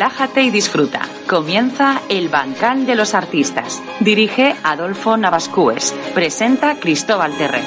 Relájate 0.00 0.40
y 0.40 0.50
disfruta. 0.50 1.02
Comienza 1.28 2.00
El 2.08 2.30
Bancal 2.30 2.86
de 2.86 2.94
los 2.94 3.12
Artistas. 3.12 3.82
Dirige 4.00 4.56
Adolfo 4.64 5.18
Navascues. 5.18 5.94
Presenta 6.14 6.80
Cristóbal 6.80 7.36
Terre. 7.36 7.60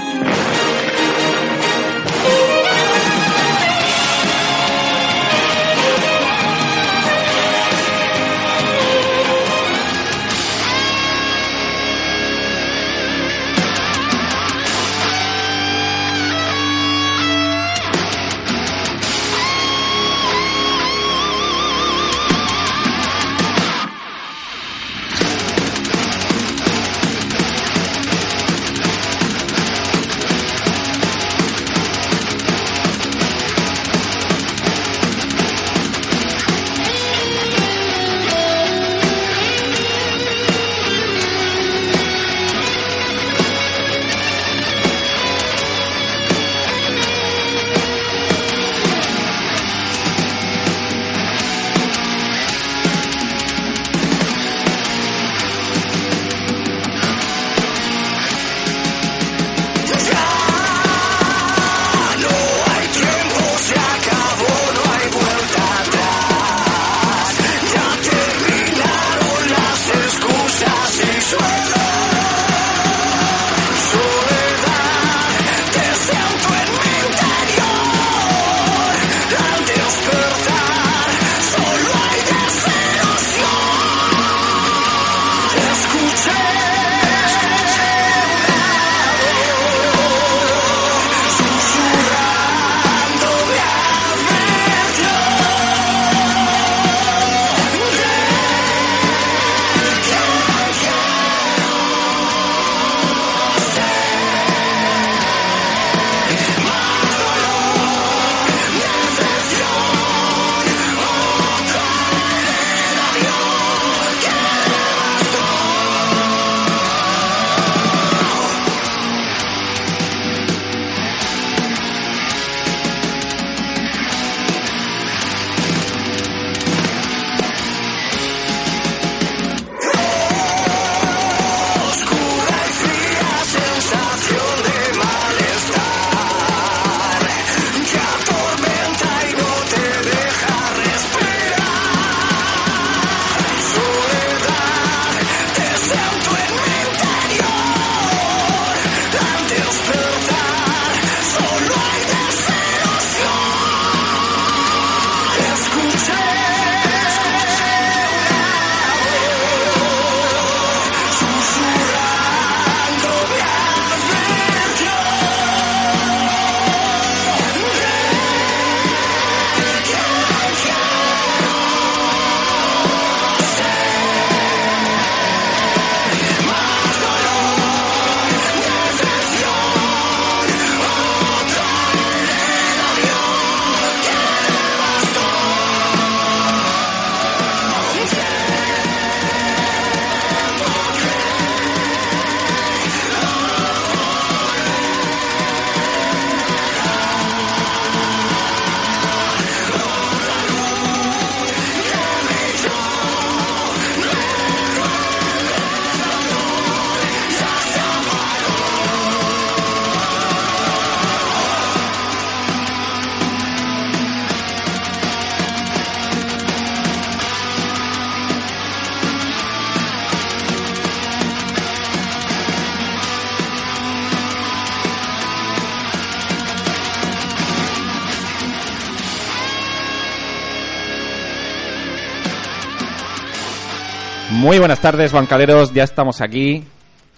Buenas 234.63 234.79
tardes, 234.79 235.11
bancaleros. 235.11 235.73
Ya 235.73 235.83
estamos 235.83 236.21
aquí. 236.21 236.63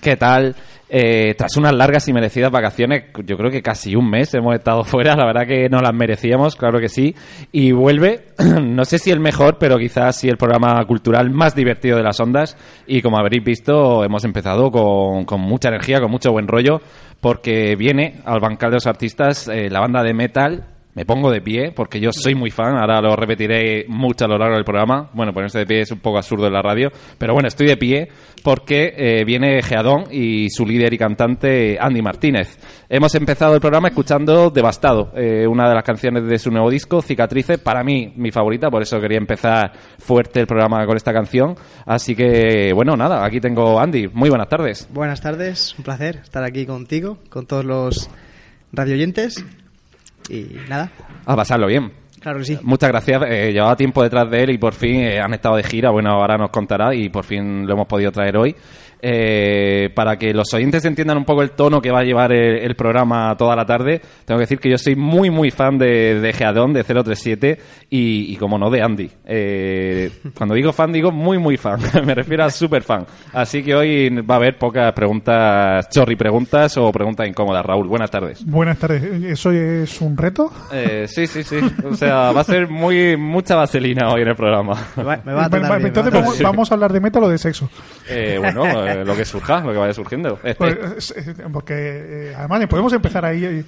¿Qué 0.02 0.16
tal? 0.18 0.56
Eh, 0.90 1.36
tras 1.38 1.56
unas 1.58 1.76
largas 1.76 2.08
y 2.08 2.14
merecidas 2.14 2.50
vacaciones, 2.50 3.04
yo 3.24 3.38
creo 3.38 3.52
que 3.52 3.62
casi 3.62 3.96
un 3.96 4.10
mes 4.10 4.34
hemos 4.34 4.56
estado 4.56 4.84
fuera, 4.84 5.16
la 5.16 5.28
verdad 5.28 5.46
que 5.46 5.70
no 5.70 5.80
las 5.80 5.94
merecíamos, 5.94 6.56
claro 6.56 6.80
que 6.80 6.90
sí. 6.90 7.14
Y 7.52 7.72
vuelve, 7.72 8.30
no 8.64 8.84
sé 8.84 8.98
si 8.98 9.12
el 9.12 9.20
mejor, 9.20 9.60
pero 9.60 9.78
quizás 9.78 10.16
sí 10.20 10.28
el 10.28 10.38
programa 10.38 10.84
cultural 10.86 11.30
más 11.30 11.54
divertido 11.54 11.98
de 11.98 12.04
las 12.04 12.20
ondas. 12.20 12.58
Y 12.88 13.04
como 13.04 13.20
habréis 13.20 13.44
visto, 13.44 14.04
hemos 14.04 14.26
empezado 14.26 14.72
con, 14.72 15.40
mucha 15.40 15.70
energía, 15.70 16.02
con 16.02 16.10
mucho 16.10 16.32
buen 16.32 16.48
rollo, 16.48 16.82
porque 17.22 17.76
viene 17.76 18.22
al 18.26 18.40
bancal 18.40 18.72
de 18.72 18.78
los 18.78 18.88
artistas 18.88 19.48
eh, 19.50 19.70
la 19.70 19.82
banda 19.82 20.02
de 20.02 20.16
metal 20.16 20.75
me 20.96 21.06
pongo 21.06 21.30
de 21.30 21.42
pie 21.42 21.72
porque 21.76 22.00
yo 22.00 22.10
soy 22.12 22.36
muy 22.36 22.50
fan, 22.50 22.78
ahora 22.78 23.02
lo 23.02 23.16
repetiré 23.16 23.86
mucho 23.88 24.26
a 24.26 24.28
lo 24.30 24.38
largo 24.38 24.56
del 24.56 24.64
programa. 24.64 25.10
Bueno, 25.14 25.34
ponerse 25.34 25.60
de 25.60 25.66
pie 25.66 25.82
es 25.82 25.92
un 25.92 26.00
poco 26.00 26.18
absurdo 26.18 26.48
en 26.48 26.54
la 26.54 26.62
radio, 26.62 26.90
pero 27.18 27.34
bueno, 27.34 27.48
estoy 27.48 27.68
de 27.68 27.78
pie 27.78 28.08
porque 28.44 28.94
eh, 28.96 29.26
viene 29.26 29.62
Geadón 29.62 30.06
y 30.10 30.50
su 30.50 30.66
líder 30.66 30.94
y 30.94 30.98
cantante 30.98 31.78
Andy 31.80 32.02
Martínez. 32.02 32.58
Hemos 32.88 33.14
empezado 33.16 33.56
el 33.56 33.62
programa 33.62 33.90
escuchando 33.90 34.50
Devastado, 34.50 35.12
eh, 35.16 35.46
una 35.46 35.68
de 35.68 35.76
las 35.76 35.84
canciones 35.84 36.26
de 36.26 36.40
su 36.40 36.50
nuevo 36.50 36.70
disco, 36.70 37.02
Cicatrices, 37.02 37.60
para 37.60 37.84
mí 37.84 38.14
mi 38.16 38.32
favorita, 38.32 38.70
por 38.70 38.82
eso 38.82 39.00
quería 39.02 39.18
empezar 39.18 39.74
fuerte 40.00 40.40
el 40.40 40.48
programa 40.48 40.86
con 40.86 40.96
esta 40.96 41.12
canción. 41.12 41.56
Así 41.86 42.16
que, 42.16 42.72
bueno, 42.74 42.96
nada, 42.96 43.26
aquí 43.26 43.42
tengo 43.42 43.80
Andy. 43.80 44.08
Muy 44.14 44.30
buenas 44.30 44.48
tardes. 44.48 44.88
Buenas 44.94 45.20
tardes, 45.20 45.76
un 45.78 45.84
placer 45.84 46.22
estar 46.24 46.44
aquí 46.44 46.66
contigo, 46.66 47.18
con 47.30 47.46
todos 47.48 47.66
los 47.66 48.10
radioyentes 48.72 49.46
y 50.30 50.58
nada. 50.70 50.92
A 51.26 51.36
pasarlo 51.36 51.68
bien. 51.68 51.92
Claro 52.20 52.40
que 52.40 52.46
sí. 52.46 52.60
Muchas 52.64 52.90
gracias. 52.90 53.22
Eh, 53.28 53.52
llevaba 53.54 53.76
tiempo 53.76 54.02
detrás 54.02 54.30
de 54.32 54.44
él 54.44 54.50
y 54.50 54.58
por 54.58 54.74
fin 54.74 55.02
eh, 55.02 55.20
han 55.20 55.34
estado 55.34 55.58
de 55.58 55.64
gira. 55.64 55.92
Bueno, 55.92 56.10
ahora 56.10 56.38
nos 56.38 56.50
contará 56.50 56.96
y 56.96 57.10
por 57.10 57.24
fin 57.24 57.68
lo 57.68 57.74
hemos 57.74 57.88
podido 57.88 58.12
traer 58.12 58.36
hoy. 58.38 58.56
Eh, 59.08 59.92
para 59.94 60.18
que 60.18 60.34
los 60.34 60.52
oyentes 60.56 60.84
entiendan 60.84 61.18
un 61.18 61.26
poco 61.26 61.44
el 61.44 61.52
tono 61.52 61.80
que 61.80 61.92
va 61.92 62.00
a 62.00 62.04
llevar 62.04 62.32
el, 62.32 62.58
el 62.58 62.76
programa 62.76 63.36
toda 63.38 63.56
la 63.56 63.64
tarde, 63.64 64.02
tengo 64.26 64.40
que 64.40 64.46
decir 64.46 64.58
que 64.58 64.72
yo 64.72 64.80
soy 64.80 64.96
muy, 64.96 65.30
muy 65.30 65.52
fan 65.52 65.78
de, 65.78 66.20
de 66.20 66.34
Geadón, 66.34 66.74
de 66.74 66.84
037 66.84 67.60
y, 67.92 68.34
y 68.34 68.36
como 68.38 68.58
no, 68.58 68.72
de 68.72 68.82
Andy. 68.82 69.12
Eh, 69.26 70.10
cuando 70.36 70.56
digo 70.56 70.74
fan, 70.74 70.92
digo 70.92 71.12
muy, 71.12 71.38
muy 71.38 71.56
fan. 71.56 71.80
Me 72.04 72.16
refiero 72.16 72.46
a 72.46 72.50
super 72.50 72.82
fan. 72.82 73.06
Así 73.32 73.62
que 73.62 73.76
hoy 73.76 74.10
va 74.10 74.36
a 74.36 74.38
haber 74.38 74.58
pocas 74.58 74.92
preguntas, 74.94 75.88
chorri 75.90 76.16
preguntas 76.16 76.76
o 76.78 76.92
preguntas 76.92 77.28
incómodas. 77.28 77.64
Raúl, 77.64 77.88
buenas 77.88 78.10
tardes. 78.10 78.44
Buenas 78.44 78.80
tardes. 78.80 79.04
¿Eso 79.04 79.52
es 79.52 80.02
un 80.02 80.18
reto? 80.18 80.52
Eh, 80.74 81.06
sí, 81.08 81.28
sí, 81.28 81.44
sí. 81.44 81.58
O 81.88 81.94
sea, 81.96 82.32
va 82.32 82.42
a 82.42 82.44
ser 82.44 82.68
muy 82.68 83.16
mucha 83.18 83.56
vaselina 83.56 84.10
hoy 84.10 84.24
en 84.24 84.30
el 84.30 84.36
programa. 84.36 84.74
Me 84.96 85.04
va, 85.04 85.20
me 85.24 85.34
va 85.34 85.46
a 85.46 85.50
Bueno, 85.50 85.68
tratar 85.68 85.78
bien, 85.78 85.88
entonces 85.90 86.14
me 86.14 86.20
va 86.20 86.50
a 86.50 86.52
vamos, 86.52 86.72
a 86.72 86.74
hablar 86.74 86.92
de 86.92 87.00
metal 87.00 87.24
o 87.24 87.30
de 87.30 87.38
sexo. 87.38 87.70
Eh, 88.10 88.38
bueno, 88.40 88.64
lo 89.04 89.16
que 89.16 89.26
surja, 89.26 89.62
lo 89.62 89.72
que 89.72 89.78
vaya 89.78 89.94
surgiendo. 89.94 90.40
Este- 90.44 90.56
Pues, 90.56 90.78
es- 90.98 91.28
es- 91.28 91.36
porque 91.52 91.74
eh, 91.76 92.34
además 92.38 92.66
podemos 92.68 92.94
empezar 92.94 93.26
ahí. 93.26 93.44
eh, 93.44 93.64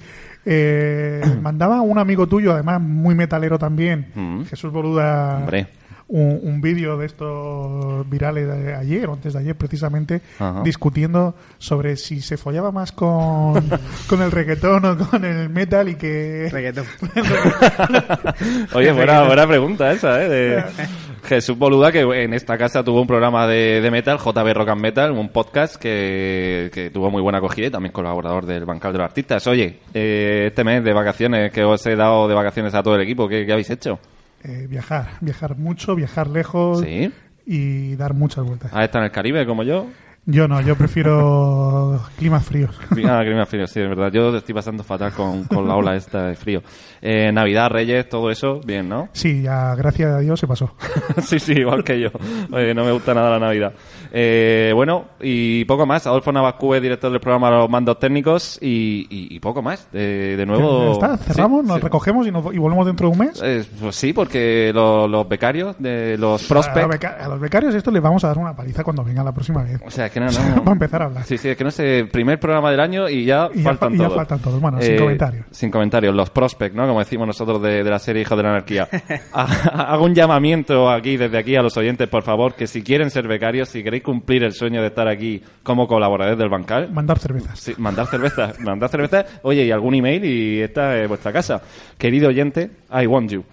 eh, 0.46 1.20
mandaba 1.42 1.82
un 1.82 1.98
amigo 1.98 2.26
tuyo, 2.26 2.54
además 2.54 2.80
muy 2.80 3.14
metalero 3.14 3.58
también, 3.58 4.06
Mm. 4.14 4.44
Jesús 4.44 4.72
Boluda, 4.72 5.38
Hombre. 5.38 5.66
un, 6.06 6.40
un 6.42 6.60
vídeo 6.62 6.96
de 6.96 7.04
estos 7.06 8.08
virales 8.08 8.46
de 8.48 8.74
ayer 8.74 9.06
o 9.08 9.12
antes 9.14 9.34
de 9.34 9.40
ayer 9.40 9.56
precisamente, 9.56 10.22
Ajá. 10.38 10.62
discutiendo 10.62 11.34
sobre 11.58 11.96
si 11.96 12.22
se 12.22 12.38
follaba 12.38 12.72
más 12.72 12.92
con, 12.92 13.62
con 14.08 14.22
el 14.22 14.30
reggaetón 14.30 14.84
o 14.86 14.96
con 14.96 15.22
el 15.24 15.50
metal 15.50 15.88
y 15.90 15.96
que... 15.96 16.48
Reggaetón. 16.50 16.86
Oye, 18.74 18.92
buena, 18.92 19.24
buena 19.24 19.46
pregunta 19.46 19.92
esa, 19.92 20.22
¿eh? 20.22 20.28
De 20.28 20.64
Jesús 21.28 21.58
Boluda, 21.58 21.92
que 21.92 22.00
en 22.00 22.32
esta 22.34 22.56
casa 22.56 22.82
tuvo 22.82 23.00
un 23.02 23.06
programa 23.06 23.46
de, 23.46 23.80
de 23.80 23.90
metal, 23.90 24.18
JB 24.18 24.52
Rock 24.54 24.68
and 24.70 24.80
Metal, 24.80 25.12
un 25.12 25.28
podcast 25.28 25.76
que, 25.76 26.70
que 26.72 26.90
tuvo 26.90 27.10
muy 27.10 27.20
buena 27.22 27.38
acogida 27.38 27.66
y 27.66 27.70
también 27.70 27.92
colaborador 27.92 28.46
del 28.46 28.64
Bancal 28.64 28.92
de 28.92 28.98
los 28.98 29.04
Artistas. 29.06 29.46
Oye, 29.46 29.80
eh, 29.94 30.46
este 30.48 30.64
mes 30.64 30.82
de 30.82 30.92
vacaciones 30.92 31.52
que 31.52 31.62
os 31.64 31.84
he 31.86 31.94
dado 31.96 32.26
de 32.28 32.34
vacaciones 32.34 32.74
a 32.74 32.82
todo 32.82 32.94
el 32.96 33.02
equipo, 33.02 33.28
¿qué, 33.28 33.44
qué 33.44 33.52
habéis 33.52 33.70
hecho? 33.70 33.98
eh, 34.44 34.66
viajar, 34.70 35.08
viajar 35.20 35.56
mucho, 35.56 35.94
viajar 35.96 36.28
lejos 36.28 36.80
Sí. 36.80 37.10
y 37.44 37.96
dar 37.96 38.14
muchas 38.14 38.44
vueltas. 38.44 38.72
¿Has 38.72 38.84
estado 38.84 39.04
en 39.04 39.06
el 39.06 39.12
Caribe 39.12 39.44
como 39.46 39.62
yo? 39.64 39.86
Yo 40.30 40.46
no, 40.46 40.60
yo 40.60 40.76
prefiero 40.76 41.98
climas 42.18 42.44
fríos. 42.44 42.78
Ah, 43.08 43.22
clima 43.24 43.46
frío, 43.46 43.66
sí, 43.66 43.80
es 43.80 43.88
verdad. 43.88 44.12
Yo 44.12 44.36
estoy 44.36 44.54
pasando 44.54 44.82
fatal 44.84 45.12
con, 45.12 45.44
con 45.44 45.66
la 45.66 45.74
ola 45.76 45.96
esta 45.96 46.26
de 46.26 46.34
frío. 46.36 46.62
Eh, 47.00 47.30
Navidad, 47.32 47.70
Reyes, 47.70 48.06
todo 48.08 48.30
eso, 48.30 48.60
bien, 48.66 48.86
¿no? 48.88 49.08
Sí, 49.12 49.40
ya 49.42 49.74
gracias 49.74 50.10
a 50.10 50.18
Dios 50.18 50.38
se 50.38 50.46
pasó. 50.46 50.74
sí, 51.22 51.38
sí, 51.38 51.52
igual 51.52 51.82
que 51.84 51.98
yo. 52.00 52.10
Oye, 52.52 52.74
no 52.74 52.84
me 52.84 52.92
gusta 52.92 53.14
nada 53.14 53.30
la 53.30 53.38
Navidad. 53.38 53.72
Eh, 54.12 54.72
bueno, 54.74 55.06
y 55.20 55.64
poco 55.64 55.86
más. 55.86 56.06
Adolfo 56.06 56.30
Navascu 56.32 56.74
es 56.74 56.82
director 56.82 57.10
del 57.10 57.20
programa 57.20 57.50
Los 57.50 57.70
Mandos 57.70 57.98
Técnicos 57.98 58.58
y, 58.60 59.06
y- 59.08 59.34
y 59.36 59.40
poco 59.40 59.62
más. 59.62 59.90
De, 59.92 60.36
de 60.36 60.44
nuevo... 60.44 60.92
Está, 60.92 61.16
cerramos, 61.16 61.62
Sí, 61.62 61.68
nos 61.68 61.76
sí. 61.78 61.82
recogemos 61.84 62.26
y, 62.26 62.30
nos- 62.30 62.52
y 62.54 62.58
volvemos 62.58 62.84
dentro 62.84 63.08
de 63.08 63.12
un 63.12 63.18
mes. 63.18 63.40
Eh, 63.42 63.64
pues 63.80 63.96
sí, 63.96 64.12
porque 64.12 64.72
lo- 64.74 65.08
los 65.08 65.26
becarios, 65.28 65.76
de 65.78 66.18
los 66.18 66.28
los 66.42 66.44
prospects... 66.48 67.04
a 67.04 67.28
los 67.28 67.40
becarios 67.40 67.74
esto 67.74 67.90
les 67.90 68.02
vamos 68.02 68.22
a 68.24 68.28
dar 68.28 68.38
una 68.38 68.54
paliza 68.54 68.84
cuando 68.84 69.02
vengan 69.04 69.24
la 69.24 69.32
próxima 69.32 69.62
vez. 69.62 69.80
O 69.86 69.90
sea, 69.90 70.06
es 70.06 70.12
que 70.18 70.24
no, 70.24 70.30
no. 70.56 70.64
Va 70.64 70.70
a 70.70 70.72
empezar 70.72 71.02
a 71.02 71.04
hablar. 71.06 71.24
Sí, 71.24 71.38
sí, 71.38 71.48
es 71.48 71.56
que 71.56 71.64
no 71.64 71.70
sé, 71.70 72.06
primer 72.10 72.38
programa 72.40 72.70
del 72.70 72.80
año 72.80 73.08
y 73.08 73.24
ya 73.24 73.48
Y 73.52 73.58
ya 73.58 73.64
faltan 73.64 73.90
fa- 73.90 73.94
y 73.94 73.98
ya 73.98 74.04
todos. 74.04 74.16
faltan 74.16 74.38
todos. 74.40 74.60
Bueno, 74.60 74.80
sin 74.82 74.96
comentarios. 74.96 75.46
Sin 75.50 75.70
comentarios, 75.70 76.14
los 76.14 76.30
prospects, 76.30 76.74
¿no? 76.76 76.86
Como 76.86 76.98
decimos 76.98 77.26
nosotros 77.26 77.62
de, 77.62 77.82
de 77.84 77.90
la 77.90 77.98
serie 77.98 78.22
Hijos 78.22 78.36
de 78.36 78.42
la 78.42 78.50
Anarquía. 78.50 78.88
Ha- 79.32 79.92
Hago 79.92 80.04
un 80.04 80.14
llamamiento 80.14 80.90
aquí, 80.90 81.16
desde 81.16 81.38
aquí, 81.38 81.56
a 81.56 81.62
los 81.62 81.76
oyentes, 81.76 82.08
por 82.08 82.22
favor, 82.22 82.54
que 82.54 82.66
si 82.66 82.82
quieren 82.82 83.10
ser 83.10 83.26
becarios, 83.28 83.68
si 83.68 83.82
queréis 83.82 84.02
cumplir 84.02 84.42
el 84.44 84.52
sueño 84.52 84.80
de 84.80 84.88
estar 84.88 85.08
aquí 85.08 85.42
como 85.62 85.86
colaboradores 85.86 86.38
del 86.38 86.48
Bancal, 86.48 86.90
Mandar 86.92 87.18
cervezas. 87.18 87.58
Sí, 87.58 87.74
mandar 87.78 88.06
cerveza, 88.06 88.52
mandar 88.60 88.88
cerveza, 88.88 89.24
oye, 89.42 89.64
y 89.64 89.70
algún 89.70 89.94
email 89.94 90.24
y 90.24 90.60
esta 90.60 90.96
es 90.98 91.08
vuestra 91.08 91.32
casa. 91.32 91.60
Querido 91.96 92.28
oyente, 92.28 92.70
I 92.92 93.06
want 93.06 93.30
you. 93.30 93.44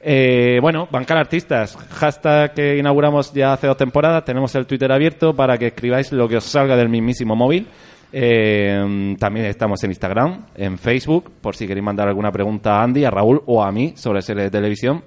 Eh, 0.00 0.58
bueno, 0.60 0.88
Bancal 0.90 1.18
Artistas, 1.18 1.76
hashtag 1.90 2.54
que 2.54 2.76
inauguramos 2.78 3.32
ya 3.32 3.52
hace 3.52 3.66
dos 3.66 3.76
temporadas, 3.76 4.24
tenemos 4.24 4.54
el 4.54 4.66
Twitter 4.66 4.92
abierto 4.92 5.34
para 5.34 5.58
que 5.58 5.68
escribáis 5.68 6.12
lo 6.12 6.28
que 6.28 6.36
os 6.36 6.44
salga 6.44 6.76
del 6.76 6.88
mismísimo 6.88 7.34
móvil. 7.34 7.66
Eh, 8.12 9.16
también 9.18 9.46
estamos 9.46 9.82
en 9.84 9.90
Instagram, 9.90 10.46
en 10.54 10.78
Facebook, 10.78 11.30
por 11.40 11.56
si 11.56 11.66
queréis 11.66 11.84
mandar 11.84 12.08
alguna 12.08 12.30
pregunta 12.30 12.76
a 12.76 12.84
Andy, 12.84 13.04
a 13.04 13.10
Raúl 13.10 13.42
o 13.46 13.62
a 13.62 13.72
mí 13.72 13.94
sobre 13.96 14.22
serie 14.22 14.44
de 14.44 14.50
televisión. 14.50 15.02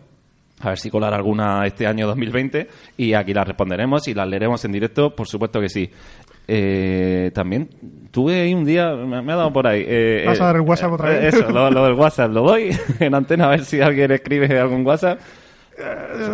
A 0.60 0.70
ver 0.70 0.78
si 0.78 0.92
colar 0.92 1.14
alguna 1.14 1.66
este 1.66 1.88
año 1.88 2.06
2020 2.06 2.68
y 2.98 3.14
aquí 3.14 3.34
las 3.34 3.48
responderemos 3.48 4.08
y 4.08 4.14
las 4.14 4.28
leeremos 4.28 4.64
en 4.66 4.72
directo, 4.72 5.16
por 5.16 5.28
supuesto 5.28 5.60
que 5.60 5.70
sí. 5.70 5.90
Eh, 6.48 7.32
también 7.34 7.70
tuve 8.12 8.42
ahí 8.42 8.54
un 8.54 8.66
día, 8.66 8.94
me, 8.94 9.22
me 9.22 9.32
ha 9.32 9.36
dado 9.36 9.54
por 9.54 9.68
ahí. 9.68 9.84
eh, 9.88 10.24
¿Vas 10.26 10.40
a 10.40 10.44
eh, 10.44 10.48
dar 10.48 10.56
el 10.58 10.62
WhatsApp 10.62 10.92
otra 10.94 11.12
eh, 11.14 11.20
vez? 11.20 11.34
Eso, 11.34 11.50
lo, 11.50 11.72
lo 11.72 11.86
del 11.86 11.94
WhatsApp, 11.94 12.32
lo 12.32 12.44
doy 12.44 12.76
en 13.00 13.16
antena 13.16 13.46
a 13.46 13.50
ver 13.50 13.64
si 13.66 13.80
alguien 13.82 14.12
escribe 14.12 14.60
algún 14.60 14.86
WhatsApp. 14.86 15.20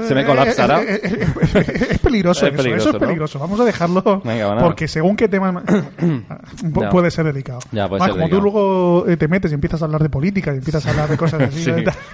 Se 0.08 0.16
me 0.16 0.26
colapsará. 0.26 0.82
Eh, 0.84 1.00
eh, 1.04 1.28
eh, 1.56 1.88
Es 1.92 2.00
peligroso, 2.00 2.46
Es 2.46 2.54
eso, 2.54 2.58
peligroso, 2.64 2.90
eso 2.90 2.90
es 2.90 2.94
¿no? 2.94 3.00
peligroso. 3.00 3.40
Vamos 3.40 3.60
a 3.60 3.66
dejarlo 3.66 4.22
Venga, 4.24 4.48
bueno. 4.48 4.62
porque 4.62 4.88
según 4.88 5.16
qué 5.16 5.28
tema 5.28 5.64
puede 6.92 7.12
ser 7.12 7.26
delicado. 7.26 7.60
Ya, 7.72 7.88
puede 7.88 8.00
Más, 8.00 8.08
ser 8.08 8.14
como 8.16 8.28
delicado. 8.28 8.40
tú 8.40 8.44
luego 8.44 9.06
te 9.18 9.28
metes 9.28 9.52
y 9.52 9.54
empiezas 9.56 9.82
a 9.82 9.86
hablar 9.86 10.02
de 10.04 10.10
política 10.10 10.54
y 10.54 10.58
empiezas 10.58 10.86
a 10.86 10.90
hablar 10.92 11.10
de 11.10 11.18
cosas 11.18 11.42
así. 11.56 11.72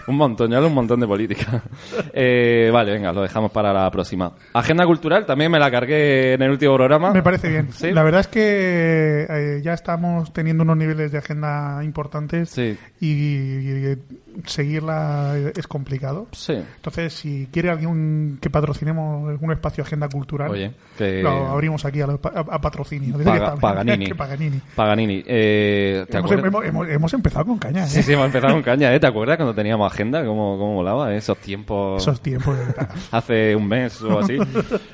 Un 0.08 0.18
montón, 0.18 0.52
ya 0.52 0.58
hablo 0.58 0.70
un 0.70 0.76
montón 0.76 1.00
de 1.00 1.08
política. 1.08 1.64
Eh, 2.16 2.70
vale, 2.72 2.92
venga, 2.92 3.12
lo 3.12 3.22
dejamos 3.22 3.52
para 3.52 3.74
la 3.74 3.90
próxima. 3.90 4.34
Agenda 4.54 4.86
cultural, 4.86 5.26
también 5.26 5.52
me 5.52 5.60
la 5.60 5.72
cargué 5.72 6.34
en 6.34 6.42
el 6.42 6.52
último 6.52 6.76
programa. 6.76 7.12
Me 7.12 7.24
parece 7.24 7.50
bien. 7.50 7.70
Sí. 7.74 7.92
La 7.92 8.04
verdad 8.04 8.22
es 8.22 8.28
que 8.28 9.26
eh, 9.30 9.62
ya 9.64 9.74
estamos 9.74 10.32
teniendo 10.34 10.64
unos 10.64 10.78
niveles 10.78 11.12
de 11.12 11.18
agenda 11.18 11.82
importantes 11.84 12.50
Sí. 12.50 12.78
y, 13.00 13.08
y 13.10 13.98
seguirla 14.46 15.36
es 15.56 15.68
complicado. 15.68 16.28
Sí. 16.32 16.54
Entonces, 16.54 17.14
si 17.14 17.48
quiere 17.52 17.70
alguien 17.70 18.38
que 18.42 18.50
patrocinemos 18.50 19.30
algún 19.30 19.52
espacio 19.52 19.84
agenda 19.84 20.08
cultural, 20.10 20.52
Oye, 20.52 20.72
que... 20.98 21.22
lo 21.22 21.48
abrimos 21.48 21.84
aquí 21.86 22.02
a, 22.02 22.08
lo- 22.08 22.20
a- 22.24 22.62
patrocinio. 22.62 23.18
Paga-. 23.18 23.56
Paganini. 23.56 24.06
Que 24.08 24.16
Paganini. 24.16 24.62
Paganini. 24.76 25.24
Eh, 25.26 26.06
¿te 26.10 26.18
Hemos, 26.18 26.32
hemos- 26.32 26.66
hemos- 26.66 26.88
hemos 26.90 27.14
empezado 27.14 27.46
con 27.46 27.58
caña, 27.58 27.84
¿eh? 27.86 27.88
Sí, 27.88 28.04
sí, 28.04 28.14
hemos 28.14 28.26
empezado 28.28 28.54
con 28.54 28.62
caña, 28.64 28.94
¿eh? 28.94 29.00
¿Te 29.00 29.08
acuerdas 29.08 29.38
cuando 29.38 29.54
teníamos 29.54 29.92
agenda? 29.92 30.26
¿Cómo, 30.26 30.58
cómo 30.58 30.76
volaba? 30.76 31.14
eh? 31.14 31.18
Esos 31.18 31.38
tiempos... 31.38 32.02
Esos 32.02 32.22
tiempos. 32.22 32.56
hace 33.12 33.56
un 33.56 33.68
mes 33.68 34.02
o 34.02 34.20
así. 34.20 34.38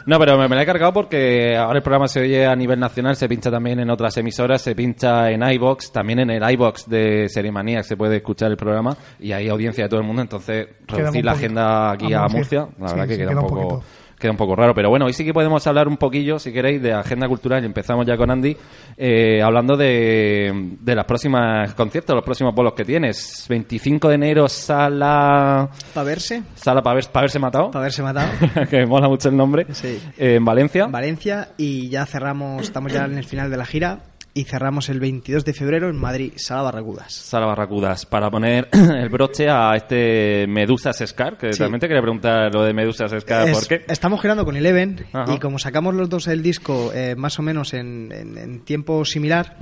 No, 0.05 0.19
pero 0.19 0.37
me, 0.37 0.47
me 0.47 0.55
la 0.55 0.63
he 0.63 0.65
cargado 0.65 0.93
porque 0.93 1.55
ahora 1.57 1.77
el 1.77 1.83
programa 1.83 2.07
se 2.07 2.21
oye 2.21 2.45
a 2.45 2.55
nivel 2.55 2.79
nacional, 2.79 3.15
se 3.15 3.27
pincha 3.27 3.49
también 3.51 3.79
en 3.79 3.89
otras 3.89 4.15
emisoras, 4.17 4.61
se 4.61 4.75
pincha 4.75 5.29
en 5.31 5.43
iBox, 5.43 5.91
también 5.91 6.19
en 6.19 6.29
el 6.31 6.51
iBox 6.51 6.89
de 6.89 7.27
Serimanía 7.29 7.83
se 7.83 7.95
puede 7.97 8.17
escuchar 8.17 8.51
el 8.51 8.57
programa 8.57 8.95
y 9.19 9.28
hay 9.33 9.49
audiencia 9.49 9.83
de 9.85 9.89
todo 9.89 9.99
el 9.99 10.05
mundo, 10.05 10.21
entonces 10.21 10.67
reducir 10.87 11.23
la 11.25 11.31
agenda 11.33 11.91
aquí 11.91 12.13
a 12.13 12.23
a 12.23 12.27
Murcia. 12.27 12.67
La 12.79 12.87
Sí, 12.89 12.93
verdad 12.95 13.07
que 13.07 13.13
sí, 13.13 13.19
queda, 13.19 13.29
queda 13.31 13.41
un 13.41 13.47
poco 13.47 13.83
queda 14.19 14.31
un 14.31 14.37
poco 14.37 14.53
raro, 14.53 14.73
pero 14.73 14.89
bueno, 14.89 15.05
hoy 15.05 15.13
sí 15.13 15.23
que 15.23 15.33
podemos 15.33 15.65
hablar 15.65 15.87
un 15.87 15.95
poquillo, 15.95 16.39
si 16.39 16.51
queréis, 16.51 16.81
de 16.81 16.91
agenda 16.91 17.25
cultural 17.29 17.63
y 17.63 17.65
empezamos 17.67 18.05
ya 18.05 18.17
con 18.17 18.29
Andy, 18.29 18.57
eh, 18.97 19.41
hablando 19.41 19.77
de, 19.77 20.75
de 20.81 20.93
las 20.93 21.05
próximas 21.05 21.73
conciertos, 21.73 22.13
los 22.15 22.25
próximos 22.25 22.53
bolos 22.53 22.73
que 22.73 22.83
tienes. 22.83 23.45
25 23.47 24.09
de 24.09 24.15
enero, 24.15 24.49
sala... 24.49 25.69
Para 25.93 26.03
verse, 26.03 26.43
Sala 26.55 26.81
para 26.81 26.99
haberse 27.13 27.39
matado. 27.39 27.71
para 27.71 27.79
haberse 27.83 28.03
matado. 28.03 28.29
que 28.69 28.79
me 28.79 28.85
mola 28.87 29.07
mucho 29.07 29.29
el 29.29 29.37
nombre. 29.37 29.65
Sí. 29.71 29.97
Eh, 30.17 30.35
en 30.35 30.43
Valencia. 30.43 30.87
Valencia 30.87 31.49
y 31.55 31.87
ya 31.87 32.05
cerramos, 32.05 32.63
estamos 32.63 32.91
ya 32.91 33.05
en 33.05 33.17
el 33.17 33.23
final 33.25 33.49
de 33.49 33.55
la 33.55 33.65
gira 33.65 33.99
y 34.39 34.43
cerramos 34.45 34.89
el 34.89 34.99
22 34.99 35.43
de 35.45 35.53
febrero 35.53 35.89
en 35.89 35.97
Madrid, 35.97 36.33
Sala 36.37 36.61
Barracudas. 36.63 37.13
Sala 37.13 37.45
Barracudas, 37.47 38.05
para 38.05 38.29
poner 38.29 38.69
el 38.73 39.09
broche 39.09 39.49
a 39.49 39.75
este 39.75 40.45
Medusas 40.47 41.03
Scar, 41.05 41.37
que 41.37 41.53
Sí. 41.53 41.59
también 41.59 41.79
te 41.79 41.87
quería 41.87 42.01
preguntar 42.01 42.53
lo 42.53 42.63
de 42.63 42.73
Medusas 42.73 43.11
Scar, 43.21 43.49
Es- 43.49 43.57
¿por 43.57 43.67
qué? 43.67 43.85
Estamos 43.87 44.21
girando 44.21 44.45
con 44.45 44.55
Eleven 44.55 45.05
Ajá. 45.13 45.33
y 45.33 45.39
como 45.39 45.59
sacamos 45.59 45.93
los 45.93 46.09
dos 46.09 46.27
el 46.27 46.41
disco 46.41 46.91
eh, 46.93 47.15
más 47.17 47.37
o 47.39 47.41
menos 47.41 47.73
en, 47.73 48.11
en- 48.11 48.37
en 48.37 48.59
tiempo 48.65 49.03
similar 49.05 49.57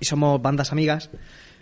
y 0.00 0.04
somos 0.04 0.40
bandas 0.42 0.70
amigas, 0.72 1.10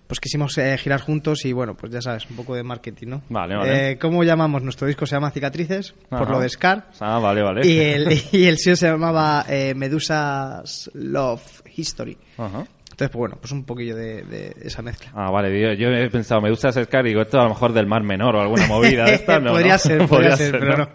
pues 0.08 0.20
quisimos 0.20 0.56
eh, 0.58 0.76
girar 0.78 1.00
juntos 1.00 1.44
y 1.44 1.52
bueno, 1.52 1.74
pues 1.76 1.92
ya 1.92 2.00
sabes, 2.00 2.28
un 2.30 2.36
poco 2.36 2.54
de 2.54 2.62
marketing, 2.62 3.06
¿no? 3.08 3.22
Vale, 3.28 3.56
vale. 3.56 3.90
Eh, 3.92 3.98
¿Cómo 3.98 4.22
llamamos? 4.22 4.62
Nuestro 4.62 4.86
disco 4.86 5.04
se 5.06 5.16
llama 5.16 5.30
Cicatrices, 5.32 5.94
por 6.08 6.30
lo 6.30 6.38
de 6.38 6.48
Scar. 6.48 6.90
Ah, 7.00 7.18
vale, 7.18 7.42
vale. 7.42 7.66
Y 7.66 7.78
el, 7.78 8.20
y 8.32 8.44
el 8.44 8.56
sello 8.58 8.76
se 8.76 8.86
llamaba 8.88 9.44
eh, 9.48 9.74
Medusas 9.74 10.90
Love 10.94 11.62
History. 11.76 12.16
Ajá. 12.38 12.66
Entonces, 12.96 13.10
pues 13.12 13.18
bueno, 13.18 13.36
pues 13.38 13.52
un 13.52 13.64
poquillo 13.64 13.94
de, 13.94 14.22
de 14.22 14.56
esa 14.62 14.80
mezcla. 14.80 15.10
Ah, 15.14 15.30
vale, 15.30 15.60
yo, 15.60 15.72
yo 15.74 15.90
he 15.90 16.08
pensado 16.08 16.40
Medusas 16.40 16.76
Scar 16.82 17.04
y 17.04 17.10
digo, 17.10 17.20
esto 17.20 17.38
a 17.38 17.42
lo 17.42 17.50
mejor 17.50 17.74
del 17.74 17.86
Mar 17.86 18.02
Menor 18.02 18.36
o 18.36 18.40
alguna 18.40 18.66
movida 18.66 19.04
de 19.04 19.14
esta, 19.16 19.38
¿no? 19.40 19.50
Podría 19.50 19.74
¿no? 19.74 19.78
ser, 19.78 20.06
podría 20.08 20.34
ser, 20.34 20.58
pero 20.58 20.78
no. 20.78 20.88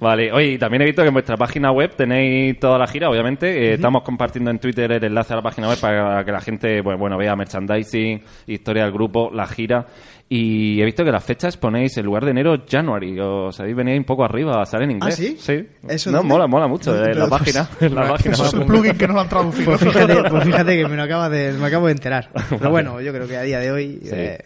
Vale, 0.00 0.32
oye, 0.32 0.46
y 0.54 0.58
también 0.58 0.82
he 0.82 0.86
visto 0.86 1.02
que 1.02 1.08
en 1.08 1.14
vuestra 1.14 1.36
página 1.36 1.70
web 1.70 1.94
tenéis 1.94 2.58
toda 2.58 2.78
la 2.78 2.88
gira, 2.88 3.08
obviamente. 3.08 3.46
Eh, 3.70 3.74
Estamos 3.74 4.02
compartiendo 4.02 4.50
en 4.50 4.58
Twitter 4.58 4.90
el 4.90 5.04
enlace 5.04 5.32
a 5.32 5.36
la 5.36 5.42
página 5.42 5.68
web 5.68 5.78
para 5.78 6.24
que 6.24 6.32
la 6.32 6.40
gente, 6.40 6.82
pues, 6.82 6.98
bueno, 6.98 7.16
vea 7.16 7.36
merchandising, 7.36 8.22
historia 8.48 8.82
del 8.82 8.92
grupo, 8.92 9.30
la 9.32 9.46
gira. 9.46 9.86
Y 10.32 10.80
he 10.80 10.84
visto 10.84 11.04
que 11.04 11.10
las 11.10 11.24
fechas 11.24 11.56
ponéis 11.56 11.96
en 11.98 12.06
lugar 12.06 12.24
de 12.24 12.30
enero, 12.30 12.62
January. 12.70 13.18
Os 13.18 13.58
habéis 13.58 13.74
venido 13.74 13.98
un 13.98 14.04
poco 14.04 14.24
arriba, 14.24 14.64
sale 14.64 14.84
en 14.84 14.92
inglés. 14.92 15.14
¿Ah, 15.18 15.22
sí? 15.22 15.36
Sí. 15.36 15.66
¿Eso 15.88 16.12
no, 16.12 16.18
dónde? 16.18 16.32
mola, 16.32 16.46
mola 16.46 16.68
mucho. 16.68 16.94
En 16.94 17.18
la 17.18 17.26
pues, 17.26 17.40
página. 17.40 17.68
En 17.80 17.94
la 17.96 18.08
página. 18.08 18.34
Eso 18.34 18.44
es 18.46 18.54
un 18.54 18.64
plugin 18.64 18.96
que 18.96 19.08
no 19.08 19.14
lo 19.14 19.20
han 19.22 19.28
traducido. 19.28 19.64
Pues 19.76 19.80
fíjate, 19.80 20.30
pues 20.30 20.44
fíjate 20.44 20.76
que 20.76 20.86
me 20.86 20.94
lo 20.96 21.02
acaba 21.02 21.28
de, 21.28 21.52
me 21.54 21.66
acabo 21.66 21.86
de 21.86 21.92
enterar. 21.94 22.30
Pero 22.48 22.70
bueno, 22.70 23.00
yo 23.00 23.12
creo 23.12 23.26
que 23.26 23.36
a 23.36 23.42
día 23.42 23.58
de 23.58 23.72
hoy 23.72 23.98
Sí. 24.04 24.10
eh, 24.12 24.38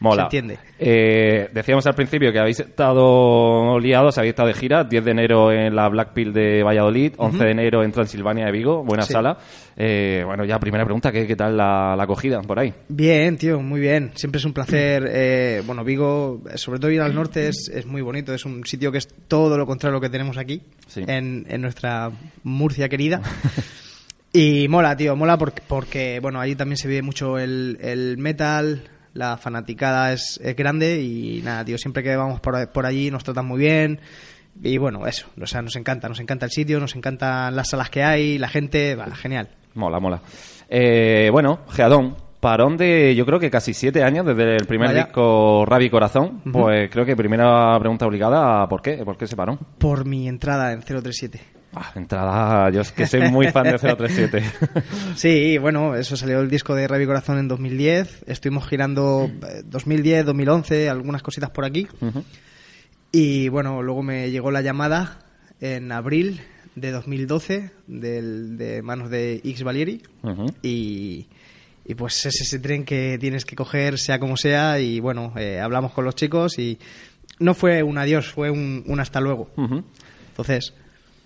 Mola. 0.00 0.28
se 0.30 0.36
entiende. 0.38 0.58
Eh, 0.78 1.48
decíamos 1.52 1.86
al 1.86 1.94
principio 1.94 2.32
que 2.32 2.38
habéis 2.38 2.60
estado 2.60 3.78
liados, 3.78 4.18
habéis 4.18 4.30
estado 4.32 4.48
de 4.48 4.54
gira. 4.54 4.84
10 4.84 5.04
de 5.04 5.10
enero 5.10 5.52
en 5.52 5.74
la 5.74 5.88
Blackpill 5.88 6.32
de 6.32 6.62
Valladolid, 6.62 7.12
11 7.16 7.44
de 7.44 7.50
enero 7.50 7.82
en 7.82 7.92
Transilvania 7.92 8.46
de 8.46 8.52
Vigo. 8.52 8.84
Buena 8.84 9.04
Sí. 9.04 9.12
sala. 9.12 9.38
Eh, 9.76 10.22
bueno, 10.24 10.44
ya 10.44 10.58
primera 10.60 10.84
pregunta, 10.84 11.10
¿qué, 11.10 11.26
qué 11.26 11.34
tal 11.36 11.56
la, 11.56 11.94
la 11.96 12.02
acogida 12.04 12.40
por 12.42 12.58
ahí? 12.58 12.72
Bien, 12.88 13.36
tío, 13.36 13.60
muy 13.60 13.80
bien. 13.80 14.12
Siempre 14.14 14.38
es 14.38 14.44
un 14.44 14.52
placer. 14.52 15.08
eh, 15.10 15.62
bueno, 15.66 15.82
Vigo, 15.84 16.42
sobre 16.56 16.78
todo 16.78 16.90
ir 16.90 17.00
al 17.00 17.14
norte, 17.14 17.48
es, 17.48 17.70
es 17.74 17.86
muy 17.86 18.02
bonito. 18.02 18.34
Es 18.34 18.44
un 18.44 18.64
sitio 18.66 18.92
que 18.92 18.98
es 18.98 19.08
todo 19.28 19.56
lo 19.58 19.66
contrario 19.66 19.96
a 19.96 19.98
lo 19.98 20.00
que 20.00 20.10
tenemos 20.10 20.36
aquí, 20.38 20.62
Sí. 20.86 21.02
en, 21.06 21.46
en 21.48 21.60
nuestra 21.60 22.10
Murcia 22.42 22.88
querida. 22.88 23.20
y 24.32 24.66
mola, 24.68 24.96
tío, 24.96 25.14
mola 25.16 25.38
porque, 25.38 25.62
porque, 25.66 26.18
bueno, 26.20 26.40
allí 26.40 26.54
también 26.56 26.76
se 26.76 26.88
vive 26.88 27.02
mucho 27.02 27.38
el, 27.38 27.78
el 27.80 28.18
metal, 28.18 28.82
la 29.14 29.36
fanaticada 29.36 30.12
es, 30.12 30.38
es 30.42 30.54
grande 30.54 31.00
y 31.00 31.40
nada, 31.42 31.64
tío, 31.64 31.78
siempre 31.78 32.02
que 32.02 32.14
vamos 32.14 32.40
por, 32.40 32.68
por 32.70 32.84
allí 32.84 33.10
nos 33.10 33.24
tratan 33.24 33.46
muy 33.46 33.58
bien. 33.58 34.00
Y 34.62 34.78
bueno, 34.78 35.06
eso, 35.06 35.26
o 35.40 35.46
sea, 35.46 35.62
nos 35.62 35.74
encanta, 35.76 36.08
nos 36.08 36.20
encanta 36.20 36.46
el 36.46 36.52
sitio, 36.52 36.78
nos 36.78 36.94
encantan 36.94 37.56
las 37.56 37.70
salas 37.70 37.90
que 37.90 38.04
hay, 38.04 38.38
la 38.38 38.48
gente, 38.48 38.94
va, 38.94 39.06
genial. 39.14 39.48
Mola, 39.74 39.98
mola. 39.98 40.20
Eh, 40.68 41.28
bueno, 41.32 41.60
Geadón, 41.70 42.16
parón 42.38 42.76
de 42.76 43.14
yo 43.16 43.26
creo 43.26 43.40
que 43.40 43.50
casi 43.50 43.74
siete 43.74 44.02
años 44.04 44.26
desde 44.26 44.56
el 44.56 44.66
primer 44.66 44.88
Vaya. 44.88 45.04
disco 45.04 45.64
Rabi 45.66 45.90
Corazón. 45.90 46.42
Pues 46.52 46.90
creo 46.90 47.04
que 47.04 47.16
primera 47.16 47.76
pregunta 47.80 48.06
obligada, 48.06 48.68
¿por 48.68 48.82
qué? 48.82 49.04
¿Por 49.04 49.16
qué 49.16 49.26
se 49.26 49.34
paró? 49.34 49.58
Por 49.78 50.04
mi 50.04 50.28
entrada 50.28 50.72
en 50.72 50.80
037. 50.80 51.40
Ah, 51.76 51.92
entrada, 51.96 52.70
yo 52.70 52.82
es 52.82 52.92
que 52.92 53.06
soy 53.06 53.30
muy 53.30 53.48
fan 53.48 53.64
de 53.64 53.78
037. 53.78 54.42
Sí, 55.16 55.58
bueno, 55.58 55.94
eso 55.96 56.16
salió 56.16 56.40
el 56.40 56.48
disco 56.48 56.74
de 56.74 56.86
Ravi 56.86 57.06
Corazón 57.06 57.38
en 57.38 57.48
2010. 57.48 58.24
Estuvimos 58.26 58.68
girando 58.68 59.28
eh, 59.48 59.62
2010, 59.64 60.26
2011, 60.26 60.88
algunas 60.88 61.22
cositas 61.22 61.50
por 61.50 61.64
aquí. 61.64 61.86
Y 63.12 63.48
bueno, 63.48 63.82
luego 63.82 64.02
me 64.02 64.30
llegó 64.30 64.50
la 64.50 64.60
llamada 64.60 65.20
en 65.60 65.90
abril 65.92 66.40
de 66.74 66.90
2012 66.90 67.70
del, 67.86 68.56
de 68.56 68.82
manos 68.82 69.10
de 69.10 69.36
X 69.36 69.62
Valieri. 69.62 70.02
Y, 70.62 71.26
y 71.84 71.94
pues 71.96 72.24
es 72.26 72.40
ese 72.40 72.58
tren 72.58 72.84
que 72.84 73.16
tienes 73.20 73.44
que 73.44 73.56
coger, 73.56 73.98
sea 73.98 74.18
como 74.18 74.36
sea. 74.36 74.78
Y 74.80 75.00
bueno, 75.00 75.32
eh, 75.36 75.60
hablamos 75.60 75.92
con 75.92 76.04
los 76.04 76.14
chicos 76.14 76.58
y 76.58 76.78
no 77.38 77.54
fue 77.54 77.82
un 77.82 77.98
adiós, 77.98 78.28
fue 78.28 78.50
un, 78.50 78.84
un 78.86 79.00
hasta 79.00 79.20
luego. 79.20 79.50
Entonces, 79.56 80.74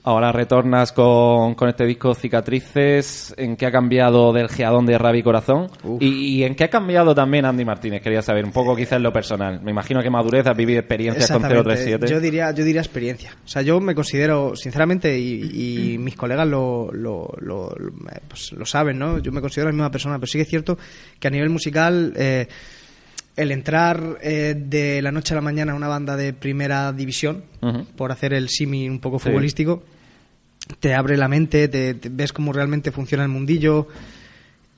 Ahora 0.08 0.32
retornas 0.32 0.92
con, 0.92 1.54
con 1.54 1.68
este 1.68 1.84
disco 1.84 2.14
Cicatrices. 2.14 3.34
¿En 3.36 3.56
qué 3.56 3.66
ha 3.66 3.70
cambiado 3.70 4.32
del 4.32 4.48
geadón 4.48 4.86
de 4.86 4.96
Rabi 4.96 5.22
Corazón? 5.22 5.66
Uf. 5.84 6.00
Y, 6.00 6.36
y 6.38 6.44
en 6.44 6.54
qué 6.54 6.64
ha 6.64 6.70
cambiado 6.70 7.14
también 7.14 7.44
Andy 7.44 7.62
Martínez? 7.66 8.00
Quería 8.00 8.22
saber 8.22 8.46
un 8.46 8.52
poco 8.52 8.74
quizás 8.74 8.94
en 8.94 9.02
lo 9.02 9.12
personal. 9.12 9.60
Me 9.62 9.70
imagino 9.70 10.02
que 10.02 10.08
madurez, 10.08 10.46
has 10.46 10.56
vivido 10.56 10.80
experiencias 10.80 11.30
con 11.30 11.44
Exactamente. 11.44 11.74
037. 11.74 12.06
Yo 12.10 12.20
diría, 12.20 12.50
yo 12.52 12.64
diría 12.64 12.80
experiencia. 12.80 13.36
O 13.44 13.48
sea, 13.48 13.60
yo 13.60 13.80
me 13.80 13.94
considero, 13.94 14.56
sinceramente, 14.56 15.18
y, 15.18 15.92
y 15.94 15.98
mis 15.98 16.16
colegas 16.16 16.48
lo, 16.48 16.88
lo, 16.90 17.30
lo, 17.40 17.74
lo- 17.78 17.92
pues 18.28 18.52
lo 18.52 18.64
saben, 18.64 18.98
¿no? 18.98 19.18
Yo 19.18 19.30
me 19.30 19.42
considero 19.42 19.68
la 19.68 19.74
misma 19.74 19.90
persona, 19.90 20.16
pero 20.18 20.26
sí 20.28 20.38
que 20.38 20.42
es 20.42 20.48
cierto 20.48 20.78
que 21.20 21.28
a 21.28 21.30
nivel 21.30 21.50
musical, 21.50 22.14
eh, 22.16 22.48
el 23.36 23.52
entrar 23.52 24.16
eh, 24.22 24.54
de 24.56 25.02
la 25.02 25.12
noche 25.12 25.34
a 25.34 25.36
la 25.36 25.42
mañana 25.42 25.72
a 25.72 25.76
una 25.76 25.86
banda 25.86 26.16
de 26.16 26.32
primera 26.32 26.92
división, 26.94 27.42
por 27.94 28.10
hacer 28.10 28.32
el 28.32 28.48
simi 28.48 28.88
un 28.88 29.00
poco 29.00 29.18
Sí. 29.18 29.28
Te 30.80 30.94
abre 30.94 31.16
la 31.16 31.28
mente, 31.28 31.68
te, 31.68 31.94
te 31.94 32.08
ves 32.08 32.32
cómo 32.32 32.52
realmente 32.52 32.90
funciona 32.92 33.24
el 33.24 33.30
mundillo. 33.30 33.88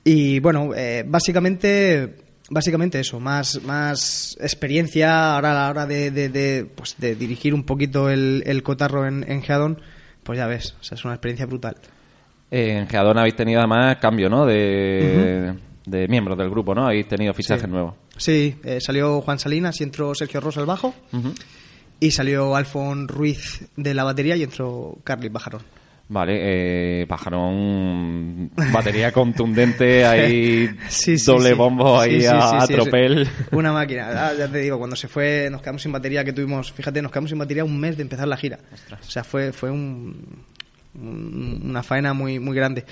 Y 0.03 0.39
bueno, 0.39 0.71
eh, 0.75 1.03
básicamente, 1.07 2.15
básicamente 2.49 2.99
eso, 2.99 3.19
más, 3.19 3.61
más 3.63 4.35
experiencia 4.41 5.35
ahora 5.35 5.51
a 5.51 5.53
la 5.53 5.69
hora 5.69 5.85
de, 5.85 6.09
de, 6.11 6.29
de, 6.29 6.65
pues 6.73 6.95
de 6.97 7.15
dirigir 7.15 7.53
un 7.53 7.63
poquito 7.63 8.09
el, 8.09 8.43
el 8.45 8.63
cotarro 8.63 9.05
en, 9.07 9.23
en 9.29 9.41
Geadón, 9.43 9.79
pues 10.23 10.37
ya 10.37 10.47
ves, 10.47 10.75
o 10.79 10.83
sea, 10.83 10.95
es 10.95 11.05
una 11.05 11.13
experiencia 11.13 11.45
brutal. 11.45 11.75
Eh, 12.49 12.77
En 12.79 12.87
Geadón 12.87 13.17
habéis 13.17 13.35
tenido 13.35 13.59
además 13.59 13.97
cambio, 13.97 14.29
¿no? 14.29 14.45
De, 14.45 15.53
de 15.85 16.07
miembros 16.07 16.37
del 16.37 16.49
grupo, 16.49 16.73
¿no? 16.75 16.85
Habéis 16.85 17.07
tenido 17.07 17.33
fichajes 17.33 17.63
Sí. 17.63 17.69
nuevos. 17.69 17.93
Sí, 18.17 18.55
eh, 18.63 18.79
salió 18.81 19.21
Juan 19.21 19.39
Salinas 19.39 19.79
y 19.79 19.83
entró 19.83 20.13
Sergio 20.15 20.41
Rosa 20.41 20.59
al 20.59 20.65
bajo, 20.65 20.93
y 21.99 22.11
salió 22.11 22.55
Alfon 22.55 23.07
Ruiz 23.07 23.67
de 23.77 23.93
la 23.93 24.03
batería 24.03 24.35
y 24.35 24.43
entró 24.43 24.97
Carly 25.03 25.29
Bajarón. 25.29 25.61
Vale, 26.13 27.01
eh, 27.03 27.07
Pajarón, 27.07 28.51
batería 28.73 29.13
contundente, 29.13 30.05
ahí 30.05 30.69
Sí, 30.89 31.17
sí, 31.17 31.25
doble 31.25 31.49
sí. 31.51 31.55
bombo 31.55 31.97
ahí 31.97 32.25
a, 32.25 32.65
tropel. 32.67 33.27
Una 33.51 33.71
máquina. 33.71 34.09
Ah, 34.27 34.33
ya 34.37 34.49
te 34.49 34.57
digo, 34.57 34.77
cuando 34.77 34.97
se 34.97 35.07
fue, 35.07 35.47
nos 35.49 35.61
quedamos 35.61 35.81
sin 35.81 35.93
batería 35.93 36.25
que 36.25 36.33
tuvimos, 36.33 36.71
fíjate, 36.73 37.01
nos 37.01 37.11
quedamos 37.13 37.29
sin 37.29 37.39
batería 37.39 37.63
un 37.63 37.79
mes 37.79 37.95
de 37.95 38.03
empezar 38.03 38.27
la 38.27 38.35
gira. 38.35 38.59
O 38.91 39.03
sea, 39.09 39.23
fue, 39.23 39.53
fue 39.53 39.71
un, 39.71 40.43
un- 40.95 41.61
una 41.69 41.81
faena 41.81 42.13
muy, 42.13 42.39
muy 42.39 42.57
grande. 42.57 42.83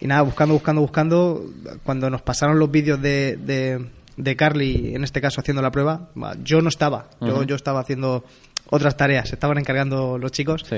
Y 0.00 0.06
nada, 0.06 0.22
buscando, 0.22 0.54
buscando, 0.54 0.80
buscando, 0.80 1.44
cuando 1.82 2.08
nos 2.10 2.22
pasaron 2.22 2.60
los 2.60 2.70
vídeos 2.70 3.02
de, 3.02 3.36
de, 3.38 3.86
de 4.16 4.36
Carly, 4.36 4.94
en 4.94 5.02
este 5.02 5.20
caso 5.20 5.40
haciendo 5.40 5.62
la 5.62 5.72
prueba, 5.72 6.10
yo 6.44 6.60
no 6.62 6.68
estaba, 6.68 7.10
yo, 7.20 7.42
yo 7.42 7.56
estaba 7.56 7.80
haciendo 7.80 8.24
otras 8.70 8.96
tareas, 8.96 9.30
se 9.30 9.34
estaban 9.34 9.58
encargando 9.58 10.16
los 10.18 10.30
chicos. 10.30 10.64
Sí. 10.68 10.76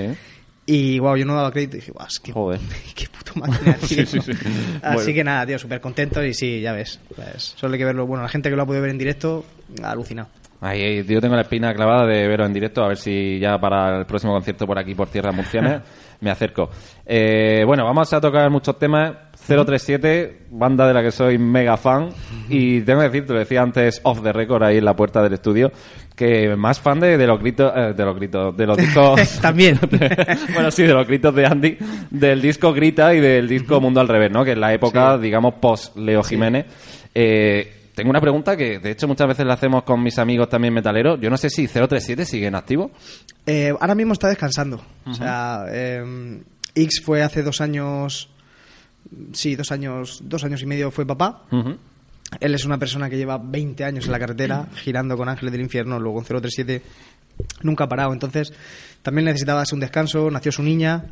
Y 0.73 0.99
wow, 1.01 1.17
yo 1.17 1.25
no 1.25 1.35
daba 1.35 1.51
crédito 1.51 1.77
y 1.77 1.81
dije, 1.81 1.91
guau, 1.93 2.07
es 2.07 2.21
que 2.21 2.33
Joder. 2.33 2.61
qué 2.95 3.07
puto 3.09 3.33
máquina, 3.41 3.75
tío. 3.81 3.87
Sí, 3.89 4.07
sí, 4.07 4.21
sí. 4.21 4.33
Así 4.83 4.95
Bueno. 4.95 5.13
que 5.15 5.25
nada, 5.25 5.47
tío, 5.47 5.59
súper 5.59 5.81
contento 5.81 6.23
y 6.25 6.33
sí, 6.33 6.61
ya 6.61 6.73
ves. 6.73 7.01
Pues, 7.17 7.55
solo 7.57 7.73
hay 7.75 7.79
que 7.79 7.85
verlo. 7.85 8.07
Bueno, 8.07 8.23
la 8.23 8.29
gente 8.29 8.51
que 8.51 8.57
lo 8.57 8.63
ha 8.63 8.67
podido 8.67 8.83
ver 8.83 8.93
en 8.93 8.99
directo, 8.99 9.45
ha 9.83 9.91
alucinado. 9.91 10.29
Ahí, 10.61 10.83
ahí, 10.83 11.05
yo 11.05 11.21
tengo 11.23 11.35
la 11.35 11.41
espina 11.43 11.73
clavada 11.73 12.07
de 12.07 12.29
veros 12.29 12.47
en 12.47 12.53
directo, 12.53 12.85
a 12.85 12.89
ver 12.89 12.99
si 12.99 13.39
ya 13.41 13.59
para 13.59 13.99
el 14.01 14.05
próximo 14.07 14.35
concierto 14.35 14.67
por 14.67 14.79
aquí, 14.79 14.95
por 14.95 15.09
Tierra 15.09 15.33
Murciana, 15.33 15.83
me 16.21 16.31
acerco. 16.31 16.69
Eh, 17.07 17.65
bueno, 17.67 17.83
vamos 17.85 18.13
a 18.13 18.21
tocar 18.21 18.51
muchos 18.51 18.79
temas. 18.79 19.11
037, 19.47 20.47
banda 20.51 20.87
de 20.87 20.95
la 20.95 21.03
que 21.03 21.11
soy 21.11 21.39
mega 21.39 21.77
fan. 21.77 22.11
Y 22.49 22.81
tengo 22.83 23.01
que 23.01 23.09
decir, 23.09 23.27
te 23.27 23.33
lo 23.33 23.39
decía 23.39 23.63
antes 23.63 24.01
off 24.05 24.23
the 24.23 24.33
record 24.33 24.63
ahí 24.63 24.79
en 24.79 24.85
la 24.85 24.95
puerta 24.95 25.23
del 25.23 25.33
estudio, 25.33 25.73
que 26.15 26.55
más 26.57 26.81
fan 26.81 27.01
de, 27.01 27.17
de 27.17 27.27
los 27.27 27.41
gritos, 27.41 27.73
eh, 27.75 27.95
de 27.97 28.05
los 28.05 28.17
gritos, 28.17 28.57
de 28.57 28.67
los 28.67 28.77
discos. 28.77 29.21
También. 29.43 29.79
bueno, 30.55 30.71
sí, 30.71 30.83
de 30.83 30.95
los 30.95 31.07
gritos 31.07 31.35
de 31.35 31.47
Andy, 31.47 31.79
del 32.11 32.41
disco 32.41 32.73
Grita 32.73 33.15
y 33.15 33.21
del 33.21 33.49
disco 33.49 33.81
Mundo 33.81 34.01
al 34.01 34.09
Revés, 34.09 34.31
¿no? 34.31 34.45
Que 34.45 34.53
es 34.53 34.59
la 34.59 34.73
época, 34.73 35.19
digamos, 35.19 35.55
post-Leo 35.55 36.23
Jiménez. 36.23 36.67
Eh, 37.15 37.81
tengo 37.95 38.11
una 38.11 38.21
pregunta 38.21 38.57
que, 38.57 38.79
de 38.79 38.93
hecho, 38.93 39.07
muchas 39.09 39.29
veces 39.29 39.45
la 39.45 39.55
hacemos 39.55 39.83
con 39.83 40.03
mis 40.03 40.19
amigos 40.19 40.49
también 40.49 40.73
metaleros. 40.73 41.21
Yo 41.21 41.29
no 41.29 41.37
sé 41.37 41.51
si 41.51 41.67
037 41.67 42.25
sigue 42.25 42.47
en 42.47 42.55
activo. 42.55 42.91
Eh, 43.45 43.75
ahora 43.79 43.95
mismo 43.95 44.13
está 44.13 44.29
descansando. 44.29 44.81
O 45.07 45.13
sea, 45.13 45.65
eh, 45.69 46.41
X 46.75 47.03
fue 47.05 47.23
hace 47.23 47.43
dos 47.43 47.61
años. 47.61 48.31
Sí, 49.33 49.57
dos 49.57 49.73
años, 49.73 50.21
dos 50.25 50.45
años 50.45 50.63
y 50.63 50.67
medio 50.67 50.91
fue 50.91 51.07
papá. 51.07 51.45
Él 52.41 52.55
es 52.55 52.65
una 52.65 52.79
persona 52.79 53.11
que 53.11 53.17
lleva 53.17 53.39
20 53.39 53.85
años 53.85 54.07
en 54.07 54.13
la 54.13 54.19
carretera, 54.21 54.69
girando 54.77 55.17
con 55.17 55.29
Ángeles 55.29 55.51
del 55.53 55.63
Infierno, 55.63 55.99
luego 55.99 56.21
en 56.21 56.25
037, 56.27 56.83
nunca 57.63 57.85
ha 57.85 57.89
parado. 57.89 58.13
Entonces, 58.13 58.53
también 59.03 59.25
necesitaba 59.25 59.65
un 59.73 59.81
descanso, 59.81 60.31
nació 60.31 60.53
su 60.53 60.63
niña. 60.63 61.07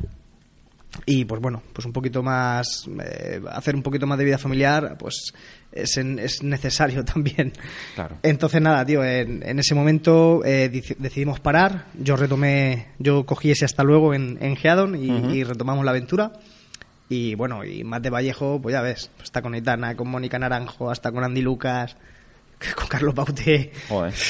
Y 1.05 1.25
pues 1.25 1.39
bueno, 1.39 1.61
pues 1.71 1.85
un 1.85 1.93
poquito 1.93 2.23
más, 2.23 2.87
eh, 3.03 3.39
hacer 3.51 3.75
un 3.75 3.83
poquito 3.83 4.07
más 4.07 4.17
de 4.17 4.25
vida 4.25 4.37
familiar, 4.39 4.95
pues 4.97 5.33
es, 5.71 5.97
en- 5.97 6.17
es 6.17 6.41
necesario 6.41 7.05
también. 7.05 7.53
Claro. 7.95 8.17
Entonces 8.23 8.59
nada, 8.61 8.83
tío, 8.85 9.03
en, 9.03 9.43
en 9.47 9.59
ese 9.59 9.75
momento 9.75 10.41
eh, 10.43 10.67
decidimos 10.97 11.39
parar, 11.41 11.85
yo 12.01 12.15
retomé, 12.15 12.87
yo 12.97 13.23
cogí 13.25 13.51
ese 13.51 13.65
hasta 13.65 13.83
luego 13.83 14.13
en, 14.15 14.39
en 14.41 14.55
y, 14.95 15.11
Ujú. 15.11 15.29
y 15.29 15.43
retomamos 15.43 15.85
la 15.85 15.91
aventura. 15.91 16.31
Y 17.09 17.33
bueno, 17.35 17.65
y 17.65 17.83
más 17.83 18.01
de 18.01 18.09
Vallejo, 18.11 18.59
pues 18.61 18.73
ya 18.73 18.81
ves, 18.81 19.09
pues 19.15 19.25
está 19.25 19.41
con 19.41 19.53
Aitana, 19.55 19.95
con 19.95 20.07
Mónica 20.09 20.37
Naranjo, 20.37 20.91
hasta 20.91 21.11
con 21.11 21.23
Andy 21.23 21.41
Lucas, 21.41 21.97
con 22.75 22.87
Carlos 22.87 23.15
Baute. 23.15 23.71
Joder. 23.89 24.13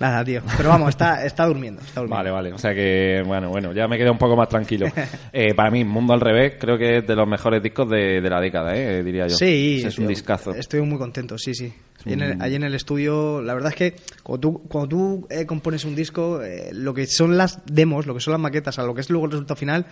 Nada, 0.00 0.24
tío. 0.24 0.42
Pero 0.56 0.68
vamos, 0.70 0.88
está, 0.88 1.24
está 1.24 1.46
durmiendo. 1.46 1.80
Está 1.80 2.00
durmiendo. 2.00 2.16
Vale, 2.16 2.30
vale. 2.32 2.52
O 2.52 2.58
sea 2.58 2.74
que, 2.74 3.22
bueno, 3.24 3.50
bueno, 3.50 3.72
ya 3.72 3.86
me 3.86 3.96
quedo 3.96 4.10
un 4.10 4.18
poco 4.18 4.34
más 4.36 4.48
tranquilo. 4.48 4.86
Eh, 5.32 5.54
para 5.54 5.70
mí, 5.70 5.84
Mundo 5.84 6.12
al 6.12 6.20
Revés, 6.20 6.54
creo 6.58 6.76
que 6.76 6.98
es 6.98 7.06
de 7.06 7.14
los 7.16 7.26
mejores 7.28 7.62
discos 7.62 7.88
de, 7.88 8.20
de 8.20 8.28
la 8.30 8.40
década, 8.40 8.76
¿eh? 8.76 9.02
diría 9.04 9.28
yo. 9.28 9.36
Sí, 9.36 9.82
Es 9.84 9.98
un 9.98 10.06
discazo. 10.08 10.52
Estoy 10.52 10.80
muy 10.82 10.98
contento, 10.98 11.38
sí, 11.38 11.54
sí. 11.54 11.72
Allí 12.04 12.14
en, 12.14 12.22
un- 12.22 12.30
el, 12.32 12.42
allí 12.42 12.54
en 12.56 12.64
el 12.64 12.74
estudio, 12.74 13.40
la 13.42 13.54
verdad 13.54 13.70
es 13.70 13.76
que 13.76 13.96
cuando 14.24 14.40
tú, 14.40 14.62
cuando 14.68 14.88
tú 14.88 15.26
eh, 15.30 15.46
compones 15.46 15.84
un 15.84 15.94
disco, 15.94 16.42
eh, 16.42 16.70
lo 16.72 16.92
que 16.92 17.06
son 17.06 17.38
las 17.38 17.60
demos, 17.64 18.06
lo 18.06 18.14
que 18.14 18.20
son 18.20 18.32
las 18.32 18.40
maquetas, 18.40 18.78
a 18.78 18.82
lo 18.82 18.94
que 18.94 19.00
es 19.02 19.08
luego 19.10 19.26
el 19.26 19.32
resultado 19.32 19.56
final, 19.56 19.86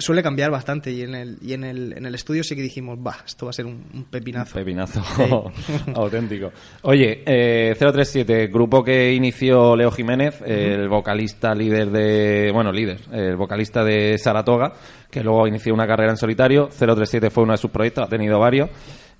suele 0.00 0.22
cambiar 0.22 0.50
bastante 0.50 0.90
y 0.90 1.02
en 1.02 1.14
el, 1.14 1.38
y 1.40 1.52
en 1.52 1.64
el, 1.64 1.92
en 1.96 2.06
el 2.06 2.14
estudio 2.14 2.42
sí 2.42 2.56
que 2.56 2.62
dijimos, 2.62 2.98
va, 2.98 3.16
esto 3.24 3.46
va 3.46 3.50
a 3.50 3.52
ser 3.52 3.66
un, 3.66 3.84
un 3.94 4.04
pepinazo. 4.04 4.54
Pepinazo 4.54 5.02
auténtico. 5.94 6.52
Oye, 6.82 7.22
eh, 7.26 7.74
037, 7.78 8.48
grupo 8.48 8.82
que 8.82 9.12
inició 9.12 9.76
Leo 9.76 9.90
Jiménez, 9.90 10.40
el 10.44 10.88
vocalista 10.88 11.54
líder 11.54 11.90
de, 11.90 12.50
bueno, 12.52 12.72
líder, 12.72 13.00
el 13.12 13.36
vocalista 13.36 13.84
de 13.84 14.18
Saratoga, 14.18 14.72
que 15.10 15.22
luego 15.22 15.46
inició 15.46 15.74
una 15.74 15.86
carrera 15.86 16.10
en 16.10 16.16
solitario. 16.16 16.68
037 16.68 17.30
fue 17.30 17.44
uno 17.44 17.52
de 17.52 17.58
sus 17.58 17.70
proyectos, 17.70 18.04
ha 18.04 18.08
tenido 18.08 18.38
varios. 18.38 18.70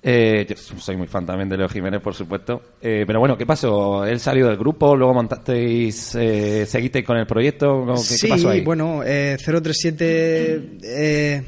Eh, 0.03 0.47
yo 0.49 0.55
soy 0.55 0.97
muy 0.97 1.07
fan 1.07 1.25
también 1.25 1.47
de 1.47 1.57
Leo 1.57 1.69
Jiménez, 1.69 2.01
por 2.01 2.15
supuesto. 2.15 2.61
Eh, 2.81 3.03
pero 3.05 3.19
bueno, 3.19 3.37
¿qué 3.37 3.45
pasó? 3.45 4.03
Él 4.05 4.19
salió 4.19 4.47
del 4.47 4.57
grupo, 4.57 4.95
luego 4.95 5.13
montasteis, 5.13 6.15
eh, 6.15 6.65
seguisteis 6.65 7.05
con 7.05 7.17
el 7.17 7.27
proyecto. 7.27 7.85
¿Qué, 7.87 7.97
sí, 7.97 8.21
qué 8.21 8.27
pasó 8.29 8.49
ahí? 8.49 8.61
bueno, 8.61 9.03
eh, 9.05 9.37
037 9.43 10.77
eh, 10.83 11.43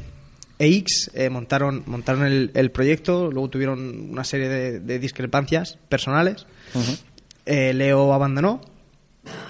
EX 0.60 1.12
eh, 1.16 1.30
montaron, 1.30 1.84
montaron 1.88 2.26
el, 2.26 2.52
el 2.54 2.72
proyecto, 2.72 3.32
luego 3.32 3.50
tuvieron 3.50 4.12
una 4.12 4.24
serie 4.24 4.50
de, 4.50 4.80
de 4.80 5.00
discrepancias 5.00 5.78
personales. 5.90 6.46
Eh, 7.46 7.74
Leo 7.74 8.14
abandonó 8.14 8.62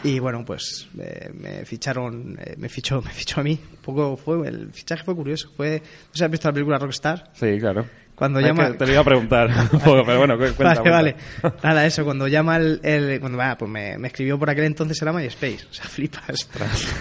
y 0.03 0.19
bueno, 0.19 0.43
pues 0.45 0.87
eh, 0.99 1.31
me 1.33 1.65
ficharon, 1.65 2.37
eh, 2.39 2.55
me 2.57 2.69
fichó, 2.69 3.01
me 3.05 3.11
fichó 3.11 3.41
a 3.41 3.43
mí. 3.43 3.59
Un 3.71 3.77
poco 3.81 4.17
fue, 4.17 4.47
el 4.47 4.71
fichaje 4.71 5.03
fue 5.03 5.15
curioso. 5.15 5.49
Fue, 5.55 5.79
¿no 5.81 6.15
sé, 6.17 6.25
has 6.25 6.31
visto 6.31 6.47
la 6.47 6.53
película 6.53 6.77
Rockstar? 6.77 7.31
Sí, 7.33 7.57
claro. 7.59 7.85
Cuando 8.23 8.39
llama- 8.39 8.71
te 8.77 8.85
lo 8.85 8.91
iba 8.93 9.01
a 9.01 9.03
preguntar 9.03 9.49
pero 9.83 10.03
bueno, 10.17 10.37
cu- 10.37 10.53
cuenta, 10.55 10.81
vale, 10.81 10.89
vale. 10.91 11.15
cuenta. 11.41 11.67
Nada, 11.67 11.85
eso, 11.85 12.03
cuando 12.05 12.27
llama 12.27 12.57
el... 12.57 12.79
el- 12.83 13.19
cuando, 13.19 13.37
va, 13.37 13.57
pues 13.57 13.69
me, 13.69 13.97
me 13.97 14.07
escribió 14.07 14.39
por 14.39 14.49
aquel 14.49 14.63
entonces 14.65 15.01
era 15.01 15.11
MySpace. 15.11 15.65
O 15.69 15.73
sea, 15.73 15.85
flipas. 15.85 16.47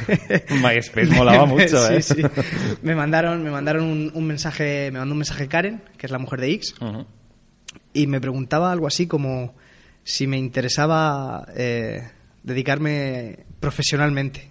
MySpace 0.50 1.06
molaba 1.14 1.46
mucho, 1.46 1.90
¿eh? 1.90 2.02
sí. 2.02 2.22
Me 2.82 2.94
mandaron, 2.94 3.42
me 3.42 3.50
mandaron 3.50 3.84
un, 3.84 4.10
un 4.14 4.26
mensaje, 4.26 4.90
me 4.92 4.98
mandó 4.98 5.12
un 5.12 5.18
mensaje 5.18 5.48
Karen, 5.48 5.82
que 5.96 6.06
es 6.06 6.12
la 6.12 6.18
mujer 6.18 6.40
de 6.40 6.52
X, 6.52 6.74
y 7.92 8.06
me 8.06 8.20
preguntaba 8.20 8.72
algo 8.72 8.86
así 8.86 9.06
como 9.06 9.54
si 10.04 10.26
me 10.26 10.38
interesaba 10.38 11.46
eh, 11.56 12.02
dedicarme 12.42 13.40
profesionalmente 13.60 14.50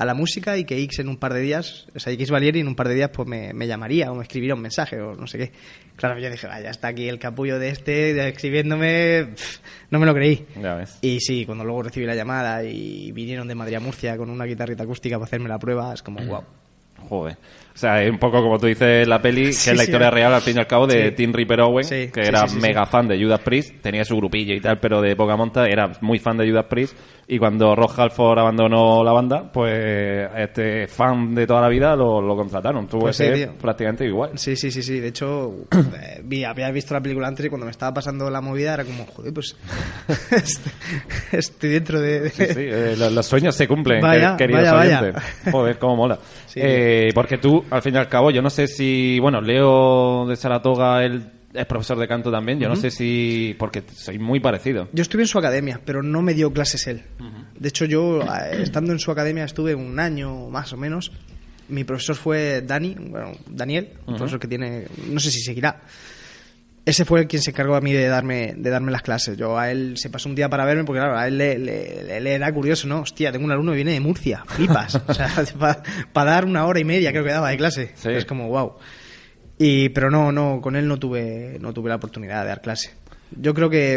a 0.00 0.04
la 0.06 0.14
música 0.14 0.56
y 0.56 0.64
que 0.64 0.78
X 0.84 1.00
en 1.00 1.08
un 1.10 1.18
par 1.18 1.34
de 1.34 1.40
días, 1.40 1.86
o 1.94 1.98
sea, 2.00 2.12
X 2.14 2.30
Valieri 2.30 2.60
en 2.60 2.68
un 2.68 2.74
par 2.74 2.88
de 2.88 2.94
días 2.94 3.10
pues 3.12 3.28
me, 3.28 3.52
me 3.52 3.66
llamaría 3.66 4.10
o 4.10 4.14
me 4.14 4.22
escribiría 4.22 4.54
un 4.54 4.62
mensaje 4.62 4.98
o 5.00 5.14
no 5.14 5.26
sé 5.26 5.36
qué. 5.38 5.52
Claro, 5.96 6.18
yo 6.18 6.30
dije, 6.30 6.46
vaya, 6.46 6.70
está 6.70 6.88
aquí 6.88 7.06
el 7.08 7.18
capullo 7.18 7.58
de 7.58 7.68
este 7.68 8.14
de- 8.14 8.28
escribiéndome, 8.30 9.28
no 9.90 9.98
me 9.98 10.06
lo 10.06 10.14
creí. 10.14 10.46
Ya 10.60 10.74
ves. 10.74 10.98
Y 11.02 11.20
sí, 11.20 11.44
cuando 11.44 11.64
luego 11.64 11.82
recibí 11.82 12.06
la 12.06 12.14
llamada 12.14 12.64
y 12.64 13.12
vinieron 13.12 13.46
de 13.46 13.54
Madrid 13.54 13.74
a 13.76 13.80
Murcia 13.80 14.16
con 14.16 14.30
una 14.30 14.46
guitarrita 14.46 14.84
acústica 14.84 15.16
para 15.16 15.26
hacerme 15.26 15.48
la 15.50 15.58
prueba, 15.58 15.92
es 15.92 16.02
como, 16.02 16.24
wow. 16.24 16.42
Joder. 17.08 17.36
O 17.72 17.78
sea, 17.80 18.02
es 18.02 18.10
un 18.10 18.18
poco 18.18 18.42
como 18.42 18.58
tú 18.58 18.66
dices 18.66 19.06
la 19.08 19.22
peli, 19.22 19.46
que 19.46 19.52
Sí, 19.52 19.70
es 19.70 19.76
la 19.76 19.84
sí, 19.84 19.90
historia 19.90 20.08
¿no? 20.10 20.14
real, 20.16 20.34
al 20.34 20.40
fin 20.42 20.56
y 20.56 20.60
al 20.60 20.66
cabo, 20.66 20.86
de 20.86 21.08
Sí. 21.10 21.14
Tim 21.16 21.32
Ripper 21.32 21.60
Owen, 21.62 21.84
Sí, 21.84 22.08
que 22.12 22.22
sí, 22.22 22.28
era 22.28 22.46
sí, 22.46 22.56
sí, 22.56 22.60
mega 22.60 22.84
sí. 22.84 22.90
fan 22.92 23.08
de 23.08 23.22
Judas 23.22 23.40
Priest, 23.40 23.76
tenía 23.80 24.04
su 24.04 24.16
grupillo 24.16 24.54
y 24.54 24.60
tal, 24.60 24.78
pero 24.80 25.00
de 25.00 25.14
poca 25.16 25.36
monta, 25.36 25.66
era 25.66 25.90
muy 26.00 26.18
fan 26.18 26.36
de 26.36 26.50
Judas 26.50 26.66
Priest, 26.68 26.96
y 27.28 27.38
cuando 27.38 27.74
Ross 27.76 27.96
Halford 27.98 28.40
abandonó 28.40 29.04
la 29.04 29.12
banda, 29.12 29.50
pues 29.52 30.28
este 30.36 30.88
fan 30.88 31.32
de 31.34 31.46
toda 31.46 31.60
la 31.62 31.68
vida 31.68 31.94
lo, 31.94 32.20
lo 32.20 32.34
contrataron. 32.36 32.88
Tuvo 32.88 33.02
Pues 33.02 33.16
sí, 33.16 33.24
tío. 33.32 33.52
prácticamente 33.60 34.04
igual. 34.04 34.32
Sí, 34.36 34.56
sí, 34.56 34.70
sí, 34.72 34.82
sí. 34.82 34.98
De 34.98 35.08
hecho, 35.08 35.54
eh, 35.72 36.20
vi, 36.24 36.42
había 36.42 36.70
visto 36.72 36.92
la 36.92 37.00
película 37.00 37.28
antes 37.28 37.46
y 37.46 37.48
cuando 37.48 37.66
me 37.66 37.70
estaba 37.70 37.94
pasando 37.94 38.28
la 38.30 38.40
movida 38.40 38.74
era 38.74 38.84
como, 38.84 39.06
joder, 39.06 39.32
pues 39.32 39.56
estoy, 40.32 40.72
estoy 41.32 41.70
dentro 41.70 42.00
de... 42.00 42.20
de- 42.20 42.30
Sí, 42.30 42.46
sí, 42.46 42.60
eh, 42.66 42.94
los, 42.98 43.12
los 43.12 43.26
sueños 43.26 43.54
se 43.54 43.68
cumplen, 43.68 44.00
Vaya, 44.00 44.32
quer- 44.34 44.36
queridos 44.38 44.72
vaya, 44.72 45.00
vaya. 45.00 45.22
Joder, 45.52 45.78
cómo 45.78 45.96
mola. 45.96 46.18
Sí, 46.46 46.60
Eh, 46.62 47.10
porque 47.14 47.38
tú, 47.38 47.59
al 47.70 47.82
fin 47.82 47.94
y 47.94 47.98
al 47.98 48.08
cabo, 48.08 48.30
yo 48.30 48.42
no 48.42 48.50
sé 48.50 48.66
si, 48.66 49.18
bueno, 49.20 49.40
Leo 49.40 50.26
de 50.26 50.36
Saratoga, 50.36 51.04
él 51.04 51.24
es 51.52 51.66
profesor 51.66 51.98
de 51.98 52.06
canto 52.06 52.30
también, 52.30 52.60
yo 52.60 52.68
no 52.68 52.76
sé 52.76 52.90
si, 52.90 53.56
porque 53.58 53.82
soy 53.92 54.18
muy 54.18 54.40
parecido. 54.40 54.88
Yo 54.92 55.02
estuve 55.02 55.22
en 55.22 55.28
su 55.28 55.38
academia, 55.38 55.80
pero 55.84 56.02
no 56.02 56.22
me 56.22 56.34
dio 56.34 56.52
clases 56.52 56.86
él. 56.86 57.02
De 57.58 57.68
hecho, 57.68 57.84
yo, 57.84 58.22
eh, 58.22 58.62
estando 58.62 58.92
en 58.92 58.98
su 58.98 59.10
academia, 59.10 59.44
estuve 59.44 59.74
un 59.74 59.98
año 59.98 60.48
más 60.48 60.72
o 60.72 60.76
menos. 60.76 61.12
Mi 61.68 61.84
profesor 61.84 62.16
fue 62.16 62.62
Dani, 62.62 62.96
bueno, 62.98 63.32
Daniel, 63.48 63.90
un 64.06 64.16
profesor 64.16 64.40
que 64.40 64.48
tiene, 64.48 64.86
no 65.08 65.20
sé 65.20 65.30
si 65.30 65.40
seguirá. 65.40 65.80
Ese 66.86 67.04
fue 67.04 67.20
el 67.20 67.26
quien 67.28 67.42
se 67.42 67.50
encargó 67.50 67.76
a 67.76 67.80
mí 67.80 67.92
de 67.92 68.06
darme, 68.06 68.54
de 68.56 68.70
darme 68.70 68.90
las 68.90 69.02
clases. 69.02 69.36
Yo 69.36 69.58
a 69.58 69.70
él 69.70 69.94
se 69.96 70.08
pasó 70.10 70.28
un 70.28 70.34
día 70.34 70.48
para 70.48 70.64
verme, 70.64 70.84
porque 70.84 70.98
claro, 71.00 71.16
a 71.16 71.28
él 71.28 71.36
le, 71.38 71.58
le- 71.58 72.20
le- 72.20 72.34
era 72.34 72.52
curioso, 72.52 72.88
¿no? 72.88 73.00
Hostia, 73.02 73.30
tengo 73.30 73.44
un 73.44 73.52
alumno 73.52 73.72
que 73.72 73.76
viene 73.76 73.92
de 73.92 74.00
Murcia, 74.00 74.44
flipas. 74.46 74.94
o 75.06 75.14
sea, 75.14 75.28
para 76.12 76.30
dar 76.30 76.44
una 76.46 76.64
hora 76.66 76.80
y 76.80 76.84
media 76.84 77.10
creo 77.12 77.22
que 77.22 77.30
daba 77.30 77.50
de 77.50 77.56
clase. 77.58 77.92
Sí. 77.94 78.08
Es 78.10 78.24
como, 78.24 78.48
wow. 78.48 78.76
Y, 79.58 79.90
pero 79.90 80.10
no, 80.10 80.32
no, 80.32 80.60
con 80.62 80.74
él 80.74 80.88
no 80.88 80.98
tuve, 80.98 81.58
no 81.60 81.72
tuve 81.74 81.90
la 81.90 81.96
oportunidad 81.96 82.42
de 82.42 82.48
dar 82.48 82.62
clase. 82.62 82.92
Yo 83.38 83.52
creo 83.54 83.68
que 83.70 83.96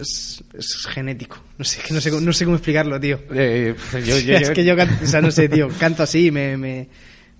es, 0.00 0.42
es 0.52 0.86
genético. 0.90 1.42
No 1.58 1.64
sé, 1.64 1.80
no 1.94 2.00
sé, 2.00 2.10
no 2.20 2.32
sé 2.32 2.44
cómo 2.44 2.56
explicarlo, 2.56 2.98
tío. 3.00 3.20
Eh, 3.32 3.74
yo- 4.04 4.18
yo- 4.18 4.36
es 4.36 4.50
que 4.50 4.64
yo, 4.64 4.76
can- 4.76 4.98
o 5.02 5.06
sea, 5.06 5.20
no 5.22 5.30
sé, 5.30 5.48
tío, 5.48 5.68
canto 5.78 6.02
así, 6.02 6.30
me, 6.32 6.56
me, 6.56 6.88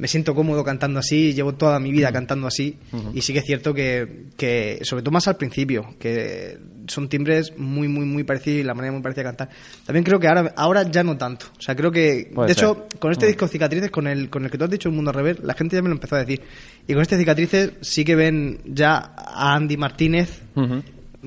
me 0.00 0.08
siento 0.08 0.34
cómodo 0.34 0.64
cantando 0.64 0.98
así, 0.98 1.34
llevo 1.34 1.54
toda 1.54 1.78
mi 1.78 1.92
vida 1.92 2.10
cantando 2.10 2.46
así. 2.46 2.78
Y 3.14 3.20
sí 3.20 3.32
que 3.34 3.40
es 3.40 3.44
cierto 3.44 3.74
que, 3.74 4.24
que, 4.36 4.78
sobre 4.82 5.02
todo 5.02 5.12
más 5.12 5.28
al 5.28 5.36
principio, 5.36 5.94
que 5.98 6.58
son 6.88 7.08
timbres 7.08 7.52
muy, 7.58 7.86
muy, 7.86 8.06
muy 8.06 8.24
parecidos 8.24 8.60
y 8.60 8.64
la 8.64 8.74
manera 8.74 8.92
muy 8.92 9.02
parecida 9.02 9.22
de 9.24 9.28
cantar. 9.28 9.50
También 9.84 10.02
creo 10.02 10.18
que 10.18 10.26
ahora, 10.26 10.52
ahora 10.56 10.82
ya 10.90 11.04
no 11.04 11.16
tanto. 11.18 11.46
O 11.56 11.60
sea, 11.60 11.76
creo 11.76 11.92
que, 11.92 12.30
Puede 12.34 12.48
de 12.48 12.54
ser. 12.54 12.64
hecho, 12.64 12.86
con 12.98 13.12
este 13.12 13.26
disco 13.26 13.46
Cicatrices, 13.46 13.90
con 13.90 14.06
el, 14.06 14.30
con 14.30 14.44
el 14.44 14.50
que 14.50 14.56
tú 14.58 14.64
has 14.64 14.70
dicho 14.70 14.88
El 14.88 14.94
Mundo 14.94 15.10
al 15.10 15.16
Revés, 15.16 15.38
la 15.42 15.54
gente 15.54 15.76
ya 15.76 15.82
me 15.82 15.88
lo 15.90 15.94
empezó 15.94 16.16
a 16.16 16.20
decir. 16.20 16.40
Y 16.88 16.92
con 16.94 17.02
este 17.02 17.18
Cicatrices 17.18 17.72
sí 17.82 18.04
que 18.04 18.16
ven 18.16 18.60
ya 18.64 18.96
a 19.16 19.54
Andy 19.54 19.76
Martínez 19.76 20.40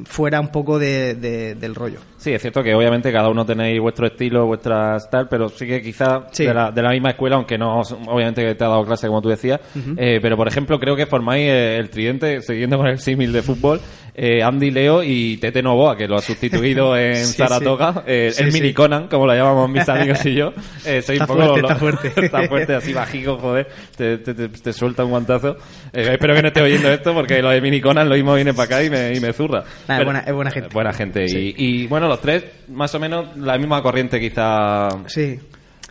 fuera 0.05 0.39
un 0.41 0.49
poco 0.49 0.79
de, 0.79 1.13
de- 1.13 1.55
del 1.55 1.75
rollo. 1.75 1.99
Sí, 2.23 2.31
es 2.33 2.41
cierto 2.41 2.63
que 2.63 2.73
obviamente 2.73 3.11
cada 3.11 3.27
uno 3.27 3.45
tenéis 3.45 3.81
vuestro 3.81 4.07
estilo, 4.07 4.45
vuestras 4.45 5.09
tal, 5.09 5.27
pero 5.27 5.49
sí 5.49 5.67
que 5.67 5.81
quizá 5.81 6.25
Sí. 6.31 6.45
de, 6.45 6.53
la, 6.53 6.71
de 6.71 6.81
la 6.81 6.91
misma 6.91 7.09
escuela, 7.09 7.35
aunque 7.35 7.57
no, 7.57 7.81
obviamente 8.07 8.41
que 8.41 8.55
te 8.55 8.63
ha 8.63 8.69
dado 8.69 8.85
clase 8.85 9.07
como 9.07 9.21
tú 9.21 9.27
decías, 9.27 9.59
eh, 9.97 10.19
pero 10.21 10.37
por 10.37 10.47
ejemplo 10.47 10.79
creo 10.79 10.95
que 10.95 11.05
formáis 11.05 11.49
eh, 11.49 11.77
el 11.77 11.89
tridente, 11.89 12.39
siguiendo 12.41 12.77
con 12.77 12.87
el 12.87 12.99
símil 12.99 13.33
de 13.33 13.41
fútbol, 13.41 13.81
eh, 14.15 14.41
Andy 14.43 14.69
Leo 14.71 15.03
y 15.03 15.35
Tete 15.37 15.61
Novoa, 15.61 15.97
que 15.97 16.07
lo 16.07 16.15
ha 16.15 16.21
sustituido 16.21 16.95
en 16.97 17.25
Sí, 17.25 17.33
Saratoga, 17.33 18.03
eh, 18.07 18.29
Sí, 18.31 18.43
el 18.43 18.51
sí. 18.53 18.61
mini 18.61 18.71
Conan, 18.73 19.07
como 19.09 19.25
lo 19.27 19.33
llamamos 19.35 19.69
mis 19.69 19.89
amigos 19.89 20.25
y 20.25 20.35
yo. 20.35 20.53
Eh, 20.85 21.01
soy 21.01 21.15
Está 21.17 21.25
un 21.25 21.37
poco 21.39 21.41
fuerte, 21.55 21.61
lo- 21.61 21.67
está 21.67 21.75
fuerte. 21.75 22.13
está 22.25 22.41
fuerte, 22.47 22.75
así 22.75 22.93
bajico, 22.93 23.37
joder, 23.37 23.67
te, 23.97 24.17
te, 24.19 24.33
te- 24.33 24.49
te 24.49 24.71
suelta 24.73 25.03
un 25.03 25.11
guantazo. 25.11 25.57
Eh, 25.91 26.07
espero 26.11 26.35
que 26.35 26.41
no 26.41 26.47
esté 26.49 26.61
oyendo 26.61 26.89
esto, 26.91 27.13
porque 27.13 27.41
lo 27.41 27.49
de 27.49 27.59
mini 27.61 27.81
Conan 27.81 28.07
lo 28.07 28.15
mismo 28.15 28.35
viene 28.35 28.53
para 28.53 28.63
acá 28.65 28.83
y 28.83 28.89
me, 28.89 29.13
y 29.15 29.19
me 29.19 29.33
zurra. 29.33 29.63
Nah, 29.87 29.99
es 29.99 30.05
buena- 30.05 30.19
es 30.21 30.33
buena 30.33 30.51
gente. 30.51 30.69
Buena 30.73 30.93
gente. 30.93 31.25
Y, 31.27 31.55
y, 31.57 31.87
bueno, 31.87 32.07
los 32.13 32.21
tres, 32.21 32.43
más 32.69 32.93
o 32.95 32.99
menos, 32.99 33.35
la 33.37 33.57
misma 33.57 33.81
corriente 33.83 34.19
quizá. 34.19 34.89
Sí. 35.07 35.39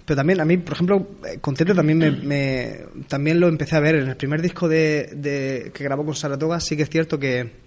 Pero 0.05 0.17
también 0.17 0.41
a 0.41 0.45
mí, 0.45 0.57
por 0.57 0.73
ejemplo, 0.75 1.07
eh, 1.27 1.39
con 1.41 1.55
Tete 1.55 1.75
también 1.75 1.99
me, 1.99 2.11
me- 2.11 2.79
también 3.09 3.39
lo 3.39 3.47
empecé 3.49 3.77
a 3.77 3.81
ver 3.81 3.95
en 3.97 4.09
el 4.09 4.17
primer 4.17 4.43
disco 4.43 4.69
de, 4.69 5.11
de- 5.15 5.71
que 5.73 5.85
grabó 5.85 6.05
con 6.05 6.15
Saratoga, 6.17 6.59
sí 6.61 6.77
que 6.77 6.83
es 6.83 6.91
cierto 6.91 7.19
que 7.19 7.63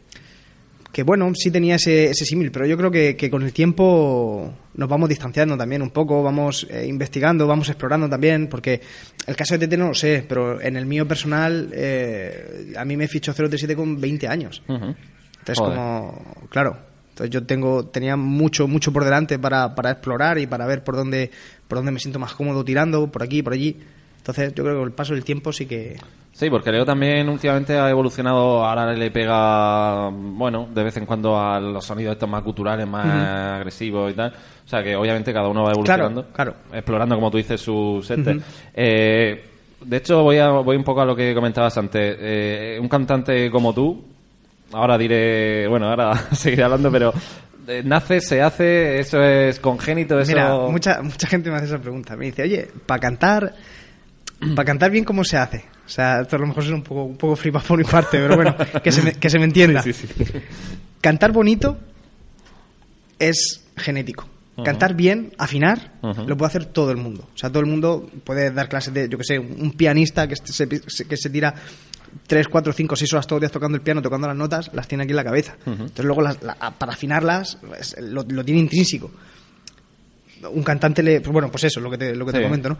que 0.91 1.03
bueno, 1.03 1.29
sí 1.35 1.51
tenía 1.51 1.75
ese, 1.75 2.05
ese 2.11 2.23
símil, 2.23 2.51
pero 2.51 2.65
yo 2.65 2.77
creo 2.77 2.89
que, 2.89 3.17
que 3.17 3.29
con 3.29 3.43
el 3.43 3.51
tiempo 3.51 4.53
nos 4.75 4.87
vamos 4.87 5.09
distanciando 5.09 5.57
también 5.57 5.81
un 5.81 5.89
poco, 5.89 6.23
vamos 6.23 6.65
eh, 6.69 6.85
investigando, 6.87 7.45
vamos 7.45 7.67
explorando 7.67 8.07
también, 8.07 8.47
porque 8.47 8.79
el 9.27 9.35
caso 9.35 9.55
de 9.55 9.59
Tete 9.59 9.75
no 9.75 9.89
lo 9.89 9.93
sé, 9.93 10.23
pero 10.25 10.61
en 10.61 10.77
el 10.77 10.85
mío 10.85 11.05
personal, 11.05 11.69
eh, 11.73 12.71
a 12.77 12.85
mí 12.85 12.95
me 12.95 13.09
fichó 13.09 13.33
037 13.33 13.75
con 13.75 13.99
20 13.99 14.25
años. 14.29 14.63
Ujú. 14.69 14.95
Entonces, 15.39 15.57
Joder. 15.57 15.75
como, 15.75 16.47
claro, 16.49 16.77
entonces 17.15 17.31
yo 17.31 17.45
tengo, 17.45 17.85
tenía 17.85 18.17
mucho, 18.17 18.67
mucho 18.67 18.91
por 18.91 19.05
delante 19.05 19.39
para, 19.39 19.73
para 19.73 19.91
explorar 19.91 20.37
y 20.37 20.47
para 20.47 20.65
ver 20.65 20.83
por 20.83 20.97
dónde, 20.97 21.31
por 21.65 21.77
dónde 21.77 21.93
me 21.93 21.99
siento 21.99 22.19
más 22.19 22.33
cómodo 22.33 22.65
tirando, 22.65 23.09
por 23.09 23.23
aquí, 23.23 23.41
por 23.41 23.53
allí. 23.53 23.79
Entonces, 24.17 24.53
yo 24.53 24.65
creo 24.65 24.75
que 24.75 24.79
con 24.79 24.87
el 24.89 24.93
paso 24.93 25.13
del 25.13 25.23
tiempo 25.23 25.53
sí 25.53 25.65
que. 25.65 25.95
Sí, 26.33 26.49
porque 26.49 26.73
Leo 26.73 26.83
también 26.83 27.29
últimamente 27.29 27.79
ha 27.79 27.89
evolucionado, 27.89 28.65
ahora 28.65 28.91
le 28.93 29.11
pega, 29.11 30.09
bueno, 30.09 30.67
de 30.75 30.83
vez 30.83 30.97
en 30.97 31.05
cuando 31.05 31.39
a 31.39 31.57
los 31.57 31.85
sonidos 31.85 32.11
estos 32.15 32.27
más 32.27 32.43
culturales, 32.43 32.85
más 32.85 33.05
agresivos 33.05 34.11
y 34.11 34.15
tal. 34.15 34.33
O 34.65 34.67
sea 34.67 34.83
que 34.83 34.93
obviamente 34.97 35.31
cada 35.31 35.47
uno 35.47 35.63
va 35.63 35.71
evolucionando, 35.71 36.25
Claro, 36.33 36.53
explorando, 36.73 37.15
como 37.15 37.31
tú 37.31 37.37
dices, 37.37 37.61
su 37.61 38.03
set. 38.05 38.27
Ujú. 38.27 38.41
Eh, 38.73 39.45
de 39.85 39.97
hecho, 39.97 40.21
voy, 40.21 40.39
a, 40.39 40.49
voy 40.49 40.75
un 40.75 40.83
poco 40.83 40.99
a 40.99 41.05
lo 41.05 41.15
que 41.15 41.33
comentabas 41.33 41.77
antes. 41.77 42.17
Eh, 42.19 42.77
un 42.81 42.89
cantante 42.89 43.49
como 43.49 43.73
tú, 43.73 44.03
ahora 44.71 44.97
diré, 44.97 45.67
bueno, 45.67 45.89
ahora 45.89 46.13
seguiré 46.33 46.63
hablando, 46.63 46.91
pero 46.91 47.13
eh, 47.67 47.81
nace, 47.83 48.21
se 48.21 48.41
hace, 48.41 48.99
eso 48.99 49.21
es 49.21 49.59
congénito, 49.59 50.19
eso... 50.19 50.31
Mira, 50.31 50.57
mucha, 50.57 51.01
mucha 51.01 51.27
gente 51.27 51.49
me 51.49 51.57
hace 51.57 51.65
esa 51.65 51.79
pregunta. 51.79 52.15
Me 52.15 52.25
dice, 52.25 52.43
oye, 52.43 52.67
para 52.85 52.99
cantar, 52.99 53.55
para 54.55 54.65
cantar 54.65 54.91
bien, 54.91 55.03
¿cómo 55.03 55.23
se 55.23 55.37
hace? 55.37 55.65
O 55.85 55.89
sea, 55.89 56.21
esto 56.21 56.35
a 56.35 56.39
lo 56.39 56.47
mejor 56.47 56.63
es 56.63 56.69
un 56.69 56.83
poco, 56.83 57.03
un 57.03 57.17
poco 57.17 57.35
flipa 57.35 57.59
por 57.59 57.77
mi 57.77 57.83
parte, 57.83 58.17
pero 58.17 58.35
bueno, 58.35 58.55
que 58.83 58.91
se 58.91 59.01
me, 59.01 59.13
que 59.13 59.29
se 59.29 59.39
me 59.39 59.45
entienda. 59.45 59.81
Sí, 59.81 59.93
sí, 59.93 60.07
sí. 60.07 60.25
Cantar 61.01 61.31
bonito 61.31 61.77
es 63.19 63.65
genético. 63.77 64.27
Cantar 64.63 64.93
bien, 64.93 65.33
afinar, 65.37 65.91
lo 66.01 66.37
puede 66.37 66.47
hacer 66.47 66.65
todo 66.65 66.89
el 66.89 66.95
mundo. 66.95 67.27
O 67.35 67.37
sea, 67.37 67.49
todo 67.49 67.59
el 67.59 67.65
mundo 67.65 68.09
puede 68.23 68.51
dar 68.51 68.69
clases 68.69 68.93
de, 68.93 69.09
yo 69.09 69.17
que 69.17 69.25
sé, 69.25 69.37
un 69.37 69.73
pianista 69.73 70.29
que 70.29 70.37
se, 70.37 70.69
que 70.69 71.17
se 71.17 71.29
tira 71.29 71.53
3, 72.27 72.47
4, 72.47 72.73
5, 72.73 72.95
6 72.95 73.13
horas 73.13 73.27
todos 73.27 73.37
los 73.37 73.41
días 73.47 73.51
tocando 73.51 73.75
el 73.75 73.81
piano, 73.81 74.01
tocando 74.01 74.27
las 74.27 74.35
notas, 74.37 74.69
las 74.73 74.87
tiene 74.87 75.03
aquí 75.03 75.11
en 75.11 75.17
la 75.17 75.23
cabeza. 75.23 75.55
Entonces 75.65 76.05
luego 76.05 76.21
las- 76.21 76.41
la- 76.43 76.55
para 76.77 76.93
afinarlas 76.93 77.57
es- 77.79 77.95
lo, 77.99 78.23
lo 78.27 78.43
tiene 78.43 78.59
intrínseco. 78.61 79.11
Un 80.51 80.63
cantante 80.63 81.01
le... 81.01 81.21
pues 81.21 81.31
bueno, 81.33 81.49
pues 81.49 81.63
eso, 81.65 81.79
lo 81.79 81.89
que 81.89 81.97
te, 81.97 82.15
lo 82.15 82.25
que 82.25 82.31
te 82.33 82.37
comento, 82.47 82.69
¿no? 82.69 82.77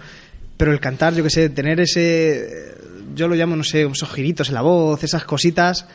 Pero 0.58 0.72
el 0.72 0.80
cantar, 0.80 1.14
yo 1.14 1.24
que 1.24 1.30
sé, 1.30 1.50
tener 1.50 1.80
ese... 1.80 2.76
Yo 3.16 3.28
lo 3.28 3.36
llamo, 3.36 3.56
no 3.56 3.64
sé, 3.64 3.84
esos 3.84 4.10
giritos 4.12 4.50
en 4.50 4.56
la 4.56 4.62
voz, 4.62 5.04
esas 5.04 5.24
cositas 5.26 5.86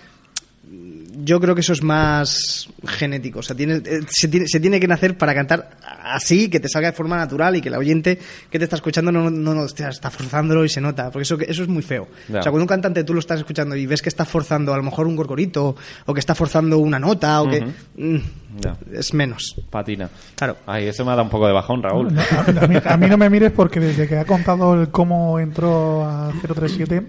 yo 1.24 1.40
creo 1.40 1.54
que 1.54 1.60
eso 1.60 1.72
es 1.72 1.82
más 1.82 2.68
genético. 2.86 3.40
O 3.40 3.42
sea, 3.42 3.56
tiene, 3.56 3.74
eh, 3.84 4.00
se, 4.08 4.28
tiene, 4.28 4.46
se 4.46 4.60
tiene 4.60 4.78
que 4.80 4.86
nacer 4.88 5.16
para 5.18 5.34
cantar 5.34 5.70
así, 6.04 6.48
que 6.48 6.60
te 6.60 6.68
salga 6.68 6.90
de 6.90 6.96
forma 6.96 7.16
natural 7.16 7.56
y 7.56 7.60
que 7.60 7.68
el 7.68 7.74
oyente 7.74 8.18
que 8.50 8.58
te 8.58 8.64
está 8.64 8.76
escuchando 8.76 9.10
no, 9.12 9.30
no, 9.30 9.54
no 9.54 9.64
está 9.64 10.10
forzándolo 10.10 10.64
y 10.64 10.68
se 10.68 10.80
nota. 10.80 11.10
Porque 11.10 11.22
eso, 11.22 11.38
eso 11.40 11.62
es 11.62 11.68
muy 11.68 11.82
feo. 11.82 12.08
Ya. 12.28 12.40
O 12.40 12.42
sea, 12.42 12.50
cuando 12.52 12.64
un 12.64 12.68
cantante 12.68 13.04
tú 13.04 13.14
lo 13.14 13.20
estás 13.20 13.38
escuchando 13.40 13.76
y 13.76 13.86
ves 13.86 14.02
que 14.02 14.08
está 14.08 14.24
forzando 14.24 14.72
a 14.72 14.76
lo 14.76 14.82
mejor 14.82 15.06
un 15.06 15.16
gorgorito 15.16 15.76
o 16.06 16.14
que 16.14 16.20
está 16.20 16.34
forzando 16.34 16.78
una 16.78 16.98
nota 16.98 17.42
o 17.42 17.48
que. 17.48 17.58
Ujú. 17.58 17.72
mm, 17.96 18.20
Ya. 18.60 18.76
es 18.92 19.14
menos. 19.14 19.54
Patina. 19.70 20.10
Claro. 20.34 20.56
Ay, 20.66 20.86
eso 20.88 21.04
me 21.04 21.12
ha 21.12 21.14
dado 21.14 21.24
un 21.24 21.30
poco 21.30 21.46
de 21.46 21.52
bajón, 21.52 21.82
Raúl. 21.82 22.12
No, 22.12 22.20
a, 22.20 22.64
a 22.64 22.66
mí, 22.66 22.76
a 22.84 22.96
mí 22.96 23.06
no 23.08 23.16
me 23.16 23.30
mires 23.30 23.52
porque 23.52 23.78
desde 23.80 24.08
que 24.08 24.16
ha 24.18 24.24
contado 24.24 24.74
el 24.80 24.88
cómo 24.88 25.38
entró 25.38 26.04
a 26.04 26.32
037, 26.42 27.02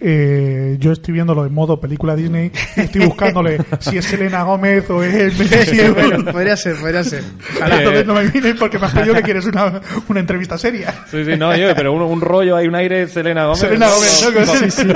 eh, 0.00 0.76
yo 0.78 0.92
estoy 0.92 1.14
viéndolo 1.14 1.46
en 1.46 1.54
modo 1.54 1.80
película 1.80 2.14
Disney 2.14 2.52
y 2.76 2.80
estoy 2.80 3.06
buscándole 3.06 3.58
si 3.80 3.96
es 3.98 4.04
Selena 4.04 4.42
Gómez 4.42 4.88
o 4.90 5.02
es 5.02 5.38
Messi. 5.50 5.88
bueno, 5.90 6.24
podría 6.32 6.56
ser, 6.56 6.76
podría 6.76 7.02
ser. 7.02 7.22
Ojalá, 7.56 7.78
entonces 7.78 8.06
no 8.06 8.14
me 8.14 8.24
mires 8.30 8.56
porque 8.58 8.78
me 8.78 8.86
has 8.86 8.92
pedido 8.92 9.14
que 9.14 9.22
quieres 9.22 9.46
una, 9.46 9.80
una 10.08 10.20
entrevista 10.20 10.58
seria. 10.58 10.92
Sí, 11.10 11.24
sí, 11.24 11.36
no, 11.38 11.54
yo, 11.56 11.74
pero 11.74 11.92
un, 11.92 12.02
un 12.02 12.20
rollo, 12.20 12.56
hay 12.56 12.66
un 12.66 12.74
aire 12.74 13.08
Selena 13.08 13.44
Gómez. 13.46 13.60
Selena 13.60 13.88
Gómez, 13.88 14.22
¿no? 14.24 14.34
Con, 14.34 14.46
Sí, 14.56 14.70
sí. 14.70 14.88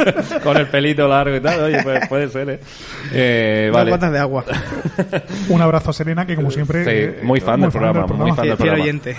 con 0.42 0.56
el 0.56 0.66
pelito 0.68 1.06
largo 1.08 1.36
y 1.36 1.40
tal, 1.40 1.60
oye, 1.60 1.82
pues, 1.82 2.08
puede 2.08 2.28
ser, 2.28 2.50
¿eh? 2.50 2.60
eh 3.12 3.70
vale. 3.72 3.96
de 3.98 4.18
agua. 4.18 4.44
Un 5.48 5.60
abrazo 5.60 5.90
a 5.90 5.92
Selena, 5.92 6.26
que 6.26 6.34
como 6.36 6.50
siempre. 6.50 6.84
Sí, 6.84 6.90
eh, 6.92 7.20
muy 7.22 7.40
fan 7.40 7.60
del 7.60 7.70
programa, 7.70 8.06
muy 8.06 8.32
fan 8.32 8.46
del 8.46 8.56
programa. 8.56 8.82
oyente. 8.82 9.16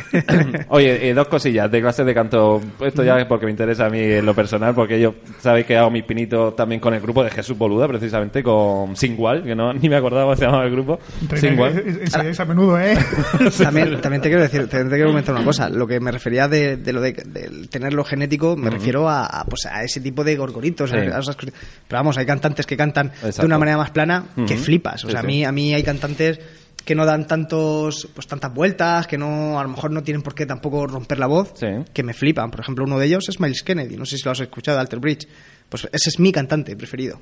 Oye, 0.70 1.10
eh, 1.10 1.14
dos 1.14 1.28
cosillas 1.28 1.70
de 1.72 1.82
clases 1.82 2.06
de 2.06 2.14
canto. 2.14 2.62
Esto 2.82 3.04
ya 3.04 3.18
es 3.18 3.26
porque 3.26 3.46
me 3.46 3.52
interesa 3.52 3.86
a 3.86 3.90
mí 3.90 4.00
en 4.00 4.26
lo 4.26 4.34
personal, 4.34 4.74
porque 4.74 5.00
yo 5.00 5.16
sabéis 5.40 5.66
que 5.66 5.71
hago 5.78 5.90
mis 5.92 6.04
pinitos 6.04 6.56
también 6.56 6.80
con 6.82 6.94
el 6.94 7.02
grupo 7.02 7.24
de 7.24 7.30
Jesús 7.30 7.58
Boluda, 7.58 7.88
precisamente 7.88 8.42
con 8.44 8.96
Singwal, 8.96 9.44
que 9.44 9.56
no 9.56 9.74
ni 9.82 9.90
me 9.90 9.96
acordaba 9.96 10.24
cómo 10.26 10.36
se 10.36 10.46
llamaba 10.46 10.66
el 10.66 10.72
grupo. 10.72 11.00
Singwal. 11.36 11.78
Ensayáis 12.02 12.40
a 12.40 12.46
menudo, 12.46 12.80
¿eh? 12.80 12.98
también, 13.64 14.00
también 14.02 14.22
te 14.22 14.30
quiero 14.30 14.42
decir, 14.44 14.68
te, 14.68 14.84
te 14.84 14.90
quiero 14.90 15.08
comentar 15.08 15.36
una 15.36 15.44
cosa. 15.44 15.70
Lo 15.70 15.88
que 15.88 16.00
me 16.00 16.12
refería 16.12 16.48
de, 16.48 16.78
de 16.78 16.94
lo 16.94 17.02
de, 17.02 17.14
del 17.14 17.70
tenerlo 17.70 18.04
genético, 18.04 18.56
me 18.56 18.70
refiero 18.70 19.10
a, 19.10 19.26
a, 19.26 19.46
pues, 19.46 19.66
a 19.66 19.84
ese 19.84 20.02
tipo 20.02 20.24
de 20.24 20.36
gorgoritos. 20.36 20.90
Sí. 20.90 20.96
a 20.96 21.20
esas 21.20 21.36
cosas. 21.36 21.54
Pero 21.88 22.00
vamos, 22.00 22.18
hay 22.18 22.26
cantantes 22.26 22.66
que 22.66 22.76
cantan 22.78 23.08
Exacto. 23.08 23.42
de 23.42 23.46
una 23.48 23.58
manera 23.58 23.78
más 23.78 23.92
plana 23.92 24.26
que 24.48 24.58
flipas. 24.58 25.04
O 25.06 25.08
Sí, 25.08 25.12
sea, 25.12 25.20
a 25.22 25.24
mí, 25.24 25.44
a 25.46 25.52
mí 25.52 25.74
hay 25.74 25.84
cantantes 25.84 26.40
que 26.84 26.96
no 26.96 27.06
dan 27.06 27.28
tantos 27.28 28.10
pues 28.16 28.26
tantas 28.26 28.52
vueltas, 28.54 29.06
que 29.06 29.16
no 29.18 29.60
a 29.60 29.64
lo 29.64 29.70
mejor 29.70 29.92
no 29.92 30.02
tienen 30.02 30.24
por 30.24 30.34
qué 30.34 30.48
tampoco 30.48 30.88
romper 30.88 31.20
la 31.20 31.28
voz, 31.28 31.52
Sí. 31.56 31.68
que 31.94 32.02
me 32.02 32.14
flipan. 32.14 32.50
Por 32.50 32.60
ejemplo, 32.62 32.84
uno 32.86 32.98
de 32.98 33.06
ellos 33.06 33.30
es 33.30 33.40
Miles 33.40 33.62
Kennedy, 33.62 33.98
no 33.98 34.06
sé 34.06 34.18
si 34.18 34.24
lo 34.26 34.32
has 34.32 34.40
escuchado, 34.40 34.80
Alter 34.80 35.00
Bridge. 35.00 35.28
Pues 35.72 35.86
ese 35.92 36.10
es 36.10 36.20
mi 36.20 36.32
cantante 36.32 36.76
preferido. 36.76 37.20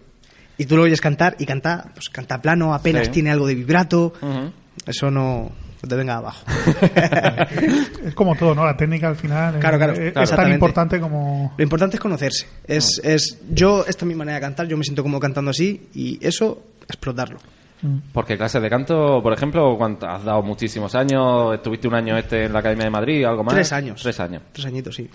Y 0.57 0.65
tú 0.65 0.75
lo 0.75 0.81
oyes 0.83 0.99
cantar 0.99 1.37
y 1.39 1.45
canta, 1.45 1.85
pues 1.93 2.09
canta 2.09 2.41
plano, 2.41 2.73
apenas 2.73 3.05
Sí. 3.05 3.11
tiene 3.13 3.31
algo 3.31 3.47
de 3.47 3.55
vibrato. 3.55 4.11
Eso 4.85 5.09
no, 5.11 5.51
no 5.81 5.87
te 5.87 5.95
venga 5.95 6.15
abajo. 6.17 6.43
Es 8.05 8.13
como 8.15 8.35
todo, 8.35 8.55
¿no? 8.55 8.65
La 8.65 8.75
técnica 8.75 9.07
al 9.09 9.15
final 9.15 9.59
Claro, 9.59 9.77
claro, 9.77 9.93
es, 9.93 10.11
claro. 10.13 10.23
es 10.23 10.29
tan 10.35 10.51
importante 10.51 10.99
como... 10.99 11.53
Lo 11.57 11.63
importante 11.63 11.97
es 11.97 12.01
conocerse. 12.01 12.47
Es, 12.65 12.99
es, 13.03 13.39
yo, 13.49 13.85
esta 13.87 14.03
es 14.05 14.07
mi 14.07 14.15
manera 14.15 14.35
de 14.35 14.41
cantar, 14.41 14.67
yo 14.67 14.77
me 14.77 14.83
siento 14.83 15.03
como 15.03 15.19
cantando 15.19 15.51
así 15.51 15.87
y 15.93 16.17
eso, 16.25 16.63
explotarlo. 16.87 17.37
Porque 18.11 18.37
clases 18.37 18.61
de 18.61 18.69
canto, 18.69 19.21
por 19.23 19.31
ejemplo, 19.31 19.75
¿cuánto- 19.77 20.05
has 20.07 20.23
dado 20.25 20.41
muchísimos 20.43 20.95
años, 20.95 21.53
estuviste 21.55 21.87
un 21.87 21.93
año 21.95 22.17
este 22.17 22.45
en 22.45 22.51
la 22.53 22.59
Academia 22.59 22.83
de 22.85 22.89
Madrid, 22.91 23.23
algo 23.23 23.43
más. 23.45 23.53
Tres 23.53 23.71
años. 23.71 24.01
Tres 24.01 24.19
años. 24.19 24.41
Tres 24.51 24.65
añitos, 24.65 24.95
sí. 24.95 25.09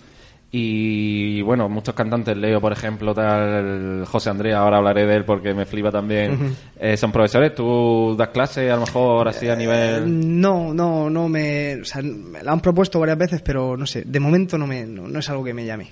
Y 0.57 1.41
bueno, 1.41 1.67
muchos 1.67 1.93
cantantes, 1.93 2.37
Leo, 2.37 2.61
por 2.61 2.71
ejemplo, 2.71 3.13
tal 3.13 4.05
José 4.05 4.29
Andrea, 4.29 4.59
ahora 4.59 4.77
hablaré 4.77 5.05
de 5.05 5.15
él 5.17 5.25
porque 5.25 5.53
me 5.53 5.65
flipa 5.65 5.91
también. 5.91 6.55
eh, 6.79 6.95
son 6.95 7.11
profesores, 7.11 7.53
tú 7.53 8.15
das 8.17 8.29
clases 8.29 8.71
a 8.71 8.75
lo 8.75 8.81
mejor 8.85 9.27
así 9.27 9.49
a 9.49 9.53
Eh, 9.53 9.57
nivel. 9.57 10.39
No, 10.39 10.73
no, 10.73 11.09
no 11.09 11.27
me. 11.27 11.75
O 11.81 11.83
sea, 11.83 12.01
me 12.01 12.41
la 12.41 12.53
han 12.53 12.61
propuesto 12.61 13.01
varias 13.01 13.17
veces, 13.17 13.41
pero 13.41 13.75
no 13.75 13.85
sé, 13.85 14.03
de 14.05 14.19
momento 14.21 14.57
no, 14.57 14.65
me, 14.65 14.85
no, 14.85 15.09
no 15.09 15.19
es 15.19 15.29
algo 15.29 15.43
que 15.43 15.53
me 15.53 15.65
llame. 15.65 15.89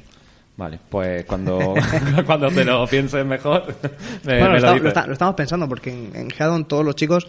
Vale, 0.55 0.79
pues 0.89 1.25
cuando, 1.25 1.73
cuando 2.25 2.47
te 2.49 2.63
lo 2.63 2.87
pienses 2.87 3.25
mejor, 3.25 3.65
me, 4.23 4.39
bueno, 4.39 4.53
me 4.53 4.59
lo, 4.61 4.61
lo 4.61 4.67
está- 4.67 4.69
dices. 4.71 4.83
lo 4.83 4.87
está- 4.87 5.07
lo 5.07 5.13
estamos 5.13 5.35
pensando 5.35 5.67
porque 5.67 5.89
en, 5.91 6.15
en 6.15 6.27
Headon 6.31 6.65
todos 6.69 6.85
los 6.85 6.95
chicos 6.95 7.27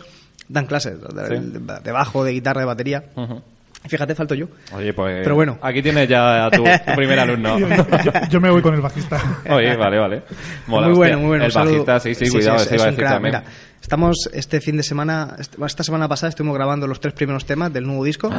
dan 0.48 0.66
clases 0.66 1.00
de, 1.00 1.26
Sí. 1.26 1.34
de- 1.50 1.80
de 1.82 1.90
bajo, 1.92 2.22
de 2.22 2.30
guitarra, 2.32 2.60
de 2.60 2.66
batería. 2.66 3.04
Ujú. 3.16 3.42
Fíjate, 3.86 4.14
falto 4.14 4.34
yo. 4.34 4.46
Oye, 4.72 4.92
pues. 4.94 5.20
Pero 5.22 5.34
bueno. 5.34 5.58
Aquí 5.60 5.82
tienes 5.82 6.08
ya 6.08 6.46
a 6.46 6.50
tu, 6.50 6.64
tu 6.64 6.94
primer 6.96 7.18
alumno. 7.20 7.58
Yo, 7.58 7.68
yo- 7.68 8.12
yo 8.30 8.40
me 8.40 8.50
voy 8.50 8.62
con 8.62 8.74
el 8.74 8.80
bajista. 8.80 9.20
Oye, 9.50 9.76
vale, 9.76 9.98
vale. 9.98 10.22
Mola, 10.66 10.86
muy 10.88 10.96
bueno, 10.96 11.12
hostia. 11.14 11.16
muy 11.18 11.26
bueno. 11.28 11.44
El 11.44 11.52
bajista, 11.52 12.00
sí, 12.00 12.14
sí, 12.14 12.30
cuidado, 12.30 12.56
es, 12.56 12.62
ese 12.62 12.74
es 12.76 12.80
iba 12.80 12.84
a 12.84 12.90
decir 12.90 12.98
crack. 13.04 13.12
también. 13.14 13.34
Mira, 13.36 13.44
estamos 13.82 14.16
este 14.32 14.60
fin 14.62 14.78
de 14.78 14.82
semana, 14.82 15.36
est- 15.38 15.54
esta 15.66 15.82
semana 15.84 16.08
pasada 16.08 16.30
estuvimos 16.30 16.56
grabando 16.56 16.86
los 16.86 16.98
tres 16.98 17.12
primeros 17.12 17.44
temas 17.44 17.72
del 17.74 17.84
nuevo 17.84 18.04
disco. 18.04 18.30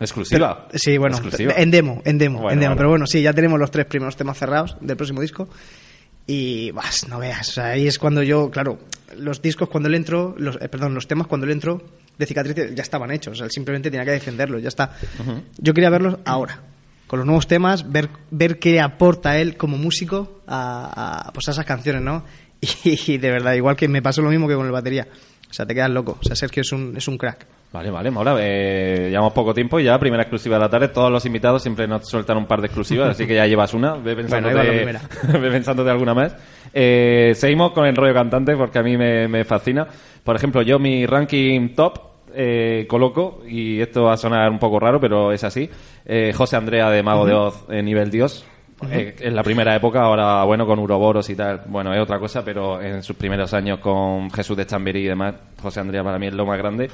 Exclusiva. 0.00 0.66
Pero- 0.68 0.78
sí, 0.78 0.98
bueno, 0.98 1.16
Exclusiva. 1.16 1.52
en 1.56 1.70
demo, 1.70 2.02
en 2.04 2.18
demo, 2.18 2.38
Bueno, 2.40 2.52
en 2.54 2.58
demo. 2.60 2.70
vale. 2.70 2.76
Pero 2.78 2.88
bueno, 2.88 3.06
sí, 3.06 3.22
ya 3.22 3.32
tenemos 3.32 3.60
los 3.60 3.70
tres 3.70 3.86
primeros 3.86 4.16
temas 4.16 4.38
cerrados 4.38 4.76
del 4.80 4.96
próximo 4.96 5.20
disco. 5.20 5.48
Y, 6.32 6.70
vas, 6.70 7.08
no 7.08 7.18
veas, 7.18 7.48
o 7.48 7.52
sea, 7.54 7.66
ahí 7.70 7.88
es 7.88 7.98
cuando 7.98 8.22
yo, 8.22 8.52
claro, 8.52 8.78
los 9.16 9.42
discos 9.42 9.68
cuando 9.68 9.88
le 9.88 9.96
entro, 9.96 10.36
los, 10.38 10.54
eh, 10.60 10.68
perdón, 10.68 10.94
los 10.94 11.08
temas 11.08 11.26
cuando 11.26 11.44
le 11.44 11.52
entro 11.52 11.82
de 12.16 12.24
cicatriz 12.24 12.54
ya 12.72 12.82
estaban 12.82 13.10
hechos, 13.10 13.32
o 13.32 13.34
sea, 13.34 13.46
él 13.46 13.50
simplemente 13.50 13.90
tenía 13.90 14.04
que 14.04 14.12
defenderlos, 14.12 14.62
ya 14.62 14.68
está. 14.68 14.96
Yo 15.58 15.74
quería 15.74 15.90
verlos 15.90 16.18
ahora, 16.24 16.60
con 17.08 17.18
los 17.18 17.26
nuevos 17.26 17.48
temas, 17.48 17.90
ver, 17.90 18.10
ver 18.30 18.60
qué 18.60 18.80
aporta 18.80 19.38
él 19.38 19.56
como 19.56 19.76
músico 19.76 20.42
a, 20.46 21.24
a, 21.26 21.32
pues 21.32 21.48
a 21.48 21.50
esas 21.50 21.64
canciones, 21.64 22.02
¿no? 22.02 22.24
Y, 22.84 23.18
de 23.18 23.30
verdad, 23.30 23.54
igual 23.54 23.74
que 23.74 23.88
me 23.88 24.00
pasó 24.00 24.22
lo 24.22 24.30
mismo 24.30 24.46
que 24.46 24.54
con 24.54 24.66
el 24.66 24.72
batería. 24.72 25.08
O 25.50 25.52
sea, 25.52 25.66
te 25.66 25.74
quedas 25.74 25.90
loco. 25.90 26.16
O 26.20 26.24
sea, 26.24 26.36
Sergio 26.36 26.60
es 26.60 26.70
un, 26.70 26.96
es 26.96 27.08
un 27.08 27.18
crack. 27.18 27.46
Vale, 27.72 27.90
vale, 27.90 28.10
mola. 28.10 28.36
Eh, 28.40 29.08
llevamos 29.10 29.32
poco 29.32 29.54
tiempo 29.54 29.78
y 29.78 29.84
ya, 29.84 29.98
primera 29.98 30.24
exclusiva 30.24 30.56
de 30.56 30.60
la 30.60 30.68
tarde. 30.68 30.88
Todos 30.88 31.10
los 31.10 31.24
invitados 31.24 31.62
siempre 31.62 31.86
nos 31.86 32.08
sueltan 32.08 32.36
un 32.36 32.46
par 32.46 32.60
de 32.60 32.66
exclusivas, 32.66 33.10
así 33.10 33.26
que 33.26 33.34
ya 33.36 33.46
llevas 33.46 33.72
una. 33.74 33.94
Pensándote, 33.94 34.82
Bueno, 34.82 34.98
ve 35.40 35.50
pensándote 35.50 35.90
alguna 35.90 36.14
más. 36.14 36.36
Eh, 36.74 37.32
seguimos 37.36 37.70
con 37.72 37.86
el 37.86 37.94
rollo 37.94 38.12
cantante 38.14 38.56
porque 38.56 38.78
a 38.80 38.82
mí 38.82 38.96
me, 38.96 39.28
me 39.28 39.44
fascina. 39.44 39.86
Por 40.24 40.34
ejemplo, 40.34 40.62
yo 40.62 40.78
mi 40.80 41.06
ranking 41.06 41.74
top 41.74 42.10
eh, 42.34 42.86
coloco, 42.88 43.42
y 43.46 43.80
esto 43.80 44.04
va 44.04 44.14
a 44.14 44.16
sonar 44.16 44.50
un 44.50 44.58
poco 44.58 44.78
raro, 44.78 45.00
pero 45.00 45.32
es 45.32 45.44
así, 45.44 45.68
eh, 46.04 46.32
José 46.34 46.56
Andrea 46.56 46.90
de 46.90 47.02
Mago 47.02 47.26
de 47.26 47.34
Oz, 47.34 47.64
eh, 47.68 47.82
nivel 47.82 48.10
Dios. 48.10 48.44
Eh, 48.90 49.14
en 49.20 49.36
la 49.36 49.42
primera 49.42 49.76
época, 49.76 50.00
ahora 50.00 50.42
bueno, 50.44 50.64
con 50.64 50.78
Uroboros 50.78 51.28
y 51.28 51.36
tal, 51.36 51.62
bueno, 51.66 51.92
es 51.92 52.00
otra 52.00 52.18
cosa, 52.18 52.42
pero 52.42 52.80
en 52.80 53.02
sus 53.02 53.14
primeros 53.14 53.52
años 53.52 53.78
con 53.78 54.30
Jesús 54.30 54.56
de 54.56 54.64
Chamberí 54.64 55.00
y 55.00 55.08
demás, 55.08 55.34
José 55.60 55.80
Andrea 55.80 56.02
para 56.02 56.18
mí 56.18 56.28
es 56.28 56.34
lo 56.34 56.46
más 56.46 56.56
grande. 56.56 56.88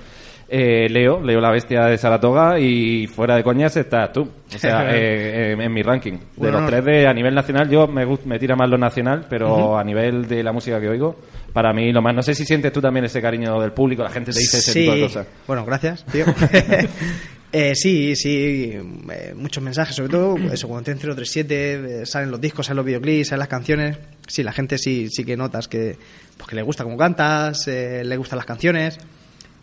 Eh, 0.48 0.88
Leo, 0.88 1.20
Leo 1.20 1.40
la 1.40 1.50
bestia 1.50 1.86
de 1.86 1.98
Saratoga 1.98 2.58
y 2.60 3.06
fuera 3.08 3.34
de 3.34 3.42
coñas 3.42 3.76
estás 3.76 4.12
tú. 4.12 4.22
O 4.22 4.58
sea, 4.58 4.88
eh, 4.94 5.52
eh, 5.52 5.56
en 5.58 5.72
mi 5.72 5.82
ranking. 5.82 6.12
De 6.12 6.20
Bueno, 6.36 6.60
los 6.60 6.70
tres 6.70 6.84
de 6.84 7.06
a 7.06 7.12
nivel 7.12 7.34
nacional, 7.34 7.68
yo 7.68 7.86
me, 7.88 8.06
me 8.24 8.38
tira 8.38 8.54
más 8.54 8.68
lo 8.70 8.78
nacional, 8.78 9.26
pero 9.28 9.76
a 9.76 9.82
nivel 9.82 10.28
de 10.28 10.42
la 10.42 10.52
música 10.52 10.80
que 10.80 10.88
oigo, 10.88 11.16
para 11.52 11.72
mí 11.72 11.92
lo 11.92 12.00
más. 12.00 12.14
No 12.14 12.22
sé 12.22 12.34
si 12.34 12.44
sientes 12.44 12.72
tú 12.72 12.80
también 12.80 13.04
ese 13.06 13.20
cariño 13.20 13.60
del 13.60 13.72
público, 13.72 14.02
la 14.02 14.10
gente 14.10 14.32
te 14.32 14.38
dice 14.38 14.58
ese 14.58 14.72
tipo 14.72 14.94
de 14.94 15.00
cosas. 15.00 15.26
Bueno, 15.46 15.64
gracias, 15.64 16.04
tío. 16.06 16.24
Eh, 17.52 17.74
sí, 17.74 18.14
sí, 18.16 18.72
eh, 19.10 19.34
muchos 19.34 19.62
mensajes, 19.62 19.96
sobre 19.96 20.10
todo 20.10 20.36
eso, 20.52 20.68
cuando 20.68 20.84
te 20.84 20.90
en 20.90 20.98
037, 20.98 22.02
eh, 22.02 22.06
salen 22.06 22.30
los 22.30 22.38
discos, 22.38 22.66
salen 22.66 22.76
los 22.76 22.84
videoclips, 22.86 23.28
salen 23.28 23.38
las 23.38 23.48
canciones. 23.48 23.96
Sí, 24.26 24.42
la 24.42 24.52
gente 24.52 24.76
sí, 24.78 25.08
sí 25.10 25.24
que 25.24 25.36
notas 25.36 25.68
que, 25.68 25.96
pues, 26.36 26.48
que 26.48 26.56
le 26.56 26.62
gusta 26.62 26.84
cómo 26.84 26.98
cantas, 26.98 27.66
eh, 27.68 28.02
le 28.04 28.16
gustan 28.16 28.36
las 28.36 28.46
canciones. 28.46 28.98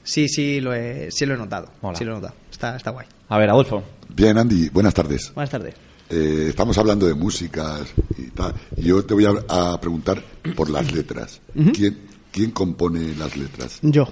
Sí, 0.03 0.27
sí, 0.27 0.59
lo 0.59 0.73
he, 0.73 1.09
sí 1.11 1.25
lo 1.25 1.35
he 1.35 1.37
notado. 1.37 1.71
Mola. 1.81 1.97
Sí 1.97 2.03
lo 2.03 2.11
he 2.11 2.15
notado. 2.15 2.33
Está, 2.51 2.75
está 2.75 2.91
guay. 2.91 3.07
A 3.29 3.37
ver, 3.37 3.49
Adolfo. 3.49 3.83
Bien, 4.15 4.37
Andy, 4.37 4.69
buenas 4.69 4.93
tardes. 4.93 5.31
Buenas 5.33 5.49
tardes. 5.49 5.75
Eh, 6.09 6.47
estamos 6.49 6.77
hablando 6.77 7.07
de 7.07 7.13
músicas 7.13 7.81
y 8.17 8.23
tal. 8.31 8.53
Yo 8.77 9.03
te 9.05 9.13
voy 9.13 9.25
a, 9.25 9.31
a 9.73 9.79
preguntar 9.79 10.21
por 10.55 10.69
las 10.69 10.91
letras. 10.91 11.39
¿Quién, 11.73 11.97
¿Quién 12.31 12.51
compone 12.51 13.15
las 13.15 13.35
letras? 13.37 13.79
Yo. 13.81 14.07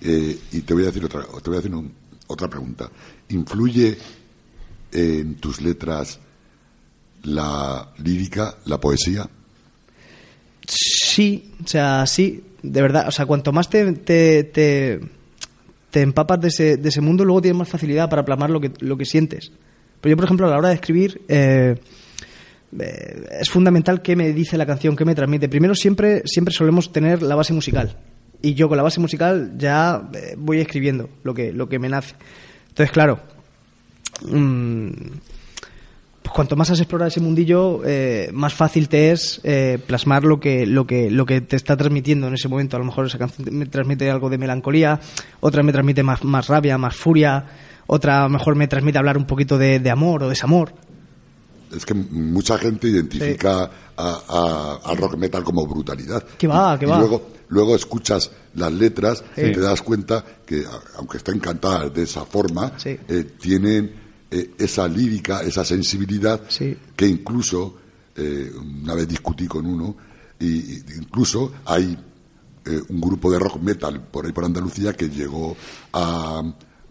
Eh, 0.00 0.38
y 0.52 0.60
te 0.62 0.74
voy 0.74 0.84
a 0.84 0.86
decir 0.86 1.04
otra, 1.04 1.22
te 1.42 1.50
voy 1.50 1.56
a 1.56 1.60
hacer 1.60 1.74
un- 1.74 1.92
otra 2.28 2.48
pregunta. 2.48 2.90
¿Influye 3.28 3.96
en 4.92 5.34
tus 5.36 5.60
letras 5.60 6.18
la 7.24 7.92
lírica, 7.98 8.56
la 8.64 8.80
poesía? 8.80 9.28
Sí, 10.66 11.52
o 11.64 11.68
sea, 11.68 12.06
sí, 12.06 12.42
de 12.62 12.82
verdad. 12.82 13.06
O 13.08 13.10
sea, 13.12 13.26
cuanto 13.26 13.52
más 13.52 13.68
te, 13.70 13.92
te, 13.92 14.44
te, 14.44 15.00
te 15.90 16.02
empapas 16.02 16.40
de 16.40 16.48
ese, 16.48 16.76
de 16.76 16.88
ese 16.88 17.00
mundo, 17.00 17.24
luego 17.24 17.42
tienes 17.42 17.58
más 17.58 17.68
facilidad 17.68 18.08
para 18.08 18.24
plasmar 18.24 18.50
lo 18.50 18.60
que, 18.60 18.72
lo 18.80 18.96
que 18.96 19.04
sientes. 19.04 19.52
Pero 20.00 20.12
yo, 20.12 20.16
por 20.16 20.24
ejemplo, 20.24 20.46
a 20.46 20.50
la 20.50 20.58
hora 20.58 20.68
de 20.68 20.74
escribir, 20.74 21.22
eh, 21.28 21.76
eh, 22.78 23.26
es 23.40 23.50
fundamental 23.50 24.02
qué 24.02 24.16
me 24.16 24.32
dice 24.32 24.56
la 24.58 24.66
canción, 24.66 24.96
qué 24.96 25.04
me 25.04 25.14
transmite. 25.14 25.48
Primero, 25.48 25.74
siempre, 25.74 26.22
siempre 26.26 26.52
solemos 26.52 26.92
tener 26.92 27.22
la 27.22 27.34
base 27.34 27.52
musical. 27.52 27.96
Y 28.42 28.54
yo 28.54 28.68
con 28.68 28.76
la 28.76 28.82
base 28.82 29.00
musical 29.00 29.54
ya 29.56 30.10
eh, 30.12 30.34
voy 30.36 30.60
escribiendo 30.60 31.08
lo 31.22 31.34
que, 31.34 31.52
lo 31.52 31.68
que 31.68 31.78
me 31.78 31.88
nace. 31.88 32.14
Entonces, 32.68 32.92
claro, 32.92 33.20
mm, 34.28 34.90
cuanto 36.36 36.54
más 36.54 36.70
has 36.70 36.78
explorado 36.80 37.08
ese 37.08 37.20
mundillo, 37.20 37.80
eh, 37.84 38.28
más 38.32 38.52
fácil 38.52 38.88
te 38.90 39.10
es 39.10 39.40
eh, 39.42 39.78
plasmar 39.86 40.22
lo 40.24 40.38
que, 40.38 40.66
lo, 40.66 40.86
que, 40.86 41.10
lo 41.10 41.24
que 41.24 41.40
te 41.40 41.56
está 41.56 41.76
transmitiendo 41.76 42.28
en 42.28 42.34
ese 42.34 42.46
momento. 42.48 42.76
A 42.76 42.78
lo 42.78 42.84
mejor 42.84 43.06
esa 43.06 43.16
canción 43.18 43.48
me 43.52 43.64
transmite 43.66 44.10
algo 44.10 44.28
de 44.28 44.36
melancolía, 44.38 45.00
otra 45.40 45.62
me 45.62 45.72
transmite 45.72 46.02
más, 46.02 46.22
más 46.24 46.46
rabia, 46.48 46.76
más 46.78 46.94
furia, 46.94 47.46
otra 47.86 48.20
a 48.20 48.22
lo 48.24 48.28
mejor 48.28 48.54
me 48.54 48.68
transmite 48.68 48.98
hablar 48.98 49.16
un 49.16 49.24
poquito 49.26 49.56
de, 49.56 49.80
de 49.80 49.90
amor 49.90 50.24
o 50.24 50.28
desamor. 50.28 50.72
Es 51.74 51.84
que 51.86 51.94
mucha 51.94 52.58
gente 52.58 52.86
identifica 52.88 53.70
a- 53.96 54.20
a- 54.28 54.80
al 54.90 54.96
rock 54.98 55.16
metal 55.16 55.42
como 55.42 55.66
brutalidad. 55.66 56.22
Que 56.38 56.46
va, 56.46 56.78
que 56.78 56.84
y 56.84 56.88
va. 56.88 56.98
Luego, 56.98 57.30
luego 57.48 57.74
escuchas 57.74 58.30
las 58.54 58.72
letras 58.72 59.24
Sí. 59.34 59.40
y 59.42 59.52
te 59.52 59.60
das 59.60 59.82
cuenta 59.82 60.24
que, 60.46 60.62
aunque 60.96 61.16
están 61.16 61.38
cantadas 61.40 61.92
de 61.92 62.02
esa 62.04 62.24
forma, 62.24 62.72
Sí. 62.76 62.90
eh, 63.08 63.24
tienen 63.40 64.05
eh, 64.30 64.50
esa 64.58 64.86
lírica, 64.88 65.40
esa 65.42 65.64
sensibilidad 65.64 66.40
Sí. 66.48 66.76
que 66.96 67.06
incluso, 67.06 67.76
eh, 68.16 68.50
una 68.82 68.94
vez 68.94 69.06
discutí 69.08 69.46
con 69.46 69.66
uno, 69.66 69.96
y, 70.38 70.46
y 70.46 70.82
incluso 70.98 71.52
hay 71.64 71.96
eh, 72.66 72.80
un 72.88 73.00
grupo 73.00 73.30
de 73.30 73.38
rock 73.38 73.60
metal 73.62 74.00
por 74.10 74.26
ahí 74.26 74.32
por 74.32 74.44
Andalucía 74.44 74.92
que 74.92 75.08
llegó 75.08 75.56
a, 75.92 76.42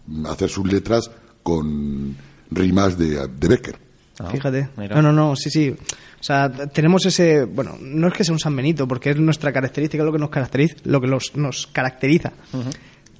mm, 0.06 0.26
hacer 0.26 0.48
sus 0.48 0.66
letras 0.66 1.10
con 1.42 2.16
rimas 2.50 2.96
de, 2.98 3.28
de 3.28 3.48
Becker. 3.48 3.78
Ah, 4.18 4.30
Fíjate. 4.30 4.70
mira. 4.78 4.96
No, 4.96 5.02
no, 5.02 5.12
no, 5.12 5.36
sí, 5.36 5.50
sí. 5.50 5.68
O 6.18 6.22
sea, 6.22 6.50
tenemos 6.50 7.04
ese, 7.04 7.44
bueno, 7.44 7.76
no 7.80 8.08
es 8.08 8.14
que 8.14 8.24
sea 8.24 8.32
un 8.32 8.38
San 8.40 8.56
Benito, 8.56 8.88
porque 8.88 9.10
es 9.10 9.18
nuestra 9.18 9.52
característica, 9.52 10.02
lo 10.02 10.10
que 10.12 10.18
nos 10.18 10.30
caracteriza, 10.30 10.76
lo 10.84 11.00
que 11.00 11.06
los- 11.06 11.36
nos 11.36 11.66
caracteriza. 11.66 12.32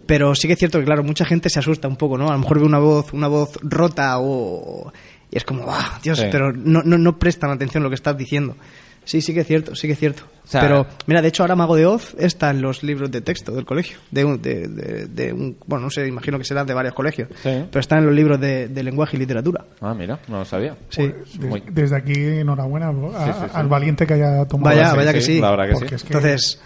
Pero 0.07 0.35
sí 0.35 0.47
que 0.47 0.53
es 0.55 0.59
cierto 0.59 0.79
que, 0.79 0.85
claro, 0.85 1.03
mucha 1.03 1.25
gente 1.25 1.49
se 1.51 1.59
asusta 1.59 1.89
un 1.89 1.97
poco, 1.97 2.17
¿no? 2.19 2.29
A 2.29 2.33
lo 2.33 2.39
mejor 2.39 2.61
ve 2.61 2.67
una 2.67 2.79
voz, 2.79 3.13
una 3.13 3.29
voz 3.29 3.59
rota 3.63 4.19
o... 4.21 4.93
Y 5.31 5.37
es 5.37 5.45
como, 5.45 5.65
¡ah, 5.69 5.99
Dios! 6.03 6.19
Sí. 6.19 6.27
Pero 6.31 6.53
no, 6.53 6.83
no, 6.85 6.97
no 6.99 7.19
prestan 7.19 7.51
atención 7.51 7.83
a 7.83 7.85
lo 7.85 7.91
que 7.91 7.97
estás 7.97 8.17
diciendo. 8.17 8.57
Sí, 9.05 9.21
sí 9.21 9.33
que 9.35 9.41
es 9.41 9.47
cierto, 9.47 9.77
sí 9.77 9.87
que 9.87 9.93
es 9.93 9.99
cierto. 10.01 10.25
O 10.45 10.49
sea- 10.49 10.61
pero, 10.61 10.85
mira, 11.07 11.23
de 11.23 11.29
hecho 11.29 11.45
ahora 11.45 11.55
Mago 11.55 11.77
de 11.77 11.87
Oz 11.87 12.15
está 12.19 12.51
en 12.51 12.61
los 12.61 12.83
libros 12.83 13.09
de 13.11 13.21
texto 13.21 13.53
del 13.53 13.65
colegio. 13.65 13.99
De 14.11 14.25
un, 14.25 14.43
de, 14.43 14.67
de- 14.67 15.07
de 15.07 15.33
un- 15.33 15.57
bueno, 15.67 15.85
no 15.85 15.91
sé, 15.91 16.07
imagino 16.09 16.39
que 16.39 16.45
serán 16.45 16.67
de 16.67 16.75
varios 16.75 16.93
colegios. 16.95 17.29
Sí. 17.43 17.51
Pero 17.71 17.81
está 17.81 17.99
en 17.99 18.07
los 18.07 18.15
libros 18.15 18.41
de, 18.41 18.67
de 18.69 18.83
lenguaje 18.83 19.17
y 19.17 19.21
literatura. 19.21 19.65
Ah, 19.81 19.95
mira, 19.95 20.19
no 20.29 20.39
lo 20.41 20.45
sabía. 20.45 20.77
Sí. 20.89 21.09
Muy- 21.41 21.63
desde 21.71 21.97
aquí, 21.97 22.15
enhorabuena 22.15 22.89
a- 22.89 23.27
Sí, 23.27 23.33
sí, 23.33 23.45
sí. 23.47 23.51
al 23.55 23.69
valiente 23.69 24.07
que 24.09 24.15
haya 24.15 24.45
tomado 24.47 24.77
Vaya, 24.77 24.93
vaya 24.95 25.13
que 25.13 25.21
sí. 25.21 25.41
La 25.41 25.51
verdad 25.51 25.67
que 25.67 25.73
Porque 25.75 25.89
sí. 25.91 25.95
es 25.97 26.03
que- 26.03 26.07
Entonces, 26.09 26.61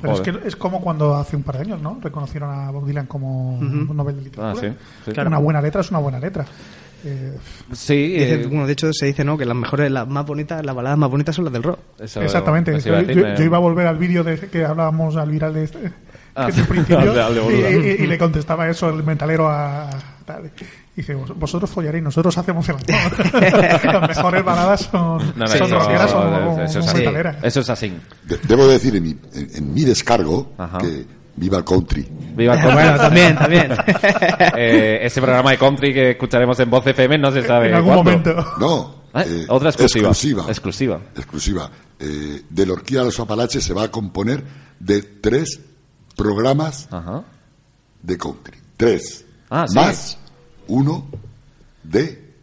Pero 0.00 0.14
es 0.14 0.20
que 0.20 0.48
es 0.48 0.56
como 0.56 0.80
cuando 0.80 1.14
hace 1.14 1.36
un 1.36 1.42
par 1.42 1.56
de 1.56 1.62
años, 1.62 1.80
¿no? 1.82 1.98
Reconocieron 2.00 2.50
a 2.50 2.70
Bob 2.70 2.86
Dylan 2.86 3.06
como 3.06 3.58
un 3.58 3.96
Nobel 3.96 4.16
de 4.16 4.22
Literatura. 4.22 4.52
Ah, 4.68 4.72
sí, 4.74 4.84
sí. 5.04 5.12
Claro. 5.12 5.28
Una 5.28 5.38
buena 5.38 5.60
letra 5.60 5.80
es 5.82 5.90
una 5.90 6.00
buena 6.00 6.18
letra. 6.18 6.44
Eh, 7.04 7.34
Sí, 7.72 8.08
dice- 8.08 8.42
eh, 8.42 8.46
bueno, 8.46 8.66
de 8.66 8.72
hecho 8.74 8.92
se 8.92 9.06
dice 9.06 9.24
no 9.24 9.38
que 9.38 9.46
las 9.46 9.56
mejores, 9.56 9.90
las 9.90 10.06
más 10.06 10.26
bonitas, 10.26 10.64
las 10.64 10.74
baladas 10.74 10.98
más 10.98 11.10
bonitas 11.10 11.34
son 11.34 11.44
las 11.46 11.52
del 11.52 11.62
rock. 11.62 11.78
eso- 11.98 12.20
exactamente. 12.22 12.74
eso 12.76 12.88
iba 12.90 12.98
a 12.98 13.00
yo, 13.02 13.06
decir, 13.06 13.22
yo- 13.22 13.28
me- 13.30 13.36
yo 13.38 13.44
iba 13.44 13.56
a 13.56 13.60
volver 13.60 13.86
al 13.86 13.96
vídeo 13.96 14.22
de 14.22 14.38
que 14.38 14.64
hablábamos 14.66 15.16
al 15.16 15.30
viral 15.30 15.54
de 15.54 15.64
este, 15.64 15.92
Ah, 16.34 16.46
que 16.46 16.62
principio 16.68 17.12
de- 17.14 17.34
de 17.34 17.80
y, 17.96 18.00
y- 18.02 18.04
y 18.04 18.06
le 18.06 18.18
contestaba 18.18 18.68
eso 18.68 18.90
el 18.90 19.02
metalero 19.02 19.48
a 19.48 19.88
tal. 20.26 20.50
Y 20.96 21.02
dice, 21.02 21.14
"Vos- 21.14 21.38
vosotros 21.38 21.70
follaréis, 21.70 22.02
nosotros 22.02 22.36
hacemos 22.36 22.68
el 22.68 22.74
amor. 22.76 23.42
Las 24.00 24.08
mejores 24.08 24.44
baladas 24.44 24.80
son, 24.90 25.18
No, 25.36 25.44
no, 25.44 25.46
son 25.46 25.72
o, 25.72 26.60
eso 26.62 26.78
es 26.80 26.88
así. 26.88 27.04
Eso 27.42 27.60
es 27.60 27.70
así. 27.70 27.96
De- 28.24 28.38
debo 28.38 28.66
decir 28.66 28.96
en 28.96 29.02
mi, 29.04 29.10
en, 29.34 29.50
en 29.54 29.72
mi 29.74 29.84
descargo 29.84 30.52
Ajá. 30.58 30.78
que 30.78 31.06
viva 31.36 31.58
el 31.58 31.64
country. 31.64 32.06
Viva 32.34 32.54
el 32.54 32.60
country. 32.60 32.74
bueno, 32.82 32.96
también, 32.98 33.36
también. 33.36 33.72
Eh, 34.56 34.98
ese 35.06 35.20
programa 35.22 35.52
de 35.52 35.58
country 35.58 35.94
que 35.94 36.10
escucharemos 36.10 36.58
en 36.60 36.68
Voz 36.70 36.86
FM 36.86 37.18
no 37.18 37.30
se 37.30 37.46
sabe 37.46 37.68
en 37.68 37.74
algún 37.76 37.94
cuándo. 37.94 38.10
momento. 38.10 38.54
No. 38.58 39.00
Ah, 39.14 39.22
eh, 39.26 39.46
Otra 39.48 39.70
exclusiva. 39.70 40.08
Exclusiva. 40.08 40.44
Exclusiva. 40.48 41.00
Exclusiva. 41.16 41.70
Eh, 41.98 42.42
de 42.48 42.66
la 42.66 42.72
Orquídea 42.74 43.00
de 43.02 43.06
los 43.06 43.20
Apalaches 43.20 43.62
se 43.64 43.72
va 43.74 43.84
a 43.84 43.90
componer 43.90 44.42
de 44.78 45.02
tres 45.02 45.60
programas 46.16 46.88
Ajá. 46.90 47.22
de 48.02 48.18
country. 48.18 48.58
Tres. 48.76 49.24
Ah, 49.48 49.66
sí. 49.68 49.74
Más 49.74 50.18
uno 50.70 51.06
de 51.82 52.34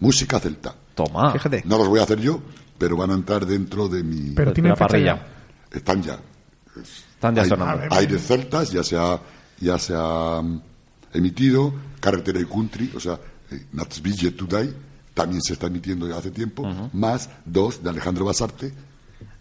música 0.00 0.38
celta. 0.40 0.74
Toma. 0.94 1.32
Fíjate. 1.32 1.62
No 1.66 1.78
los 1.78 1.88
voy 1.88 2.00
a 2.00 2.04
hacer 2.04 2.20
yo, 2.20 2.40
pero 2.78 2.96
van 2.96 3.10
a 3.10 3.14
entrar 3.14 3.44
dentro 3.46 3.88
de 3.88 4.02
mi... 4.02 4.30
Pero 4.34 4.52
tiene 4.52 4.74
parrilla. 4.74 5.26
Están 5.70 6.02
ya. 6.02 6.18
Están 7.14 7.34
ya 7.34 7.42
Hay- 7.42 7.48
sonando. 7.48 7.84
Aires 7.94 8.26
celtas, 8.26 8.70
ya 8.70 8.82
se 8.82 8.96
ha, 8.96 9.20
ya 9.60 9.78
se 9.78 9.94
ha 9.96 10.40
mm, 10.42 10.60
emitido. 11.14 11.72
Carretera 12.00 12.40
y 12.40 12.44
Country, 12.44 12.92
o 12.94 13.00
sea, 13.00 13.18
eh, 13.50 13.66
Natsville 13.72 14.30
Today, 14.32 14.72
también 15.14 15.42
se 15.42 15.54
está 15.54 15.66
emitiendo 15.66 16.08
ya 16.08 16.16
hace 16.18 16.30
tiempo. 16.30 16.62
Más 16.92 17.28
dos 17.44 17.82
de 17.82 17.90
Alejandro 17.90 18.24
Basarte, 18.26 18.72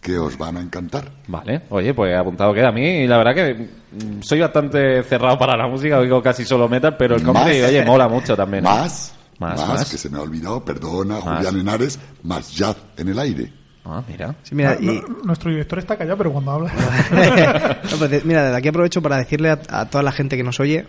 que 0.06 0.18
os 0.20 0.38
van 0.38 0.58
a 0.58 0.62
encantar. 0.62 1.10
Vale, 1.28 1.64
oye, 1.70 1.94
pues 1.96 2.16
apuntado 2.16 2.54
queda 2.54 2.70
a 2.70 2.72
mí. 2.72 3.08
La 3.08 3.18
verdad 3.18 3.34
que 3.34 3.54
mm, 3.56 4.22
soy 4.22 4.40
bastante 4.40 5.02
cerrado 5.04 5.38
para 5.40 5.58
la 5.58 5.68
música, 5.68 5.98
oigo 5.98 6.22
casi 6.22 6.46
solo 6.46 6.70
metal, 6.70 6.96
pero 6.96 7.16
el 7.16 7.24
country, 7.24 7.60
Más- 7.62 7.70
oye, 7.70 7.84
mola 7.86 8.08
mucho 8.08 8.38
también. 8.38 8.64
Más, 8.64 9.16
Más, 9.40 9.58
más, 9.60 9.68
más. 9.68 9.90
que 9.92 9.98
se 9.98 10.10
me 10.12 10.18
ha 10.20 10.22
olvidado, 10.22 10.64
perdona, 10.64 11.16
Más. 11.16 11.38
Julián 11.38 11.60
Henares, 11.60 12.00
más 12.22 12.54
jazz 12.56 12.78
en 12.98 13.08
el 13.10 13.18
aire. 13.18 13.52
Ah, 13.84 14.04
mira. 14.08 14.36
Sí, 14.44 14.54
mira, 14.56 14.72
Ah, 14.72 14.78
y- 14.80 14.86
no- 14.86 15.02
nuestro 15.24 15.50
director 15.52 15.80
está 15.80 15.98
callado, 15.98 16.18
pero 16.18 16.32
cuando 16.32 16.52
habla. 16.52 16.72
No, 17.92 17.98
pues 17.98 18.10
de- 18.12 18.22
mira, 18.26 18.44
desde 18.44 18.58
aquí 18.58 18.68
aprovecho 18.68 19.02
para 19.02 19.18
decirle 19.18 19.50
a, 19.50 19.60
a 19.70 19.90
toda 19.90 20.04
la 20.04 20.12
gente 20.12 20.38
que 20.38 20.44
nos 20.44 20.60
oye 20.60 20.86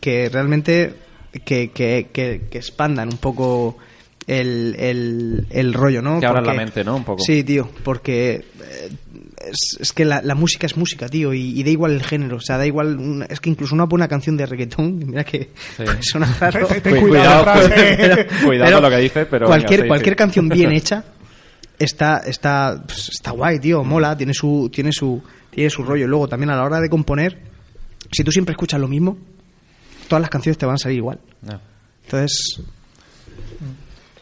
que 0.00 0.28
realmente 0.28 0.94
que, 1.44 1.70
que, 1.72 2.08
que, 2.12 2.48
que 2.50 2.58
expandan 2.58 3.08
un 3.08 3.18
poco 3.18 3.76
el, 4.28 4.76
el, 4.78 5.46
el 5.50 5.74
rollo, 5.74 6.00
¿no? 6.02 6.20
Que 6.20 6.26
abran 6.26 6.44
la 6.46 6.54
mente, 6.54 6.84
¿no? 6.84 6.94
Un 6.96 7.04
poco. 7.04 7.20
Sí, 7.22 7.42
tío, 7.42 7.68
porque 7.82 8.44
eh, 8.62 8.90
es, 9.50 9.80
es 9.80 9.92
que 9.92 10.04
la, 10.04 10.20
la 10.22 10.34
música 10.34 10.66
es 10.66 10.76
música, 10.76 11.08
tío, 11.08 11.32
y, 11.34 11.58
y 11.58 11.62
da 11.64 11.70
igual 11.70 11.92
el 11.92 12.02
género, 12.04 12.36
o 12.36 12.40
sea, 12.40 12.58
da 12.58 12.66
igual, 12.66 12.96
un- 12.98 13.26
es 13.28 13.40
que 13.40 13.50
incluso 13.50 13.74
una 13.74 13.84
buena 13.84 14.06
canción 14.06 14.36
de 14.36 14.46
reggaetón, 14.46 14.98
mira 15.06 15.24
que 15.24 15.50
Sí. 15.76 15.84
sonar 16.00 16.28
raro, 16.40 16.68
cuidado, 16.68 17.44
cuidado, 18.44 18.72
con 18.74 18.82
lo 18.82 18.90
que 18.90 18.96
dices, 18.98 19.26
pero 19.30 19.46
cualquier, 19.46 19.80
venga, 19.80 19.84
sí, 19.84 19.88
cualquier 19.88 20.12
sí. 20.14 20.18
canción 20.18 20.48
bien 20.48 20.72
hecha 20.72 21.04
está, 21.78 22.18
está, 22.26 22.82
pues, 22.86 23.08
está 23.08 23.30
guay, 23.30 23.58
tío, 23.60 23.82
mola, 23.84 24.16
tiene 24.16 24.34
su, 24.34 24.68
tiene 24.72 24.92
su, 24.92 25.22
tiene 25.50 25.70
su 25.70 25.82
rollo. 25.84 26.06
Luego 26.06 26.28
también 26.28 26.50
a 26.50 26.56
la 26.56 26.64
hora 26.64 26.80
de 26.80 26.88
componer, 26.90 27.38
si 28.12 28.22
tú 28.24 28.30
siempre 28.32 28.52
escuchas 28.52 28.80
lo 28.80 28.88
mismo, 28.88 29.16
todas 30.08 30.20
las 30.20 30.28
canciones 30.30 30.58
te 30.58 30.66
van 30.66 30.74
a 30.74 30.78
salir 30.78 30.98
igual. 30.98 31.20
No. 31.42 31.60
Entonces, 32.04 32.60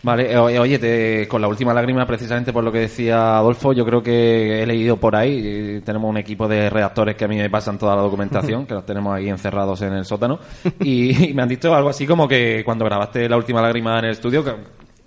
Vale, 0.07 0.33
eh, 0.33 0.39
oye, 0.39 0.79
te- 0.79 1.27
con 1.27 1.43
la 1.43 1.49
última 1.49 1.75
lágrima, 1.75 2.07
precisamente 2.07 2.53
por 2.53 2.63
lo 2.63 2.71
que 2.71 2.79
decía 2.79 3.37
Adolfo, 3.39 3.73
yo 3.73 3.85
creo 3.85 4.01
que 4.03 4.63
he 4.63 4.67
leído 4.67 4.97
por 4.99 5.17
ahí, 5.17 5.41
eh, 5.45 5.83
tenemos 5.85 6.09
un 6.09 6.17
equipo 6.17 6.47
de 6.47 6.71
redactores 6.71 7.17
que 7.17 7.25
a 7.25 7.29
mí 7.29 7.37
me 7.37 7.51
pasan 7.51 7.77
toda 7.77 7.97
la 7.97 8.03
documentación, 8.03 8.67
que 8.69 8.75
los 8.75 8.87
tenemos 8.87 9.13
ahí 9.17 9.29
encerrados 9.29 9.83
en 9.83 9.95
el 9.95 10.05
sótano, 10.05 10.39
y, 10.81 11.31
y 11.31 11.35
me 11.35 11.43
han 11.43 11.49
dicho 11.49 11.75
algo 11.75 11.89
así 11.89 12.07
como 12.07 12.29
que 12.29 12.63
cuando 12.65 12.85
grabaste 12.85 13.29
la 13.29 13.37
última 13.37 13.61
lágrima 13.61 13.99
en 13.99 14.05
el 14.05 14.11
estudio, 14.13 14.45
que, 14.45 14.53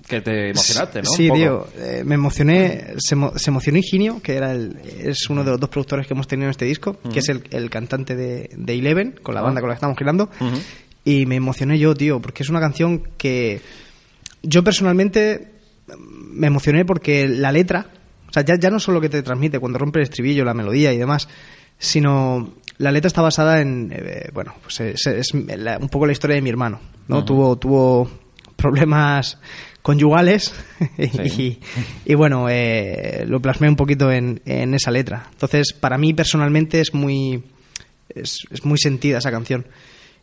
que 0.06 0.20
te 0.22 0.50
emocionaste, 0.50 1.00
¿no? 1.04 1.10
Sí, 1.12 1.30
tío, 1.32 1.68
eh, 1.78 2.02
me 2.06 2.16
emocioné, 2.16 2.96
se, 2.98 3.16
se 3.36 3.50
emocionó 3.52 3.78
Higinio, 3.78 4.22
que 4.22 4.36
era 4.36 4.52
el, 4.52 4.76
es 5.02 5.30
uno 5.30 5.44
de 5.46 5.52
los 5.52 5.60
dos 5.62 5.70
productores 5.70 6.08
que 6.08 6.14
hemos 6.14 6.28
tenido 6.28 6.48
en 6.48 6.52
este 6.52 6.66
disco, 6.66 6.98
que 7.14 7.20
es 7.20 7.30
el, 7.30 7.44
el 7.52 7.70
cantante 7.70 8.16
de, 8.18 8.50
de 8.54 8.74
Eleven, 8.74 9.16
con 9.24 9.34
la 9.34 9.40
Ah. 9.42 9.44
banda 9.44 9.62
con 9.62 9.70
la 9.70 9.76
que 9.76 9.78
estamos 9.78 9.98
girando, 9.98 10.30
y 11.06 11.26
me 11.26 11.36
emocioné 11.38 11.80
yo, 11.80 11.96
tío, 11.96 12.20
porque 12.20 12.44
es 12.44 12.50
una 12.50 12.60
canción 12.60 13.04
que 13.18 13.62
yo 14.44 14.64
personalmente 14.64 15.52
me 15.98 16.48
emocioné 16.48 16.86
porque 16.86 17.28
la 17.28 17.52
letra, 17.52 17.88
o 18.30 18.34
sea, 18.34 18.44
ya, 18.44 18.56
ya 18.56 18.70
no 18.70 18.80
solo 18.80 19.02
que 19.02 19.10
te 19.10 19.24
transmite 19.24 19.60
cuando 19.60 19.80
rompe 19.80 20.00
el 20.00 20.04
estribillo, 20.04 20.46
la 20.46 20.54
melodía 20.54 20.94
y 20.94 20.98
demás, 20.98 21.28
sino 21.78 22.54
la 22.78 22.92
letra 22.92 23.08
está 23.08 23.22
basada 23.22 23.62
en, 23.62 23.92
eh, 23.94 24.30
bueno, 24.34 24.54
pues 24.62 24.80
es, 24.82 25.08
es 25.08 25.34
la- 25.34 25.78
un 25.78 25.90
poco 25.90 26.06
la 26.06 26.12
historia 26.12 26.36
de 26.36 26.42
mi 26.42 26.50
hermano, 26.50 26.80
¿no? 27.08 27.26
Tuvo, 27.26 27.58
tuvo 27.58 28.10
problemas 28.56 29.38
conyugales 29.82 30.54
Sí. 30.98 31.60
y, 32.06 32.12
y 32.12 32.16
bueno, 32.16 32.48
eh, 32.50 33.26
lo 33.28 33.42
plasmé 33.42 33.70
un 33.70 33.76
poquito 33.76 34.12
en, 34.12 34.42
en 34.46 34.74
esa 34.74 34.92
letra. 34.92 35.28
Entonces, 35.32 35.74
para 35.74 35.98
mí 35.98 36.14
personalmente 36.14 36.80
es 36.82 36.94
muy, 36.94 37.44
es, 38.14 38.40
es 38.52 38.64
muy 38.66 38.78
sentida 38.78 39.18
esa 39.20 39.32
canción. 39.32 39.66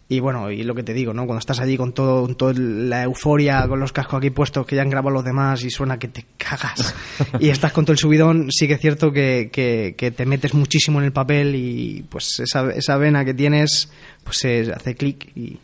Y 0.08 0.20
bueno, 0.20 0.52
y 0.52 0.62
lo 0.62 0.74
que 0.74 0.84
te 0.84 0.94
digo, 0.94 1.12
¿no? 1.12 1.26
Cuando 1.26 1.40
estás 1.40 1.58
allí 1.58 1.76
con 1.76 1.92
todo, 1.92 2.22
con 2.22 2.36
toda 2.36 2.54
la 2.56 3.02
euforia, 3.02 3.66
con 3.66 3.80
los 3.80 3.92
cascos 3.92 4.18
aquí 4.18 4.30
puestos 4.30 4.64
que 4.64 4.76
ya 4.76 4.82
han 4.82 4.90
grabado 4.90 5.14
los 5.14 5.24
demás 5.24 5.64
y 5.64 5.70
suena 5.70 5.98
que 5.98 6.06
te 6.06 6.24
cagas. 6.38 6.94
y 7.40 7.48
estás 7.48 7.72
con 7.72 7.84
todo 7.84 7.92
el 7.92 7.98
subidón, 7.98 8.46
sí 8.52 8.68
que 8.68 8.74
es 8.74 8.80
cierto 8.80 9.10
que, 9.10 9.50
que, 9.52 9.96
que 9.98 10.12
te 10.12 10.24
metes 10.24 10.54
muchísimo 10.54 11.00
en 11.00 11.06
el 11.06 11.12
papel 11.12 11.56
y 11.56 12.04
pues 12.08 12.38
esa, 12.38 12.70
esa 12.70 12.96
vena 12.98 13.24
que 13.24 13.34
tienes, 13.34 13.90
pues 14.22 14.38
se 14.38 14.72
hace 14.72 14.94
clic 14.94 15.36
y, 15.36 15.58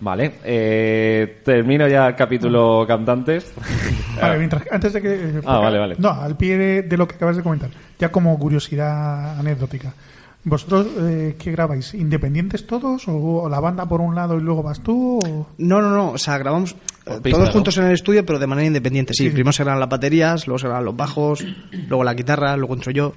Vale, 0.00 0.32
eh, 0.44 1.40
termino 1.44 1.86
ya 1.86 2.08
el 2.08 2.14
capítulo 2.14 2.86
cantantes. 2.86 3.52
Vale, 4.20 4.38
mientras, 4.38 4.62
antes 4.70 4.94
de 4.94 5.02
que... 5.02 5.40
Ah, 5.46 5.58
vale, 5.58 5.78
vale. 5.78 5.96
No, 5.98 6.10
al 6.10 6.36
pie 6.36 6.56
de, 6.56 6.82
de 6.82 6.96
lo 6.96 7.06
que 7.06 7.16
acabas 7.16 7.36
de 7.36 7.42
comentar, 7.42 7.70
ya 7.98 8.10
como 8.10 8.38
curiosidad 8.38 9.38
anecdótica. 9.38 9.94
¿Vosotros 10.42 10.86
eh, 10.98 11.36
qué 11.38 11.50
grabáis? 11.52 11.92
¿Independientes 11.94 12.66
todos? 12.66 13.02
¿O 13.06 13.46
la 13.48 13.60
banda 13.60 13.86
por 13.86 14.00
un 14.00 14.14
lado 14.14 14.38
y 14.38 14.40
luego 14.40 14.62
vas 14.62 14.80
tú? 14.80 15.18
o- 15.18 15.46
No, 15.58 15.82
no, 15.82 15.90
no. 15.90 16.12
O 16.12 16.18
sea, 16.18 16.38
grabamos 16.38 16.74
eh, 17.06 17.30
todos 17.30 17.50
juntos 17.50 17.76
en 17.76 17.84
el 17.84 17.92
estudio, 17.92 18.24
pero 18.24 18.38
de 18.38 18.46
manera 18.46 18.66
independiente. 18.66 19.12
Sí, 19.14 19.24
Sí. 19.24 19.30
primero 19.30 19.52
se 19.52 19.64
graban 19.64 19.80
las 19.80 19.88
baterías, 19.90 20.46
luego 20.46 20.58
se 20.58 20.66
graban 20.68 20.84
los 20.86 20.96
bajos, 20.96 21.44
luego 21.88 22.04
la 22.04 22.14
guitarra, 22.14 22.56
luego 22.56 22.74
entro 22.74 22.90
yo. 22.90 23.12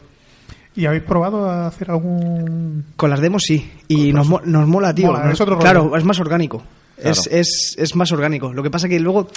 ¿Y 0.76 0.86
habéis 0.86 1.04
probado 1.04 1.50
a 1.50 1.68
hacer 1.68 1.92
algún...? 1.92 2.84
Con 2.98 3.10
las 3.10 3.22
demos 3.22 3.44
sí. 3.46 3.72
Y 3.88 4.12
nos, 4.12 4.28
mo- 4.28 4.42
nos 4.44 4.68
mola, 4.68 4.94
tío. 4.94 5.08
Mola, 5.12 5.32
es 5.32 5.40
otro 5.40 5.60
claro, 5.60 5.96
es 5.96 6.04
más 6.04 6.20
orgánico. 6.20 6.64
Claro. 6.98 7.12
Es, 7.12 7.28
es, 7.28 7.76
es 7.78 7.96
más 7.96 8.12
orgánico. 8.12 8.52
Lo 8.52 8.64
que 8.64 8.72
pasa 8.72 8.90
que 8.90 9.00
luego 9.00 9.28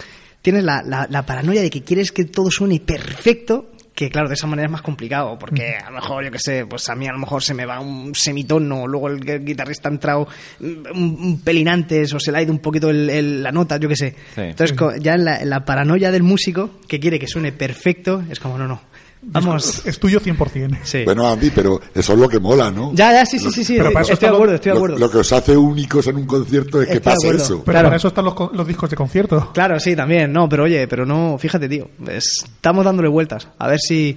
tienes 0.43 0.65
la, 0.65 0.83
la, 0.83 1.07
la 1.11 1.25
paranoia 1.27 1.61
de 1.63 1.71
que 1.71 1.83
quieres 1.83 2.11
que 2.11 2.25
todo 2.25 2.51
suene 2.51 2.81
perfecto. 2.81 3.71
Que 3.97 4.11
claro, 4.11 4.29
de 4.29 4.35
esa 4.35 4.47
manera 4.47 4.67
es 4.67 4.71
más 4.73 4.83
complicado, 4.83 5.39
porque 5.39 5.75
a 5.75 5.89
lo 5.91 5.97
mejor, 5.97 6.23
yo 6.23 6.31
que 6.31 6.39
sé, 6.39 6.67
pues 6.67 6.87
a 6.91 6.95
mí 6.95 7.09
a 7.09 7.13
lo 7.13 7.19
mejor 7.19 7.43
se 7.43 7.55
me 7.55 7.65
va 7.65 7.81
un 7.81 8.15
semitono, 8.15 8.87
luego 8.87 9.09
el 9.09 9.19
gu- 9.21 9.43
guitarrista 9.43 9.89
ha 9.89 9.93
entrado 9.93 10.29
un, 10.61 11.41
pelín 11.43 11.67
antes, 11.69 12.13
o 12.13 12.21
se 12.21 12.31
le 12.31 12.37
ha 12.39 12.43
ido 12.43 12.53
un 12.53 12.59
poquito 12.59 12.91
el- 12.91 13.09
el- 13.09 13.43
la 13.43 13.53
nota, 13.53 13.79
yo 13.79 13.89
que 13.89 13.97
sé. 13.97 14.15
Sí. 14.35 14.43
Entonces, 14.43 14.77
ya 15.01 15.15
en 15.15 15.25
la, 15.25 15.41
en 15.41 15.49
la 15.49 15.65
paranoia 15.65 16.11
del 16.11 16.23
músico, 16.23 16.73
que 16.87 17.01
quiere 17.01 17.19
que 17.19 17.27
suene 17.27 17.53
perfecto, 17.53 18.23
es 18.31 18.39
como, 18.39 18.59
no, 18.59 18.69
no, 18.69 18.83
vamos... 19.27 19.83
Es 19.87 19.99
tuyo 19.99 20.21
100%. 20.21 20.79
Sí. 20.83 21.05
Bueno, 21.05 21.29
Andy, 21.29 21.51
pero 21.51 21.81
eso 21.95 22.13
es 22.15 22.19
lo 22.19 22.29
que 22.29 22.39
mola, 22.41 22.71
¿no? 22.71 22.93
Ya, 22.95 23.13
ya, 23.13 23.27
sí, 23.27 23.39
sí, 23.39 23.51
sí, 23.51 23.65
sí, 23.65 23.75
Pero 23.77 23.93
para 23.93 24.05
eso 24.05 24.15
estoy 24.15 24.29
de 24.31 24.35
acuerdo, 24.35 24.55
estoy 24.55 24.71
de 24.71 24.75
Lo, 24.75 24.79
acuerdo. 24.79 24.99
lo 24.99 25.11
que 25.11 25.19
os 25.19 25.33
hace 25.33 25.57
únicos 25.57 26.07
en 26.07 26.17
un 26.17 26.27
concierto 26.27 26.81
es 26.81 26.89
que 26.89 26.95
Estoy 26.95 27.11
de 27.13 27.15
pase 27.17 27.27
acuerdo. 27.27 27.45
eso. 27.45 27.63
Pero 27.65 27.73
Claro. 27.73 27.89
para 27.89 27.97
eso 27.97 28.09
están 28.09 28.25
los, 28.25 28.35
los 28.53 28.67
discos 28.67 28.91
de 28.91 28.97
concierto. 28.97 29.51
Claro, 29.53 29.79
sí, 29.81 29.95
también, 29.97 30.33
no, 30.33 30.49
pero 30.49 30.65
oye, 30.65 30.87
pero 30.89 31.05
no, 31.05 31.37
fíjate, 31.39 31.69
tío, 31.69 31.89
es- 32.09 32.45
estamos 32.45 32.85
dándole 32.85 33.09
vueltas, 33.09 33.49
a 33.59 33.67
ver 33.69 33.79
si, 33.81 34.17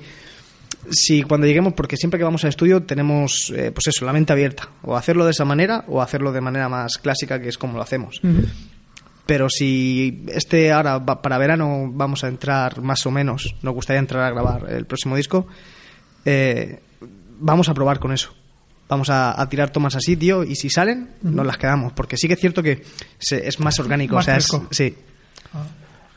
si 0.90 1.24
cuando 1.24 1.46
lleguemos, 1.48 1.74
porque 1.74 1.98
siempre 1.98 2.18
que 2.18 2.24
vamos 2.24 2.44
al 2.44 2.50
estudio 2.52 2.84
tenemos, 2.84 3.52
eh, 3.56 3.72
pues 3.74 3.88
eso, 3.88 4.06
la 4.06 4.14
mente 4.14 4.32
abierta, 4.34 4.70
o 4.84 4.96
hacerlo 4.96 5.26
de 5.26 5.32
esa 5.32 5.46
manera 5.46 5.84
o 5.88 6.02
hacerlo 6.02 6.32
de 6.32 6.42
manera 6.42 6.70
más 6.70 6.98
clásica, 6.98 7.40
que 7.40 7.50
es 7.50 7.58
como 7.58 7.76
lo 7.78 7.82
hacemos. 7.84 8.20
Pero 9.30 9.48
si 9.50 10.26
este 10.34 10.72
ahora 10.72 11.06
para 11.06 11.38
verano 11.38 11.88
vamos 11.94 12.24
a 12.24 12.28
entrar 12.30 12.82
más 12.82 13.06
o 13.06 13.12
menos, 13.12 13.56
nos 13.62 13.74
gustaría 13.76 14.00
entrar 14.00 14.24
a 14.24 14.32
grabar 14.32 14.66
el 14.72 14.86
próximo 14.88 15.16
disco, 15.16 15.46
eh, 16.26 16.80
vamos 17.40 17.70
a 17.70 17.74
probar 17.76 18.00
con 18.00 18.12
eso. 18.12 18.34
Vamos 18.88 19.12
a, 19.12 19.40
a 19.40 19.48
tirar 19.48 19.70
tomas 19.70 19.96
así, 19.96 20.18
tío, 20.18 20.44
y 20.44 20.56
si 20.56 20.72
salen, 20.72 21.12
nos 21.22 21.46
las 21.46 21.58
quedamos. 21.60 21.94
Porque 21.94 22.18
sí 22.18 22.28
que 22.28 22.34
es 22.34 22.40
cierto 22.40 22.64
que 22.64 22.84
se- 23.20 23.48
es 23.48 23.60
más 23.60 23.80
orgánico. 23.80 24.16
Más 24.16 24.24
o 24.24 24.26
sea, 24.26 24.38
es, 24.38 24.48
sí. 24.72 24.96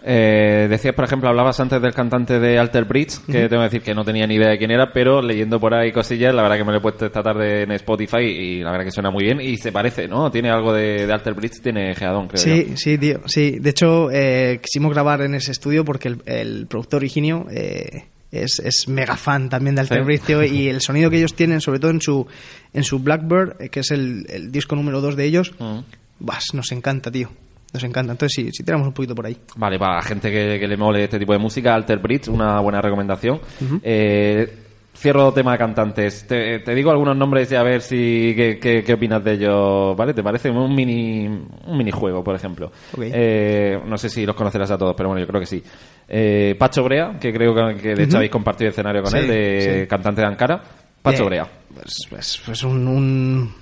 Eh, 0.05 0.67
decías, 0.69 0.95
por 0.95 1.05
ejemplo, 1.05 1.29
hablabas 1.29 1.61
antes 1.61 1.81
del 1.81 1.95
cantante 1.95 2.41
de 2.41 2.59
Alter 2.59 2.85
Bridge, 2.85 3.19
que 3.27 3.49
tengo 3.49 3.63
que 3.63 3.69
decir 3.69 3.83
que 3.83 3.95
no 3.95 4.05
tenía 4.05 4.27
ni 4.27 4.35
idea 4.35 4.49
de 4.49 4.59
quién 4.59 4.71
era, 4.73 4.93
pero 4.93 5.23
leyendo 5.23 5.61
por 5.61 5.75
ahí 5.75 5.93
cosillas, 5.93 6.35
la 6.35 6.43
verdad 6.43 6.57
que 6.59 6.65
me 6.65 6.73
lo 6.73 6.79
he 6.79 6.81
puesto 6.81 7.07
esta 7.07 7.23
tarde 7.23 7.63
en 7.63 7.73
Spotify 7.73 8.19
y 8.23 8.61
la 8.63 8.73
verdad 8.73 8.85
que 8.87 8.91
suena 8.91 9.11
muy 9.11 9.23
bien 9.25 9.41
y 9.41 9.57
se 9.57 9.71
parece, 9.71 10.09
¿no? 10.09 10.31
Tiene 10.31 10.51
algo 10.51 10.73
de, 10.73 11.07
de 11.07 11.13
Alter 11.13 11.35
Bridge, 11.35 11.61
tiene 11.63 11.95
Geadón, 11.95 12.27
creo 12.29 12.41
Sí, 12.43 12.67
yo. 12.71 12.77
sí, 12.77 12.99
tío. 12.99 13.21
Sí, 13.27 13.59
de 13.61 13.71
hecho, 13.71 14.11
eh, 14.11 14.61
quisimos 14.63 14.93
grabar 14.93 15.21
en 15.23 15.35
ese 15.35 15.53
estudio 15.53 15.85
porque 15.85 16.09
el, 16.09 16.19
el 16.27 16.67
productor 16.67 17.05
Higinio 17.05 17.47
eh, 17.53 18.07
es, 18.33 18.59
es 18.65 18.89
mega 18.89 19.17
fan 19.17 19.49
también 19.49 19.75
de 19.77 19.83
Alter 19.83 19.99
Sí. 19.99 20.05
Bridge, 20.05 20.23
tío, 20.25 20.43
y 20.43 20.69
el 20.69 20.81
sonido 20.81 21.11
que 21.11 21.19
ellos 21.19 21.35
tienen, 21.35 21.61
sobre 21.61 21.79
todo 21.79 21.93
en 21.93 22.01
su, 22.01 22.27
en 22.75 22.83
su 22.83 22.99
Blackbird, 22.99 23.61
eh, 23.61 23.69
que 23.69 23.81
es 23.81 23.91
el, 23.93 24.27
el 24.31 24.51
disco 24.51 24.75
número 24.75 25.01
2 25.01 25.15
de 25.17 25.25
ellos, 25.27 25.53
Mm. 25.61 25.79
vas, 26.19 26.47
nos 26.55 26.73
encanta, 26.73 27.11
tío. 27.13 27.29
Nos 27.73 27.85
encanta. 27.85 28.13
Entonces, 28.13 28.35
sí, 28.35 28.51
sí, 28.53 28.63
tenemos 28.65 28.87
un 28.87 28.93
poquito 28.93 29.15
por 29.15 29.27
ahí. 29.27 29.37
Vale, 29.57 29.79
para 29.79 29.97
la 29.97 30.03
gente 30.03 30.31
que, 30.31 30.59
que 30.61 30.69
le 30.69 30.77
mole 30.77 31.05
este 31.05 31.19
tipo 31.19 31.33
de 31.33 31.39
música, 31.39 31.75
Alter 31.75 31.99
Bridge, 31.99 32.29
una 32.29 32.61
buena 32.61 32.81
recomendación. 32.83 33.41
Eh, 33.83 34.59
cierro 34.95 35.33
tema 35.33 35.53
de 35.53 35.59
cantantes. 35.59 36.27
Te, 36.27 36.59
te 36.59 36.75
digo 36.75 36.91
algunos 36.91 37.17
nombres 37.17 37.51
y 37.51 37.55
a 37.55 37.63
ver 37.63 37.81
si 37.81 38.35
qué, 38.37 38.59
qué- 38.61 38.85
qué 38.85 38.93
opinas 38.93 39.25
de 39.25 39.33
ellos, 39.33 39.97
¿vale? 39.97 40.13
¿Te 40.13 40.23
parece? 40.23 40.51
Un 40.51 40.75
mini 40.75 41.27
un 41.27 41.79
minijuego, 41.79 42.23
por 42.23 42.35
ejemplo. 42.37 42.71
Eh, 43.01 43.81
no 43.87 43.97
sé 43.97 44.11
si 44.11 44.27
los 44.27 44.37
conocerás 44.37 44.71
a 44.71 44.77
todos, 44.79 44.95
pero 44.95 45.09
bueno, 45.09 45.21
yo 45.21 45.27
creo 45.27 45.41
que 45.41 45.47
sí. 45.47 45.63
Eh, 46.09 46.55
Pacho 46.59 46.85
Brea, 46.85 47.19
que 47.19 47.33
creo 47.33 47.55
que, 47.55 47.77
que 47.81 47.95
de 47.95 48.03
hecho 48.05 48.19
habéis 48.19 48.31
compartido 48.33 48.69
escenario 48.71 49.03
con 49.03 49.13
Sí, 49.13 49.19
él, 49.19 49.27
de 49.29 49.81
sí. 49.83 49.89
cantante 49.89 50.21
de 50.21 50.27
Ankara. 50.27 50.63
Pacho 51.01 51.23
Eh, 51.23 51.27
Brea. 51.27 51.47
Pues, 51.75 51.95
pues, 52.11 52.43
pues 52.45 52.63
un, 52.65 52.87
un- 52.87 53.62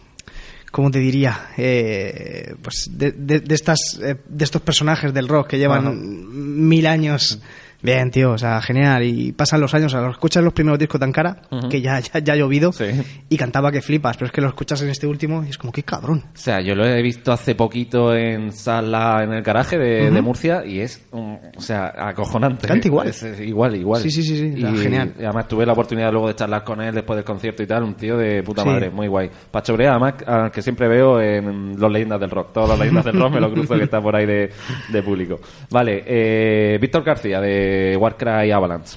¿Cómo 0.71 0.91
te 0.91 0.99
diría? 1.01 1.49
Eh, 1.57 2.55
pues 2.63 2.89
de, 2.91 3.13
de- 3.13 3.41
de 3.41 3.55
estas, 3.55 3.99
eh, 4.03 4.17
de 4.29 4.45
estos 4.45 4.63
personajes 4.63 5.13
del 5.13 5.27
rock 5.29 5.49
que 5.49 5.59
llevan 5.59 6.69
mil 6.69 6.87
años. 6.87 7.41
Bien, 7.83 8.11
tío, 8.11 8.33
o 8.33 8.39
sea, 8.39 8.61
genial. 8.61 9.03
Y 9.05 9.33
pasan 9.33 9.61
los 9.61 9.73
años, 9.75 9.93
o 9.93 9.97
sea, 9.97 10.05
lo 10.07 10.11
escuchas 10.13 10.43
los 10.45 10.53
primeros 10.53 10.79
discos 10.79 11.01
tan 11.01 11.13
cara, 11.13 11.43
que 11.71 11.81
ya, 11.81 11.99
ya, 12.01 12.19
ya 12.19 12.33
ha 12.33 12.37
llovido, 12.37 12.73
Sí. 12.73 12.85
y 13.29 13.37
cantaba 13.37 13.73
que 13.73 13.81
flipas, 13.83 14.17
pero 14.17 14.27
es 14.27 14.33
que 14.33 14.41
lo 14.41 14.49
escuchas 14.49 14.83
en 14.83 14.91
este 14.91 15.07
último 15.07 15.45
y 15.45 15.51
es 15.51 15.59
como, 15.59 15.73
qué 15.73 15.83
cabrón. 15.83 16.25
O 16.35 16.39
sea, 16.39 16.61
yo 16.61 16.75
lo 16.75 16.85
he 16.87 17.03
visto 17.03 17.33
hace 17.33 17.55
poquito 17.55 18.15
en 18.15 18.53
sala 18.53 19.23
en 19.25 19.33
el 19.33 19.43
garaje 19.43 19.79
de, 19.79 20.11
de 20.11 20.23
Murcia 20.23 20.65
y 20.65 20.81
es, 20.81 21.07
um, 21.13 21.37
o 21.57 21.61
sea, 21.61 21.93
acojonante. 21.97 22.67
Canta 22.69 22.87
igual. 22.89 23.09
Es- 23.09 23.23
es 23.23 23.41
igual, 23.41 23.77
igual. 23.77 24.03
Sí, 24.03 24.11
sí, 24.11 24.23
sí, 24.23 24.37
sí, 24.37 24.55
Y, 24.57 24.77
genial. 24.79 25.15
y 25.19 25.25
además 25.25 25.49
tuve 25.49 25.65
la 25.67 25.73
oportunidad 25.73 26.11
luego 26.13 26.29
de 26.29 26.35
charlar 26.35 26.65
con 26.65 26.81
él 26.81 26.95
después 26.95 27.17
del 27.17 27.25
concierto 27.25 27.63
y 27.63 27.67
tal, 27.67 27.83
un 27.85 27.95
tío 27.95 28.17
de 28.17 28.43
puta 28.43 28.63
Sí. 28.63 28.69
madre, 28.69 28.91
muy 28.91 29.09
guay. 29.09 29.31
Pacho 29.51 29.75
Brea, 29.75 29.91
además, 29.93 30.15
al 30.27 30.51
que 30.51 30.63
siempre 30.63 30.89
veo 30.89 31.21
en 31.21 31.79
Los 31.79 31.91
Leyendas 31.91 32.21
del 32.21 32.31
Rock. 32.31 32.53
Todas 32.53 32.71
las 32.71 32.79
leyendas 32.79 33.05
del 33.05 33.19
rock 33.21 33.33
me 33.35 33.41
lo 33.41 33.51
cruzo 33.53 33.75
que 33.77 33.85
está 33.85 34.01
por 34.01 34.15
ahí 34.17 34.27
de, 34.27 34.51
de 34.93 35.03
público. 35.03 35.41
Vale, 35.71 36.03
eh, 36.07 36.79
Víctor 36.81 37.03
García 37.05 37.41
de 37.41 37.70
Warcry 37.99 38.51
Avalanche. 38.51 38.97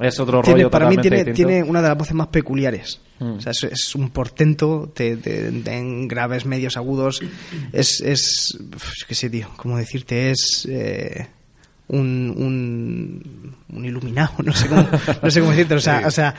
Es 0.00 0.18
otro 0.18 0.42
Tiene- 0.42 0.58
rollo 0.62 0.70
para 0.70 0.88
mí 0.90 0.96
tiene, 0.98 1.18
distinto. 1.24 1.36
tiene 1.36 1.62
una 1.62 1.80
de 1.80 1.88
las 1.88 1.96
voces 1.96 2.14
más 2.14 2.26
peculiares. 2.26 3.00
Mm. 3.20 3.34
O 3.36 3.40
sea, 3.40 3.52
es, 3.52 3.62
es 3.64 3.94
un 3.94 4.10
portento 4.10 4.90
te, 4.94 5.16
te- 5.16 5.52
te- 5.52 5.76
en 5.76 6.08
graves, 6.08 6.46
medios, 6.46 6.76
agudos. 6.76 7.20
Es, 7.72 8.00
es 8.00 8.58
qué 9.06 9.14
sé, 9.14 9.30
tío, 9.30 9.48
cómo 9.56 9.78
decirte, 9.78 10.32
es 10.32 10.66
eh, 10.68 11.28
un, 11.88 12.34
un, 12.36 13.54
un 13.74 13.84
iluminado, 13.84 14.32
no 14.44 14.52
sé 14.52 14.68
cómo, 14.68 14.86
no 15.22 15.30
sé 15.30 15.40
cómo 15.40 15.50
decirte. 15.52 15.74
O 15.74 15.80
sea, 15.80 16.02
o 16.06 16.10
sea, 16.10 16.34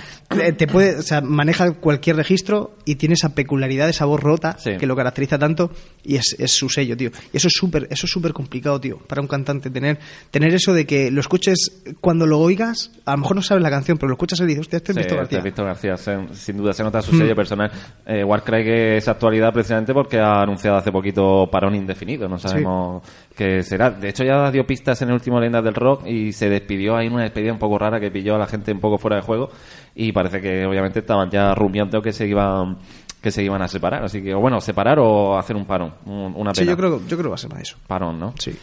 te 0.58 0.68
puede, 0.68 0.98
o 0.98 1.02
sea, 1.02 1.22
maneja 1.22 1.72
cualquier 1.74 2.16
registro 2.16 2.76
y 2.86 2.96
tiene 2.96 3.14
esa 3.14 3.36
peculiaridad, 3.36 3.90
esa 3.90 4.06
voz 4.06 4.22
rota 4.22 4.56
Sí. 4.60 4.78
que 4.78 4.86
lo 4.88 4.96
caracteriza 4.96 5.38
tanto 5.38 5.72
y 6.04 6.16
es, 6.16 6.36
es 6.40 6.52
su 6.52 6.70
sello, 6.70 6.96
tío. 6.98 7.12
Y 7.34 7.38
eso 7.38 7.48
es 7.48 7.54
súper, 7.56 7.88
eso 7.92 8.06
es 8.06 8.12
súper 8.12 8.34
complicado, 8.34 8.80
tío, 8.80 8.98
para 9.00 9.22
un 9.22 9.28
cantante 9.28 9.70
tener, 9.70 10.00
tener 10.32 10.54
eso 10.54 10.74
de 10.74 10.86
que 10.86 11.12
lo 11.12 11.20
escuches 11.22 11.84
cuando 12.02 12.26
lo 12.26 12.40
oigas, 12.40 12.92
a 13.06 13.12
lo 13.12 13.18
mejor 13.20 13.36
no 13.36 13.42
sabes 13.42 13.62
la 13.64 13.70
canción, 13.70 13.98
pero 13.98 14.08
lo 14.10 14.14
escuchas 14.16 14.40
y 14.40 14.46
dices, 14.46 14.62
hostia, 14.62 14.78
este 14.78 14.92
es 14.92 14.96
Sí, 14.96 15.02
Víctor 15.02 15.24
este 15.24 15.36
García. 15.36 15.38
es 15.38 15.44
Víctor 15.44 15.66
García, 15.66 16.36
sin 16.36 16.58
duda 16.58 16.74
se 16.74 16.84
nota 16.84 17.02
su 17.02 17.14
Mm. 17.14 17.18
sello 17.20 17.36
personal. 17.36 17.72
Eh, 18.06 18.24
Warcry 18.24 18.64
que 18.64 18.98
es 18.98 19.08
actualidad 19.08 19.52
precisamente 19.54 19.94
porque 19.94 20.20
ha 20.20 20.42
anunciado 20.42 20.78
hace 20.78 20.92
poquito 20.92 21.48
parón 21.52 21.76
indefinido, 21.76 22.28
no 22.28 22.38
sabemos 22.40 23.04
qué 23.36 23.64
será. 23.64 23.90
De 23.92 24.10
hecho 24.10 24.24
ya 24.24 24.50
dio 24.52 24.66
pistas 24.66 25.02
en 25.02 25.10
el 25.10 25.16
último 25.16 25.40
Leyendas 25.40 25.64
del 25.64 25.74
Rock 25.76 26.06
y 26.08 26.32
se 26.34 26.50
despidió 26.50 26.96
ahí 26.96 27.08
en 27.08 27.14
una 27.14 27.25
despedida 27.26 27.52
un 27.54 27.60
poco 27.60 27.78
rara 27.78 28.00
que 28.00 28.10
pilló 28.12 28.36
a 28.36 28.40
la 28.40 28.48
gente 28.48 28.72
un 28.72 28.80
poco 28.80 28.98
fuera 28.98 29.18
de 29.18 29.22
juego 29.24 29.50
y 29.96 30.12
parece 30.12 30.42
que 30.42 30.66
obviamente 30.66 31.00
estaban 31.00 31.30
ya 31.30 31.54
rumiando 31.54 32.02
que 32.02 32.12
se 32.14 32.26
iban 32.28 32.78
que 33.22 33.32
se 33.32 33.44
iban 33.44 33.62
a 33.62 33.68
separar, 33.68 34.04
así 34.04 34.22
que 34.22 34.34
o 34.36 34.40
bueno, 34.40 34.62
separar 34.62 35.00
o 35.00 35.38
hacer 35.38 35.56
un 35.56 35.66
parón, 35.66 35.94
un- 36.06 36.34
una 36.36 36.52
pena. 36.52 36.54
Sí, 36.54 36.66
yo 36.66 36.78
creo, 36.78 37.00
yo 37.00 37.18
creo 37.18 37.24
que 37.24 37.30
va 37.30 37.36
a 37.36 37.40
ser 37.40 37.52
más 37.52 37.62
eso. 37.64 37.76
Parón, 37.88 38.20
¿no? 38.20 38.34
Sí. 38.38 38.56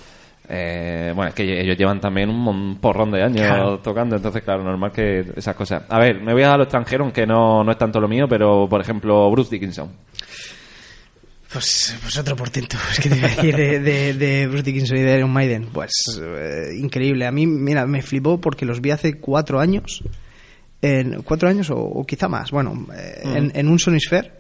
Eh, 0.48 1.12
bueno, 1.16 1.30
es 1.30 1.34
que 1.34 1.60
ellos 1.62 1.76
llevan 1.76 2.00
también 2.00 2.28
un, 2.30 2.76
porrón 2.80 3.10
de 3.10 3.22
años 3.22 3.46
Claro. 3.46 3.78
tocando, 3.78 4.16
entonces, 4.16 4.42
claro, 4.42 4.62
normal 4.62 4.92
que 4.92 5.24
esas 5.36 5.54
cosas. 5.56 5.82
A 5.88 5.98
ver, 5.98 6.20
me 6.20 6.32
voy 6.32 6.42
a 6.42 6.56
lo 6.56 6.64
extranjero, 6.64 7.04
aunque 7.04 7.26
no, 7.26 7.64
no 7.64 7.72
es 7.72 7.78
tanto 7.78 8.00
lo 8.00 8.06
mío, 8.08 8.26
pero 8.28 8.68
por 8.68 8.80
ejemplo, 8.80 9.28
Bruce 9.30 9.50
Dickinson. 9.50 9.88
Pues, 11.52 11.96
pues 12.00 12.18
otro 12.18 12.36
portento. 12.36 12.76
Es 12.92 13.00
que 13.00 13.08
te 13.08 13.18
iba 13.18 13.26
a 13.26 13.30
decir 13.30 13.56
de, 13.56 13.80
de, 13.80 14.14
de 14.14 14.46
Bruce 14.46 14.62
Dickinson 14.62 14.96
y 14.96 15.02
de 15.02 15.16
Iron 15.16 15.30
Maiden. 15.30 15.68
Pues 15.72 15.92
eh, 16.20 16.76
increíble. 16.78 17.26
A 17.26 17.32
mí, 17.32 17.46
mira, 17.46 17.86
me 17.86 18.02
flipó 18.02 18.40
porque 18.40 18.64
los 18.64 18.80
vi 18.80 18.90
hace 18.90 19.18
cuatro 19.18 19.60
años. 19.60 20.02
En, 20.80 21.22
¿Cuatro 21.22 21.48
años 21.48 21.70
o, 21.70 21.76
o 21.76 22.04
quizá 22.04 22.28
más? 22.28 22.50
Bueno, 22.50 22.86
eh, 22.96 23.20
en, 23.22 23.52
en 23.54 23.68
un 23.68 23.78
Sonisphere. 23.78 24.32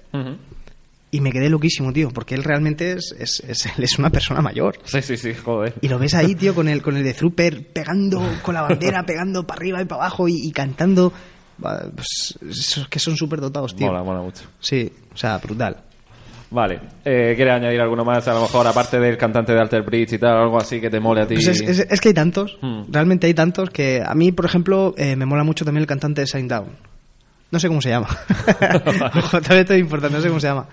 Y 1.14 1.20
me 1.20 1.30
quedé 1.30 1.50
loquísimo, 1.50 1.92
tío, 1.92 2.08
porque 2.08 2.34
él 2.34 2.42
realmente 2.42 2.92
es, 2.92 3.14
es, 3.18 3.40
es, 3.46 3.66
él 3.76 3.84
es 3.84 3.98
una 3.98 4.10
persona 4.10 4.40
mayor. 4.40 4.78
Sí, 4.84 5.02
sí, 5.02 5.16
sí, 5.16 5.34
joder. 5.34 5.74
Y 5.82 5.88
lo 5.88 5.98
ves 5.98 6.14
ahí, 6.14 6.34
tío, 6.34 6.54
con 6.54 6.68
el, 6.68 6.80
con 6.82 6.96
el 6.96 7.04
de 7.04 7.12
Trooper 7.12 7.68
pegando 7.68 8.22
con 8.42 8.54
la 8.54 8.62
bandera, 8.62 9.02
pegando 9.06 9.46
para 9.46 9.58
arriba 9.58 9.82
y 9.82 9.84
para 9.84 10.02
abajo 10.02 10.28
y, 10.28 10.46
y 10.46 10.52
cantando. 10.52 11.12
Pues, 11.60 12.38
que 12.90 12.98
son 12.98 13.16
súper 13.16 13.40
dotados, 13.40 13.76
tío. 13.76 13.86
Mola, 13.86 14.02
mola 14.02 14.22
mucho. 14.22 14.44
Sí, 14.58 14.90
o 15.14 15.16
sea, 15.16 15.38
brutal. 15.38 15.76
Vale. 16.52 16.80
Eh, 17.04 17.32
¿Quieres 17.34 17.54
añadir 17.54 17.80
alguno 17.80 18.04
más? 18.04 18.28
A 18.28 18.34
lo 18.34 18.42
mejor, 18.42 18.66
aparte 18.66 19.00
del 19.00 19.16
cantante 19.16 19.52
de 19.52 19.60
Alter 19.60 19.82
Bridge 19.82 20.12
y 20.12 20.18
tal, 20.18 20.36
algo 20.36 20.58
así 20.58 20.80
que 20.80 20.90
te 20.90 21.00
mole 21.00 21.22
a 21.22 21.26
ti. 21.26 21.34
Pues 21.34 21.48
es, 21.48 21.60
es- 21.62 21.86
es 21.90 22.00
que 22.00 22.08
hay 22.08 22.14
tantos, 22.14 22.58
Hmm. 22.60 22.82
realmente 22.90 23.26
hay 23.26 23.34
tantos 23.34 23.70
que 23.70 24.02
a 24.04 24.14
mí, 24.14 24.32
por 24.32 24.44
ejemplo, 24.44 24.94
eh, 24.98 25.16
me 25.16 25.24
mola 25.26 25.44
mucho 25.44 25.64
también 25.64 25.80
el 25.82 25.86
cantante 25.88 26.20
de 26.20 26.26
Sign 26.26 26.48
Down. 26.48 26.66
No 27.50 27.58
sé 27.58 27.68
cómo 27.68 27.80
se 27.82 27.88
llama. 27.90 28.08
Ojo, 29.16 29.40
también 29.40 29.60
esto 29.60 29.74
es 29.74 29.80
importante, 29.80 30.16
no 30.16 30.22
sé 30.22 30.28
cómo 30.28 30.40
se 30.40 30.46
llama. 30.46 30.66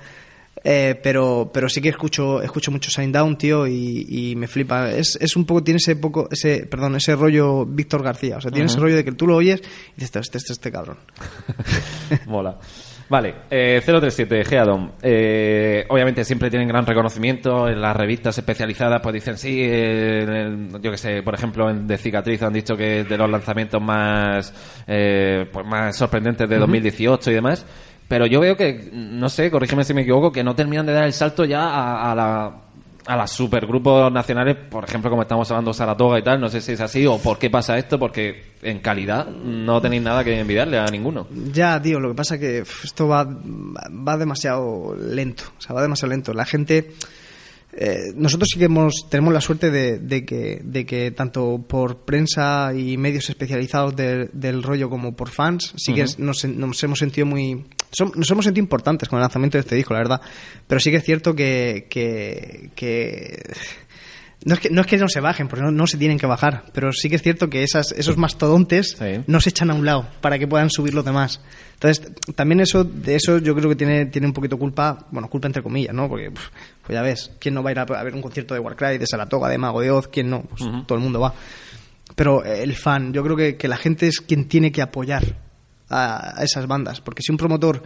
Eh, 0.61 0.99
pero, 1.01 1.49
pero 1.53 1.69
sí 1.69 1.79
que 1.81 1.87
escucho, 1.89 2.41
escucho 2.41 2.69
mucho 2.71 2.91
Sign 2.91 3.13
Down, 3.13 3.37
tío, 3.37 3.65
y, 3.65 4.05
y 4.09 4.35
me 4.35 4.47
flipa. 4.47 4.91
Es, 4.91 5.17
es 5.21 5.37
un 5.37 5.45
poco, 5.45 5.63
tiene 5.63 5.77
ese 5.77 5.95
poco, 5.95 6.27
ese, 6.29 6.65
perdón, 6.69 6.97
ese 6.97 7.15
rollo 7.15 7.65
Víctor 7.65 8.03
García. 8.03 8.37
O 8.37 8.41
sea, 8.41 8.51
tiene 8.51 8.65
ese 8.67 8.77
rollo 8.79 8.97
de 8.97 9.05
que 9.05 9.13
tú 9.13 9.25
lo 9.27 9.37
oyes 9.37 9.61
y 9.95 10.01
dices, 10.01 10.15
este, 10.23 10.37
este, 10.37 10.51
este 10.53 10.71
cabrón. 10.71 10.97
Mola. 12.27 12.57
Vale, 13.09 13.33
eh, 13.49 13.81
037, 13.83 14.45
Geadon. 14.45 14.91
Eh, 15.01 15.83
obviamente 15.89 16.23
siempre 16.23 16.49
tienen 16.51 16.67
gran 16.67 16.85
reconocimiento 16.85 17.67
en 17.67 17.81
las 17.81 17.95
revistas 17.97 18.37
especializadas, 18.37 19.01
pues 19.01 19.13
dicen 19.13 19.35
sí, 19.37 19.61
eh, 19.63 20.21
en 20.23 20.29
el- 20.29 20.81
yo 20.81 20.91
que 20.91 20.97
sé, 20.97 21.23
por 21.23 21.33
ejemplo 21.33 21.69
en 21.71 21.87
De 21.87 21.97
Cicatriz 21.97 22.43
han 22.43 22.53
dicho 22.53 22.77
que 22.77 22.99
es 23.01 23.09
de 23.09 23.17
los 23.17 23.27
lanzamientos 23.29 23.81
más, 23.81 24.53
eh, 24.87 25.47
pues 25.51 25.65
más 25.65 25.95
sorprendentes 25.95 26.47
de 26.47 26.57
2018 26.59 27.31
y 27.31 27.33
demás. 27.33 27.65
Pero 28.07 28.25
yo 28.27 28.39
veo 28.39 28.55
que, 28.55 28.89
no 28.91 29.29
sé, 29.29 29.49
corrígeme 29.51 29.83
si 29.83 29.93
me 29.93 30.01
equivoco, 30.01 30.31
que 30.31 30.43
no 30.43 30.55
terminan 30.55 30.85
de 30.85 30.93
dar 30.93 31.03
el 31.05 31.13
salto 31.13 31.45
ya 31.45 31.61
a, 31.63 32.11
a 32.11 32.15
la 32.15 32.51
a 33.09 33.15
las 33.15 33.31
supergrupos 33.31 34.11
nacionales, 34.11 34.55
por 34.55 34.83
ejemplo, 34.83 35.09
como 35.09 35.23
estamos 35.23 35.49
hablando 35.49 35.73
Saratoga 35.73 36.19
y 36.19 36.21
tal, 36.21 36.39
no 36.39 36.47
sé 36.47 36.61
si 36.61 36.73
es 36.73 36.79
así 36.79 37.07
o 37.07 37.17
por 37.17 37.39
qué 37.39 37.49
pasa 37.49 37.75
esto, 37.75 37.97
porque 37.97 38.53
en 38.61 38.81
calidad 38.81 39.25
no 39.27 39.81
tenéis 39.81 40.03
nada 40.03 40.23
que 40.23 40.39
envidiarle 40.39 40.77
a 40.77 40.85
ninguno. 40.85 41.25
Ya, 41.51 41.81
tío, 41.81 41.99
lo 41.99 42.09
que 42.09 42.15
pasa 42.15 42.37
que 42.37 42.61
uf, 42.61 42.85
esto 42.85 43.07
va, 43.07 43.25
va 43.27 44.15
demasiado 44.15 44.95
lento. 44.95 45.45
O 45.57 45.61
sea, 45.61 45.73
va 45.73 45.81
demasiado 45.81 46.11
lento. 46.11 46.33
La 46.33 46.45
gente. 46.45 46.91
Eh, 47.73 48.11
nosotros 48.15 48.49
sí 48.51 48.59
que 48.59 48.65
hemos, 48.65 49.07
tenemos 49.09 49.33
la 49.33 49.41
suerte 49.41 49.69
de, 49.71 49.99
de 49.99 50.25
que, 50.25 50.59
de 50.63 50.85
que 50.85 51.11
tanto 51.11 51.63
por 51.67 51.99
prensa 51.99 52.73
y 52.73 52.97
medios 52.97 53.29
especializados 53.29 53.95
de- 53.95 54.29
del 54.33 54.63
rollo 54.63 54.89
como 54.89 55.15
por 55.15 55.29
fans, 55.29 55.73
sí 55.77 55.93
que 55.93 56.05
nos, 56.17 56.43
nos 56.45 56.83
hemos 56.83 56.99
sentido 56.99 57.25
muy. 57.27 57.65
nos 58.15 58.31
hemos 58.31 58.45
sentido 58.45 58.63
importantes 58.63 59.07
con 59.07 59.17
el 59.17 59.21
lanzamiento 59.21 59.57
de 59.57 59.61
este 59.61 59.75
disco, 59.75 59.93
la 59.93 59.99
verdad. 59.99 60.21
Pero 60.67 60.79
sí 60.79 60.89
que 60.91 60.97
es 60.97 61.03
cierto 61.03 61.35
que. 61.35 61.87
que, 61.89 62.69
que 62.75 63.41
no 64.45 64.53
es, 64.53 64.59
que, 64.61 64.69
no 64.69 64.81
es 64.81 64.87
que 64.87 64.97
no 64.97 65.09
se 65.09 65.19
bajen, 65.19 65.47
porque 65.49 65.63
no, 65.63 65.71
no 65.71 65.85
se 65.87 65.97
tienen 65.97 66.17
que 66.17 66.25
bajar, 66.25 66.63
pero 66.73 66.91
sí 66.93 67.09
que 67.09 67.17
es 67.17 67.21
cierto 67.21 67.49
que 67.49 67.63
esas, 67.63 67.91
esos 67.91 68.15
mastodontes 68.17 68.95
Sí. 68.97 69.21
no 69.27 69.41
se 69.41 69.49
echan 69.49 69.69
a 69.69 69.73
un 69.73 69.85
lado 69.85 70.07
para 70.21 70.39
que 70.39 70.47
puedan 70.47 70.69
subir 70.69 70.93
los 70.93 71.03
demás. 71.03 71.41
Entonces, 71.73 72.11
también 72.35 72.59
eso, 72.61 72.83
de 72.83 73.15
eso 73.15 73.37
yo 73.39 73.55
creo 73.55 73.69
que 73.69 73.75
tiene, 73.75 74.05
tiene 74.05 74.27
un 74.27 74.33
poquito 74.33 74.57
culpa, 74.57 75.07
bueno, 75.11 75.29
culpa 75.29 75.47
entre 75.47 75.61
comillas, 75.63 75.93
¿no? 75.93 76.07
Porque, 76.07 76.31
pues 76.31 76.47
ya 76.89 77.01
ves, 77.01 77.31
¿quién 77.39 77.53
no 77.55 77.63
va 77.63 77.69
a 77.69 77.73
ir 77.73 77.79
a, 77.79 77.83
a 77.83 78.03
ver 78.03 78.13
un 78.15 78.21
concierto 78.21 78.53
de 78.53 78.59
Warcry, 78.59 78.97
de 78.97 79.07
Saratoga, 79.07 79.49
de 79.49 79.57
Mago 79.57 79.81
de 79.81 79.91
Oz? 79.91 80.07
¿Quién 80.07 80.29
no? 80.29 80.41
Pues 80.43 80.61
todo 80.87 80.97
el 80.97 81.03
mundo 81.03 81.19
va. 81.19 81.33
Pero 82.15 82.43
el 82.43 82.75
fan, 82.75 83.13
yo 83.13 83.23
creo 83.23 83.35
que, 83.37 83.55
que 83.55 83.67
la 83.67 83.77
gente 83.77 84.07
es 84.07 84.19
quien 84.19 84.47
tiene 84.49 84.71
que 84.71 84.81
apoyar 84.81 85.37
a, 85.89 86.39
a 86.39 86.43
esas 86.43 86.67
bandas. 86.67 86.99
Porque 87.01 87.21
si 87.21 87.31
un 87.31 87.37
promotor 87.37 87.83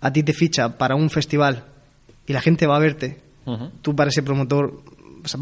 a 0.00 0.12
ti 0.12 0.22
te 0.22 0.32
ficha 0.32 0.78
para 0.78 0.94
un 0.94 1.10
festival 1.10 1.64
y 2.26 2.32
la 2.32 2.40
gente 2.40 2.66
va 2.66 2.76
a 2.76 2.80
verte, 2.80 3.20
tú 3.80 3.96
para 3.96 4.10
ese 4.10 4.22
promotor 4.22 4.82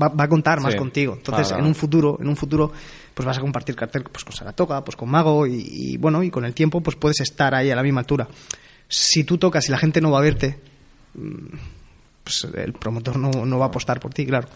va, 0.01 0.09
va 0.09 0.25
a 0.25 0.29
contar 0.29 0.61
más 0.61 0.73
Sí, 0.73 0.79
contigo. 0.79 1.15
Entonces, 1.17 1.49
claro. 1.49 1.63
en 1.63 1.69
un 1.69 1.75
futuro, 1.75 2.19
en 2.21 2.29
un 2.29 2.37
futuro, 2.37 2.73
pues 3.15 3.27
vas 3.27 3.39
a 3.39 3.41
compartir 3.41 3.75
cartel 3.77 4.05
pues 4.05 4.25
con 4.25 4.33
Saratoga, 4.35 4.83
pues 4.85 4.97
con 4.97 5.09
Mago 5.11 5.47
y, 5.47 5.65
y, 5.69 5.97
bueno, 5.97 6.23
y 6.23 6.31
con 6.31 6.45
el 6.45 6.55
tiempo 6.55 6.81
pues 6.81 6.97
puedes 6.97 7.21
estar 7.21 7.55
ahí 7.55 7.71
a 7.71 7.77
la 7.77 7.83
misma 7.83 8.01
altura. 8.01 8.29
Si 8.89 9.25
tú 9.25 9.39
tocas 9.39 9.69
y 9.69 9.73
la 9.73 9.79
gente 9.79 10.01
no 10.01 10.11
va 10.11 10.19
a 10.19 10.23
verte, 10.23 10.59
mm, 11.15 11.57
pues 12.25 12.47
el 12.55 12.73
promotor 12.73 13.17
no, 13.19 13.31
no 13.45 13.59
va 13.59 13.67
a 13.67 13.69
apostar 13.69 14.01
por 14.01 14.13
ti, 14.13 14.27
claro. 14.27 14.49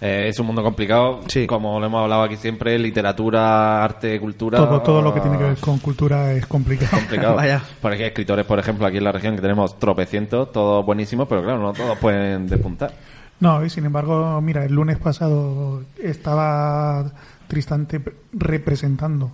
Eh, 0.00 0.28
es 0.28 0.38
un 0.38 0.46
mundo 0.46 0.62
complicado, 0.62 1.20
Sí. 1.28 1.46
como 1.46 1.78
lo 1.80 1.86
hemos 1.86 2.02
hablado 2.02 2.24
aquí 2.24 2.36
siempre, 2.36 2.78
literatura, 2.78 3.82
arte, 3.82 4.18
cultura. 4.20 4.58
Todo, 4.58 4.82
todo 4.82 5.00
lo 5.00 5.14
que 5.14 5.20
tiene 5.20 5.38
que 5.38 5.44
ver 5.44 5.56
con 5.58 5.78
cultura 5.78 6.32
es 6.32 6.46
complicado. 6.46 6.90
complicado. 6.98 7.34
Vaya. 7.36 7.62
Porque 7.80 8.02
hay 8.02 8.08
escritores, 8.08 8.44
por 8.44 8.58
ejemplo, 8.58 8.86
aquí 8.86 8.98
en 8.98 9.04
la 9.04 9.12
región 9.12 9.36
que 9.36 9.40
tenemos 9.40 9.78
tropecientos, 9.78 10.50
todos 10.52 10.84
buenísimos, 10.84 11.26
pero 11.28 11.42
claro, 11.42 11.60
no 11.60 11.72
todos 11.72 11.96
pueden 11.98 12.46
despuntar. 12.48 12.92
No, 13.40 13.64
y 13.64 13.70
sin 13.70 13.84
embargo, 13.84 14.40
mira, 14.40 14.64
el 14.64 14.72
lunes 14.74 14.98
pasado 14.98 15.82
estaba 16.02 17.12
Tristante 17.48 18.00
representando. 18.32 19.30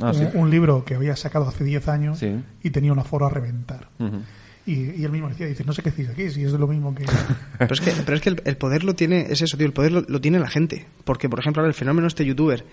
Ah, 0.00 0.08
un, 0.10 0.14
sí. 0.14 0.24
un 0.34 0.50
libro 0.50 0.84
que 0.84 0.94
había 0.96 1.14
sacado 1.16 1.46
hace 1.48 1.62
10 1.64 1.88
años 1.88 2.18
Sí. 2.18 2.42
y 2.62 2.70
tenía 2.70 2.92
un 2.92 2.98
aforo 2.98 3.26
a 3.26 3.30
reventar. 3.30 3.88
Y, 4.66 4.90
y 5.00 5.04
él 5.04 5.12
mismo 5.12 5.28
decía, 5.28 5.46
dice, 5.46 5.62
no 5.64 5.72
sé 5.72 5.82
qué 5.82 5.90
decís 5.90 6.08
aquí, 6.08 6.30
si 6.30 6.42
es 6.42 6.52
lo 6.52 6.66
mismo 6.66 6.94
que... 6.94 7.04
Pero 7.58 7.72
es 7.74 7.80
que, 7.80 7.90
pero 7.92 8.16
es 8.16 8.22
que 8.22 8.30
el, 8.30 8.42
el 8.46 8.56
poder 8.56 8.82
lo 8.82 8.94
tiene, 8.94 9.26
es 9.30 9.40
eso, 9.42 9.56
tío, 9.56 9.66
el 9.66 9.72
poder 9.74 9.92
lo, 9.92 10.00
lo 10.08 10.20
tiene 10.20 10.38
la 10.40 10.48
gente. 10.48 10.86
Porque, 11.04 11.28
por 11.28 11.38
ejemplo, 11.38 11.60
ahora 11.60 11.68
el 11.68 11.74
fenómeno 11.74 12.06
este 12.08 12.24
youtuber, 12.24 12.64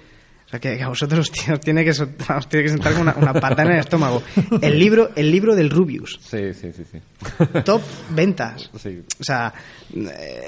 sea, 0.52 0.60
que, 0.60 0.78
que 0.78 0.84
a 0.84 0.89
vosotros 0.89 1.32
tío, 1.32 1.54
os 1.56 1.60
tiene 1.62 1.84
que, 1.84 1.91
os 1.91 2.49
tiene 2.49 2.64
que 2.66 2.70
sentar 2.70 2.93
con 2.93 3.02
una, 3.04 3.16
una 3.16 3.34
patada 3.34 3.64
en 3.64 3.72
el 3.72 3.80
estómago. 3.80 4.22
El 4.62 4.78
libro, 4.78 5.12
el 5.16 5.32
libro 5.32 5.56
del 5.56 5.70
Rubius, 5.70 6.20
Sí, 6.22 6.54
sí, 6.54 6.72
sí, 6.76 6.84
sí. 6.91 6.99
top 7.66 7.82
ventas. 8.12 8.70
Sí. 8.82 9.02
O 9.20 9.24
sea, 9.24 9.54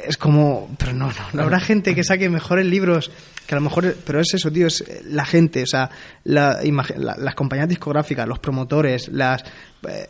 es 0.05 0.17
como, 0.17 0.75
pero 0.77 0.93
no, 0.93 1.07
no, 1.07 1.13
no 1.33 1.41
habrá 1.43 1.59
gente 1.61 1.95
que 1.95 2.03
saque 2.03 2.29
mejores 2.29 2.65
libros 2.65 3.11
que 3.47 3.55
a 3.55 3.57
lo 3.57 3.61
mejor, 3.61 3.95
pero 4.05 4.19
es 4.21 4.33
eso, 4.33 4.51
tío, 4.51 4.67
es 4.67 4.83
la 5.05 5.25
gente, 5.25 5.63
o 5.63 5.67
sea, 5.67 5.89
la, 6.23 6.59
las 6.63 7.35
compañías 7.35 7.67
discográficas, 7.69 8.27
los 8.27 8.39
promotores, 8.39 9.09
las 9.09 9.43
eh, 9.87 10.07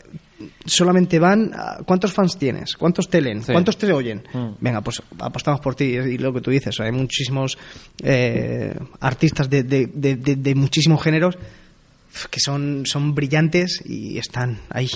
solamente 0.66 1.18
van, 1.20 1.52
a- 1.56 1.78
¿cuántos 1.86 2.14
fans 2.14 2.38
tienes? 2.38 2.76
¿Cuántos 2.76 3.10
te 3.10 3.22
leen? 3.22 3.44
Sí. 3.44 3.52
¿Cuántos 3.52 3.78
te 3.78 3.92
oyen? 3.92 4.24
Mm. 4.34 4.50
Venga, 4.60 4.82
pues 4.82 5.02
apostamos 5.20 5.60
por 5.62 5.74
ti 5.76 5.86
y 5.86 6.18
lo 6.18 6.32
que 6.34 6.42
tú 6.42 6.52
dices, 6.52 6.80
hay 6.80 6.92
muchísimos 6.92 7.58
eh, 8.04 8.76
artistas 9.00 9.50
de, 9.50 9.64
de, 9.64 9.88
de, 9.94 10.16
de- 10.16 10.36
de 10.36 10.56
muchísimos 10.56 11.02
géneros 11.02 11.38
que 12.30 12.40
son, 12.40 12.86
son 12.86 13.16
brillantes 13.16 13.82
y 13.86 14.20
están 14.20 14.60
ahí. 14.70 14.90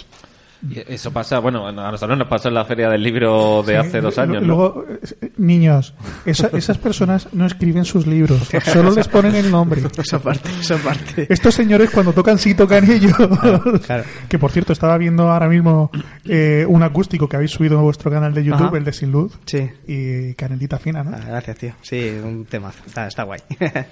Y 0.69 0.79
eso 0.91 1.11
pasa, 1.11 1.39
bueno, 1.39 1.67
a 1.67 1.71
nosotros 1.71 2.17
nos 2.17 2.27
pasó 2.27 2.47
en 2.47 2.55
la 2.55 2.65
feria 2.65 2.89
del 2.89 3.03
libro 3.03 3.61
de 3.63 3.77
hace 3.77 3.91
Sí, 3.91 3.99
dos 3.99 4.17
años, 4.17 4.41
¿no? 4.41 4.47
Luego, 4.47 4.85
eh, 4.89 5.31
niños, 5.37 5.93
esa- 6.25 6.49
esas 6.53 6.77
personas 6.77 7.27
no 7.33 7.45
escriben 7.45 7.85
sus 7.85 8.07
libros, 8.07 8.49
solo 8.65 8.91
les 8.91 9.07
ponen 9.07 9.35
el 9.35 9.51
nombre. 9.51 9.81
Esa 9.97 10.19
parte, 10.19 10.49
esa 10.59 10.77
parte. 10.77 11.27
Estos 11.29 11.53
señores 11.53 11.89
cuando 11.91 12.13
tocan 12.13 12.37
sí 12.39 12.55
tocan 12.55 12.89
ellos. 12.89 13.13
claro. 13.85 14.03
Que 14.29 14.39
por 14.39 14.51
cierto, 14.51 14.73
estaba 14.73 14.97
viendo 14.97 15.29
ahora 15.29 15.47
mismo 15.47 15.91
eh, 16.25 16.65
un 16.67 16.81
acústico 16.83 17.27
que 17.29 17.35
habéis 17.35 17.51
subido 17.51 17.77
en 17.77 17.83
vuestro 17.83 18.09
canal 18.09 18.33
de 18.33 18.43
YouTube, 18.43 18.67
Ajá. 18.67 18.77
el 18.77 18.83
de 18.83 18.93
Sin 18.93 19.11
Luz. 19.11 19.37
Sí. 19.45 19.69
Y 19.87 20.33
canelita 20.35 20.77
fina, 20.79 21.03
¿no? 21.03 21.11
Ah, 21.13 21.19
gracias, 21.27 21.57
tío. 21.57 21.73
Sí, 21.81 22.09
un 22.23 22.45
temazo. 22.45 22.79
Está, 22.85 23.07
está 23.07 23.23
guay. 23.23 23.39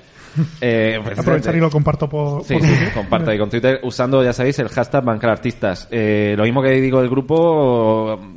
Eh, 0.62 1.00
a 1.18 1.20
aprovechar 1.22 1.56
y 1.56 1.60
lo 1.60 1.70
comparto 1.70 2.10
por, 2.10 2.44
Sí, 2.44 2.54
por 2.54 2.64
sí, 2.64 2.68
Twitter. 2.68 2.94
comparta 2.94 3.32
ahí 3.32 3.38
con 3.38 3.50
Twitter 3.50 3.80
usando, 3.84 4.24
ya 4.24 4.34
sabéis, 4.34 4.60
el 4.60 4.70
hashtag 4.70 5.04
Bancar 5.04 5.32
Artistas. 5.32 5.88
Eh, 5.92 6.34
lo 6.38 6.44
mismo 6.44 6.62
que 6.62 6.70
digo 6.72 7.00
del 7.02 7.10
grupo, 7.10 7.36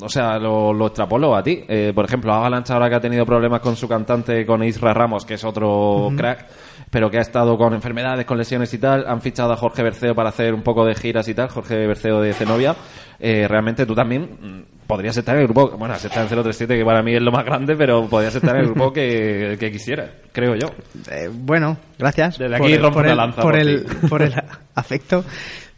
o 0.01 0.09
sea, 0.09 0.39
lo, 0.39 0.73
lo 0.73 0.87
extrapolo 0.87 1.35
a 1.37 1.43
ti. 1.43 1.65
Eh, 1.69 1.93
por 1.95 2.05
ejemplo, 2.05 2.33
Avalanche 2.33 2.73
ahora 2.73 2.89
que 2.89 2.95
ha 2.97 3.01
tenido 3.01 3.25
problemas 3.27 3.61
con 3.61 3.77
su 3.77 3.89
cantante, 3.89 4.45
con 4.47 4.63
Isra 4.63 4.95
Ramos, 4.95 5.25
que 5.25 5.35
es 5.35 5.45
otro 5.45 6.11
crack, 6.17 6.47
pero 6.91 7.11
que 7.11 7.19
ha 7.19 7.23
estado 7.23 7.57
con 7.59 7.75
enfermedades, 7.75 8.25
con 8.27 8.39
lesiones 8.39 8.73
y 8.75 8.79
tal, 8.79 9.05
han 9.07 9.21
fichado 9.21 9.53
a 9.53 9.57
Jorge 9.57 9.83
Berceo 9.83 10.15
para 10.15 10.29
hacer 10.31 10.55
un 10.55 10.63
poco 10.63 10.85
de 10.85 10.95
giras 10.95 11.29
y 11.29 11.35
tal, 11.35 11.49
Jorge 11.49 11.87
Berceo 11.87 12.21
de 12.21 12.33
Zenobia. 12.33 12.75
Eh, 13.21 13.47
realmente 13.49 13.85
tú 13.85 13.95
también 13.95 14.23
mm, 14.23 14.78
podrías 14.89 15.16
estar 15.16 15.36
en 15.36 15.43
el 15.43 15.47
grupo, 15.47 15.76
bueno, 15.78 15.95
has 15.95 16.05
estado 16.05 16.22
en 16.22 16.28
037, 16.28 16.76
que 16.76 16.84
para 16.84 17.01
mí 17.03 17.14
es 17.14 17.22
lo 17.22 17.30
más 17.30 17.45
grande, 17.45 17.76
pero 17.76 18.09
podrías 18.09 18.34
estar 18.34 18.57
en 18.57 18.62
el 18.62 18.66
grupo 18.68 18.93
que, 18.93 19.57
que 19.61 19.70
quisiera, 19.70 20.11
creo 20.32 20.57
yo. 20.57 20.72
Eh, 21.12 21.30
bueno, 21.32 21.76
gracias. 21.97 22.39
Desde 22.39 22.57
aquí 22.57 22.76
rompo 22.76 23.01
el, 23.03 23.16
lanza 23.16 23.43
por, 23.43 23.53
por 23.53 23.61
el, 23.61 23.84
por 24.09 24.22
el 24.22 24.34
afecto. 24.74 25.24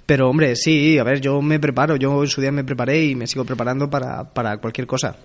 Pero, 0.06 0.30
hombre, 0.30 0.56
sí, 0.56 0.98
a 0.98 1.04
ver, 1.04 1.20
yo 1.20 1.42
me 1.42 1.60
preparo. 1.60 1.96
Yo 1.96 2.22
en 2.22 2.28
su 2.28 2.40
día 2.40 2.50
me 2.50 2.64
preparé 2.64 3.04
y 3.04 3.14
me 3.14 3.26
sigo 3.26 3.44
preparando 3.44 3.90
para, 3.90 4.24
para 4.32 4.56
cualquier 4.56 4.86
cosa. 4.86 5.16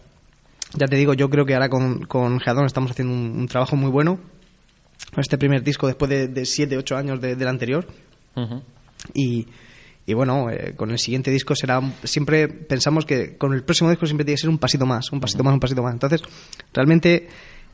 Ya 0.74 0.88
te 0.88 0.96
digo, 0.96 1.14
yo 1.14 1.30
creo 1.30 1.46
que 1.46 1.54
ahora 1.54 1.70
con, 1.70 2.02
con 2.06 2.40
Geadón 2.40 2.66
estamos 2.66 2.92
haciendo 2.92 3.14
un, 3.14 3.40
un 3.40 3.48
trabajo 3.48 3.76
muy 3.76 3.90
bueno. 3.90 4.20
Con 5.14 5.22
este 5.22 5.38
primer 5.38 5.64
disco 5.64 5.88
después 5.88 6.10
de, 6.10 6.28
de 6.28 6.46
7, 6.46 6.78
8 6.78 6.98
años 6.98 7.22
de- 7.22 7.36
del 7.36 7.48
anterior. 7.48 7.88
Ujú. 8.36 8.62
Y, 9.14 9.48
y 10.06 10.14
bueno, 10.14 10.50
eh, 10.52 10.74
con 10.76 10.92
el 10.92 11.00
siguiente 11.00 11.32
disco 11.32 11.56
será. 11.56 11.82
Siempre 12.04 12.48
pensamos 12.48 13.06
que 13.06 13.38
con 13.38 13.54
el 13.54 13.64
próximo 13.64 13.90
disco 13.90 14.06
siempre 14.06 14.24
tiene 14.26 14.36
que 14.36 14.42
ser 14.42 14.50
un 14.50 14.58
pasito 14.60 14.86
más, 14.86 15.12
un 15.12 15.20
pasito 15.20 15.44
más, 15.44 15.54
un 15.54 15.60
pasito 15.60 15.82
más. 15.84 15.94
Entonces, 15.94 16.22
realmente 16.74 17.28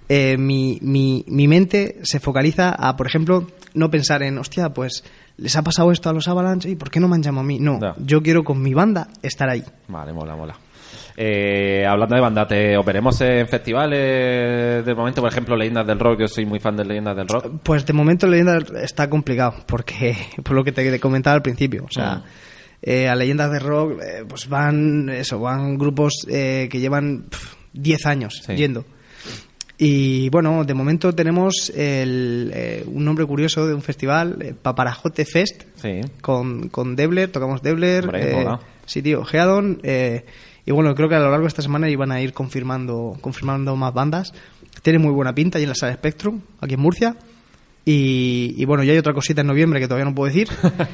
eh, 0.10 0.38
mi, 0.38 0.80
mi, 0.82 1.26
mi 1.28 1.48
mente 1.48 1.98
se 2.04 2.20
focaliza 2.20 2.70
a, 2.70 2.96
por 2.96 3.08
ejemplo, 3.08 3.48
no 3.74 3.90
pensar 3.92 4.24
en, 4.24 4.38
hostia, 4.38 4.70
pues 4.74 5.04
les 5.38 5.56
ha 5.56 5.62
pasado 5.64 5.92
esto 5.92 6.10
a 6.10 6.14
los 6.14 6.28
Avalanche 6.28 6.70
y 6.70 6.76
¿por 6.76 6.90
qué 6.92 7.00
no 7.00 7.08
me 7.08 7.16
han 7.16 7.24
llamado 7.24 7.42
a 7.42 7.48
mí? 7.48 7.60
No, 7.60 7.80
Ya. 7.82 7.96
yo 7.98 8.22
quiero 8.22 8.44
con 8.44 8.62
mi 8.62 8.74
banda 8.74 9.08
estar 9.24 9.50
ahí. 9.50 9.64
Vale, 9.88 10.14
mola, 10.14 10.36
mola. 10.36 10.56
Eh, 11.18 11.86
hablando 11.88 12.16
de 12.16 12.22
banda, 12.22 12.48
¿te 12.48 12.78
operemos 12.78 13.20
en 13.22 13.48
festivales 13.48 14.86
del 14.86 14.96
momento? 14.96 15.22
Por 15.22 15.32
ejemplo, 15.32 15.56
Leyendas 15.56 15.86
del 15.88 16.00
Rock. 16.00 16.22
Yo 16.22 16.28
soy 16.28 16.46
muy 16.46 16.60
fan 16.60 16.76
de 16.78 16.86
Leyendas 16.86 17.16
del 17.16 17.28
Rock. 17.28 17.60
Pues 17.64 17.86
de 17.86 17.94
momento 17.94 18.28
Leyenda 18.28 18.60
está 18.82 19.10
complicado, 19.10 19.56
porque 19.68 20.16
por 20.44 20.54
lo 20.54 20.64
que 20.64 20.72
te 20.72 21.00
comentaba 21.00 21.36
al 21.36 21.42
principio, 21.42 21.86
o 21.86 21.92
sea, 21.92 22.16
Mm. 22.16 22.24
eh, 22.84 23.08
a 23.10 23.16
Leyendas 23.16 23.52
de 23.52 23.60
Rock, 23.60 24.02
eh, 24.02 24.24
pues 24.28 24.48
van, 24.50 25.10
eso, 25.10 25.40
van 25.40 25.78
grupos 25.78 26.26
eh, 26.30 26.68
que 26.72 26.80
llevan 26.80 27.26
pf, 27.30 27.56
10 27.74 28.06
años 28.06 28.42
Sí. 28.46 28.56
yendo. 28.56 28.86
Y 29.84 30.30
bueno, 30.30 30.64
de 30.64 30.74
momento 30.76 31.14
tenemos 31.16 31.72
el, 31.76 32.52
eh, 32.54 32.84
un 32.86 33.04
nombre 33.04 33.26
curioso 33.26 33.66
de 33.66 33.74
un 33.74 33.82
festival, 33.82 34.38
eh, 34.42 34.54
Paparajote 34.60 35.26
Fest, 35.26 35.64
Sí. 35.76 36.02
con, 36.22 36.70
con 36.70 36.96
Debler, 36.96 37.32
tocamos 37.32 37.64
Debler, 37.64 38.04
Hombre, 38.06 38.42
eh, 38.44 38.48
sí, 38.86 39.02
tío, 39.02 39.24
Geadon, 39.26 39.80
eh, 39.82 40.24
y 40.66 40.72
bueno, 40.72 40.94
creo 40.96 41.10
que 41.10 41.16
a 41.16 41.20
lo 41.20 41.30
largo 41.30 41.44
de 41.44 41.50
esta 41.50 41.62
semana 41.62 41.90
iban 41.90 42.12
a 42.12 42.22
ir 42.22 42.34
confirmando, 42.34 43.18
confirmando 43.22 43.76
más 43.76 43.94
bandas. 43.94 44.34
Tiene 44.84 45.00
muy 45.00 45.12
buena 45.12 45.34
pinta 45.36 45.58
ahí 45.58 45.64
en 45.64 45.70
la 45.70 45.76
sala 45.76 45.94
Spectrum, 45.94 46.42
aquí 46.62 46.76
en 46.76 46.80
Murcia. 46.80 47.16
Y, 47.84 48.54
y 48.58 48.66
bueno, 48.66 48.84
ya 48.84 48.92
hay 48.94 49.00
otra 49.00 49.12
cosita 49.14 49.42
en 49.42 49.48
noviembre 49.48 49.80
que 49.80 49.88
todavía 49.88 50.06
no 50.06 50.14
puedo 50.14 50.32
decir. 50.32 50.48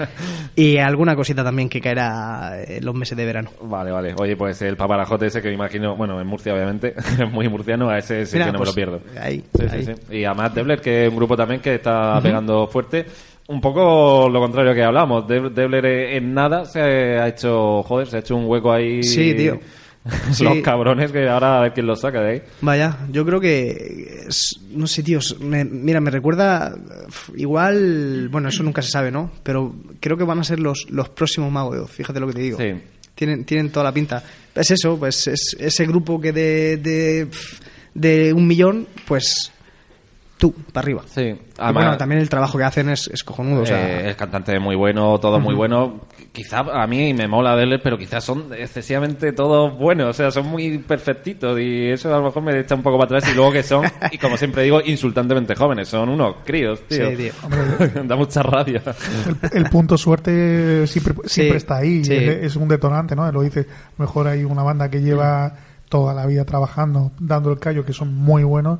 y 0.55 0.77
alguna 0.77 1.15
cosita 1.17 1.43
también 1.43 1.67
que 1.67 1.81
caerá 1.81 2.61
en 2.65 2.85
los 2.85 2.95
meses 2.95 3.17
de 3.17 3.25
verano. 3.25 3.49
Vale, 3.61 3.91
vale. 3.91 4.15
Oye, 4.17 4.37
pues 4.37 4.61
el 4.61 4.77
paparajote 4.77 5.25
ese 5.27 5.41
que 5.41 5.49
me 5.49 5.55
imagino, 5.55 5.97
bueno, 5.97 6.19
en 6.21 6.27
Murcia 6.27 6.53
obviamente, 6.53 6.93
es 7.19 7.29
muy 7.31 7.49
murciano, 7.49 7.89
a 7.89 7.97
ese 7.97 8.25
sí 8.25 8.35
Mira, 8.37 8.45
que 8.47 8.51
no 8.53 8.59
pues, 8.59 8.75
me 8.75 8.85
lo 8.85 8.91
pierdo. 8.91 9.21
ahí, 9.21 9.43
Sí, 9.53 9.63
ahí. 9.69 9.83
sí, 9.85 9.93
sí. 10.09 10.15
Y 10.17 10.23
además 10.23 10.55
Debler, 10.55 10.79
que 10.79 11.05
es 11.05 11.09
un 11.11 11.17
grupo 11.17 11.35
también 11.35 11.59
que 11.59 11.75
está 11.75 12.21
pegando 12.21 12.67
fuerte. 12.67 13.05
Un 13.47 13.61
poco 13.61 14.27
lo 14.29 14.39
contrario 14.41 14.73
que 14.73 14.83
hablamos. 14.83 15.27
De- 15.27 15.49
Debler 15.49 15.85
en 15.85 16.33
nada 16.33 16.65
se 16.65 16.81
ha 16.81 17.27
hecho, 17.27 17.81
joder, 17.83 18.07
se 18.07 18.17
ha 18.17 18.19
hecho 18.19 18.35
un 18.35 18.45
hueco 18.45 18.71
ahí. 18.73 19.01
Sí, 19.03 19.33
tío. 19.35 19.59
Los 20.27 20.37
Sí. 20.37 20.61
cabrones 20.61 21.11
que 21.11 21.27
ahora 21.27 21.57
a 21.59 21.61
ver 21.63 21.73
quién 21.73 21.85
los 21.85 21.99
saca 21.99 22.21
de 22.21 22.31
ahí. 22.31 22.41
Vaya, 22.61 22.97
yo 23.11 23.25
creo 23.25 23.41
que. 23.41 24.25
no 24.71 24.87
sé, 24.87 25.03
tíos. 25.03 25.37
me- 25.41 25.65
mira, 25.65 25.99
me 25.99 26.11
recuerda. 26.11 26.73
Igual. 27.35 28.29
Bueno, 28.29 28.49
eso 28.49 28.63
nunca 28.63 28.81
se 28.81 28.89
sabe, 28.91 29.11
¿no? 29.11 29.31
Pero 29.43 29.75
creo 29.99 30.15
que 30.17 30.23
van 30.23 30.39
a 30.39 30.43
ser 30.43 30.59
los, 30.59 30.87
los 30.89 31.09
próximos 31.09 31.51
Mago 31.51 31.73
de 31.73 31.79
Oz, 31.81 31.91
Fíjate 31.91 32.19
lo 32.19 32.27
que 32.27 32.33
te 32.33 32.41
digo. 32.41 32.57
Sí. 32.57 32.73
Tienen, 33.15 33.45
tienen 33.45 33.69
toda 33.71 33.83
la 33.85 33.91
pinta. 33.91 34.23
Es 34.55 34.71
eso, 34.71 34.97
pues 34.97 35.27
es 35.27 35.55
ese 35.59 35.85
grupo 35.85 36.19
que 36.21 36.31
de. 36.31 36.77
de, 36.77 37.27
de 37.93 38.33
un 38.33 38.47
millón, 38.47 38.87
pues. 39.07 39.51
Tú, 40.37 40.53
para 40.71 40.83
arriba. 40.83 41.01
Sí. 41.07 41.35
Además, 41.57 41.83
bueno, 41.83 41.97
también 41.97 42.21
el 42.21 42.29
trabajo 42.29 42.59
que 42.59 42.63
hacen 42.63 42.89
es, 42.89 43.07
es 43.07 43.23
cojonudo. 43.23 43.63
o 43.63 43.65
sea, 43.65 44.01
eh, 44.01 44.09
el 44.09 44.15
cantante 44.15 44.55
es 44.55 44.61
muy 44.61 44.75
bueno, 44.75 45.19
todo 45.19 45.39
muy 45.39 45.55
bueno. 45.55 46.01
Quizá 46.31 46.59
a 46.59 46.85
mí 46.85 47.11
me 47.15 47.27
mola 47.27 47.55
Debler, 47.55 47.81
pero 47.81 47.97
quizás 47.97 48.23
son 48.23 48.53
excesivamente 48.55 49.31
todos 49.31 49.75
buenos. 49.75 50.09
O 50.09 50.13
sea, 50.13 50.29
son 50.29 50.45
muy 50.47 50.77
perfectitos 50.77 51.59
y 51.59 51.89
eso 51.89 52.13
a 52.13 52.19
lo 52.19 52.25
mejor 52.25 52.43
me 52.43 52.59
echa 52.59 52.75
un 52.75 52.83
poco 52.83 52.99
para 52.99 53.17
atrás. 53.17 53.33
Y 53.33 53.35
luego 53.35 53.51
que 53.51 53.63
son, 53.63 53.83
y 54.11 54.19
como 54.19 54.37
siempre 54.37 54.61
digo, 54.61 54.79
insultantemente 54.85 55.55
jóvenes. 55.55 55.87
Son 55.87 56.07
unos 56.07 56.35
críos, 56.45 56.81
tío. 56.87 57.09
Sí, 57.09 57.15
tío. 57.15 58.03
da 58.03 58.15
mucha 58.15 58.43
rabia. 58.43 58.83
El, 59.51 59.63
el 59.63 59.69
punto 59.71 59.97
suerte 59.97 60.85
siempre, 60.85 61.15
siempre 61.25 61.57
está 61.57 61.77
ahí. 61.77 62.05
sí. 62.05 62.13
Es, 62.13 62.43
es 62.43 62.55
un 62.55 62.67
detonante, 62.67 63.15
¿no? 63.15 63.31
Lo 63.31 63.41
dice. 63.41 63.65
Mejor 63.97 64.27
hay 64.27 64.43
una 64.43 64.61
banda 64.61 64.87
que 64.91 65.01
lleva 65.01 65.53
toda 65.89 66.13
la 66.13 66.27
vida 66.27 66.45
trabajando, 66.45 67.11
dando 67.19 67.51
el 67.51 67.57
callo, 67.57 67.83
que 67.83 67.93
son 67.93 68.13
muy 68.13 68.43
buenos 68.43 68.79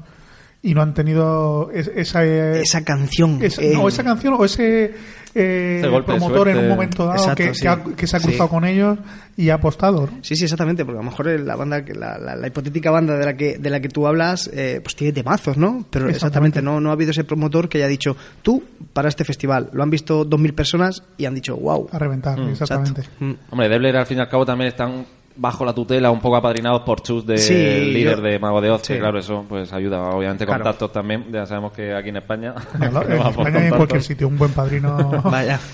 y 0.62 0.74
no 0.74 0.82
han 0.82 0.93
tenido 0.93 1.70
es- 1.72 1.91
esa 1.95 2.26
eh, 2.26 2.62
esa 2.62 2.84
canción. 2.84 3.39
esa, 3.43 3.62
eh, 3.62 3.74
no, 3.74 3.88
esa 3.88 4.03
canción 4.03 4.34
o 4.38 4.43
ese, 4.45 4.93
eh, 5.36 5.76
Ese 5.80 5.88
golpe 5.88 6.14
de 6.14 6.18
promotor 6.18 6.49
en 6.49 6.58
un 6.58 6.70
momento 6.70 7.05
dado 7.05 7.16
Exacto, 7.18 7.43
que, 7.43 7.53
sí. 7.53 7.62
que 7.62 7.68
ha- 7.68 7.84
que 7.95 8.08
se 8.08 8.18
ha 8.18 8.20
Sí. 8.20 8.28
cruzado 8.30 8.49
con 8.49 8.66
ellos 8.66 8.97
y 9.36 9.49
ha 9.49 9.55
apostado. 9.55 10.08
¿no? 10.12 10.20
Sí, 10.24 10.36
sí, 10.36 10.45
exactamente, 10.45 10.84
porque 10.84 10.99
a 10.99 11.03
lo 11.03 11.10
mejor 11.12 11.28
la 11.39 11.55
banda, 11.55 11.86
que- 11.86 11.93
la, 11.93 12.18
la- 12.18 12.36
la 12.36 12.47
hipotética 12.47 12.89
banda 12.89 13.16
de 13.18 13.24
la 13.26 13.38
que 13.38 13.58
de 13.60 13.70
la 13.70 13.80
que 13.80 13.89
tú 13.89 14.08
hablas, 14.08 14.49
eh, 14.51 14.80
pues 14.84 14.95
tiene 14.95 15.14
temazos, 15.14 15.58
¿no? 15.58 15.86
Pero 15.91 16.10
exactamente, 16.10 16.60
Exactamente. 16.60 16.62
no, 16.64 16.82
no 16.82 16.89
ha 16.89 16.93
habido 16.93 17.12
ese 17.12 17.24
promotor 17.24 17.70
que 17.70 17.78
haya 17.78 17.88
dicho, 17.88 18.18
tú, 18.41 18.64
para 18.93 19.10
este 19.10 19.24
festival, 19.26 19.70
lo 19.74 19.84
han 19.84 19.91
visto 19.91 20.26
dos 20.26 20.39
mil 20.39 20.53
personas 20.55 21.03
y 21.18 21.26
han 21.26 21.36
dicho, 21.36 21.55
wow. 21.55 21.88
A 21.91 21.99
reventar, 21.99 22.39
exactamente. 22.39 23.03
Mm. 23.20 23.34
Hombre, 23.51 23.70
Debler 23.70 23.95
al 23.97 24.05
fin 24.08 24.18
y 24.18 24.22
al 24.22 24.30
cabo 24.30 24.43
también 24.45 24.70
están 24.70 25.05
bajo 25.38 25.63
la 25.65 25.73
tutela, 25.73 26.11
un 26.11 26.19
poco 26.19 26.35
apadrinados 26.38 26.81
por 26.81 27.01
Chus, 27.01 27.25
de 27.25 27.38
Sí, 27.38 27.53
líder 27.53 28.17
yo- 28.17 28.21
de 28.23 28.39
Mago 28.39 28.59
de 28.61 28.69
Oz, 28.71 28.81
que 28.81 28.93
sí. 28.95 28.99
claro, 28.99 29.19
eso 29.19 29.45
pues 29.47 29.71
ayuda. 29.73 30.01
Obviamente 30.09 30.45
Claro. 30.45 30.63
contactos 30.63 30.91
también, 30.91 31.25
ya 31.31 31.45
sabemos 31.45 31.71
que 31.73 31.93
aquí 31.93 32.09
en 32.09 32.17
España... 32.17 32.53
No 32.91 33.01
en 33.07 33.21
España 33.21 33.67
y 33.67 33.69
cualquier 33.71 34.01
sitio, 34.03 34.27
un 34.27 34.38
buen 34.38 34.51
padrino. 34.51 35.21
Vaya. 35.23 35.59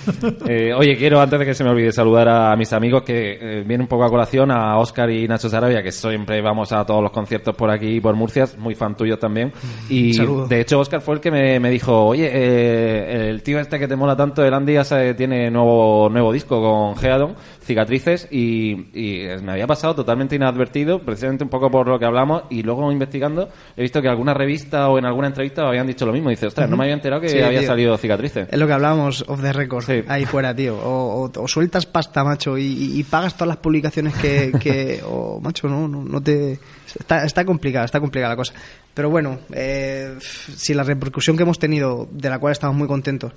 Eh, 0.48 0.74
oye, 0.74 0.96
quiero, 0.98 1.22
antes 1.22 1.40
de 1.40 1.46
que 1.46 1.54
se 1.54 1.64
me 1.64 1.70
olvide, 1.70 1.92
saludar 1.92 2.28
a 2.28 2.56
mis 2.56 2.72
amigos 2.74 3.04
que 3.04 3.38
eh, 3.40 3.64
vienen 3.66 3.82
un 3.82 3.88
poco 3.88 4.04
a 4.04 4.10
colación, 4.10 4.52
a 4.52 4.78
Oscar 4.78 5.10
y 5.10 5.28
Nacho 5.28 5.48
Sarabia, 5.50 5.82
que 5.82 5.92
siempre 5.92 6.42
vamos 6.42 6.72
a 6.72 6.86
todos 6.86 7.02
los 7.02 7.12
conciertos 7.12 7.56
por 7.56 7.70
aquí, 7.70 8.00
por 8.02 8.16
Murcia, 8.16 8.46
muy 8.58 8.76
fan 8.76 8.96
tuyo 8.98 9.18
también. 9.18 9.52
Y 9.90 10.14
Saludo. 10.14 10.48
de 10.48 10.60
hecho, 10.62 10.80
Oscar 10.80 11.02
fue 11.02 11.16
el 11.16 11.22
que 11.22 11.32
me, 11.32 11.60
me 11.60 11.70
dijo, 11.70 12.06
oye, 12.06 12.30
eh, 12.32 13.30
el 13.30 13.42
tío 13.44 13.60
este 13.60 13.80
que 13.80 13.88
te 13.88 13.96
mola 13.96 14.16
tanto, 14.16 14.44
el 14.44 14.54
Andy, 14.54 14.74
ya 14.74 14.84
sabe, 14.84 15.14
tiene 15.14 15.50
nuevo, 15.50 16.10
nuevo 16.10 16.32
disco 16.34 16.62
con 16.62 16.96
Geadon, 16.98 17.36
Cicatrices, 17.64 18.28
y, 18.32 18.72
y 18.94 19.26
me 19.42 19.54
había 19.54 19.66
pasado 19.68 19.96
totalmente 19.96 20.36
inadvertido, 20.36 21.00
precisamente 21.00 21.44
un 21.44 21.50
poco 21.50 21.72
por 21.72 21.88
lo 21.88 21.98
que 21.98 22.06
hablamos, 22.06 22.44
y 22.50 22.62
luego 22.64 22.92
investigando, 22.92 23.50
he 23.78 23.82
visto 23.82 24.02
que 24.02 24.10
alguna 24.10 24.34
revista 24.34 24.90
o 24.90 24.98
en 24.98 25.06
alguna 25.06 25.28
entrevista 25.28 25.68
habían 25.68 25.88
dicho 25.88 26.06
lo 26.06 26.14
mismo. 26.14 26.30
Dice, 26.30 26.48
ostras, 26.48 26.70
no 26.70 26.76
me 26.78 26.84
había 26.84 26.96
enterado 26.96 27.22
que 27.22 27.30
Sí, 27.30 27.40
había 27.42 27.60
tío. 27.60 27.68
salido 27.70 27.98
Cicatrices. 27.98 28.48
Es 28.52 28.60
lo 28.60 28.68
que 28.68 28.74
hablábamos 28.74 29.24
off 29.28 29.42
the 29.42 29.54
record, 29.54 29.84
Sí. 29.86 30.04
ahí 30.08 30.26
fuera, 30.26 30.54
tío. 30.56 30.76
O, 30.78 31.24
o- 31.26 31.32
o 31.42 31.48
sueltas 31.48 31.86
pasta, 31.86 32.24
macho, 32.24 32.58
y, 32.58 32.64
y- 32.66 33.00
y 33.00 33.04
pagas 33.04 33.34
todas 33.36 33.48
las 33.48 33.58
publicaciones 33.58 34.14
que... 34.16 34.52
que 34.60 35.02
o, 35.08 35.40
macho, 35.42 35.68
no, 35.68 35.88
no, 35.88 36.04
no 36.04 36.22
te... 36.22 36.60
Está, 37.00 37.24
está 37.26 37.44
complicada, 37.46 37.86
está 37.86 38.00
complicada 38.00 38.34
la 38.34 38.38
cosa. 38.38 38.54
Pero 38.94 39.10
bueno, 39.10 39.40
eh, 39.54 40.16
si 40.20 40.74
la 40.74 40.84
repercusión 40.84 41.36
que 41.38 41.44
hemos 41.44 41.58
tenido, 41.58 42.08
de 42.12 42.30
la 42.30 42.38
cual 42.40 42.52
estamos 42.52 42.76
muy 42.76 42.88
contentos, 42.88 43.32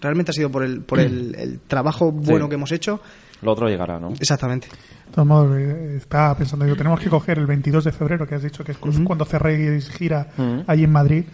realmente 0.00 0.30
ha 0.30 0.34
sido 0.34 0.50
por 0.50 0.62
el, 0.64 0.80
por 0.82 1.00
el, 1.00 1.34
el 1.36 1.60
trabajo 1.60 2.12
bueno 2.12 2.46
Sí. 2.46 2.48
que 2.50 2.54
hemos 2.54 2.72
hecho, 2.72 3.00
Lo 3.42 3.52
otro 3.52 3.68
llegará, 3.68 3.98
¿no? 3.98 4.10
exactamente. 4.18 4.66
De 4.68 5.12
todos 5.14 5.26
modos, 5.26 5.56
eh, 5.58 5.96
estaba 5.96 6.36
pensando, 6.36 6.64
digo, 6.64 6.76
tenemos 6.76 7.00
que 7.00 7.08
coger 7.08 7.38
el 7.38 7.46
22 7.46 7.84
de 7.84 7.92
febrero, 7.92 8.26
que 8.26 8.34
has 8.34 8.42
dicho 8.42 8.62
que 8.62 8.72
es 8.72 8.78
cu- 8.78 8.92
cuando 9.04 9.24
cerréis 9.24 9.88
gira 9.90 10.28
Ujú. 10.36 10.64
allí 10.66 10.84
en 10.84 10.92
Madrid, 10.92 11.24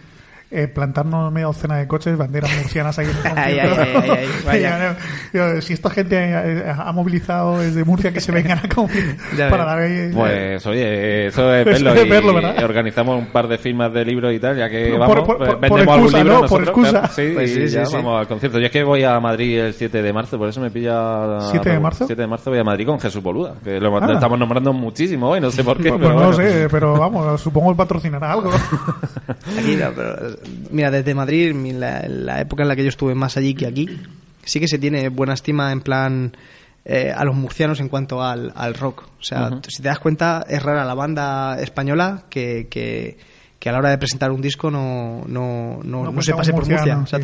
eh, 0.51 0.67
plantarnos 0.67 1.31
media 1.33 1.47
docena 1.47 1.77
de 1.77 1.87
coches, 1.87 2.17
banderas 2.17 2.51
murcianas 2.57 2.97
ahí 2.99 3.07
en 3.07 3.31
el 3.31 3.37
Ay, 3.37 3.59
ay, 3.59 4.63
ay, 4.63 4.95
digo, 5.33 5.61
si 5.61 5.73
esta 5.73 5.89
gente 5.89 6.15
eh, 6.17 6.63
ha 6.77 6.91
movilizado 6.91 7.59
desde 7.59 7.83
Murcia, 7.83 8.13
que 8.13 8.21
se 8.21 8.31
vengan 8.31 8.59
a 8.59 8.69
comer 8.69 9.17
para 9.49 9.65
dar 9.65 9.79
ahí... 9.79 10.11
Pues 10.13 10.65
oye, 10.67 11.27
eso 11.27 11.53
es 11.53 11.65
Eso 11.67 11.71
verlo, 11.83 11.93
es 11.93 12.05
y, 12.05 12.09
verlo, 12.09 12.33
¿verdad? 12.35 12.55
y 12.59 12.63
organizamos 12.63 13.17
un 13.19 13.27
par 13.27 13.47
de 13.47 13.57
firmas 13.57 13.91
de 13.93 14.05
libros 14.05 14.33
y 14.33 14.39
tal, 14.39 14.55
ya 14.57 14.69
que 14.69 14.91
Por- 14.91 14.99
vamos, 14.99 15.15
por- 15.15 15.25
pues, 15.25 15.37
por- 15.37 15.47
por 15.47 15.59
vendemos 15.61 15.93
algún 15.95 16.05
excusa, 16.05 16.17
libro 16.23 16.33
¿no? 16.33 16.39
Por 16.47 16.59
nosotros, 16.61 16.67
excusa. 16.67 16.91
claro, 16.91 17.07
sí, 17.13 17.31
Pues 17.33 17.51
sí, 17.53 17.59
y 17.63 17.67
sí, 17.67 17.73
ya 17.75 17.85
sí. 17.85 17.95
vamos 17.95 18.19
al 18.19 18.27
concierto. 18.27 18.59
Yo 18.59 18.65
es 18.67 18.71
que 18.71 18.83
voy 18.83 19.03
a 19.03 19.19
Madrid 19.19 19.59
el 19.59 19.73
7 19.73 20.01
de 20.01 20.13
marzo, 20.13 20.37
por 20.37 20.47
eso 20.49 20.61
me 20.61 20.69
pilla... 20.71 21.39
7 21.51 21.69
de 21.69 21.79
marzo? 21.79 22.05
7 22.07 22.21
de 22.21 22.27
marzo 22.27 22.49
voy 22.51 22.59
a 22.59 22.63
Madrid 22.63 22.85
con 22.85 22.99
Jesús 22.99 23.21
Boluda, 23.23 23.55
que 23.63 23.79
lo, 23.79 23.95
Ah. 23.97 24.07
lo 24.07 24.13
estamos 24.13 24.37
nombrando 24.37 24.73
muchísimo 24.73 25.29
hoy, 25.29 25.39
no 25.41 25.49
sé 25.51 25.63
por 25.63 25.77
qué, 25.77 25.89
Pues, 25.89 26.01
pero 26.01 26.13
pues 26.15 26.25
no 26.29 26.35
bueno. 26.35 26.51
sé, 26.53 26.67
pero 26.69 26.93
vamos, 26.99 27.41
supongo 27.41 27.71
que 27.71 27.77
patrocinará 27.77 28.33
algo. 28.33 28.51
Aquí 29.57 29.75
no, 29.75 29.87
pero, 29.95 30.15
mira, 30.71 30.91
desde 30.91 31.13
Madrid, 31.13 31.53
mi- 31.53 31.73
la, 31.73 32.05
la 32.07 32.41
época 32.41 32.63
en 32.63 32.69
la 32.69 32.75
que 32.75 32.83
yo 32.83 32.89
estuve 32.89 33.15
más 33.15 33.37
allí 33.37 33.53
que 33.53 33.65
aquí, 33.67 33.99
sí 34.43 34.59
que 34.59 34.67
se 34.67 34.77
tiene 34.79 35.09
buena 35.09 35.33
estima 35.33 35.71
en 35.71 35.81
plan 35.81 36.35
eh, 36.85 37.11
a 37.15 37.23
los 37.25 37.35
murcianos 37.35 37.79
en 37.79 37.89
cuanto 37.89 38.21
al, 38.23 38.51
al 38.55 38.73
rock. 38.75 39.03
O 39.19 39.23
sea, 39.23 39.49
si 39.67 39.81
te 39.81 39.87
das 39.89 39.99
cuenta, 39.99 40.45
es 40.47 40.61
rara 40.61 40.85
la 40.85 40.93
banda 40.93 41.59
española 41.59 42.23
que, 42.29 42.67
que, 42.69 43.17
que 43.59 43.69
a 43.69 43.71
la 43.71 43.79
hora 43.79 43.89
de 43.89 43.97
presentar 43.97 44.31
un 44.31 44.41
disco 44.41 44.69
no, 44.69 45.23
no, 45.27 45.79
no, 45.83 46.03
No 46.03 46.11
se 46.21 46.31
pase 46.37 46.51
por 46.51 46.65
Murcia. 46.77 46.93
sí. 47.17 47.23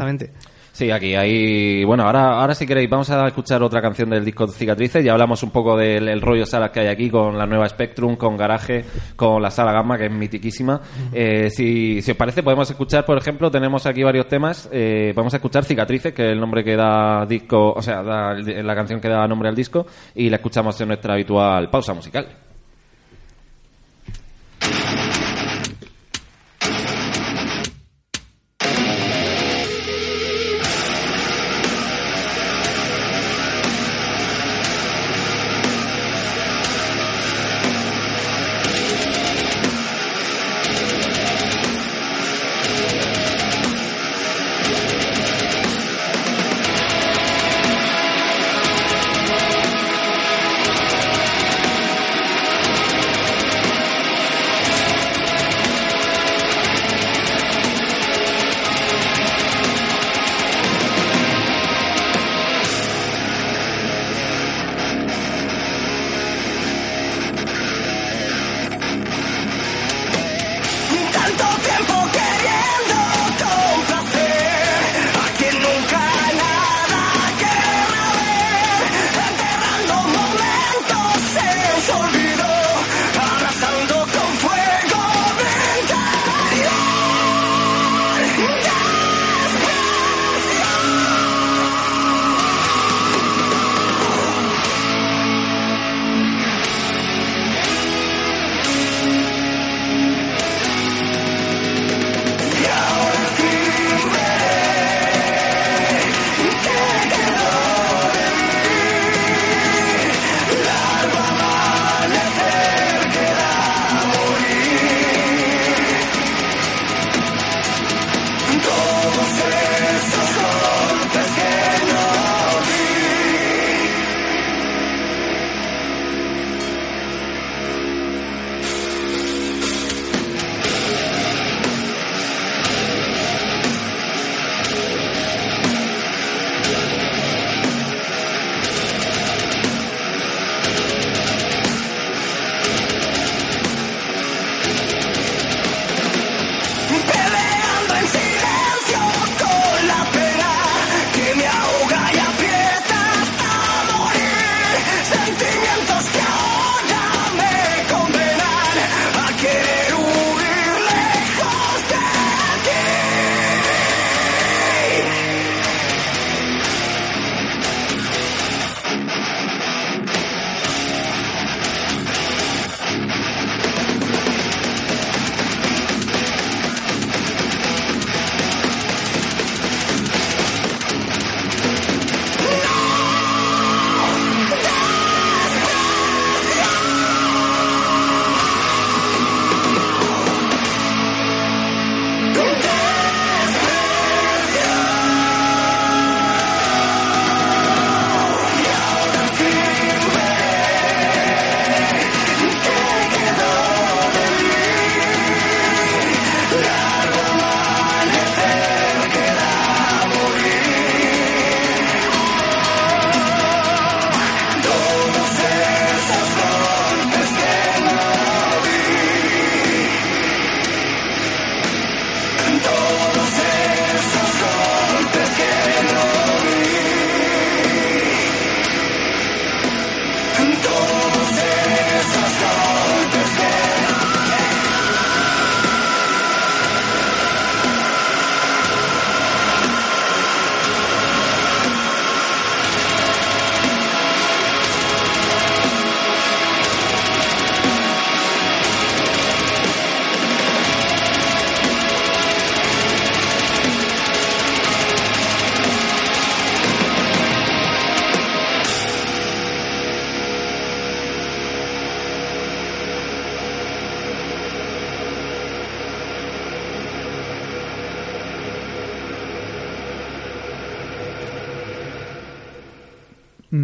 Sí, 0.71 0.89
aquí 0.89 1.15
hay... 1.15 1.83
Bueno, 1.83 2.03
ahora, 2.03 2.39
ahora 2.39 2.55
si 2.55 2.65
queréis 2.65 2.89
vamos 2.89 3.09
a 3.09 3.27
escuchar 3.27 3.61
otra 3.61 3.81
canción 3.81 4.09
del 4.09 4.23
disco 4.23 4.47
Cicatrices. 4.47 5.03
Ya 5.03 5.11
hablamos 5.11 5.43
un 5.43 5.51
poco 5.51 5.75
del 5.75 6.07
el 6.07 6.21
rollo 6.21 6.45
salas 6.45 6.71
que 6.71 6.79
hay 6.79 6.87
aquí 6.87 7.09
con 7.09 7.37
la 7.37 7.45
nueva 7.45 7.67
Spectrum, 7.67 8.15
con 8.15 8.37
Garage, 8.37 8.85
con 9.15 9.41
la 9.41 9.51
sala 9.51 9.73
Gamma, 9.73 9.97
que 9.97 10.05
es 10.05 10.11
mitiquísima. 10.11 10.79
Eh, 11.11 11.49
si, 11.49 12.01
si 12.01 12.11
os 12.11 12.17
parece, 12.17 12.41
podemos 12.41 12.69
escuchar, 12.69 13.05
por 13.05 13.17
ejemplo, 13.17 13.51
tenemos 13.51 13.85
aquí 13.85 14.01
varios 14.01 14.27
temas. 14.27 14.69
Eh, 14.71 15.11
podemos 15.13 15.33
escuchar 15.33 15.65
Cicatrices, 15.65 16.13
que 16.13 16.25
es 16.25 16.31
el 16.31 16.39
nombre 16.39 16.63
que 16.63 16.75
da 16.75 17.25
disco, 17.25 17.73
o 17.73 17.81
sea, 17.81 18.01
da 18.01 18.33
la 18.33 18.75
canción 18.75 19.01
que 19.01 19.09
da 19.09 19.27
nombre 19.27 19.49
al 19.49 19.55
disco, 19.55 19.85
y 20.15 20.29
la 20.29 20.37
escuchamos 20.37 20.79
en 20.79 20.87
nuestra 20.87 21.13
habitual 21.13 21.69
pausa 21.69 21.93
musical. 21.93 22.50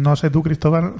No 0.08 0.16
sé 0.16 0.30
tú, 0.30 0.42
Cristóbal, 0.42 0.92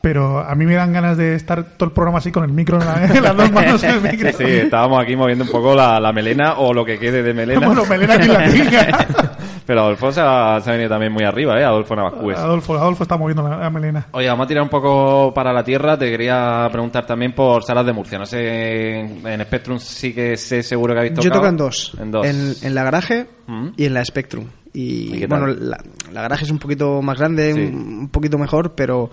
pero 0.00 0.40
a 0.40 0.54
mí 0.54 0.66
me 0.66 0.74
dan 0.74 0.92
ganas 0.92 1.16
de 1.16 1.34
estar 1.36 1.62
todo 1.76 1.86
el 1.88 1.92
programa 1.92 2.18
así 2.18 2.32
con 2.32 2.42
el 2.44 2.50
micro 2.50 2.80
en, 2.80 2.86
la- 2.86 3.04
en 3.06 3.22
las 3.22 3.36
dos 3.36 3.50
manos 3.52 3.82
en 3.84 3.90
el 3.90 4.00
micro. 4.02 4.30
Sí, 4.32 4.36
sí, 4.38 4.44
estábamos 4.44 5.00
aquí 5.02 5.14
moviendo 5.16 5.44
un 5.44 5.50
poco 5.50 5.74
la, 5.74 5.98
la 6.00 6.12
melena 6.12 6.54
o 6.58 6.74
lo 6.74 6.84
que 6.84 6.98
quede 6.98 7.22
de 7.22 7.32
melena. 7.32 7.66
Bueno, 7.66 7.84
melena 7.86 8.14
aquí 8.14 8.26
la 8.28 8.48
tinga. 8.50 9.06
Pero 9.66 9.80
Adolfo 9.80 10.12
se 10.12 10.20
ha, 10.20 10.60
se 10.62 10.68
ha 10.68 10.72
venido 10.74 10.90
también 10.90 11.10
muy 11.12 11.24
arriba, 11.24 11.58
¿eh? 11.58 11.64
Adolfo 11.64 11.96
Navascues. 11.96 12.36
Adolfo, 12.38 12.74
Adolfo 12.76 13.02
está 13.04 13.16
moviendo 13.16 13.48
la, 13.48 13.56
la 13.56 13.70
melena. 13.70 14.06
Oye, 14.12 14.28
vamos 14.28 14.44
a 14.44 14.48
tirar 14.48 14.62
un 14.62 14.68
poco 14.68 15.32
para 15.34 15.52
la 15.54 15.64
tierra. 15.64 15.96
Te 15.98 16.10
quería 16.10 16.68
preguntar 16.70 17.06
también 17.06 17.32
por 17.34 17.62
Salas 17.64 17.86
de 17.86 17.92
Murcia. 17.94 18.18
No 18.18 18.26
sé, 18.26 19.00
en, 19.00 19.26
en 19.26 19.40
Spectrum 19.42 19.78
sí 19.78 20.12
que 20.12 20.36
sé 20.36 20.62
seguro 20.62 20.92
que 20.92 20.98
habéis 21.00 21.14
tocado. 21.14 21.28
Yo 21.34 21.38
toco 21.40 21.46
en 21.48 21.56
dos. 21.56 21.92
En 21.98 22.10
dos. 22.10 22.26
En, 22.26 22.54
en 22.62 22.74
la 22.74 22.84
garaje 22.84 23.26
Mm. 23.46 23.68
y 23.76 23.84
en 23.84 23.94
la 23.94 24.04
Spectrum. 24.04 24.46
Y, 24.72 25.24
bueno, 25.26 25.46
la, 25.46 25.78
la 26.12 26.22
garaje 26.22 26.44
es 26.44 26.50
un 26.50 26.58
poquito 26.58 27.00
más 27.02 27.18
grande, 27.18 27.52
Sí. 27.54 27.60
un, 27.60 27.98
un 28.00 28.08
poquito 28.08 28.38
mejor, 28.38 28.72
pero 28.74 29.10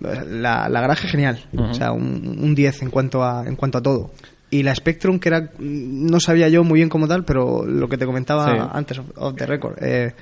la, 0.00 0.68
la 0.68 0.80
garaje 0.80 1.08
genial. 1.08 1.44
O 1.56 1.74
sea, 1.74 1.92
un, 1.92 2.38
un 2.40 2.54
10 2.54 2.82
en 2.82 2.90
cuanto 2.90 3.22
a 3.24 3.46
en 3.46 3.56
cuanto 3.56 3.78
a 3.78 3.82
todo. 3.82 4.10
Y 4.50 4.62
la 4.64 4.74
Spectrum, 4.74 5.18
que 5.20 5.28
era 5.28 5.50
no 5.60 6.18
sabía 6.20 6.48
yo 6.48 6.64
muy 6.64 6.78
bien 6.80 6.88
como 6.88 7.06
tal, 7.06 7.24
pero 7.24 7.64
lo 7.64 7.88
que 7.88 7.96
te 7.96 8.04
comentaba 8.06 8.46
Sí. 8.52 8.68
antes 8.72 8.98
of, 8.98 9.06
of 9.16 9.34
the 9.36 9.46
record, 9.46 9.76
eh, 9.80 10.12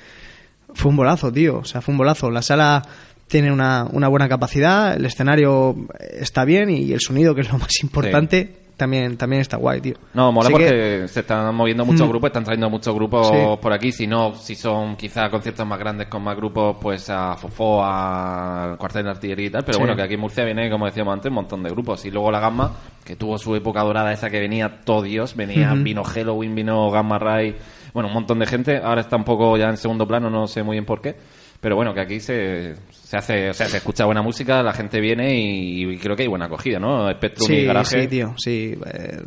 fue 0.74 0.90
un 0.90 0.96
bolazo, 0.96 1.32
tío. 1.32 1.58
O 1.58 1.64
sea, 1.64 1.80
fue 1.80 1.92
un 1.92 1.98
bolazo. 1.98 2.30
La 2.30 2.42
sala 2.42 2.82
tiene 3.26 3.50
una, 3.52 3.86
una 3.90 4.08
buena 4.08 4.28
capacidad, 4.28 4.94
el 4.96 5.04
escenario 5.06 5.76
está 6.18 6.44
bien 6.44 6.70
y 6.70 6.92
el 6.92 7.00
sonido, 7.00 7.34
que 7.34 7.40
es 7.42 7.50
lo 7.50 7.58
más 7.58 7.70
importante, 7.82 8.54
también, 8.78 9.18
también 9.18 9.42
está 9.42 9.58
guay, 9.58 9.82
tío. 9.82 9.94
No, 10.14 10.32
mola 10.32 10.46
Así 10.46 10.52
porque 10.52 10.68
que- 11.02 11.08
se 11.08 11.20
están 11.20 11.54
moviendo 11.54 11.84
muchos 11.84 12.06
Mm. 12.06 12.10
grupos, 12.10 12.28
están 12.28 12.44
trayendo 12.44 12.70
muchos 12.70 12.94
grupos 12.94 13.26
Sí. 13.28 13.34
por 13.60 13.72
aquí. 13.74 13.92
Si 13.92 14.06
no, 14.06 14.34
si 14.36 14.54
son 14.54 14.96
quizá 14.96 15.28
conciertos 15.28 15.66
más 15.66 15.78
grandes 15.78 16.06
con 16.08 16.22
más 16.22 16.34
grupos, 16.36 16.76
pues 16.80 17.10
a 17.10 17.34
Fofó, 17.36 17.84
al 17.84 18.78
Cuartel 18.78 19.04
de 19.04 19.10
Artillería 19.10 19.46
y 19.46 19.50
tal. 19.50 19.64
Pero 19.64 19.74
Sí. 19.74 19.80
bueno, 19.80 19.94
que 19.96 20.02
aquí 20.02 20.14
en 20.14 20.20
Murcia 20.20 20.44
viene, 20.44 20.70
como 20.70 20.86
decíamos 20.86 21.12
antes, 21.12 21.28
un 21.28 21.34
montón 21.34 21.62
de 21.62 21.70
grupos. 21.70 22.04
Y 22.06 22.10
luego 22.10 22.30
la 22.30 22.40
Gamma, 22.40 22.72
que 23.04 23.16
tuvo 23.16 23.36
su 23.36 23.54
época 23.54 23.82
dorada, 23.82 24.12
esa 24.12 24.30
que 24.30 24.40
venía 24.40 24.80
todo 24.84 25.02
Dios. 25.02 25.34
Venía, 25.36 25.72
Ujú. 25.74 25.82
vino 25.82 26.04
Halloween, 26.04 26.54
vino 26.54 26.90
Gamma 26.90 27.18
Ray. 27.18 27.56
Bueno, 27.92 28.08
un 28.08 28.14
montón 28.14 28.38
de 28.38 28.46
gente. 28.46 28.78
Ahora 28.78 29.00
está 29.00 29.16
un 29.16 29.24
poco 29.24 29.56
ya 29.56 29.68
en 29.68 29.76
segundo 29.76 30.06
plano, 30.06 30.30
no 30.30 30.46
sé 30.46 30.62
muy 30.62 30.74
bien 30.76 30.84
por 30.84 31.00
qué. 31.00 31.16
Pero 31.61 31.74
bueno, 31.74 31.92
que 31.92 32.00
aquí 32.00 32.20
se, 32.20 32.74
se 32.90 33.16
hace, 33.16 33.50
o 33.50 33.54
sea, 33.54 33.68
se 33.68 33.78
escucha 33.78 34.04
buena 34.04 34.22
música, 34.22 34.62
la 34.62 34.72
gente 34.72 35.00
viene 35.00 35.34
y, 35.40 35.90
y 35.90 35.96
creo 35.98 36.14
que 36.14 36.22
hay 36.22 36.28
buena 36.28 36.44
acogida, 36.44 36.78
¿no? 36.78 37.11
Spectrum 37.11 37.50
y 37.52 37.64
Garaje. 37.64 38.02
sí, 38.02 38.09
tío, 38.09 38.34
sí. 38.36 38.78
Eh, 38.94 39.22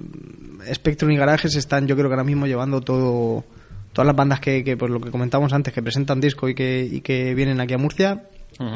Spectrum 0.73 1.11
y 1.11 1.17
Garages 1.17 1.55
están, 1.55 1.87
yo 1.87 1.95
creo 1.95 2.07
que 2.07 2.13
ahora 2.13 2.23
mismo 2.23 2.47
llevando 2.47 2.79
todo, 2.79 3.43
todas 3.91 4.05
las 4.07 4.15
bandas 4.15 4.39
que, 4.39 4.63
que, 4.63 4.77
pues 4.77 4.89
lo 4.91 5.01
que 5.01 5.11
comentamos 5.11 5.51
antes, 5.51 5.73
que 5.73 5.81
presentan 5.83 6.21
disco 6.21 6.47
y 6.47 6.55
que, 6.55 6.87
y 6.89 7.01
que 7.01 7.33
vienen 7.35 7.59
aquí 7.59 7.73
a 7.73 7.77
Murcia, 7.77 8.23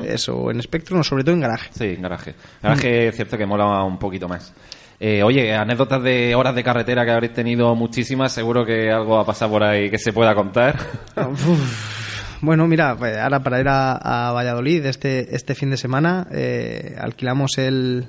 eso, 0.05 0.51
en 0.51 0.61
Spectrum 0.61 0.99
o 0.99 1.03
sobre 1.03 1.23
todo 1.23 1.35
en 1.35 1.41
Garaje. 1.41 1.69
Sí, 1.71 1.85
en 1.85 2.01
garaje. 2.01 2.33
Garaje 2.61 3.07
es 3.07 3.15
cierto 3.15 3.37
que 3.37 3.45
mola 3.45 3.83
un 3.83 3.99
poquito 3.99 4.27
más. 4.27 4.53
Eh, 4.99 5.21
oye, 5.23 5.53
anécdotas 5.53 6.01
de 6.01 6.33
horas 6.35 6.55
de 6.55 6.63
carretera 6.63 7.05
que 7.05 7.11
habréis 7.11 7.33
tenido 7.33 7.75
muchísimas, 7.75 8.33
seguro 8.33 8.65
que 8.65 8.89
algo 8.89 9.19
ha 9.19 9.25
pasado 9.25 9.51
por 9.51 9.63
ahí 9.63 9.89
que 9.89 9.97
se 9.97 10.11
pueda 10.11 10.33
contar. 10.33 10.75
Uf. 11.17 12.04
Bueno, 12.41 12.67
mira, 12.67 12.95
pues 12.97 13.17
ahora 13.17 13.41
para 13.41 13.59
ir 13.59 13.67
a, 13.67 14.27
a 14.29 14.31
Valladolid 14.33 14.85
este, 14.85 15.35
este 15.35 15.55
fin 15.55 15.69
de 15.69 15.77
semana 15.77 16.27
eh, 16.31 16.95
alquilamos 16.99 17.57
el, 17.57 18.07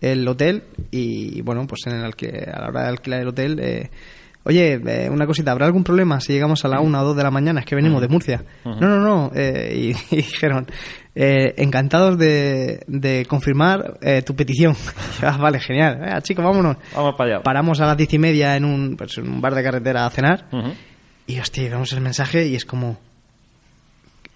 el 0.00 0.26
hotel 0.28 0.64
y 0.90 1.40
bueno, 1.42 1.66
pues 1.66 1.80
en 1.86 1.94
el 1.94 2.04
alqui- 2.04 2.48
a 2.52 2.60
la 2.60 2.68
hora 2.68 2.82
de 2.82 2.88
alquilar 2.88 3.20
el 3.22 3.28
hotel, 3.28 3.58
eh, 3.60 3.90
oye, 4.44 4.80
eh, 4.86 5.08
una 5.10 5.26
cosita, 5.26 5.52
¿habrá 5.52 5.66
algún 5.66 5.82
problema 5.84 6.20
si 6.20 6.32
llegamos 6.34 6.64
a 6.64 6.68
la 6.68 6.80
una 6.80 7.00
o 7.02 7.04
dos 7.06 7.16
de 7.16 7.22
la 7.22 7.30
mañana? 7.30 7.60
Es 7.60 7.66
que 7.66 7.74
venimos 7.74 8.00
de 8.02 8.08
Murcia. 8.08 8.44
No, 8.64 8.74
no, 8.80 9.00
no. 9.00 9.30
eh, 9.34 9.94
y, 10.10 10.14
y 10.14 10.16
dijeron, 10.16 10.66
eh, 11.14 11.54
encantados 11.56 12.18
de, 12.18 12.82
de 12.86 13.24
confirmar 13.26 13.98
eh, 14.02 14.22
tu 14.22 14.34
petición. 14.36 14.76
"Ah, 15.22 15.36
vale, 15.38 15.58
genial. 15.60 16.00
Eh, 16.04 16.22
chicos, 16.22 16.44
vámonos. 16.44 16.76
Vamos 16.94 17.14
para 17.16 17.36
allá. 17.36 17.42
Paramos 17.42 17.80
a 17.80 17.86
las 17.86 17.96
diez 17.96 18.12
y 18.12 18.18
media 18.18 18.56
en 18.56 18.64
un, 18.66 18.96
pues, 18.96 19.16
en 19.18 19.28
un 19.30 19.40
bar 19.40 19.54
de 19.54 19.62
carretera 19.62 20.04
a 20.06 20.10
cenar. 20.10 20.46
Y 21.26 21.38
hostia, 21.40 21.70
vemos 21.70 21.90
el 21.94 22.00
mensaje 22.02 22.46
y 22.46 22.54
es 22.56 22.66
como. 22.66 22.98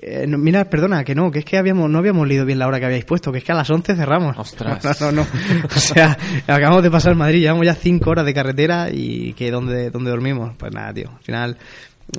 Eh, 0.00 0.26
no, 0.28 0.38
mira, 0.38 0.64
perdona, 0.70 1.02
que 1.04 1.14
no, 1.14 1.30
que 1.30 1.40
es 1.40 1.44
que 1.44 1.58
habíamos, 1.58 1.90
no 1.90 1.98
habíamos 1.98 2.26
leído 2.28 2.44
bien 2.44 2.58
la 2.58 2.66
hora 2.68 2.78
que 2.78 2.86
habíais 2.86 3.04
puesto, 3.04 3.32
que 3.32 3.38
es 3.38 3.44
que 3.44 3.52
a 3.52 3.54
las 3.56 3.68
11 3.70 3.96
cerramos. 3.96 4.36
Ostras. 4.38 4.84
No, 5.00 5.10
no, 5.12 5.22
no. 5.22 5.26
O 5.64 5.80
sea, 5.80 6.16
acabamos 6.46 6.82
de 6.82 6.90
pasar 6.90 7.14
Madrid, 7.14 7.40
llevamos 7.40 7.66
ya 7.66 7.74
5 7.74 8.08
horas 8.10 8.24
de 8.24 8.34
carretera 8.34 8.88
y 8.92 9.32
que 9.34 9.50
¿dónde, 9.50 9.90
dónde 9.90 10.10
dormimos? 10.10 10.54
Pues 10.56 10.72
nada, 10.72 10.92
tío. 10.94 11.10
Al 11.16 11.22
final, 11.24 11.56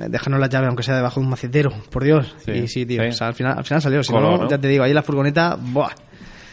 eh, 0.00 0.06
déjanos 0.08 0.38
la 0.40 0.48
llave, 0.48 0.66
aunque 0.66 0.82
sea 0.82 0.96
debajo 0.96 1.20
de 1.20 1.24
un 1.24 1.30
macetero, 1.30 1.72
por 1.90 2.04
Dios. 2.04 2.34
Sí, 2.44 2.50
y 2.52 2.68
sí, 2.68 2.84
tío. 2.86 3.02
sí. 3.02 3.08
O 3.08 3.12
sea, 3.12 3.28
al 3.28 3.34
final, 3.34 3.56
al 3.58 3.64
final 3.64 3.80
salió. 3.82 4.02
Si 4.02 4.12
Color, 4.12 4.40
no, 4.42 4.48
ya 4.50 4.58
te 4.58 4.68
digo, 4.68 4.84
ahí 4.84 4.92
la 4.92 5.02
furgoneta, 5.02 5.56
¡buah! 5.58 5.90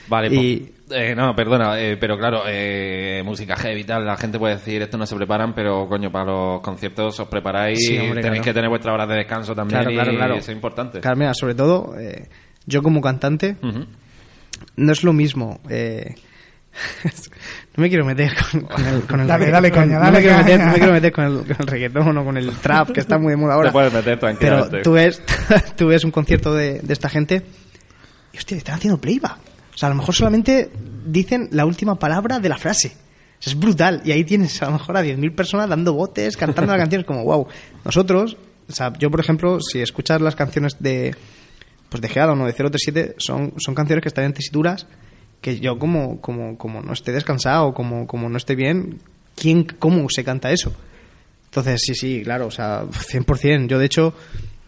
Vale, 0.07 0.27
Y- 0.33 0.57
pues, 0.57 0.76
eh, 0.91 1.13
no, 1.15 1.35
perdona, 1.35 1.79
eh, 1.79 1.97
pero 1.99 2.17
claro, 2.17 2.43
eh, 2.47 3.21
música 3.25 3.55
heavy 3.55 3.81
y 3.81 3.83
tal, 3.83 4.05
la 4.05 4.17
gente 4.17 4.39
puede 4.39 4.55
decir 4.55 4.81
esto 4.81 4.97
no 4.97 5.05
se 5.05 5.15
preparan, 5.15 5.53
pero 5.53 5.87
coño, 5.87 6.11
para 6.11 6.25
los 6.31 6.61
conciertos 6.61 7.19
os 7.19 7.27
preparáis, 7.27 7.79
Sí, 7.85 7.97
hombre, 7.97 8.21
tenéis 8.21 8.41
claro. 8.41 8.43
que 8.43 8.53
tener 8.53 8.69
vuestras 8.69 8.93
horas 8.93 9.09
de 9.09 9.15
descanso 9.15 9.53
también 9.55 9.81
Claro, 9.81 9.93
claro, 9.93 10.11
y 10.11 10.15
claro. 10.15 10.33
eso 10.35 10.51
es 10.51 10.55
importante. 10.55 10.99
Claro, 11.01 11.17
mira, 11.17 11.33
sobre 11.33 11.55
todo, 11.55 11.97
eh, 11.99 12.27
yo 12.65 12.81
como 12.81 13.01
cantante, 13.01 13.57
no 14.75 14.91
es 14.91 15.03
lo 15.03 15.13
mismo. 15.13 15.59
eh, 15.69 16.15
no 17.75 17.81
me 17.81 17.89
quiero 17.89 18.05
meter 18.05 18.31
con, 18.51 18.61
con 18.61 18.85
el, 18.85 19.01
con 19.03 19.19
el 19.21 19.27
Dale, 19.27 19.49
dale 19.49 19.71
con- 19.71 19.79
caña, 19.81 19.95
no 19.99 20.05
dale 20.05 20.17
me 20.17 20.21
quiero 20.23 20.37
meter, 20.37 20.59
no 20.59 20.65
me 20.71 20.77
quiero 20.77 20.93
meter 20.93 21.11
con 21.11 21.25
el, 21.25 21.37
con 21.39 21.55
el 21.59 21.67
reggaetón 21.67 22.17
o 22.19 22.23
con 22.25 22.37
el 22.37 22.51
trap 22.57 22.91
que 22.91 22.99
está 22.99 23.17
muy 23.17 23.31
de 23.31 23.37
moda 23.37 23.55
ahora. 23.55 23.69
Te 23.69 23.73
puedes 23.73 23.93
meter 23.93 24.19
Pero 24.19 24.35
tranquilamente. 24.37 24.81
tú 24.83 24.91
ves, 24.93 25.21
tú 25.75 25.87
ves 25.87 26.03
un 26.03 26.11
concierto 26.11 26.53
de, 26.53 26.79
de 26.79 26.93
esta 26.93 27.09
gente 27.09 27.41
y 28.33 28.37
hostia, 28.37 28.57
están 28.57 28.75
haciendo 28.75 28.99
playback. 29.01 29.37
O 29.77 29.79
sea, 29.79 29.87
a 29.87 29.89
lo 29.91 29.97
mejor 29.97 30.15
solamente 30.15 30.71
dicen 31.05 31.49
la 31.51 31.67
última 31.67 31.99
palabra 31.99 32.39
de 32.39 32.49
la 32.49 32.57
frase. 32.57 32.93
Es 33.39 33.53
brutal. 33.53 34.01
Y 34.03 34.11
ahí 34.11 34.23
tienes 34.23 34.59
a 34.63 34.65
lo 34.65 34.71
mejor 34.71 34.97
a 34.97 35.03
10.000 35.03 35.35
personas 35.35 35.69
dando 35.69 35.93
botes, 35.93 36.35
cantando 36.35 36.71
la 36.71 36.79
canción. 36.79 37.01
Es 37.01 37.05
como, 37.05 37.23
wow. 37.23 37.45
Nosotros, 37.85 38.37
o 38.67 38.73
sea, 38.73 38.91
yo 38.97 39.11
por 39.11 39.19
ejemplo, 39.19 39.59
si 39.61 39.79
escuchas 39.79 40.19
las 40.19 40.35
canciones 40.35 40.77
de 40.79 41.15
pues 41.89 42.01
de 42.01 42.09
Geada 42.09 42.33
o 42.33 42.45
de 42.45 42.53
037, 42.53 43.17
son, 43.19 43.53
son 43.57 43.75
canciones 43.75 44.01
que 44.01 44.09
están 44.09 44.25
en 44.25 44.33
tesituras 44.33 44.87
que 45.41 45.59
yo 45.59 45.77
como, 45.77 46.19
como, 46.21 46.57
como 46.57 46.81
no 46.81 46.93
esté 46.93 47.11
descansado, 47.11 47.75
como, 47.75 48.07
como 48.07 48.27
no 48.27 48.37
esté 48.37 48.55
bien, 48.55 48.99
¿quién, 49.35 49.63
¿cómo 49.63 50.07
se 50.09 50.23
canta 50.23 50.51
eso? 50.51 50.73
Entonces, 51.45 51.81
sí, 51.85 51.93
sí, 51.93 52.21
claro, 52.23 52.47
o 52.47 52.51
sea, 52.51 52.83
100%. 52.85 53.67
Yo, 53.67 53.77
de 53.77 53.85
hecho, 53.85 54.15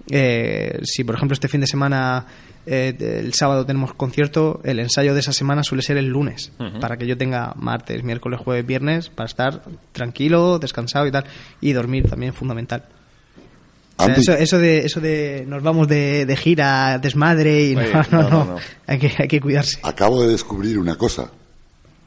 eh, 0.10 0.80
si 0.84 1.03
por 1.03 1.16
ejemplo 1.16 1.34
este 1.34 1.47
fin 1.47 1.62
de 1.62 1.68
semana, 1.68 2.26
eh, 2.72 3.20
el 3.22 3.34
sábado 3.34 3.65
tenemos 3.65 3.93
concierto, 3.93 4.61
el 4.63 4.80
ensayo 4.80 5.13
de 5.13 5.20
esa 5.22 5.34
semana 5.34 5.63
suele 5.63 5.82
ser 5.82 5.97
el 5.97 6.05
lunes, 6.07 6.51
para 6.80 6.97
que 6.97 7.07
yo 7.07 7.17
tenga 7.17 7.53
martes, 7.55 8.03
miércoles, 8.03 8.39
jueves, 8.43 8.65
viernes, 8.65 9.09
para 9.09 9.28
estar 9.28 9.63
tranquilo, 9.91 10.59
descansado 10.59 11.07
y 11.07 11.11
tal, 11.11 11.26
y 11.61 11.74
dormir 11.74 12.07
también 12.09 12.34
fundamental. 12.34 12.86
O 13.97 14.03
sea, 14.03 14.13
Antes- 14.13 14.30
eso, 14.30 14.34
eso 14.38 14.59
de 14.59 14.78
eso 14.86 15.01
de 15.01 15.43
nos 15.47 15.61
vamos 15.61 15.88
de, 15.88 16.26
de 16.26 16.36
gira, 16.38 16.99
desmadre 16.99 17.65
y 17.65 17.76
no, 17.76 17.82
Oye, 17.82 17.91
no, 18.11 18.22
no, 18.22 18.22
no, 18.22 18.30
no, 18.30 18.45
no. 18.45 18.55
Hay, 18.88 18.99
que, 18.99 19.11
hay 19.17 19.28
que 19.28 19.41
cuidarse. 19.41 19.80
Acabo 19.84 20.22
de 20.24 20.30
descubrir 20.30 20.78
una 20.80 20.95
cosa. 20.95 21.30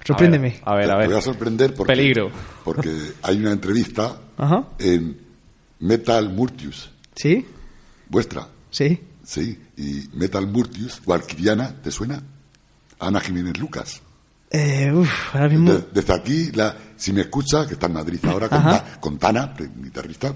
Sorpréndeme. 0.04 0.60
A 0.64 0.74
ver, 0.74 0.90
a 0.90 0.94
Te 0.94 0.98
ver. 1.00 1.08
voy 1.10 1.18
a 1.18 1.20
sorprender 1.20 1.74
porque, 1.74 1.92
Peligro. 1.92 2.30
porque 2.64 2.90
hay 3.22 3.36
una 3.36 3.52
entrevista 3.52 4.16
Ajá. 4.36 4.64
en 4.78 5.16
Metal 5.80 6.28
Murtius, 6.30 6.90
¿Sí? 7.14 7.46
vuestra, 8.08 8.48
Sí. 8.70 8.98
sí, 9.24 9.58
y 9.76 10.08
Metal 10.14 10.46
Murtius, 10.46 11.00
Valkyriana, 11.04 11.74
¿te 11.82 11.90
suena? 11.90 12.22
Ana 13.00 13.20
Jiménez 13.20 13.58
Lucas. 13.58 14.00
Eh, 14.50 14.92
uf, 14.92 15.08
ahora 15.34 15.48
mismo. 15.48 15.72
De- 15.72 15.84
desde 15.92 16.14
aquí, 16.14 16.50
la, 16.52 16.76
si 16.96 17.12
me 17.12 17.22
escucha, 17.22 17.66
que 17.66 17.74
está 17.74 17.86
en 17.86 17.94
Madrid 17.94 18.20
ahora 18.24 18.48
con. 18.48 18.62
Ta- 18.62 18.84
con 19.00 19.18
Tana, 19.18 19.54
guitarrista, 19.76 20.34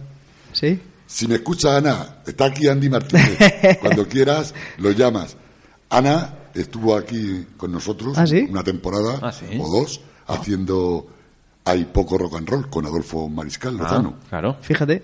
¿Sí? 0.53 0.80
si 1.07 1.28
me 1.28 1.34
escucha 1.37 1.76
Ana, 1.76 2.16
está 2.26 2.47
aquí 2.47 2.66
Andy 2.66 2.89
Martínez, 2.89 3.39
cuando 3.80 4.09
quieras 4.09 4.55
lo 4.78 4.91
llamas. 4.93 5.37
Ana 5.91 6.34
estuvo 6.55 6.97
aquí 6.97 7.47
con 7.59 7.70
nosotros 7.70 8.16
¿Ah, 8.18 8.26
sí? 8.26 8.47
una 8.49 8.64
temporada 8.64 9.18
Ah, 9.22 9.30
sí. 9.32 9.45
o 9.61 9.68
dos 9.70 10.01
haciendo 10.26 11.07
Hay 11.64 11.84
poco 11.84 12.16
rock 12.16 12.37
and 12.37 12.49
roll 12.49 12.70
con 12.70 12.87
Adolfo 12.87 13.28
Mariscal 13.28 13.76
Ah, 13.78 13.82
Lozano. 13.82 14.16
claro. 14.28 14.57
Fíjate. 14.62 15.03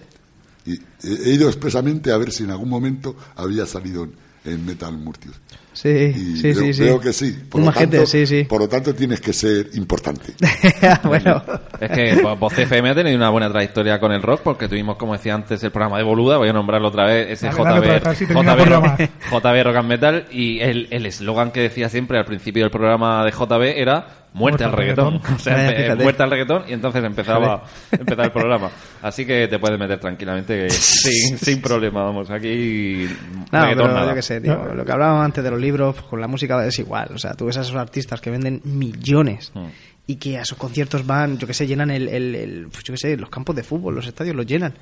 Y 0.64 0.78
he 1.02 1.30
ido 1.30 1.48
expresamente 1.48 2.12
a 2.12 2.16
ver 2.18 2.30
si 2.30 2.44
en 2.44 2.50
algún 2.50 2.68
momento 2.68 3.16
había 3.36 3.66
salido 3.66 4.06
en, 4.44 4.66
Metal 4.66 4.92
Murtius. 4.96 5.34
Sí, 5.72 5.88
Y 5.88 6.36
sí, 6.36 6.54
sí, 6.54 6.74
sí. 6.74 6.82
veo 6.82 7.00
que 7.00 7.12
sí. 7.12 7.34
Un 7.52 7.64
majete, 7.64 7.96
tanto, 7.96 8.06
sí, 8.06 8.26
sí. 8.26 8.44
Por 8.44 8.60
lo 8.60 8.68
tanto, 8.68 8.94
tienes 8.94 9.20
que 9.20 9.32
ser 9.32 9.70
importante. 9.74 10.34
bueno, 11.04 11.42
Es 11.80 11.90
que 11.90 12.22
Voz 12.38 12.58
FM 12.58 12.90
ha 12.90 12.94
tenido 12.94 13.16
una 13.16 13.30
buena 13.30 13.48
trayectoria 13.50 13.98
con 13.98 14.12
el 14.12 14.20
rock 14.20 14.42
porque 14.42 14.68
tuvimos, 14.68 14.96
como 14.96 15.14
decía 15.14 15.34
antes, 15.34 15.62
el 15.64 15.70
programa 15.70 15.96
de 15.98 16.04
Boluda, 16.04 16.36
voy 16.36 16.48
a 16.48 16.52
nombrarlo 16.52 16.88
otra 16.88 17.06
vez, 17.06 17.30
ese 17.30 17.46
Dale, 17.46 17.80
dale 17.80 17.96
otra 17.96 18.12
JB, 18.12 18.30
el 18.30 18.36
JB. 18.36 19.08
JB 19.30 19.64
Rock 19.64 19.76
and 19.76 19.88
Metal 19.88 20.26
y 20.30 20.60
el 20.60 20.88
el 20.90 21.06
eslogan 21.06 21.52
que 21.52 21.60
decía 21.60 21.88
siempre 21.88 22.18
al 22.18 22.24
principio 22.24 22.64
del 22.64 22.70
programa 22.70 23.24
de 23.24 23.30
JB 23.30 23.78
era 23.80 24.21
muerte 24.34 24.64
al 24.64 24.72
reggaetón. 24.72 25.20
O 25.34 25.38
sea, 25.38 25.94
muerte 25.96 26.22
al 26.22 26.30
reggaetón 26.30 26.64
y 26.68 26.72
entonces 26.72 27.02
empezaba, 27.04 27.64
empezaba 27.90 28.24
el 28.24 28.32
programa. 28.32 28.70
Así 29.02 29.24
que 29.26 29.48
te 29.48 29.58
puedes 29.58 29.78
meter 29.78 29.98
tranquilamente 29.98 30.70
sin, 30.70 31.38
sin 31.38 31.60
problema, 31.60 32.02
vamos, 32.04 32.30
aquí 32.30 33.06
no, 33.52 33.60
reggaetón 33.60 33.86
pero 33.86 33.94
nada. 33.94 34.08
yo 34.10 34.14
qué 34.14 34.22
sé, 34.22 34.40
tío, 34.40 34.74
lo 34.74 34.84
que 34.84 34.92
hablábamos 34.92 35.24
antes 35.24 35.42
de 35.44 35.50
los 35.50 35.60
libros, 35.60 35.94
pues, 35.96 36.06
con 36.06 36.20
la 36.20 36.28
música 36.28 36.64
es 36.66 36.78
igual. 36.78 37.10
O 37.14 37.18
sea, 37.18 37.34
tú 37.34 37.46
ves 37.46 37.56
a 37.58 37.62
esos 37.62 37.76
artistas 37.76 38.20
que 38.20 38.30
venden 38.30 38.60
millones 38.64 39.52
Mm. 39.54 39.66
y 40.06 40.16
que 40.16 40.38
a 40.38 40.44
sus 40.44 40.56
conciertos 40.58 41.06
van, 41.06 41.38
yo 41.38 41.46
qué 41.46 41.54
sé, 41.54 41.66
llenan 41.66 41.90
el, 41.90 42.08
el- 42.08 42.34
el- 42.34 42.68
pues, 42.70 42.84
yo 42.84 42.94
qué 42.94 42.98
sé, 42.98 43.16
los 43.16 43.28
campos 43.30 43.54
de 43.56 43.62
fútbol, 43.62 43.94
los 43.94 44.06
estadios 44.06 44.34
los 44.36 44.46
llenan 44.46 44.74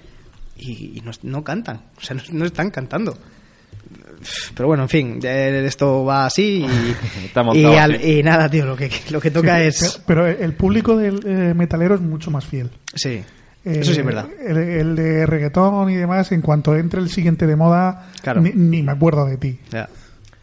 y, 0.57 0.99
y 0.99 1.03
no, 1.05 1.11
no 1.23 1.43
cantan, 1.43 1.81
o 1.97 2.01
sea, 2.01 2.17
no, 2.17 2.23
no 2.33 2.45
están 2.45 2.71
cantando. 2.71 3.17
Pero 4.55 4.67
bueno, 4.69 4.83
en 4.85 4.89
fin, 4.89 5.21
eh, 5.23 5.63
esto 5.67 6.05
va 6.05 6.27
así 6.27 6.67
y, 6.67 6.95
al- 7.77 8.25
nada, 8.25 8.49
tío, 8.49 8.67
lo 8.67 8.77
que, 8.77 8.91
lo 9.11 9.21
que 9.21 9.31
toca 9.31 9.59
Sí, 9.59 9.65
es... 9.67 10.03
Pero, 10.07 10.25
pero 10.25 10.27
el 10.45 10.53
público 10.55 10.97
del 10.97 11.21
eh, 11.27 11.55
metalero 11.55 11.95
es 11.95 12.01
mucho 12.01 12.31
más 12.31 12.45
fiel. 12.45 12.71
Sí, 12.95 13.23
Eh, 13.65 13.81
eso 13.81 13.93
sí 13.93 14.01
es 14.01 14.07
verdad. 14.07 14.27
El, 14.47 14.57
el 14.57 14.97
de 14.97 15.27
reggaetón 15.27 15.91
y 15.91 15.97
demás, 15.97 16.33
en 16.33 16.41
cuanto 16.41 16.75
entre 16.77 17.01
el 17.01 17.11
siguiente 17.11 17.47
de 17.47 17.57
moda, 17.57 18.11
Claro. 18.23 18.41
ni, 18.41 18.51
ni 18.53 18.83
me 18.83 18.93
acuerdo 18.93 19.27
de 19.27 19.37
ti. 19.37 19.59
Ya. 19.71 19.89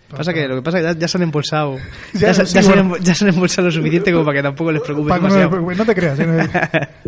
Pasa 0.09 0.33
que, 0.33 0.47
lo 0.47 0.55
que 0.55 0.61
pasa 0.61 0.79
es 0.79 0.85
que 0.85 0.93
ya, 0.93 0.99
ya 0.99 1.07
se 1.07 1.17
han 1.17 1.23
embolsado. 1.23 1.75
Ya, 2.13 2.27
Ya, 2.27 2.33
se, 2.33 2.45
sí, 2.45 2.53
ya 2.55 2.63
se 2.63 2.73
han 2.73 2.93
ya 3.01 3.13
se 3.13 3.25
han 3.25 3.33
embolsado 3.33 3.67
lo 3.67 3.71
suficiente 3.73 4.11
como 4.13 4.23
para 4.23 4.37
que 4.37 4.43
tampoco 4.43 4.71
les 4.71 4.81
preocupe 4.81 5.09
Paco, 5.09 5.27
no, 5.27 5.33
demasiado. 5.35 5.75
no 5.75 5.85
te 5.85 5.95
creas. 5.95 6.19
¿eh? 6.19 6.49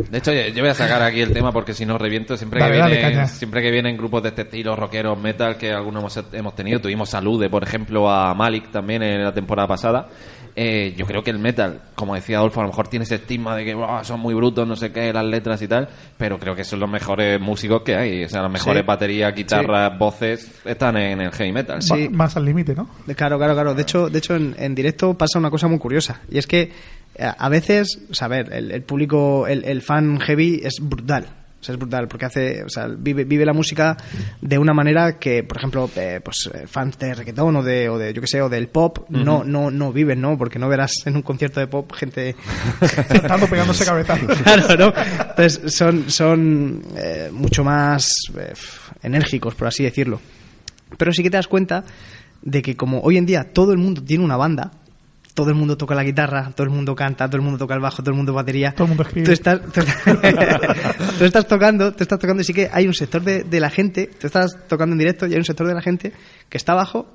De 0.10 0.18
hecho, 0.18 0.34
yo 0.34 0.48
yo 0.48 0.62
voy 0.62 0.70
a 0.70 0.74
sacar 0.74 1.02
aquí 1.04 1.22
el 1.22 1.32
tema 1.32 1.52
porque 1.54 1.74
si 1.74 1.86
no 1.86 1.98
reviento 1.98 2.36
siempre 2.36 2.60
Dale, 2.60 2.74
que 2.74 2.80
dale, 2.80 2.96
vienen, 2.96 3.14
caña. 3.14 3.28
siempre 3.28 3.62
que 3.62 3.72
vienen 3.72 3.96
grupos 3.96 4.24
de 4.24 4.30
este 4.30 4.42
estilo, 4.42 4.76
rockeros, 4.76 5.18
metal, 5.20 5.56
que 5.58 5.72
algunos 5.72 6.02
hemos, 6.18 6.34
hemos 6.34 6.56
tenido, 6.56 6.82
tuvimos 6.82 7.10
Salude, 7.10 7.50
por 7.50 7.64
ejemplo, 7.64 8.10
a 8.12 8.34
Malik 8.34 8.70
también 8.72 9.02
en 9.04 9.24
la 9.24 9.34
temporada 9.34 9.68
pasada. 9.68 10.10
Eh, 10.62 10.94
yo 10.98 11.06
creo 11.06 11.24
que 11.24 11.32
el 11.32 11.40
metal, 11.40 11.80
como 11.96 12.16
decía 12.16 12.38
Adolfo, 12.40 12.60
a 12.60 12.64
lo 12.64 12.70
mejor 12.70 12.90
tiene 12.90 13.04
ese 13.04 13.16
estigma 13.16 13.56
de 13.56 13.64
que 13.64 13.74
"Buah, 13.74 14.04
son 14.04 14.20
muy 14.20 14.34
brutos, 14.34 14.68
no 14.68 14.76
sé 14.76 14.92
qué, 14.92 15.14
las 15.14 15.24
letras 15.24 15.62
y 15.62 15.70
tal, 15.70 15.88
pero 16.18 16.38
creo 16.38 16.54
que 16.54 16.66
son 16.66 16.82
los 16.82 16.90
mejores 16.90 17.40
músicos 17.40 17.82
que 17.84 17.96
hay. 17.96 18.26
O 18.26 18.30
sea, 18.30 18.42
las 18.42 18.52
mejores 18.52 18.82
Sí. 18.82 18.86
baterías, 18.88 19.34
guitarras, 19.34 19.98
voces, 19.98 20.52
están 20.66 20.98
en 20.98 21.22
el 21.22 21.32
heavy 21.32 21.54
metal. 21.54 21.82
Sí. 21.82 22.08
Va- 22.08 22.12
Más 22.18 22.36
al 22.36 22.44
límite, 22.44 22.76
¿no? 22.76 22.90
Claro, 23.16 23.38
claro, 23.38 23.54
claro. 23.54 23.74
De 23.74 23.84
hecho, 23.84 24.10
de 24.10 24.18
hecho 24.20 24.36
en, 24.36 24.54
en 24.60 24.76
directo 24.76 25.14
pasa 25.14 25.40
una 25.40 25.50
cosa 25.50 25.70
muy 25.70 25.80
curiosa. 25.80 26.20
Y 26.30 26.40
es 26.40 26.46
que 26.46 26.72
eh, 27.16 27.32
a 27.38 27.48
veces, 27.48 28.02
o 28.12 28.14
sea, 28.14 28.26
a 28.26 28.30
ver, 28.30 28.52
el, 28.52 28.72
el 28.72 28.82
público, 28.84 29.48
el, 29.48 29.64
el 29.64 29.82
fan 29.82 30.20
heavy 30.20 30.60
es 30.64 30.76
brutal. 30.82 31.26
O 31.60 31.64
sea, 31.64 31.74
es 31.74 31.80
brutal 31.80 32.08
porque 32.08 32.26
hace, 32.26 32.64
o 32.64 32.70
sea, 32.70 32.88
vive, 32.88 33.26
vive 33.26 33.46
la 33.46 33.52
música 33.52 33.98
de 34.40 34.58
una 34.58 34.74
manera 34.74 35.20
que, 35.20 35.44
por 35.44 35.58
ejemplo, 35.58 35.90
eh, 35.96 36.22
pues 36.24 36.50
eh, 36.54 36.68
fans 36.68 36.98
de 36.98 37.14
reggaetón 37.14 37.58
o 37.58 37.64
de, 37.64 37.90
o 37.90 37.98
de, 37.98 38.14
yo 38.14 38.22
qué 38.22 38.28
sé, 38.28 38.42
o 38.42 38.48
del 38.48 38.70
pop, 38.70 39.10
no, 39.10 39.44
no, 39.44 39.70
no 39.70 39.92
viven, 39.92 40.22
¿no? 40.22 40.38
Porque 40.38 40.58
no 40.58 40.70
verás 40.70 40.94
en 41.06 41.18
un 41.18 41.22
concierto 41.22 41.60
de 41.60 41.68
pop 41.68 41.92
gente 41.94 42.36
Estando 43.10 43.48
pegándose 43.48 43.86
cabezazos. 43.86 44.38
claro, 44.44 44.78
¿no? 44.78 44.94
Entonces 45.30 45.74
son, 45.76 46.10
son 46.10 46.82
eh, 46.96 47.30
mucho 47.32 47.64
más 47.64 48.10
eh, 48.38 48.54
enérgicos, 49.04 49.56
por 49.56 49.68
así 49.68 49.84
decirlo. 49.84 50.22
Pero 50.98 51.14
sí 51.14 51.24
que 51.24 51.30
te 51.30 51.38
das 51.38 51.48
cuenta 51.48 51.84
de 52.42 52.62
que 52.62 52.76
como 52.76 53.02
hoy 53.02 53.18
en 53.18 53.26
día 53.26 53.52
todo 53.54 53.72
el 53.72 53.78
mundo 53.78 54.04
tiene 54.04 54.24
una 54.24 54.38
banda, 54.38 54.72
todo 55.44 55.50
el 55.52 55.56
mundo 55.56 55.78
toca 55.78 55.96
la 55.96 56.04
guitarra, 56.04 56.52
todo 56.56 56.66
el 56.66 56.70
mundo 56.72 56.94
canta, 56.96 57.28
todo 57.28 57.38
el 57.38 57.44
mundo 57.44 57.58
toca 57.58 57.74
el 57.74 57.80
bajo, 57.80 57.98
todo 58.04 58.12
el 58.12 58.18
mundo 58.18 58.34
batería. 58.34 58.72
Todo 58.74 58.84
el 58.86 58.90
mundo 58.90 59.04
escribe. 59.04 59.26
Tú 59.26 59.32
estás, 59.32 59.62
tú, 59.72 59.82
tú 61.20 61.26
estás 61.26 61.48
tocando, 61.48 61.92
tú 61.94 62.04
estás 62.04 62.20
tocando 62.20 62.42
y 62.42 62.46
sí 62.46 62.54
que 62.54 62.70
hay 62.72 62.88
un 62.88 62.94
sector 62.94 63.22
de, 63.24 63.44
de 63.44 63.60
la 63.60 63.70
gente, 63.70 64.08
tú 64.20 64.28
estás 64.28 64.52
tocando 64.68 64.94
en 64.94 65.00
directo 65.00 65.26
y 65.28 65.32
hay 65.34 65.38
un 65.38 65.46
sector 65.46 65.68
de 65.68 65.74
la 65.74 65.82
gente 65.82 66.12
que 66.50 66.58
está 66.58 66.74
abajo 66.74 67.08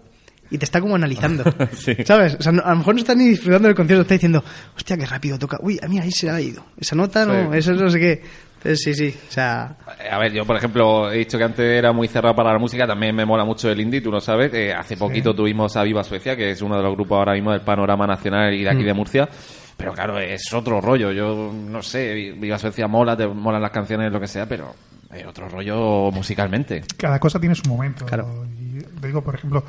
y 0.51 0.59
te 0.59 0.65
está 0.65 0.81
como 0.81 0.95
analizando. 0.95 1.45
Sí. 1.77 1.97
¿Sabes? 2.05 2.37
O 2.39 2.43
sea, 2.43 2.53
no- 2.53 2.63
a 2.63 2.71
lo 2.71 2.77
mejor 2.77 2.95
no 2.95 3.01
está 3.01 3.15
ni 3.15 3.27
disfrutando 3.29 3.69
del 3.69 3.75
concierto, 3.77 4.03
está 4.03 4.15
diciendo, 4.15 4.45
hostia, 4.77 4.97
qué 4.97 5.07
rápido 5.07 5.39
toca. 5.39 5.59
Uy, 5.61 5.79
a 5.83 5.89
mí 5.89 5.99
ahí 5.99 6.13
se 6.13 6.31
ha 6.31 6.41
ido. 6.41 6.65
Esa 6.79 6.95
nota 6.97 7.25
no, 7.27 7.53
Sí. 7.53 7.59
eso 7.59 7.73
no 7.73 7.89
sé 7.91 7.99
qué. 7.99 8.23
Entonces, 8.65 8.81
sí, 8.83 8.95
sí. 8.95 9.15
O 9.29 9.31
sea, 9.33 9.77
A 10.11 10.19
ver, 10.19 10.33
yo 10.33 10.47
por 10.47 10.57
ejemplo 10.57 11.13
he 11.13 11.19
dicho 11.19 11.37
que 11.37 11.45
antes 11.45 11.65
era 11.67 11.93
muy 11.93 12.09
cerrado 12.09 12.35
para 12.35 12.51
la 12.53 12.59
música, 12.59 12.87
también 12.87 13.15
me 13.15 13.27
mola 13.27 13.45
mucho 13.45 13.71
el 13.71 13.79
indie, 13.81 14.01
tú 14.01 14.11
lo 14.11 14.21
sabes. 14.23 14.53
Eh, 14.55 14.73
hace 14.73 14.97
poquito 14.97 15.35
tuvimos 15.35 15.77
a 15.77 15.83
Viva 15.83 16.03
Suecia, 16.03 16.35
que 16.35 16.51
es 16.51 16.63
uno 16.63 16.77
de 16.79 16.83
los 16.83 16.95
grupos 16.95 17.19
ahora 17.19 17.35
mismo 17.35 17.53
del 17.53 17.61
panorama 17.61 18.07
nacional 18.07 18.55
y 18.55 18.63
de 18.65 18.71
aquí 18.71 18.83
Mm. 18.83 18.87
de 18.87 18.95
Murcia. 18.95 19.29
Pero 19.77 19.93
claro, 19.93 20.19
es 20.19 20.51
otro 20.55 20.81
rollo. 20.81 21.13
Yo 21.13 21.53
no 21.53 21.83
sé, 21.83 22.33
Viva 22.39 22.59
Suecia 22.59 22.89
mola, 22.89 23.17
te 23.17 23.27
molan 23.27 23.61
las 23.61 23.71
canciones, 23.71 24.11
lo 24.11 24.19
que 24.21 24.29
sea, 24.29 24.47
pero 24.49 24.75
es 25.13 25.27
otro 25.27 25.49
rollo 25.49 26.11
musicalmente. 26.11 26.83
Cada 26.97 27.19
cosa 27.19 27.39
tiene 27.39 27.55
su 27.55 27.69
momento. 27.69 28.07
Claro. 28.07 28.47
Y 28.59 28.79
te 29.01 29.07
digo, 29.09 29.21
por 29.23 29.35
ejemplo, 29.35 29.63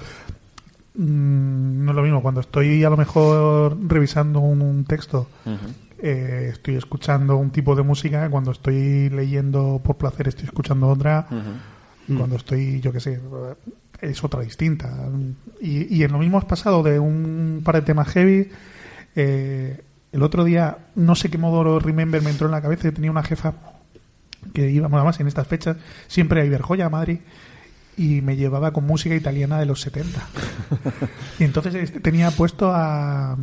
mm, 0.96 1.84
no 1.86 1.92
es 1.92 1.96
lo 1.96 2.02
mismo 2.04 2.22
cuando 2.22 2.42
estoy 2.42 2.84
a 2.84 2.90
lo 2.90 2.98
mejor 2.98 3.78
revisando 3.88 4.40
un, 4.40 4.62
un 4.62 4.86
texto, 4.86 5.28
eh, 6.02 6.50
estoy 6.52 6.76
escuchando 6.76 7.38
un 7.38 7.52
tipo 7.52 7.76
de 7.76 7.84
música, 7.84 8.30
cuando 8.30 8.52
estoy 8.52 9.10
leyendo 9.10 9.82
por 9.84 9.98
placer 9.98 10.28
estoy 10.28 10.46
escuchando 10.46 10.88
otra, 10.90 11.28
cuando 12.18 12.36
estoy, 12.36 12.82
yo 12.82 12.92
qué 12.92 13.00
sé, 13.00 13.20
es 14.02 14.24
otra 14.24 14.42
distinta. 14.42 15.10
Y, 15.62 15.96
y 15.96 16.04
en 16.04 16.12
lo 16.12 16.20
mismo 16.20 16.38
has 16.38 16.46
pasado 16.46 16.84
de 16.84 17.00
un 17.00 17.62
par 17.64 17.76
de 17.76 17.82
temas 17.82 18.08
heavy. 18.10 18.50
eh, 19.16 19.82
el 20.12 20.24
otro 20.24 20.44
día, 20.46 20.78
no 20.96 21.14
sé 21.16 21.30
qué 21.30 21.38
modo 21.38 21.78
Remember 21.80 22.22
me 22.22 22.30
entró 22.30 22.46
en 22.48 22.52
la 22.54 22.62
cabeza, 22.62 22.84
yo 22.84 22.94
tenía 22.94 23.12
una 23.12 23.24
jefa 23.24 23.54
que 24.54 24.70
íbamos 24.72 24.96
además 24.98 25.20
en 25.20 25.28
estas 25.28 25.46
fechas 25.48 25.76
siempre 26.08 26.40
a 26.42 26.46
Iberjoya 26.46 26.86
a 26.86 26.90
Madrid 26.90 27.20
y 27.98 28.22
me 28.22 28.36
llevaba 28.38 28.72
con 28.72 28.86
música 28.86 29.14
italiana 29.16 29.60
de 29.60 29.66
los 29.66 29.82
70 29.82 30.22
y 31.40 31.44
entonces 31.44 31.76
este, 31.76 32.00
tenía 32.00 32.32
puesto 32.32 32.72
a- 32.74 33.38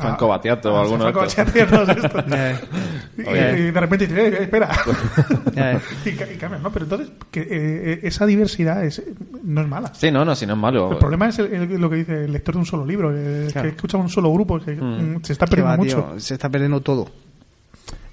Franco 0.00 0.28
Battiato 0.28 0.72
o 0.74 0.76
a 0.76 0.80
alguno 0.82 1.04
de 1.06 1.12
Franco 1.12 1.26
estos. 1.26 1.44
Battiato 1.46 1.74
y 1.74 1.86
todos 1.86 2.04
estos. 2.04 2.24
eh, 2.32 3.56
y, 3.68 3.70
de 3.72 3.80
repente 3.80 4.06
dice, 4.06 4.26
"Eh, 4.28 4.42
espera 4.42 4.70
eh, 5.56 5.78
y, 6.04 6.08
y 6.10 6.36
cambia, 6.36 6.58
¿no? 6.58 6.70
pero 6.70 6.84
entonces 6.84 7.08
que, 7.30 7.40
eh, 7.40 7.46
eh, 7.50 8.00
esa 8.02 8.26
diversidad 8.26 8.84
es, 8.84 9.02
no 9.42 9.60
es 9.62 9.68
mala 9.68 9.92
Sí, 9.94 10.10
no, 10.10 10.24
no, 10.24 10.34
si 10.34 10.46
no 10.46 10.52
es 10.54 10.58
malo. 10.58 10.92
el 10.92 10.98
problema 10.98 11.28
es 11.28 11.38
el- 11.38 11.52
el- 11.52 11.80
lo 11.80 11.88
que 11.90 11.96
dice 11.96 12.24
el 12.24 12.32
lector 12.32 12.54
de 12.54 12.58
un 12.60 12.66
solo 12.66 12.84
libro 12.84 13.10
eh, 13.14 13.48
Claro. 13.52 13.68
que 13.68 13.74
escucha 13.74 13.96
un 13.96 14.08
solo 14.08 14.32
grupo 14.32 14.60
que 14.60 14.72
mm, 14.72 15.22
se 15.22 15.32
está 15.32 15.46
perdiendo 15.46 15.70
va, 15.72 15.76
mucho 15.76 16.04
tío, 16.12 16.20
se 16.20 16.34
está 16.34 16.48
perdiendo 16.48 16.80
todo. 16.80 17.10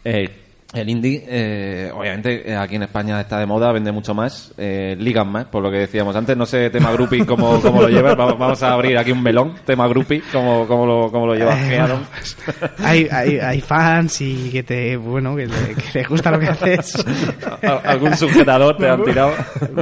Eh, 0.05 0.42
el 0.73 0.89
indie, 0.89 1.23
eh, 1.27 1.91
obviamente, 1.93 2.49
eh, 2.51 2.55
aquí 2.55 2.75
en 2.75 2.83
España 2.83 3.21
está 3.21 3.37
de 3.39 3.45
moda, 3.45 3.71
vende 3.71 3.91
mucho 3.91 4.13
más, 4.13 4.51
eh, 4.57 4.95
ligan 4.99 5.31
más, 5.31 5.45
por 5.45 5.61
lo 5.61 5.69
que 5.69 5.77
decíamos 5.77 6.15
antes. 6.15 6.35
No 6.35 6.45
sé, 6.45 6.69
tema 6.71 6.91
groupie, 6.91 7.25
cómo, 7.25 7.61
cómo 7.61 7.81
lo 7.81 7.89
llevas. 7.89 8.15
Vamos, 8.17 8.37
vamos 8.39 8.63
a 8.63 8.73
abrir 8.73 8.97
aquí 8.97 9.11
un 9.11 9.21
melón, 9.21 9.53
tema 9.65 9.87
groupie, 9.87 10.23
cómo, 10.31 10.67
cómo, 10.67 10.85
lo, 10.85 11.11
cómo 11.11 11.27
lo 11.27 11.35
llevas, 11.35 11.57
Eh. 11.61 11.79
Hay, 12.79 13.07
hay, 13.11 13.39
hay 13.39 13.61
fans 13.61 14.19
y 14.21 14.49
que 14.51 14.63
te, 14.63 14.97
bueno, 14.97 15.35
que, 15.35 15.45
le- 15.47 15.75
que 15.75 15.99
les 15.99 16.07
gusta 16.09 16.31
lo 16.31 16.39
que 16.39 16.47
haces. 16.47 16.95
Al- 17.61 17.81
¿Algún 17.85 18.15
sujetador 18.17 18.75
te 18.77 18.89
han 18.89 19.03
tirado? 19.03 19.33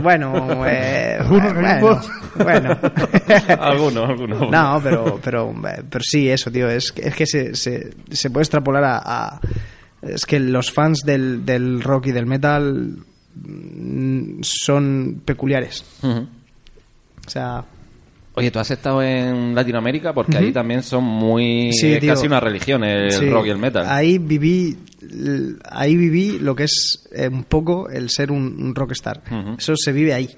Bueno, 0.02 0.66
eh, 0.68 1.18
Algunos 1.20 1.54
bueno, 1.54 2.02
bueno. 2.44 2.78
alguno, 3.60 4.06
alguno. 4.06 4.50
No, 4.52 4.80
pero, 4.84 5.20
pero, 5.24 5.54
pero 5.89 6.04
sí, 6.04 6.30
eso, 6.30 6.52
tío. 6.52 6.70
Es, 6.70 6.92
que- 6.92 7.08
es 7.08 7.16
que 7.16 7.26
se, 7.26 7.56
se, 7.56 7.92
se 8.12 8.30
puede 8.30 8.44
extrapolar 8.44 8.84
a, 8.84 8.98
a- 8.98 9.39
Es 10.02 10.26
que 10.26 10.39
los 10.39 10.72
fans 10.72 11.02
del, 11.06 11.45
del 11.45 11.82
rock 11.82 12.08
y 12.08 12.12
del 12.12 12.26
metal 12.26 12.97
mm, 13.36 14.41
son 14.41 15.22
peculiares. 15.26 15.86
O 16.04 17.30
sea, 17.30 17.66
Oye, 18.34 18.49
tú 18.49 18.60
has 18.60 18.72
estado 18.72 19.04
en 19.04 19.54
Latinoamérica 19.54 20.14
porque 20.14 20.38
ahí 20.38 20.52
también 20.54 20.84
son 20.84 21.04
muy... 21.04 21.74
Sí, 21.74 21.93
es 21.93 21.99
tío. 21.99 22.14
casi 22.14 22.28
una 22.28 22.39
religión 22.39 22.84
el 22.84 23.12
sí, 23.12 23.30
rock 23.30 23.47
y 23.47 23.49
el 23.49 23.58
metal. 23.58 23.86
Ahí 23.89 24.20
viví, 24.20 24.78
ahí 25.70 25.97
viví 25.97 26.39
lo 26.39 26.56
que 26.56 26.64
es 26.64 27.10
eh, 27.12 27.28
un 27.28 27.43
poco 27.43 27.89
el 27.89 28.10
ser 28.10 28.32
un, 28.32 28.56
un 28.58 28.74
rockstar. 28.74 29.22
Eso 29.58 29.74
se 29.76 29.91
vive 29.91 30.14
ahí. 30.14 30.30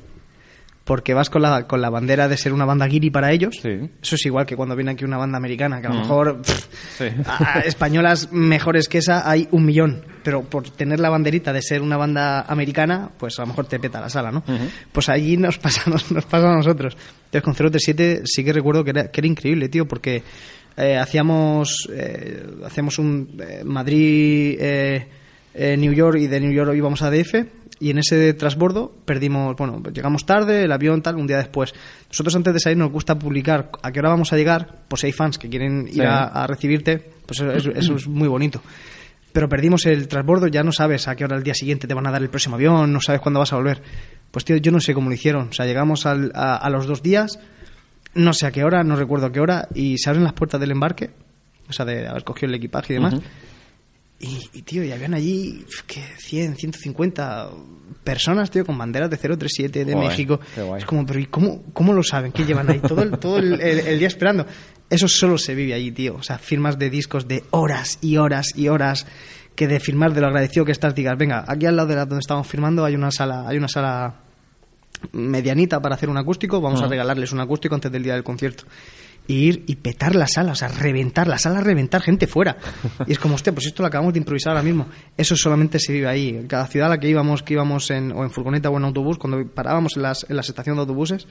Porque 0.83 1.13
vas 1.13 1.29
con 1.29 1.41
la, 1.41 1.65
con 1.65 1.81
la 1.81 1.89
bandera 1.89 2.27
de 2.27 2.35
ser 2.35 2.51
una 2.51 2.65
banda 2.65 2.85
guiri 2.87 3.09
para 3.09 3.31
ellos. 3.31 3.57
Sí. 3.61 3.89
Eso 4.01 4.15
es 4.15 4.25
igual 4.25 4.45
que 4.45 4.55
cuando 4.57 4.75
viene 4.75 4.91
aquí 4.91 5.05
una 5.05 5.17
banda 5.17 5.37
americana, 5.37 5.79
que 5.79 5.87
a 5.87 5.89
lo 5.91 5.95
Mm. 5.95 5.99
mejor 6.01 6.41
pff, 6.43 6.67
Sí. 6.97 7.05
a- 7.25 7.57
a 7.57 7.59
españolas 7.61 8.31
mejores 8.33 8.89
que 8.89 8.97
esa 8.97 9.29
hay 9.29 9.47
un 9.51 9.65
millón, 9.65 10.03
pero 10.23 10.43
por 10.43 10.69
tener 10.69 10.99
la 10.99 11.09
banderita 11.09 11.53
de 11.53 11.61
ser 11.61 11.81
una 11.81 11.95
banda 11.95 12.41
americana, 12.41 13.11
pues 13.17 13.39
a 13.39 13.43
lo 13.43 13.47
mejor 13.47 13.65
te 13.67 13.79
peta 13.79 14.01
la 14.01 14.09
sala, 14.09 14.31
¿no? 14.31 14.43
Pues 14.91 15.07
allí 15.09 15.37
nos 15.37 15.57
pasa, 15.57 15.89
nos, 15.89 16.11
nos 16.11 16.25
pasa 16.25 16.51
a 16.51 16.55
nosotros. 16.55 16.97
Entonces 17.25 17.41
con 17.43 17.53
037 17.55 18.21
sí 18.25 18.43
que 18.43 18.51
recuerdo 18.51 18.83
que 18.83 18.89
era, 18.89 19.09
que 19.09 19.21
era 19.21 19.27
increíble, 19.27 19.69
tío, 19.69 19.87
porque 19.87 20.21
eh, 20.75 20.97
hacíamos, 20.97 21.87
eh, 21.93 22.43
hacíamos 22.65 22.99
un 22.99 23.37
eh, 23.39 23.61
Madrid, 23.63 24.59
New 25.77 25.93
York 25.93 26.17
y 26.19 26.27
de 26.27 26.39
New 26.39 26.51
York 26.51 26.73
íbamos 26.75 27.01
a 27.03 27.11
DF 27.11 27.45
y 27.79 27.89
en 27.89 27.97
ese 27.97 28.33
transbordo 28.33 28.91
perdimos, 29.05 29.55
bueno, 29.57 29.81
llegamos 29.93 30.25
tarde, 30.25 30.63
el 30.63 30.71
avión 30.71 31.01
tal, 31.01 31.15
un 31.17 31.27
día 31.27 31.37
después. 31.37 31.73
Nosotros 32.09 32.35
antes 32.35 32.53
de 32.53 32.59
salir 32.59 32.77
nos 32.77 32.91
gusta 32.91 33.17
publicar 33.19 33.71
a 33.81 33.91
qué 33.91 33.99
hora 33.99 34.09
vamos 34.09 34.31
a 34.33 34.37
llegar, 34.37 34.83
pues 34.87 35.01
si 35.01 35.07
hay 35.07 35.13
fans 35.13 35.37
que 35.37 35.49
quieren 35.49 35.87
ir 35.87 35.93
Sí. 35.95 36.01
a, 36.01 36.23
a 36.25 36.47
recibirte, 36.47 36.97
pues 37.25 37.39
eso, 37.39 37.51
eso- 37.51 37.71
eso 37.71 37.95
es 37.95 38.07
muy 38.07 38.27
bonito. 38.27 38.61
Pero 39.33 39.49
perdimos 39.49 39.85
el 39.87 40.07
transbordo, 40.07 40.47
ya 40.47 40.63
no 40.63 40.71
sabes 40.71 41.07
a 41.07 41.15
qué 41.15 41.23
hora 41.25 41.35
el 41.35 41.43
día 41.43 41.55
siguiente 41.55 41.87
te 41.87 41.93
van 41.95 42.05
a 42.07 42.11
dar 42.11 42.21
el 42.21 42.29
próximo 42.29 42.55
avión, 42.55 42.93
no 42.93 43.01
sabes 43.01 43.19
cuándo 43.19 43.39
vas 43.39 43.51
a 43.51 43.55
volver. 43.55 43.81
Pues 44.29 44.45
tío, 44.45 44.57
yo 44.57 44.71
no 44.71 44.79
sé 44.79 44.93
cómo 44.93 45.09
lo 45.09 45.15
hicieron. 45.15 45.47
O 45.49 45.53
sea, 45.53 45.65
llegamos 45.65 46.05
al- 46.05 46.31
a, 46.35 46.55
a 46.55 46.69
los 46.69 46.85
dos 46.85 47.01
días, 47.01 47.39
no 48.13 48.33
sé 48.33 48.45
a 48.45 48.51
qué 48.51 48.63
hora, 48.63 48.83
no 48.83 48.95
recuerdo 48.95 49.25
a 49.25 49.31
qué 49.31 49.39
hora, 49.39 49.67
y 49.73 49.97
se 49.97 50.09
abren 50.09 50.23
las 50.23 50.33
puertas 50.33 50.59
del 50.61 50.69
embarque, 50.71 51.09
o 51.67 51.73
sea, 51.73 51.83
de 51.85 52.07
haber 52.07 52.23
cogido 52.23 52.49
el 52.49 52.55
equipaje 52.55 52.93
y 52.93 52.97
demás. 52.97 53.15
Y, 54.23 54.49
y, 54.53 54.61
tío, 54.61 54.83
y 54.83 54.91
habían 54.91 55.13
allí 55.13 55.65
que 55.85 56.01
100, 56.17 56.55
150 56.55 57.49
personas, 58.03 58.49
tío, 58.49 58.65
con 58.65 58.77
banderas 58.77 59.09
de 59.09 59.17
037 59.17 59.83
de 59.85 59.93
Joder, 59.93 60.07
México. 60.07 60.39
guay. 60.55 60.79
Es 60.81 60.85
como, 60.85 61.05
pero 61.05 61.19
¿y 61.19 61.25
cómo, 61.27 61.61
cómo 61.73 61.91
lo 61.93 62.03
saben? 62.03 62.31
¿Qué 62.31 62.45
llevan 62.45 62.69
ahí? 62.69 62.79
Todo, 62.79 63.01
el, 63.03 63.11
todo 63.19 63.37
el, 63.37 63.59
el- 63.59 63.79
el 63.79 63.99
día 63.99 64.07
esperando. 64.07 64.45
Eso 64.89 65.07
solo 65.07 65.37
se 65.37 65.55
vive 65.55 65.73
allí, 65.73 65.91
tío. 65.91 66.15
O 66.15 66.23
sea, 66.23 66.37
firmas 66.37 66.79
de 66.79 66.89
discos 66.89 67.27
de 67.27 67.43
horas 67.51 67.97
y 68.01 68.17
horas 68.17 68.47
y 68.55 68.69
horas 68.69 69.05
que 69.55 69.67
de 69.67 69.79
firmar 69.79 70.13
de 70.13 70.21
lo 70.21 70.27
agradecido 70.27 70.65
que 70.65 70.71
estás 70.71 70.95
digas, 70.95 71.17
venga, 71.17 71.43
aquí 71.47 71.65
al 71.65 71.75
lado 71.75 71.89
de 71.89 71.95
la 71.95 72.05
donde 72.05 72.21
estamos 72.21 72.47
firmando 72.47 72.85
hay 72.85 72.95
una 72.95 73.11
sala, 73.11 73.47
hay 73.47 73.57
una 73.57 73.67
sala 73.67 74.15
medianita 75.11 75.81
para 75.81 75.95
hacer 75.95 76.09
un 76.09 76.17
acústico, 76.17 76.61
vamos 76.61 76.81
a 76.81 76.87
regalarles 76.87 77.31
un 77.33 77.39
acústico 77.41 77.75
antes 77.75 77.91
del 77.91 78.03
día 78.03 78.13
del 78.13 78.23
concierto. 78.23 78.63
Y 79.25 79.35
ir 79.35 79.63
y 79.67 79.75
petar 79.77 80.15
la 80.15 80.27
sala, 80.27 80.51
o 80.51 80.55
sea, 80.55 80.67
reventar 80.67 81.27
la 81.27 81.37
sala, 81.37 81.61
reventar 81.61 82.01
gente 82.01 82.27
fuera. 82.27 82.57
Y 83.07 83.13
es 83.13 83.19
como, 83.19 83.35
hostia, 83.35 83.53
pues 83.53 83.67
esto 83.67 83.81
lo 83.81 83.87
acabamos 83.87 84.13
de 84.13 84.19
improvisar 84.19 84.51
ahora 84.51 84.63
mismo. 84.63 84.87
Eso 85.15 85.37
solamente 85.37 85.79
se 85.79 85.93
vive 85.93 86.07
ahí. 86.07 86.29
En 86.29 86.47
cada 86.47 86.67
ciudad 86.67 86.87
a 86.87 86.89
la 86.89 86.99
que 86.99 87.07
íbamos, 87.07 87.41
que 87.41 87.53
íbamos 87.53 87.89
en, 87.91 88.11
o 88.11 88.23
en 88.23 88.31
furgoneta 88.31 88.69
o 88.69 88.77
en 88.77 88.83
autobús, 88.83 89.17
cuando 89.17 89.45
parábamos 89.47 89.95
en 89.95 90.01
las, 90.01 90.25
en 90.29 90.35
las 90.35 90.49
estaciones 90.49 90.75
de 90.77 90.81
autobuses, 90.81 91.27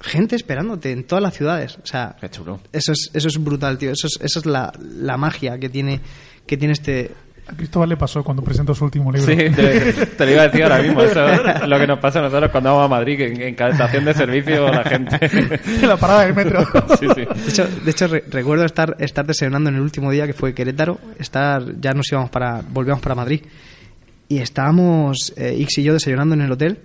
gente 0.00 0.34
esperándote 0.34 0.90
en 0.90 1.04
todas 1.04 1.22
las 1.22 1.34
ciudades. 1.34 1.78
O 1.82 1.86
sea, 1.86 2.16
Qué 2.20 2.28
chulo. 2.28 2.60
eso 2.72 2.90
es, 2.92 3.10
eso 3.14 3.28
es 3.28 3.38
brutal, 3.38 3.78
tío. 3.78 3.92
Eso 3.92 4.08
es, 4.08 4.18
esa 4.20 4.40
es 4.40 4.46
la, 4.46 4.72
la 4.80 5.16
magia 5.16 5.58
que 5.58 5.68
tiene, 5.68 6.00
que 6.44 6.56
tiene 6.56 6.72
este, 6.72 7.12
A 7.48 7.54
Cristóbal 7.54 7.88
le 7.90 7.96
pasó 7.96 8.24
cuando 8.24 8.42
presentó 8.42 8.74
su 8.74 8.84
último 8.84 9.12
libro. 9.12 9.26
Sí, 9.28 9.36
te, 9.36 9.92
te 10.06 10.26
lo 10.26 10.32
iba 10.32 10.42
a 10.42 10.46
decir 10.48 10.64
ahora 10.64 10.82
mismo. 10.82 11.00
Eso 11.02 11.26
es 11.28 11.68
lo 11.68 11.78
que 11.78 11.86
nos 11.86 11.98
pasa 12.00 12.18
a 12.18 12.22
nosotros 12.22 12.50
cuando 12.50 12.70
vamos 12.70 12.86
a 12.86 12.88
Madrid, 12.88 13.16
que 13.16 13.26
en, 13.26 13.40
en 13.40 13.54
cada 13.54 13.70
estación 13.70 14.04
de 14.04 14.14
servicio 14.14 14.66
la 14.68 14.82
gente. 14.84 15.18
En 15.82 15.88
la 15.88 15.96
parada 15.96 16.24
del 16.26 16.34
metro. 16.34 16.66
Sí, 16.98 17.06
sí. 17.14 17.24
De 17.24 17.48
hecho, 17.50 17.68
de 17.84 17.90
hecho 17.90 18.06
re- 18.08 18.24
recuerdo 18.30 18.64
estar, 18.64 18.96
estar 18.98 19.24
desayunando 19.24 19.70
en 19.70 19.76
el 19.76 19.82
último 19.82 20.10
día 20.10 20.26
que 20.26 20.32
fue 20.32 20.54
Querétaro, 20.54 20.98
estar, 21.20 21.62
ya 21.80 21.92
nos 21.92 22.10
íbamos 22.10 22.30
para, 22.30 22.62
volvíamos 22.68 23.00
para 23.02 23.14
Madrid. 23.14 23.42
Y 24.28 24.38
estábamos, 24.38 25.32
eh, 25.36 25.54
Ix 25.56 25.78
y 25.78 25.82
yo 25.84 25.92
desayunando 25.92 26.34
en 26.34 26.40
el 26.40 26.50
hotel, 26.50 26.80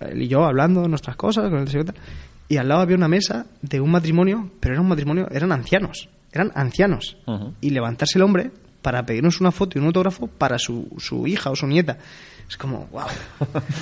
él 0.00 0.22
y 0.22 0.28
yo 0.28 0.44
hablando 0.44 0.82
de 0.82 0.88
nuestras 0.88 1.16
cosas, 1.16 1.50
con 1.50 1.58
el 1.58 1.64
desayuno 1.64 1.92
y 2.48 2.56
al 2.56 2.68
lado 2.68 2.82
había 2.82 2.96
una 2.96 3.08
mesa 3.08 3.46
de 3.62 3.80
un 3.80 3.90
matrimonio, 3.90 4.48
pero 4.60 4.74
era 4.74 4.80
un 4.80 4.88
matrimonio, 4.88 5.26
eran 5.32 5.50
ancianos, 5.50 6.08
eran 6.32 6.52
ancianos. 6.54 7.16
Ujú. 7.26 7.52
Y 7.60 7.70
levantarse 7.70 8.16
el 8.18 8.22
hombre 8.22 8.52
para 8.82 9.04
pedirnos 9.04 9.40
una 9.40 9.50
foto 9.52 9.78
y 9.78 9.80
un 9.80 9.86
autógrafo 9.86 10.26
para 10.26 10.58
su, 10.58 10.88
su 10.98 11.26
hija 11.26 11.50
o 11.50 11.56
su 11.56 11.66
nieta. 11.66 11.98
Es 12.48 12.56
como, 12.56 12.86
wow. 12.86 13.06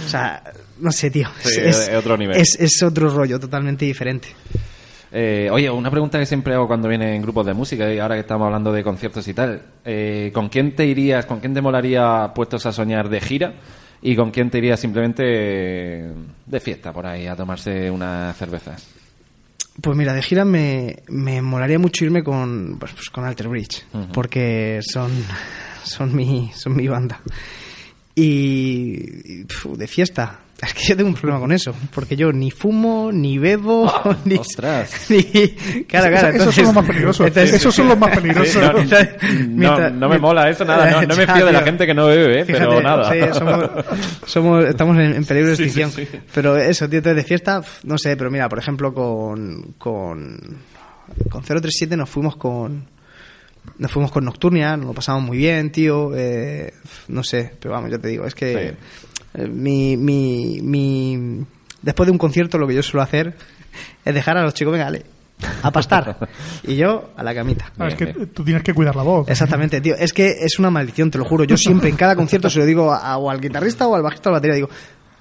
O 0.05 0.09
sea, 0.09 0.43
no 0.81 0.91
sé, 0.91 1.11
tío. 1.11 1.29
Sí, 1.39 1.61
es 1.61 1.91
otro 1.97 2.17
nivel. 2.17 2.37
Es, 2.37 2.57
es 2.59 2.83
otro 2.83 3.09
rollo 3.09 3.39
totalmente 3.39 3.85
diferente. 3.85 4.29
Eh, 5.13 5.49
oye, 5.53 5.71
una 5.71 5.91
pregunta 5.91 6.19
que 6.19 6.27
siempre 6.27 6.55
hago 6.55 6.67
cuando 6.67 6.89
vienen 6.89 7.23
grupos 7.23 7.47
de 7.47 7.55
música 7.55 7.93
y 7.93 7.99
ahora 7.99 8.17
que 8.17 8.23
estamos 8.23 8.47
hablando 8.47 8.73
de 8.73 8.83
conciertos 8.83 9.27
y 9.29 9.35
tal. 9.35 9.63
Eh, 9.85 10.31
¿Con 10.35 10.49
quién 10.49 10.75
te 10.75 10.85
irías, 10.85 11.27
con 11.27 11.41
quién 11.41 11.55
te 11.55 11.63
molaría 11.63 12.33
puestos 12.35 12.67
a 12.67 12.73
soñar 12.73 13.09
de 13.09 13.21
gira? 13.21 13.55
¿Y 14.03 14.15
con 14.15 14.31
quién 14.31 14.51
te 14.51 14.59
irías 14.59 14.79
simplemente 14.79 15.23
de 15.23 16.61
fiesta 16.61 16.93
por 16.93 17.07
ahí 17.07 17.27
a 17.27 17.37
tomarse 17.37 17.91
unas 17.91 18.37
cervezas? 18.37 18.96
Pues 19.81 19.97
mira, 19.97 20.15
de 20.15 20.23
gira 20.23 20.45
me, 20.45 21.03
me 21.09 21.43
molaría 21.43 21.79
mucho 21.79 22.05
irme 22.05 22.23
con, 22.23 22.77
pues, 22.79 22.93
pues 22.93 23.11
con 23.11 23.25
Alter 23.25 23.49
Bridge, 23.49 23.85
porque 24.13 24.81
son, 24.83 25.13
son, 25.85 26.15
mi, 26.15 26.51
son 26.55 26.75
mi 26.75 26.89
banda. 26.89 27.21
Y, 28.15 29.45
de 29.45 29.87
fiesta, 29.87 30.41
es 30.63 30.73
que 30.75 30.85
yo 30.85 30.97
tengo 30.97 31.11
un 31.11 31.15
problema 31.15 31.39
con 31.39 31.53
eso, 31.53 31.75
porque 31.95 32.17
yo 32.17 32.33
ni 32.33 32.51
fumo, 32.51 33.11
ni 33.13 33.37
bebo, 33.39 33.93
ni... 34.25 34.37
ostras. 34.37 35.07
ni- 35.11 35.23
claro, 35.85 36.11
claro. 36.11 36.29
Esos 36.37 36.55
son 36.55 36.65
los 36.65 36.75
más 36.75 36.87
peligrosos. 36.87 37.37
Esos 37.37 37.75
son 37.75 37.89
los 37.89 37.99
más 37.99 38.17
peligrosos. 38.19 38.63
Sí, 38.89 39.47
no, 39.49 39.91
no, 39.91 40.09
me 40.09 40.19
mola 40.19 40.49
eso, 40.49 40.65
nada. 40.65 40.91
No, 40.93 41.03
no 41.03 41.17
me 41.17 41.27
fío 41.35 41.45
de 41.47 41.53
la 41.53 41.63
gente 41.63 41.87
que 41.87 41.93
no 41.95 42.07
bebe, 42.07 42.41
eh, 42.41 42.45
pero 42.47 42.71
Fíjate, 42.71 42.83
nada. 42.83 43.13
sí, 43.13 43.39
somos, 43.39 43.71
somos- 44.27 44.65
estamos 44.65 44.97
en, 44.99 45.15
en 45.15 45.25
peligro 45.27 45.51
de 45.51 45.57
Sí, 45.57 45.69
sí, 45.69 45.83
extinción. 45.83 46.07
sí. 46.11 46.19
Pero 46.35 46.57
eso, 46.57 46.89
tío, 46.89 46.99
entonces 46.99 47.17
de 47.23 47.29
fiesta, 47.29 47.61
no 47.85 47.99
sé, 47.99 48.17
pero 48.17 48.31
mira, 48.31 48.49
por 48.49 48.59
ejemplo, 48.59 48.95
con, 48.95 49.75
con, 49.79 50.39
con 51.29 51.43
037 51.43 51.97
nos 51.97 52.09
fuimos 52.09 52.37
con. 52.37 52.97
Nos 53.79 53.91
fuimos 53.91 54.13
con 54.13 54.25
Nocturnia, 54.25 54.77
nos 54.77 54.87
lo 54.87 54.93
pasamos 54.95 55.23
muy 55.25 55.37
bien, 55.39 55.71
tío. 55.73 56.13
eh, 56.17 56.73
no 57.09 57.25
sé, 57.25 57.53
pero 57.61 57.75
vamos, 57.75 57.91
ya 57.91 57.99
te 57.99 58.07
digo, 58.09 58.25
es 58.25 58.35
que 58.35 58.75
mi, 59.49 59.97
mi, 59.97 60.61
mi. 60.63 61.45
Después 61.83 62.07
de 62.07 62.13
un 62.13 62.19
concierto, 62.19 62.59
lo 62.59 62.67
que 62.67 62.75
yo 62.75 62.83
suelo 62.83 63.03
hacer 63.03 63.37
es 64.05 64.15
dejar 64.15 64.37
a 64.39 64.43
los 64.43 64.55
chicos, 64.55 64.73
venga, 64.73 64.85
dale, 64.87 65.05
a 65.63 65.71
pastar. 65.71 66.17
y 66.65 66.77
yo 66.77 67.11
a 67.17 67.23
la 67.23 67.35
camita. 67.35 67.73
Ah, 67.79 67.89
es 67.89 67.95
que 67.95 68.07
tú 68.07 68.43
tienes 68.45 68.63
que 68.63 68.73
cuidar 68.75 68.97
la 68.97 69.03
voz. 69.03 69.29
Exactamente, 69.29 69.81
tío. 69.81 69.95
Es 69.97 70.13
que 70.13 70.29
es 70.41 70.59
una 70.59 70.71
maldición, 70.71 71.11
te 71.11 71.19
lo 71.19 71.25
juro. 71.25 71.45
Yo 71.45 71.57
siempre 71.57 71.91
en 71.91 71.97
cada 71.97 72.17
concierto 72.17 72.49
se 72.51 72.59
lo 72.59 72.65
digo 72.67 72.93
a- 72.93 73.17
o 73.19 73.31
al 73.31 73.41
guitarrista 73.41 73.87
o 73.87 73.95
al 73.95 74.03
bajista 74.03 74.31
o 74.31 74.33
al 74.33 74.39
batería. 74.39 74.55
Digo, 74.57 74.71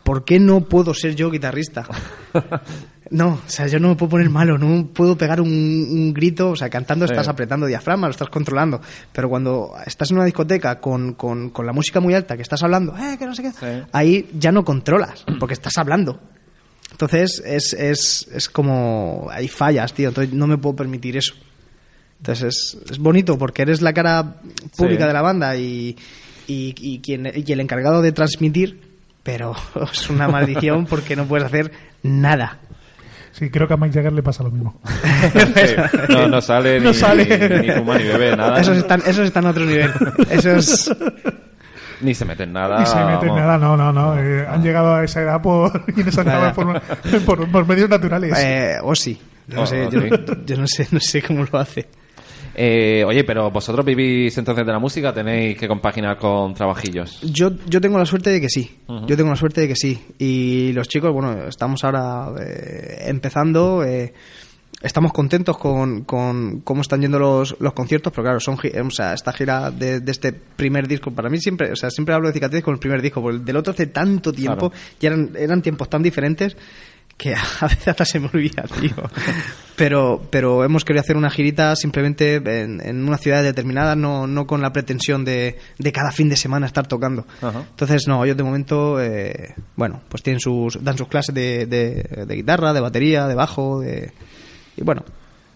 ¿por 0.03 0.23
qué 0.23 0.39
no 0.39 0.61
puedo 0.61 0.93
ser 0.93 1.15
yo 1.15 1.29
guitarrista? 1.29 1.85
No, 3.11 3.39
o 3.45 3.49
sea, 3.49 3.67
yo 3.67 3.79
no 3.79 3.89
me 3.89 3.95
puedo 3.95 4.09
poner 4.11 4.29
malo, 4.29 4.57
no 4.57 4.87
puedo 4.87 5.15
pegar 5.17 5.39
un, 5.39 5.49
un 5.49 6.13
grito, 6.13 6.49
o 6.49 6.55
sea, 6.55 6.69
cantando 6.69 7.05
estás 7.05 7.25
Sí. 7.25 7.29
apretando 7.31 7.67
diafragma, 7.67 8.07
lo 8.07 8.11
estás 8.11 8.29
controlando, 8.29 8.81
pero 9.11 9.29
cuando 9.29 9.73
estás 9.85 10.09
en 10.09 10.17
una 10.17 10.25
discoteca 10.25 10.79
con, 10.79 11.13
con, 11.13 11.51
con 11.51 11.65
la 11.67 11.71
música 11.73 11.99
muy 11.99 12.13
alta, 12.15 12.35
que 12.35 12.41
estás 12.41 12.63
hablando, 12.63 12.95
eh, 12.97 13.15
que 13.19 13.25
no 13.27 13.35
sé 13.35 13.43
qué, 13.43 13.51
Sí. 13.51 13.87
ahí 13.91 14.29
ya 14.33 14.51
no 14.51 14.65
controlas, 14.65 15.23
porque 15.39 15.53
estás 15.53 15.77
hablando. 15.77 16.19
Entonces 16.91 17.43
es, 17.45 17.73
es, 17.73 18.27
es 18.33 18.49
como, 18.49 19.27
hay 19.31 19.47
fallas, 19.49 19.93
tío, 19.93 20.09
entonces 20.09 20.33
no 20.33 20.47
me 20.47 20.57
puedo 20.57 20.75
permitir 20.75 21.17
eso. 21.17 21.33
Entonces 22.19 22.75
es, 22.75 22.91
es 22.91 22.97
bonito 22.97 23.37
porque 23.37 23.63
eres 23.63 23.81
la 23.81 23.93
cara 23.93 24.37
pública 24.77 25.03
Sí. 25.03 25.07
de 25.07 25.13
la 25.13 25.21
banda 25.21 25.55
y, 25.57 25.95
y, 26.47 26.73
y 26.77 26.99
quien, 27.01 27.31
y 27.35 27.51
el 27.51 27.59
encargado 27.59 28.01
de 28.01 28.11
transmitir, 28.13 28.81
pero 29.21 29.53
es 29.91 30.09
una 30.09 30.27
maldición 30.27 30.85
porque 30.85 31.15
no 31.15 31.25
puedes 31.25 31.45
hacer 31.45 31.71
nada. 32.01 32.59
Sí, 33.37 33.49
creo 33.49 33.67
que 33.67 33.73
a 33.73 33.77
Mike 33.77 33.93
Jagger 33.95 34.13
le 34.13 34.23
pasa 34.23 34.43
lo 34.43 34.49
mismo. 34.51 34.79
Sí, 35.33 35.75
no, 36.07 36.27
no 36.27 36.39
sale, 36.39 36.79
No 36.79 36.89
ni, 36.91 36.95
sale. 36.95 37.59
ni 37.61 37.69
fuma 37.71 37.97
ni 37.97 38.05
bebe 38.05 38.35
nada. 38.37 38.61
Esos 38.61 38.77
están, 38.77 39.01
esos 39.05 39.25
están 39.25 39.45
a 39.45 39.49
otro 39.49 39.65
nivel. 39.65 39.91
Esos, 40.29 40.95
Ni 41.99 42.13
se 42.15 42.23
mete 42.23 42.43
en 42.43 42.53
nada. 42.53 42.79
Ni 42.79 42.85
se 42.85 42.95
mete 42.95 43.25
en 43.25 43.35
vamos. 43.35 43.37
nada, 43.39 43.57
no, 43.57 43.75
no, 43.75 43.91
no. 43.91 44.17
eh, 44.17 44.45
han 44.47 44.63
llegado 44.63 44.95
a 44.95 45.03
esa 45.03 45.21
edad 45.21 45.41
por, 45.41 45.83
y 45.97 45.99
en 46.01 46.07
esa 46.07 46.21
edad 46.21 46.53
por, 46.55 46.81
por, 47.25 47.51
por 47.51 47.67
medios 47.67 47.89
naturales. 47.89 48.33
eh, 48.37 48.77
o 48.81 48.95
sí. 48.95 49.19
No, 49.47 49.61
Oh, 49.63 49.65
sé, 49.65 49.87
yo, 49.91 49.99
sí. 50.01 50.09
yo 50.45 50.57
no 50.57 50.65
sé, 50.67 50.87
no 50.91 50.99
sé 51.01 51.21
cómo 51.21 51.45
lo 51.51 51.59
hace. 51.59 51.87
Eh, 52.57 53.03
oye, 53.05 53.23
pero 53.25 53.51
vosotros 53.51 53.85
vivís 53.85 54.37
entonces 54.37 54.65
de 54.65 54.71
la 54.71 54.79
música, 54.79 55.13
tenéis 55.13 55.57
que 55.57 55.67
compaginar 55.67 56.17
con 56.17 56.53
trabajillos. 56.53 57.19
Yo, 57.21 57.51
yo 57.67 57.81
tengo 57.81 57.97
la 57.97 58.05
suerte 58.05 58.29
de 58.29 58.39
que 58.41 58.49
sí. 58.49 58.77
Yo 59.07 59.17
tengo 59.17 59.29
la 59.29 59.35
suerte 59.35 59.61
de 59.61 59.67
que 59.67 59.75
sí. 59.75 59.99
Y 60.19 60.71
los 60.73 60.87
chicos, 60.87 61.11
bueno, 61.11 61.47
estamos 61.47 61.83
ahora 61.83 62.29
eh, 62.41 63.03
empezando. 63.07 63.83
eh, 63.83 64.13
estamos 64.81 65.13
contentos 65.13 65.57
con, 65.57 66.03
con 66.03 66.59
cómo 66.61 66.81
están 66.81 67.01
yendo 67.01 67.17
los, 67.17 67.55
los 67.59 67.73
conciertos, 67.73 68.11
pero 68.13 68.23
claro, 68.23 68.39
son, 68.39 68.55
o 68.55 68.89
sea, 68.91 69.13
esta 69.13 69.31
gira 69.31 69.71
de, 69.71 69.99
de 70.01 70.11
este 70.11 70.31
primer 70.33 70.87
disco, 70.87 71.11
para 71.11 71.29
mí 71.29 71.39
siempre, 71.39 71.71
o 71.71 71.75
sea, 71.75 71.89
siempre 71.89 72.13
hablo 72.13 72.27
de 72.27 72.33
cicatrices 72.33 72.63
con 72.63 72.73
el 72.75 72.79
primer 72.79 73.01
disco, 73.01 73.19
porque 73.21 73.37
el 73.37 73.45
del 73.45 73.55
otro 73.57 73.73
hace 73.73 73.87
tanto 73.87 74.31
tiempo, 74.31 74.69
Claro. 74.69 74.83
y 74.99 75.05
eran, 75.07 75.31
eran 75.39 75.61
tiempos 75.63 75.89
tan 75.89 76.03
diferentes 76.03 76.55
que 77.17 77.33
a 77.61 77.67
veces 77.67 77.87
hasta 77.87 78.05
se 78.05 78.19
me 78.19 78.27
olvida, 78.33 78.63
tío. 78.79 78.95
Pero, 79.75 80.21
pero 80.29 80.63
hemos 80.63 80.85
querido 80.85 81.01
hacer 81.01 81.17
una 81.17 81.29
girita 81.29 81.75
simplemente 81.75 82.35
en, 82.35 82.79
en 82.81 83.07
una 83.07 83.17
ciudad 83.17 83.43
determinada, 83.43 83.95
no, 83.95 84.25
no 84.25 84.47
con 84.47 84.61
la 84.61 84.71
pretensión 84.71 85.25
de, 85.25 85.57
de 85.77 85.91
cada 85.91 86.11
fin 86.11 86.29
de 86.29 86.37
semana 86.37 86.65
estar 86.65 86.87
tocando. 86.87 87.25
Ajá. 87.41 87.65
Entonces, 87.69 88.07
no, 88.07 88.23
ellos 88.23 88.37
de 88.37 88.43
momento, 88.43 89.01
eh, 89.01 89.53
bueno, 89.75 90.01
pues 90.07 90.23
tienen 90.23 90.39
sus, 90.39 90.81
dan 90.81 90.97
sus 90.97 91.07
clases 91.07 91.35
de, 91.35 91.65
de, 91.65 92.25
de 92.25 92.35
guitarra, 92.35 92.73
de 92.73 92.79
batería, 92.79 93.27
de 93.27 93.35
bajo, 93.35 93.81
de, 93.81 94.13
y 94.77 94.83
bueno, 94.83 95.03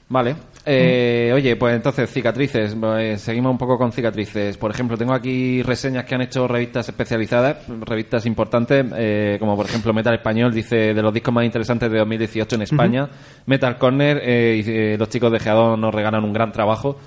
Vale. 0.09 0.35
Eh, 0.65 1.31
Oye, 1.33 1.55
pues 1.55 1.75
entonces, 1.75 2.09
cicatrices. 2.11 2.75
eh, 2.99 3.17
seguimos 3.17 3.51
un 3.51 3.57
poco 3.57 3.77
con 3.77 3.91
cicatrices. 3.91 4.57
Por 4.57 4.71
ejemplo, 4.71 4.97
tengo 4.97 5.13
aquí 5.13 5.61
reseñas 5.63 6.05
que 6.05 6.15
han 6.15 6.21
hecho 6.21 6.47
revistas 6.47 6.89
especializadas, 6.89 7.57
revistas 7.81 8.25
importantes, 8.25 8.85
eh, 8.97 9.37
como 9.39 9.55
por 9.55 9.67
ejemplo 9.67 9.93
Metal 9.93 10.13
Español, 10.15 10.53
dice 10.53 10.93
de 10.93 11.01
los 11.01 11.13
discos 11.13 11.33
más 11.33 11.45
interesantes 11.45 11.91
de 11.91 11.99
2018 11.99 12.55
en 12.55 12.61
España. 12.63 13.07
Metal 13.45 13.77
Corner, 13.77 14.19
eh, 14.23 14.63
y, 14.65 14.69
eh, 14.69 14.95
los 14.97 15.09
chicos 15.09 15.31
de 15.31 15.39
Geadón 15.39 15.79
nos 15.79 15.93
regalan 15.93 16.23
un 16.23 16.33
gran 16.33 16.51
trabajo. 16.51 16.97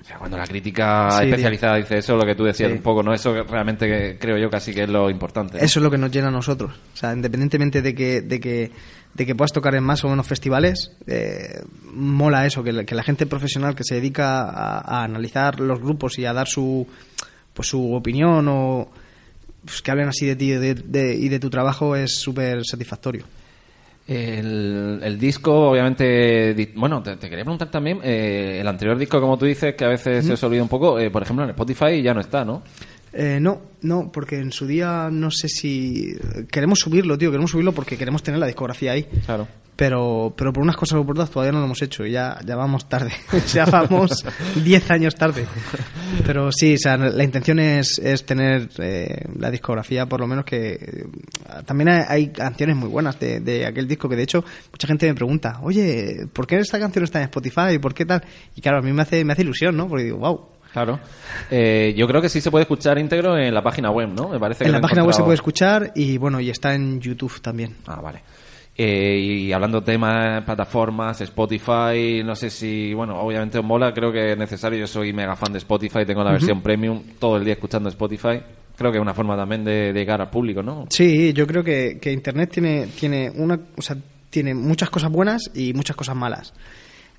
O 0.00 0.04
sea, 0.06 0.18
cuando 0.18 0.36
la 0.36 0.46
crítica 0.46 1.08
Sí, 1.12 1.24
especializada 1.24 1.76
dice 1.76 1.98
eso, 1.98 2.14
lo 2.16 2.26
que 2.26 2.34
tú 2.34 2.44
decías 2.44 2.70
Sí. 2.70 2.76
un 2.76 2.82
poco, 2.82 3.02
¿no? 3.02 3.14
Eso 3.14 3.42
realmente 3.44 4.18
creo 4.20 4.36
yo 4.36 4.50
casi 4.50 4.74
que 4.74 4.82
es 4.82 4.88
lo 4.88 5.08
importante. 5.08 5.58
¿no? 5.58 5.64
Eso 5.64 5.78
es 5.80 5.82
lo 5.82 5.90
que 5.90 5.96
nos 5.98 6.10
llena 6.10 6.28
a 6.28 6.30
nosotros. 6.30 6.72
O 6.92 6.96
sea, 6.96 7.12
independientemente 7.14 7.80
de 7.80 7.94
que, 7.94 8.20
de 8.20 8.38
que, 8.38 8.70
de 9.14 9.26
que 9.26 9.34
puedas 9.34 9.52
tocar 9.52 9.74
en 9.74 9.84
más 9.84 10.02
o 10.04 10.08
menos 10.08 10.26
festivales, 10.26 10.90
eh, 11.06 11.62
mola 11.92 12.46
eso, 12.46 12.62
que 12.64 12.72
la, 12.72 12.84
que 12.84 12.94
la 12.94 13.02
gente 13.04 13.26
profesional 13.26 13.74
que 13.76 13.84
se 13.84 13.94
dedica 13.96 14.42
a, 14.50 14.78
a 14.80 15.04
analizar 15.04 15.60
los 15.60 15.80
grupos 15.80 16.18
y 16.18 16.24
a 16.26 16.32
dar 16.32 16.48
su, 16.48 16.86
pues, 17.52 17.68
su 17.68 17.94
opinión 17.94 18.46
o 18.48 18.90
pues, 19.64 19.80
que 19.82 19.90
hablen 19.90 20.08
así 20.08 20.26
de 20.26 20.36
ti 20.36 20.50
de- 20.50 20.74
de- 20.74 21.14
y 21.14 21.28
de 21.28 21.38
tu 21.38 21.48
trabajo 21.48 21.94
es 21.96 22.18
súper 22.18 22.64
satisfactorio. 22.64 23.24
El, 24.06 25.00
el 25.02 25.18
disco, 25.18 25.70
obviamente, 25.70 26.72
bueno, 26.76 27.02
te, 27.02 27.16
te 27.16 27.30
quería 27.30 27.44
preguntar 27.44 27.70
también, 27.70 28.00
eh, 28.02 28.58
el 28.60 28.68
anterior 28.68 28.98
disco, 28.98 29.18
como 29.18 29.38
tú 29.38 29.46
dices, 29.46 29.74
que 29.76 29.84
a 29.86 29.88
veces 29.88 30.26
se 30.26 30.34
os 30.34 30.42
olvida 30.42 30.62
un 30.62 30.68
poco, 30.68 30.98
eh, 30.98 31.10
por 31.10 31.22
ejemplo, 31.22 31.42
en 31.44 31.50
Spotify 31.50 32.02
ya 32.02 32.12
no 32.12 32.20
está, 32.20 32.44
¿no? 32.44 32.62
Eh, 33.16 33.38
no, 33.40 33.60
no, 33.82 34.10
porque 34.10 34.38
en 34.38 34.50
su 34.50 34.66
día 34.66 35.08
no 35.10 35.30
sé 35.30 35.48
si... 35.48 36.16
Queremos 36.50 36.80
subirlo, 36.80 37.16
tío, 37.16 37.30
queremos 37.30 37.52
subirlo 37.52 37.72
porque 37.72 37.96
queremos 37.96 38.22
tener 38.24 38.40
la 38.40 38.46
discografía 38.46 38.92
ahí. 38.92 39.04
Claro. 39.24 39.46
pero 39.76 40.32
pero 40.36 40.52
por 40.52 40.62
unas 40.62 40.76
cosas 40.76 40.98
o 40.98 41.04
por 41.04 41.16
otras 41.16 41.30
todavía 41.30 41.52
no 41.52 41.58
lo 41.58 41.64
hemos 41.64 41.82
hecho 41.82 42.06
y 42.06 42.12
ya, 42.12 42.38
ya 42.44 42.54
vamos 42.54 42.88
tarde 42.88 43.12
ya 43.52 43.64
vamos 43.64 44.24
10 44.64 44.90
años 44.90 45.14
tarde 45.16 45.46
pero 46.24 46.52
sí 46.52 46.74
o 46.74 46.78
sea 46.78 46.96
la 46.96 47.24
intención 47.24 47.58
es, 47.58 47.98
es 47.98 48.24
tener 48.24 48.68
eh, 48.78 49.26
la 49.36 49.50
discografía 49.50 50.06
por 50.06 50.20
lo 50.20 50.28
menos 50.28 50.44
que 50.44 51.06
también 51.66 51.88
hay, 51.88 52.04
hay 52.08 52.28
canciones 52.28 52.76
muy 52.76 52.88
buenas 52.88 53.18
de, 53.18 53.40
de 53.40 53.66
aquel 53.66 53.88
disco 53.88 54.08
que 54.08 54.16
de 54.16 54.22
hecho 54.22 54.44
mucha 54.70 54.86
gente 54.86 55.08
me 55.08 55.14
pregunta 55.14 55.58
oye 55.62 56.28
¿por 56.32 56.46
qué 56.46 56.56
esta 56.56 56.78
canción 56.78 57.04
está 57.04 57.18
en 57.18 57.24
Spotify? 57.24 57.78
¿por 57.80 57.94
qué 57.94 58.06
tal? 58.06 58.22
y 58.54 58.60
claro 58.60 58.78
a 58.78 58.82
mí 58.82 58.92
me 58.92 59.02
hace, 59.02 59.24
me 59.24 59.32
hace 59.32 59.42
ilusión 59.42 59.76
¿no? 59.76 59.88
porque 59.88 60.04
digo 60.04 60.18
wow 60.18 60.53
Claro. 60.74 60.98
Eh, 61.52 61.94
yo 61.96 62.08
creo 62.08 62.20
que 62.20 62.28
sí 62.28 62.40
se 62.40 62.50
puede 62.50 62.62
escuchar 62.64 62.98
íntegro 62.98 63.38
en 63.38 63.54
la 63.54 63.62
página 63.62 63.92
web, 63.92 64.08
¿no? 64.08 64.28
Me 64.28 64.40
parece 64.40 64.64
que 64.64 64.68
en 64.68 64.72
la 64.72 64.80
página 64.80 65.04
web 65.04 65.14
se 65.14 65.22
puede 65.22 65.36
escuchar 65.36 65.92
y 65.94 66.18
bueno 66.18 66.40
y 66.40 66.50
está 66.50 66.74
en 66.74 67.00
YouTube 67.00 67.40
también 67.40 67.76
Ah, 67.86 68.00
vale. 68.00 68.22
Eh, 68.76 69.20
y 69.20 69.52
hablando 69.52 69.78
de 69.80 69.86
temas, 69.86 70.42
plataformas, 70.42 71.20
Spotify, 71.20 72.24
no 72.24 72.34
sé 72.34 72.50
si, 72.50 72.92
bueno, 72.92 73.20
obviamente 73.20 73.56
os 73.56 73.64
mola, 73.64 73.94
creo 73.94 74.10
que 74.10 74.32
es 74.32 74.36
necesario, 74.36 74.80
yo 74.80 74.88
soy 74.88 75.12
mega 75.12 75.36
fan 75.36 75.52
de 75.52 75.58
Spotify, 75.58 76.04
tengo 76.04 76.24
la 76.24 76.32
versión 76.32 76.60
premium, 76.60 77.00
todo 77.20 77.36
el 77.36 77.44
día 77.44 77.54
escuchando 77.54 77.88
Spotify, 77.88 78.40
creo 78.76 78.90
que 78.90 78.98
es 78.98 79.02
una 79.02 79.14
forma 79.14 79.36
también 79.36 79.64
de, 79.64 79.92
de 79.92 80.00
llegar 80.00 80.20
al 80.20 80.28
público, 80.28 80.60
¿no? 80.60 80.86
Sí, 80.90 81.32
yo 81.32 81.46
creo 81.46 81.62
que, 81.62 82.00
que 82.02 82.10
Internet 82.10 82.50
tiene, 82.50 82.88
tiene 82.98 83.30
una, 83.30 83.60
o 83.76 83.80
sea, 83.80 83.96
tiene 84.28 84.54
muchas 84.54 84.90
cosas 84.90 85.12
buenas 85.12 85.52
y 85.54 85.72
muchas 85.72 85.94
cosas 85.94 86.16
malas. 86.16 86.52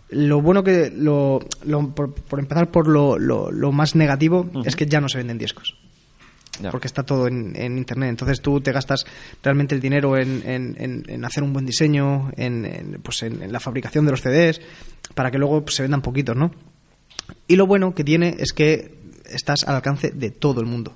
Lo 0.10 0.42
bueno 0.42 0.64
que, 0.64 0.92
lo, 0.96 1.40
lo- 1.64 1.90
por, 1.96 2.14
por 2.14 2.40
empezar 2.40 2.70
por 2.72 2.88
lo, 2.88 3.18
lo, 3.18 3.52
lo 3.52 3.72
más 3.72 3.96
negativo, 3.96 4.50
es 4.66 4.76
que 4.76 4.86
ya 4.86 5.02
no 5.02 5.10
se 5.10 5.18
venden 5.18 5.38
discos. 5.38 5.76
Ya. 6.62 6.72
Porque 6.72 6.88
está 6.88 7.04
todo 7.04 7.28
en, 7.28 7.54
en 7.56 7.78
Internet. 7.78 8.12
Entonces 8.12 8.40
tú 8.42 8.62
te 8.62 8.72
gastas 8.72 9.04
realmente 9.44 9.76
el 9.76 9.82
dinero 9.82 10.16
en, 10.18 10.42
en- 10.46 11.04
en- 11.10 11.26
hacer 11.26 11.44
un 11.44 11.52
buen 11.52 11.66
diseño, 11.66 12.32
en, 12.38 13.00
pues 13.04 13.24
en, 13.24 13.42
en 13.42 13.52
la 13.52 13.60
fabricación 13.60 14.06
de 14.06 14.12
los 14.12 14.22
CDs, 14.22 14.62
para 15.16 15.32
que 15.32 15.38
luego 15.38 15.64
pues, 15.66 15.76
se 15.76 15.82
vendan 15.82 16.02
poquitos, 16.02 16.36
¿no? 16.36 16.52
Y 17.48 17.56
lo 17.58 17.66
bueno 17.68 17.94
que 17.94 18.04
tiene 18.04 18.36
es 18.40 18.54
que 18.54 18.96
estás 19.30 19.64
al 19.68 19.76
alcance 19.76 20.12
de 20.12 20.30
todo 20.30 20.62
el 20.62 20.68
mundo. 20.68 20.94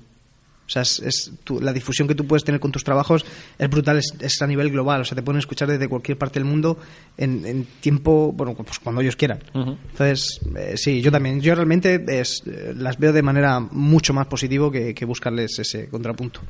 O 0.70 0.72
sea, 0.72 0.82
es, 0.82 1.00
es 1.00 1.32
tu- 1.42 1.60
la 1.60 1.72
difusión 1.72 2.06
que 2.06 2.14
tú 2.14 2.24
puedes 2.28 2.44
tener 2.44 2.60
con 2.60 2.70
tus 2.70 2.84
trabajos 2.84 3.24
es 3.58 3.68
brutal, 3.68 3.98
es, 3.98 4.14
es 4.20 4.40
a 4.40 4.46
nivel 4.46 4.70
global. 4.70 5.00
O 5.00 5.04
sea, 5.04 5.16
te 5.16 5.22
pueden 5.22 5.40
escuchar 5.40 5.66
desde 5.66 5.88
cualquier 5.88 6.16
parte 6.16 6.38
del 6.38 6.44
mundo 6.48 6.78
en, 7.16 7.44
en 7.44 7.64
tiempo, 7.80 8.30
bueno, 8.32 8.54
pues 8.54 8.78
cuando 8.78 9.00
ellos 9.00 9.16
quieran. 9.16 9.40
Entonces, 9.52 10.38
eh, 10.56 10.74
sí, 10.76 11.00
yo 11.02 11.10
también. 11.10 11.40
Yo 11.40 11.56
realmente 11.56 12.04
es, 12.06 12.40
eh, 12.46 12.72
las 12.76 12.96
veo 13.00 13.12
de 13.12 13.20
manera 13.22 13.58
mucho 13.58 14.14
más 14.14 14.28
positivo 14.28 14.70
que, 14.70 14.94
que 14.94 15.04
buscarles 15.04 15.58
ese 15.58 15.88
contrapunto. 15.88 16.40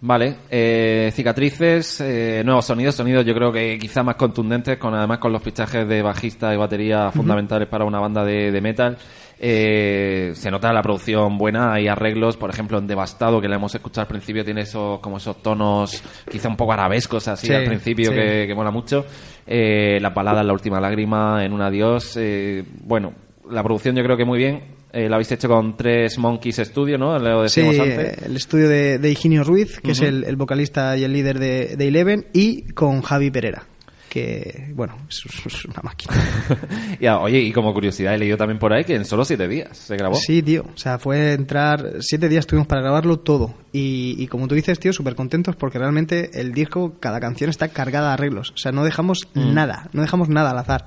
Vale, 0.00 0.36
eh, 0.48 1.10
cicatrices, 1.12 2.00
eh, 2.00 2.42
nuevos 2.44 2.64
sonidos, 2.64 2.94
sonidos 2.94 3.26
yo 3.26 3.34
creo 3.34 3.52
que 3.52 3.76
quizá 3.80 4.04
más 4.04 4.14
contundentes, 4.14 4.78
con 4.78 4.94
además 4.94 5.18
con 5.18 5.32
los 5.32 5.42
fichajes 5.42 5.88
de 5.88 6.00
bajista 6.02 6.54
y 6.54 6.56
batería 6.56 7.10
fundamentales 7.10 7.68
para 7.68 7.84
una 7.84 7.98
banda 7.98 8.24
de, 8.24 8.52
de 8.52 8.60
metal. 8.60 8.96
Eh, 9.40 10.32
se 10.34 10.50
nota 10.50 10.72
la 10.72 10.82
producción 10.82 11.38
buena, 11.38 11.72
hay 11.74 11.86
arreglos, 11.86 12.36
por 12.36 12.50
ejemplo 12.50 12.78
en 12.78 12.86
Devastado, 12.86 13.40
que 13.40 13.48
le 13.48 13.54
hemos 13.54 13.74
escuchado 13.74 14.02
al 14.02 14.08
principio, 14.08 14.44
tiene 14.44 14.62
esos 14.62 14.98
como 15.00 15.18
esos 15.18 15.40
tonos 15.42 16.02
quizá 16.30 16.48
un 16.48 16.56
poco 16.56 16.72
arabescos 16.72 17.28
así 17.28 17.46
Sí, 17.46 17.52
al 17.54 17.64
principio 17.64 18.10
sí. 18.10 18.16
que, 18.16 18.46
que 18.48 18.54
mola 18.54 18.70
mucho. 18.70 19.04
Eh, 19.46 19.98
la 20.00 20.10
balada 20.10 20.42
La 20.42 20.52
Última 20.52 20.80
Lágrima, 20.80 21.44
En 21.44 21.52
un 21.52 21.62
Adiós, 21.62 22.16
eh, 22.20 22.64
bueno, 22.84 23.12
la 23.50 23.62
producción 23.62 23.94
yo 23.96 24.02
creo 24.02 24.16
que 24.16 24.24
muy 24.24 24.38
bien. 24.38 24.76
Eh, 24.92 25.08
la 25.08 25.16
habéis 25.16 25.30
hecho 25.32 25.48
con 25.48 25.76
tres 25.76 26.16
Monkeys 26.18 26.56
Studio, 26.56 26.96
¿no? 26.98 27.18
Lo 27.18 27.46
Sí, 27.48 27.60
antes. 27.60 28.22
el 28.22 28.36
estudio 28.36 28.68
de, 28.68 28.98
de 28.98 29.10
Higinio 29.10 29.44
Ruiz, 29.44 29.80
que 29.80 29.90
es 29.92 30.00
el, 30.00 30.24
el 30.24 30.36
vocalista 30.36 30.96
y 30.96 31.04
el 31.04 31.12
líder 31.12 31.38
de, 31.38 31.76
de 31.76 31.88
Eleven, 31.88 32.26
y 32.32 32.62
con 32.72 33.02
Javi 33.02 33.30
Pereira, 33.30 33.64
que, 34.08 34.72
bueno, 34.74 34.96
es, 35.08 35.64
una 35.64 35.80
máquina. 35.82 36.14
Ya, 37.00 37.18
oye, 37.18 37.40
y 37.40 37.52
como 37.52 37.72
curiosidad, 37.72 38.14
he 38.14 38.18
leído 38.18 38.36
también 38.36 38.58
por 38.58 38.72
ahí 38.72 38.84
que 38.84 38.94
en 38.94 39.04
solo 39.04 39.24
siete 39.24 39.46
días 39.46 39.76
se 39.76 39.96
grabó. 39.96 40.16
Sí, 40.16 40.42
tío. 40.42 40.64
O 40.74 40.78
sea, 40.78 40.98
fue 40.98 41.32
entrar. 41.32 41.96
Siete 42.00 42.28
días 42.28 42.46
tuvimos 42.46 42.66
para 42.66 42.80
grabarlo 42.80 43.20
todo. 43.20 43.54
Y, 43.72 44.16
y 44.18 44.26
como 44.26 44.48
tú 44.48 44.54
dices, 44.54 44.80
tío, 44.80 44.92
súper 44.92 45.14
contentos 45.14 45.54
porque 45.56 45.78
realmente 45.78 46.40
el 46.40 46.52
disco, 46.52 46.94
cada 46.98 47.20
canción 47.20 47.50
está 47.50 47.68
cargada 47.68 48.08
de 48.08 48.14
arreglos. 48.14 48.50
O 48.50 48.56
sea, 48.56 48.72
no 48.72 48.84
dejamos 48.84 49.28
nada. 49.34 49.88
No 49.92 50.02
dejamos 50.02 50.28
nada 50.28 50.50
al 50.50 50.58
azar. 50.58 50.86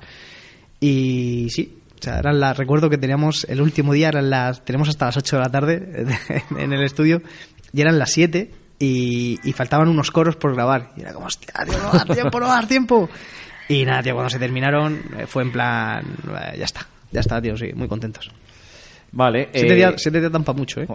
Y 0.80 1.48
sí. 1.50 1.78
O 1.98 2.04
sea, 2.04 2.18
eran 2.18 2.40
las, 2.40 2.56
recuerdo 2.56 2.90
que 2.90 2.98
teníamos 2.98 3.46
el 3.48 3.60
último 3.60 3.92
día, 3.92 4.08
eran 4.08 4.28
las, 4.28 4.64
tenemos 4.64 4.88
hasta 4.88 5.06
las 5.06 5.16
8 5.16 5.36
de 5.36 5.42
la 5.42 5.50
tarde 5.50 6.06
en 6.58 6.72
el 6.72 6.82
estudio, 6.82 7.22
y 7.72 7.80
eran 7.80 7.96
las 7.96 8.10
7 8.10 8.50
y, 8.84 9.52
faltaban 9.52 9.88
unos 9.88 10.10
coros 10.10 10.36
por 10.36 10.54
grabar. 10.54 10.90
Y 10.96 11.02
era 11.02 11.12
como, 11.12 11.26
hostia, 11.26 11.52
tío, 11.64 11.78
no 11.78 11.92
dar 11.92 12.06
tiempo, 12.08 12.40
no 12.40 12.48
dar 12.48 12.66
tiempo. 12.66 13.08
Y 13.68 13.84
nada, 13.84 14.02
tío, 14.02 14.14
cuando 14.14 14.30
se 14.30 14.38
terminaron, 14.38 15.02
eh, 15.18 15.26
fue 15.26 15.44
en 15.44 15.52
plan, 15.52 16.04
ya 16.58 16.64
está, 16.64 16.86
ya 17.10 17.20
está, 17.20 17.40
tío, 17.40 17.56
sí, 17.56 17.72
muy 17.74 17.88
contentos. 17.88 18.30
Vale. 19.14 19.50
Siete, 19.52 19.72
eh, 19.72 19.76
días, 19.76 19.94
siete 19.98 20.20
días 20.20 20.32
dan 20.32 20.42
para 20.42 20.56
mucho, 20.58 20.80
¿eh? 20.80 20.86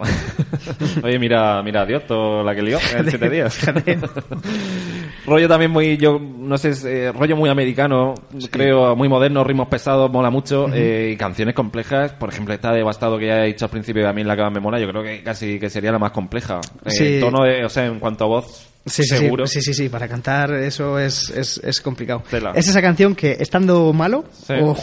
Oye, 1.04 1.18
mira, 1.18 1.62
mira, 1.62 1.86
Dios, 1.86 2.04
todo 2.06 2.42
la 2.42 2.54
que 2.54 2.62
lió 2.62 2.78
en 2.96 3.08
siete 3.08 3.30
días. 3.30 3.58
Rollo 5.26 5.46
también 5.48 5.70
muy, 5.70 5.96
yo 5.98 6.18
no 6.18 6.56
sé, 6.56 6.72
eh, 6.86 7.12
rollo 7.12 7.36
muy 7.36 7.50
americano, 7.50 8.14
creo, 8.50 8.96
muy 8.96 9.08
moderno, 9.08 9.44
ritmos 9.44 9.68
pesados, 9.68 10.10
mola 10.10 10.30
mucho, 10.30 10.66
eh, 10.72 11.10
y 11.12 11.16
canciones 11.16 11.54
complejas, 11.54 12.12
por 12.12 12.30
ejemplo, 12.30 12.54
esta 12.54 12.72
de 12.72 12.82
Bastado 12.82 13.18
que 13.18 13.26
ya 13.26 13.44
he 13.44 13.48
dicho 13.48 13.66
al 13.66 13.70
principio, 13.70 14.08
a 14.08 14.12
mí 14.14 14.24
la 14.24 14.34
que 14.36 14.42
más 14.42 14.52
me 14.52 14.60
mola, 14.60 14.80
yo 14.80 14.88
creo 14.88 15.02
que 15.02 15.22
casi 15.22 15.58
que 15.58 15.68
sería 15.68 15.92
la 15.92 15.98
más 15.98 16.12
compleja. 16.12 16.60
Eh, 16.86 16.90
Sí. 16.90 17.20
tono 17.20 17.44
de, 17.44 17.62
o 17.64 17.68
sea, 17.68 17.84
en 17.86 17.98
cuanto 18.00 18.24
a 18.24 18.28
voz, 18.28 18.68
Sí, 18.88 19.02
sí, 19.04 19.16
seguro. 19.16 19.46
Sí, 19.46 19.60
sí, 19.62 19.74
sí, 19.74 19.88
para 19.88 20.08
cantar 20.08 20.52
eso 20.54 20.98
es, 20.98 21.30
es, 21.30 21.60
es 21.62 21.80
complicado. 21.80 22.22
Tela. 22.30 22.52
Es 22.54 22.68
esa 22.68 22.80
canción 22.82 23.14
que 23.14 23.36
estando 23.38 23.92
malo 23.92 24.24
Sí. 24.46 24.54
o, 24.60 24.76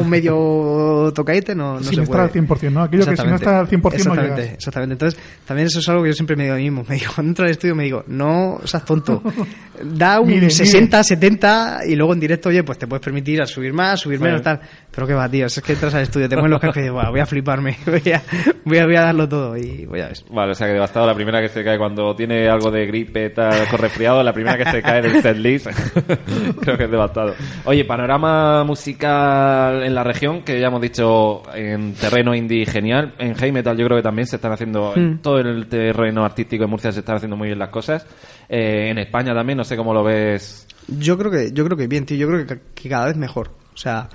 o 0.00 0.04
medio 0.04 1.12
tocaite 1.14 1.54
no, 1.54 1.74
no 1.74 1.82
Sin 1.82 1.94
se 1.96 2.02
estar 2.02 2.28
puede. 2.30 2.40
al 2.40 2.48
100%, 2.48 2.70
¿no? 2.72 2.82
Aquello 2.82 3.06
que 3.06 3.16
si 3.16 3.26
no 3.26 3.34
está 3.36 3.58
al 3.60 3.68
100% 3.68 3.82
no 3.82 3.88
exactamente, 3.96 4.42
llegas. 4.42 4.54
exactamente. 4.54 4.92
Entonces, 4.94 5.20
también 5.46 5.66
eso 5.66 5.78
es 5.80 5.88
algo 5.88 6.02
que 6.02 6.08
yo 6.10 6.14
siempre 6.14 6.36
me 6.36 6.44
digo 6.44 6.54
a 6.54 6.58
mí 6.58 6.64
mismo. 6.64 6.84
Me 6.88 6.96
digo, 6.96 7.12
cuando 7.14 7.30
entro 7.30 7.44
al 7.44 7.50
estudio 7.50 7.74
me 7.74 7.84
digo, 7.84 8.04
no 8.06 8.60
seas 8.64 8.84
tonto. 8.84 9.22
Da 9.80 10.18
un 10.18 10.26
Mire, 10.26 10.40
mire. 10.40 10.50
60, 10.50 11.04
70 11.04 11.80
y 11.86 11.94
luego 11.94 12.12
en 12.12 12.18
directo, 12.18 12.48
oye, 12.48 12.64
pues 12.64 12.78
te 12.78 12.88
puedes 12.88 13.04
permitir 13.04 13.40
a 13.40 13.46
subir 13.46 13.72
más, 13.72 14.00
subir 14.00 14.18
menos, 14.18 14.42
tal. 14.42 14.60
Pero 14.90 15.06
qué 15.06 15.14
va, 15.14 15.28
tío, 15.28 15.46
es 15.46 15.60
que 15.60 15.72
entras 15.72 15.94
al 15.94 16.02
estudio, 16.02 16.28
te 16.28 16.34
pones 16.34 16.50
los 16.50 16.58
cascos 16.60 16.78
y 16.78 16.80
dices, 16.80 16.92
"Buah, 16.92 17.10
voy 17.10 17.20
a 17.20 17.26
fliparme, 17.26 17.76
voy 17.86 18.12
a, 18.12 18.20
voy 18.64 18.78
a, 18.78 18.84
voy 18.86 18.96
a 18.96 19.00
darlo 19.02 19.28
todo 19.28 19.56
y 19.56 19.86
voy 19.86 20.00
a 20.00 20.06
ver. 20.08 20.16
Vale, 20.32 20.50
o 20.50 20.54
sea 20.56 20.66
que 20.66 20.72
devastado 20.72 21.06
la 21.06 21.14
primera 21.14 21.40
que 21.40 21.48
se 21.48 21.62
cae 21.62 21.78
cuando 21.78 22.12
tiene 22.16 22.48
algo 22.48 22.72
de 22.72 22.86
gripe, 22.86 23.30
tal, 23.30 23.47
resfriado, 23.50 24.22
la 24.22 24.32
primera 24.32 24.56
que 24.56 24.70
se 24.70 24.82
cae 24.82 25.02
del 25.02 25.22
setlist, 25.22 25.66
creo 26.60 26.76
que 26.76 26.84
es 26.84 26.90
devastado. 26.90 27.34
Oye, 27.64 27.84
panorama 27.84 28.64
musical 28.64 29.82
en 29.82 29.94
la 29.94 30.04
región, 30.04 30.42
que 30.42 30.60
ya 30.60 30.68
hemos 30.68 30.80
dicho 30.80 31.42
en 31.54 31.94
terreno 31.94 32.34
indie 32.34 32.66
genial, 32.66 33.14
en 33.18 33.34
heavy 33.34 33.52
metal 33.52 33.76
yo 33.76 33.86
creo 33.86 33.98
que 33.98 34.02
también 34.02 34.26
se 34.26 34.36
están 34.36 34.52
haciendo, 34.52 34.92
en 34.96 35.08
Hmm. 35.14 35.18
todo 35.18 35.38
el 35.38 35.66
terreno 35.68 36.24
artístico 36.24 36.64
de 36.64 36.68
Murcia 36.68 36.92
se 36.92 37.00
están 37.00 37.16
haciendo 37.16 37.36
muy 37.36 37.48
bien 37.48 37.58
las 37.58 37.70
cosas. 37.70 38.06
Eh, 38.48 38.88
en 38.90 38.98
España 38.98 39.34
también, 39.34 39.56
no 39.58 39.64
sé 39.64 39.76
cómo 39.76 39.92
lo 39.92 40.02
ves. 40.02 40.66
Yo 40.88 41.18
creo 41.18 41.30
que, 41.30 41.50
yo 41.52 41.64
creo 41.64 41.76
que 41.76 41.86
bien, 41.86 42.06
tío. 42.06 42.16
Yo 42.16 42.26
creo 42.28 42.46
que, 42.46 42.60
que 42.74 42.88
cada 42.88 43.06
vez 43.06 43.16
mejor. 43.16 43.50
O 43.74 43.76
sea, 43.76 44.08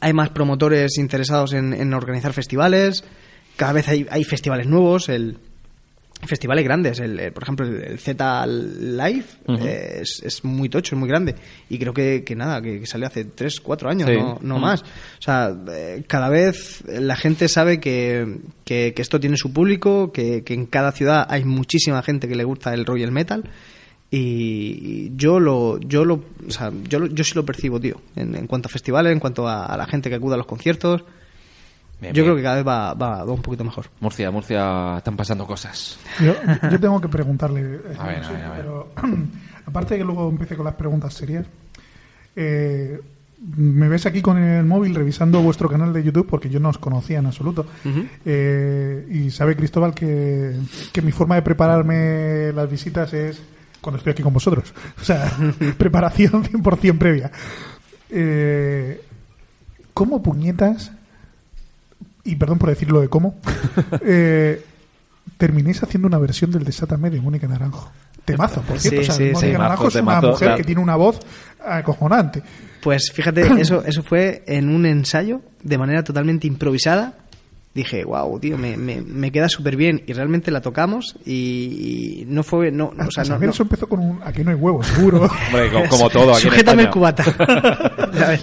hay 0.00 0.12
más 0.12 0.28
promotores 0.30 0.98
interesados 0.98 1.52
en, 1.52 1.72
en 1.72 1.94
organizar 1.94 2.32
festivales. 2.32 3.04
Cada 3.56 3.72
vez 3.72 3.88
hay, 3.88 4.06
hay 4.10 4.22
festivales 4.24 4.66
nuevos. 4.66 5.08
El 5.08 5.38
festivales 6.24 6.64
grandes. 6.64 6.98
El, 7.00 7.18
el- 7.20 7.32
por 7.32 7.42
ejemplo, 7.42 7.66
el, 7.66 7.98
Z 7.98 8.46
Live 8.46 9.24
eh, 9.48 9.98
es, 10.02 10.22
es 10.24 10.44
muy 10.44 10.68
tocho, 10.68 10.94
es 10.94 10.98
muy 10.98 11.08
grande. 11.08 11.34
Y 11.68 11.78
creo 11.78 11.92
que, 11.92 12.24
que 12.24 12.34
nada, 12.34 12.60
que, 12.62 12.80
que 12.80 12.86
salió 12.86 13.06
hace 13.06 13.24
3, 13.24 13.60
4 13.60 13.90
años, 13.90 14.08
Sí. 14.08 14.16
no, 14.16 14.38
no 14.40 14.58
más. 14.58 14.82
O 14.82 14.86
sea, 15.22 15.54
eh, 15.70 16.04
cada 16.06 16.28
vez 16.28 16.82
la 16.86 17.16
gente 17.16 17.48
sabe 17.48 17.80
que, 17.80 18.38
que, 18.64 18.92
que 18.94 19.02
esto 19.02 19.20
tiene 19.20 19.36
su 19.36 19.52
público, 19.52 20.12
que, 20.12 20.42
que 20.44 20.54
en 20.54 20.66
cada 20.66 20.92
ciudad 20.92 21.26
hay 21.28 21.44
muchísima 21.44 22.02
gente 22.02 22.28
que 22.28 22.34
le 22.36 22.44
gusta 22.44 22.72
el 22.74 22.84
rock 22.86 22.98
y 22.98 23.02
el 23.02 23.12
metal. 23.12 23.44
Y 24.10 25.14
yo 25.16 25.40
lo, 25.40 25.78
yo 25.80 26.04
lo, 26.04 26.24
o 26.46 26.50
sea, 26.50 26.72
yo, 26.88 27.00
lo- 27.00 27.06
yo 27.08 27.24
sí 27.24 27.34
lo 27.34 27.44
percibo, 27.44 27.80
tío. 27.80 28.00
En, 28.14 28.34
en 28.34 28.46
cuanto 28.46 28.68
a 28.68 28.70
festivales, 28.70 29.12
en 29.12 29.20
cuanto 29.20 29.48
a, 29.48 29.66
a 29.66 29.76
la 29.76 29.86
gente 29.86 30.08
que 30.08 30.14
acude 30.16 30.34
a 30.34 30.38
los 30.38 30.46
conciertos, 30.46 31.04
Bien, 32.00 32.12
yo 32.12 32.22
bien. 32.22 32.26
creo 32.26 32.36
que 32.36 32.42
cada 32.42 32.56
vez 32.56 32.66
va, 32.66 32.94
va, 32.94 33.24
va 33.24 33.32
un 33.32 33.40
poquito 33.42 33.64
mejor. 33.64 33.86
Murcia, 34.00 34.30
Murcia, 34.30 34.98
están 34.98 35.16
pasando 35.16 35.46
cosas. 35.46 35.98
Yo, 36.20 36.34
yo 36.70 36.78
tengo 36.80 37.00
que 37.00 37.08
preguntarle. 37.08 37.60
eh, 37.62 37.80
A 37.98 38.06
ver, 38.06 38.20
no 38.20 38.26
a 38.28 38.32
ver, 38.32 38.44
a 38.44 38.50
ver. 38.50 38.60
Pero, 38.60 38.88
aparte 39.66 39.94
de 39.94 39.98
que 40.00 40.04
luego 40.04 40.28
empiece 40.28 40.56
con 40.56 40.66
las 40.66 40.74
preguntas 40.74 41.14
serias, 41.14 41.46
eh, 42.36 43.00
me 43.56 43.88
ves 43.88 44.06
aquí 44.06 44.22
con 44.22 44.38
el 44.38 44.64
móvil 44.64 44.94
revisando 44.94 45.40
vuestro 45.42 45.68
canal 45.68 45.92
de 45.92 46.02
YouTube 46.02 46.26
porque 46.28 46.48
yo 46.50 46.58
no 46.60 46.68
os 46.70 46.78
conocía 46.78 47.18
en 47.18 47.26
absoluto. 47.26 47.66
Eh, 48.24 49.06
y 49.10 49.30
sabe 49.30 49.56
Cristóbal 49.56 49.94
que, 49.94 50.54
que 50.92 51.02
mi 51.02 51.12
forma 51.12 51.34
de 51.36 51.42
prepararme 51.42 52.52
las 52.54 52.70
visitas 52.70 53.12
es 53.12 53.40
cuando 53.80 53.98
estoy 53.98 54.12
aquí 54.12 54.22
con 54.22 54.32
vosotros. 54.34 54.72
O 55.00 55.04
sea, 55.04 55.30
preparación 55.78 56.44
100% 56.44 56.98
previa. 56.98 57.30
Eh, 58.10 59.00
¿Cómo 59.94 60.22
puñetas 60.22 60.92
y 62.26 62.36
perdón 62.36 62.58
por 62.58 62.68
decirlo 62.70 63.00
de 63.00 63.08
cómo, 63.08 63.36
eh, 64.04 64.62
terminéis 65.38 65.82
haciendo 65.82 66.08
una 66.08 66.18
versión 66.18 66.50
del 66.50 66.64
Desátame 66.64 67.10
de 67.10 67.20
Mónica 67.20 67.46
Naranjo. 67.48 67.90
Temazo, 68.24 68.60
por 68.62 68.78
Sí, 68.80 68.88
cierto. 68.88 69.00
o 69.02 69.04
sea, 69.04 69.14
sí, 69.14 69.22
Mónica 69.32 69.40
sí. 69.40 69.52
Naranjo 69.52 69.88
Temazo, 69.88 69.88
es 69.88 69.94
una 70.02 70.10
temazo, 70.14 70.26
mujer 70.28 70.46
claro. 70.48 70.56
que 70.58 70.64
tiene 70.64 70.80
una 70.80 70.96
voz 70.96 71.20
acojonante. 71.64 72.42
Pues 72.82 73.10
fíjate, 73.12 73.42
eso, 73.60 73.84
eso 73.84 74.02
fue 74.02 74.42
en 74.46 74.68
un 74.68 74.84
ensayo 74.86 75.42
de 75.62 75.78
manera 75.78 76.02
totalmente 76.04 76.46
improvisada. 76.46 77.14
Dije, 77.74 78.04
wow, 78.06 78.40
tío, 78.40 78.56
me, 78.56 78.76
me, 78.78 79.02
me 79.02 79.30
queda 79.30 79.50
súper 79.50 79.76
bien. 79.76 80.02
Y 80.06 80.14
realmente 80.14 80.50
la 80.50 80.62
tocamos 80.62 81.14
y, 81.26 82.22
y 82.22 82.24
no 82.26 82.42
fue. 82.42 82.70
No, 82.72 82.90
no, 82.96 83.06
o 83.06 83.10
sea, 83.10 83.22
A 83.22 83.26
no, 83.26 83.38
no- 83.38 83.50
Eso 83.50 83.64
empezó 83.64 83.86
con 83.86 84.00
un 84.00 84.20
aquí 84.24 84.42
no 84.42 84.50
hay 84.50 84.56
huevos, 84.56 84.86
seguro. 84.86 85.28
Hombre, 85.48 85.70
co- 85.70 85.88
como, 85.90 86.08
todo 86.08 86.30
aquí 86.34 86.46
en 86.46 86.50
Sujétame 86.50 86.82
el 86.84 86.88
España. 86.88 86.90
cubata. 86.90 87.24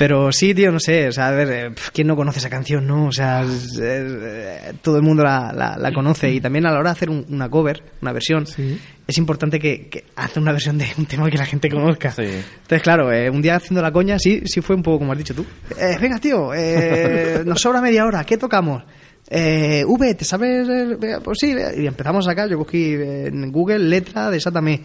Pero 0.00 0.32
sí, 0.32 0.54
tío, 0.54 0.72
no 0.72 0.80
sé. 0.80 1.08
O 1.08 1.12
sea, 1.12 1.28
a 1.28 1.32
ver, 1.32 1.48
eh, 1.52 1.74
¿quién 1.92 2.06
no 2.06 2.16
conoce 2.16 2.38
esa 2.38 2.48
canción, 2.48 2.86
no? 2.86 3.08
O 3.08 3.12
sea, 3.12 3.42
es- 3.42 3.74
es- 3.74 3.78
eh, 3.78 4.72
todo 4.80 4.96
el 4.96 5.02
mundo 5.02 5.22
la, 5.22 5.52
la- 5.52 5.76
la 5.76 5.92
conoce. 5.92 6.30
Y 6.32 6.40
también 6.40 6.64
a 6.64 6.70
la 6.72 6.78
hora 6.78 6.88
de 6.88 6.92
hacer 6.92 7.10
un- 7.10 7.26
una 7.28 7.50
cover, 7.50 7.82
una 8.00 8.10
versión, 8.12 8.46
Sí. 8.46 8.80
es 9.06 9.18
importante 9.18 9.58
que, 9.58 9.88
que 9.90 10.04
hacer 10.16 10.42
una 10.42 10.52
versión 10.52 10.78
de 10.78 10.86
un 10.96 11.04
tema 11.04 11.28
que 11.30 11.36
la 11.36 11.44
gente 11.44 11.68
conozca. 11.68 12.12
Sí. 12.12 12.22
Entonces, 12.22 12.80
claro, 12.82 13.12
eh, 13.12 13.28
un 13.28 13.42
día 13.42 13.56
haciendo 13.56 13.82
la 13.82 13.92
coña, 13.92 14.18
sí, 14.18 14.40
sí 14.46 14.62
fue 14.62 14.74
un 14.74 14.82
poco 14.82 15.00
como 15.00 15.12
has 15.12 15.18
dicho 15.18 15.34
tú. 15.34 15.44
Eh, 15.78 15.98
venga, 16.00 16.18
tío, 16.18 16.54
eh, 16.54 17.42
nos 17.44 17.60
sobra 17.60 17.82
media 17.82 18.06
hora, 18.06 18.24
¿qué 18.24 18.38
tocamos? 18.38 18.82
Eh, 19.28 19.84
v, 19.86 20.14
¿te 20.14 20.24
sabes? 20.24 20.66
venga, 20.98 21.20
Pues 21.20 21.36
sí, 21.40 21.54
y 21.76 21.86
empezamos 21.86 22.26
a 22.26 22.30
sacar, 22.30 22.48
yo 22.48 22.56
cogí 22.56 22.94
eh, 22.94 23.26
en 23.26 23.52
Google 23.52 23.80
letra 23.80 24.30
de 24.30 24.40
Sátame. 24.40 24.80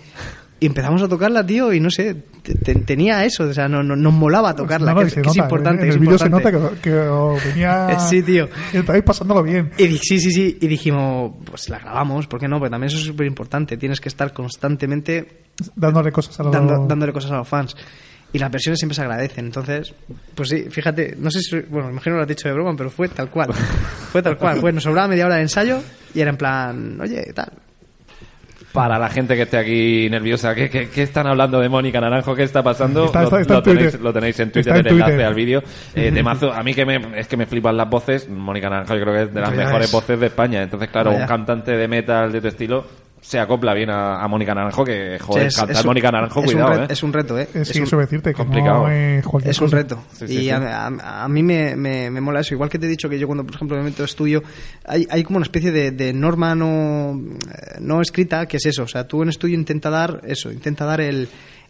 Y 0.57 0.67
empezamos 0.67 1.01
a 1.03 1.09
tocarla, 1.09 1.45
tío, 1.45 1.73
y 1.73 1.81
no 1.81 1.91
sé, 1.91 2.15
te- 2.41 2.55
te- 2.55 2.75
tenía 2.75 3.25
eso, 3.25 3.43
o 3.43 3.53
sea, 3.53 3.67
no, 3.67 3.83
no- 3.83 3.95
nos 3.97 4.13
molaba 4.13 4.55
tocarla, 4.55 4.93
No, 4.93 5.01
que, 5.01 5.07
es 5.07 5.35
importante. 5.35 5.83
En 5.85 5.91
el 5.91 5.99
vídeo 5.99 6.17
se 6.17 6.29
nota 6.29 6.49
que, 6.49 6.59
que 6.81 6.91
venía. 7.49 7.99
Sí, 8.09 8.23
tío. 8.23 8.47
que 8.71 8.79
Estáis 8.79 9.03
pasándolo 9.03 9.43
bien. 9.43 9.71
Y 9.77 9.97
sí, 9.97 10.17
sí, 10.19 10.31
sí, 10.31 10.57
y 10.61 10.67
dijimos, 10.67 11.33
pues 11.45 11.67
la 11.69 11.79
grabamos, 11.79 12.27
¿por 12.27 12.39
qué 12.39 12.47
no? 12.47 12.57
Porque 12.57 12.71
también 12.71 12.87
eso 12.87 12.97
es 12.97 13.03
súper 13.03 13.27
importante, 13.27 13.75
tienes 13.75 13.99
que 13.99 14.07
estar 14.09 14.31
constantemente 14.33 15.43
Dándole 15.75 16.11
cosas 16.11 16.39
a 16.39 16.43
los. 16.43 16.53
dando- 16.53 16.85
dándole 16.87 17.11
cosas 17.11 17.31
a 17.31 17.37
los 17.37 17.47
fans. 17.47 17.75
Y 18.33 18.39
las 18.39 18.51
versiones 18.51 18.79
siempre 18.79 18.95
se 18.95 19.01
agradecen. 19.01 19.45
Entonces, 19.45 19.93
pues 20.35 20.49
sí, 20.49 20.65
fíjate, 20.69 21.15
no 21.17 21.31
sé 21.31 21.39
si, 21.41 21.59
bueno, 21.69 21.89
imagino 21.89 22.15
que 22.15 22.17
lo 22.17 22.21
has 22.23 22.27
dicho 22.27 22.47
de 22.49 22.53
broma, 22.53 22.73
pero 22.77 22.89
fue 22.89 23.07
tal 23.09 23.29
cual. 23.29 23.53
fue 23.53 24.21
tal 24.21 24.37
cual. 24.37 24.59
Fue, 24.59 24.71
nos 24.73 24.83
sobraba 24.83 25.07
media 25.07 25.25
hora 25.25 25.35
de 25.35 25.41
ensayo 25.43 25.79
y 26.13 26.19
era 26.21 26.31
en 26.31 26.37
plan, 26.37 26.99
oye, 27.01 27.31
tal. 27.33 27.51
Para 28.75 28.99
la 28.99 29.09
gente 29.09 29.35
que 29.35 29.43
esté 29.43 29.57
aquí 29.57 30.07
nerviosa, 30.11 30.53
¿qué, 30.53 30.69
qué, 30.69 30.89
qué 30.89 31.01
están 31.03 31.25
hablando 31.27 31.59
de 31.59 31.69
Mónica 31.69 31.99
Naranjo? 32.01 32.35
¿Qué 32.35 32.43
está 32.43 32.61
pasando? 32.61 33.05
Está- 33.05 33.21
lo, 33.21 33.25
está- 33.27 33.41
está 33.41 33.53
lo 33.53 33.59
en 33.59 33.63
Twitter. 33.63 33.83
tenéis, 33.87 33.99
lo 34.03 34.13
tenéis 34.13 34.39
en 34.41 34.51
Twitter, 34.51 34.75
el 34.77 34.87
enlace 34.87 35.23
al 35.23 35.33
vídeo. 35.33 35.63
Eh, 35.95 36.11
temazo. 36.13 36.51
A 36.53 36.61
mí 36.61 36.73
que 36.73 36.85
me, 36.85 36.99
es 37.19 37.27
que 37.27 37.37
me 37.37 37.45
flipan 37.45 37.75
las 37.77 37.89
voces. 37.89 38.29
Mónica 38.29 38.69
Naranjo 38.69 38.93
yo 38.95 39.01
creo 39.01 39.13
que 39.15 39.21
es 39.23 39.33
de 39.33 39.41
las 39.41 39.53
mejores 39.55 39.91
voces 39.91 40.19
de 40.19 40.25
España. 40.27 40.61
Entonces, 40.61 40.89
claro, 40.89 41.11
Vaya. 41.11 41.21
un 41.23 41.27
cantante 41.27 41.71
de 41.71 41.87
metal 41.87 42.31
de 42.31 42.41
tu 42.41 42.47
estilo 42.49 42.85
se 43.27 43.39
acopla 43.39 43.73
bien 43.73 43.89
a, 43.89 44.23
a 44.23 44.27
Mónica 44.27 44.53
Naranjo, 44.53 44.85
que, 44.85 45.17
joder, 45.19 45.47
Es- 45.47 45.55
cantar 45.55 45.75
es 45.75 45.81
un- 45.81 45.87
Mónica 45.87 46.11
Naranjo, 46.11 46.41
es 46.41 46.45
un 46.47 46.53
cuidado, 46.53 46.73
re- 46.73 46.83
¿eh? 46.83 46.87
Es 46.91 47.01
un 47.03 47.11
reto, 47.13 47.39
¿eh? 47.39 47.47
Es 47.55 47.67
sí, 47.69 47.79
un- 47.81 47.99
decirte, 47.99 48.29
que 48.29 48.35
complicado. 48.35 48.87
no 48.87 48.89
es 49.43 49.59
un 49.61 49.71
reto. 49.71 50.03
Sí, 50.13 50.27
sí, 50.27 50.33
y 50.33 50.37
sí. 50.41 50.49
A, 50.51 50.57
a- 50.87 51.23
a 51.23 51.27
mí 51.27 51.41
me, 51.41 51.75
me, 51.75 52.11
me 52.11 52.21
mola 52.21 52.41
eso. 52.41 52.53
Igual 52.53 52.69
que 52.69 52.77
te 52.77 52.85
he 52.85 52.89
dicho 52.89 53.09
que 53.09 53.17
yo 53.17 53.25
cuando, 53.25 53.43
por 53.43 53.55
ejemplo, 53.55 53.77
me 53.77 53.83
meto 53.83 54.03
a 54.03 54.05
estudio, 54.05 54.43
hay, 54.85 55.07
hay 55.09 55.23
como 55.23 55.37
una 55.37 55.43
especie 55.45 55.71
de, 55.71 55.89
de 55.91 56.13
norma 56.13 56.53
no, 56.53 57.19
eh, 57.49 57.77
no 57.79 57.99
escrita, 58.01 58.45
que 58.45 58.57
es 58.57 58.65
eso. 58.67 58.83
O 58.83 58.87
sea, 58.87 59.07
tú 59.07 59.23
en 59.23 59.29
estudio 59.29 59.55
intenta 59.55 59.89
dar 59.89 60.21
eso, 60.25 60.51
intenta 60.51 60.85
dar 60.85 61.01
el, 61.01 61.27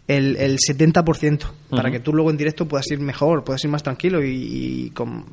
el, 0.08 0.36
el 0.36 0.58
70% 0.58 1.40
para 1.70 1.90
que 1.90 2.00
tú 2.00 2.12
luego 2.12 2.30
en 2.30 2.36
directo 2.36 2.68
puedas 2.68 2.86
ir 2.90 3.00
mejor, 3.00 3.44
puedas 3.44 3.64
ir 3.64 3.70
más 3.70 3.82
tranquilo 3.82 4.22
y, 4.22 4.28
y 4.86 4.90
con... 4.90 5.24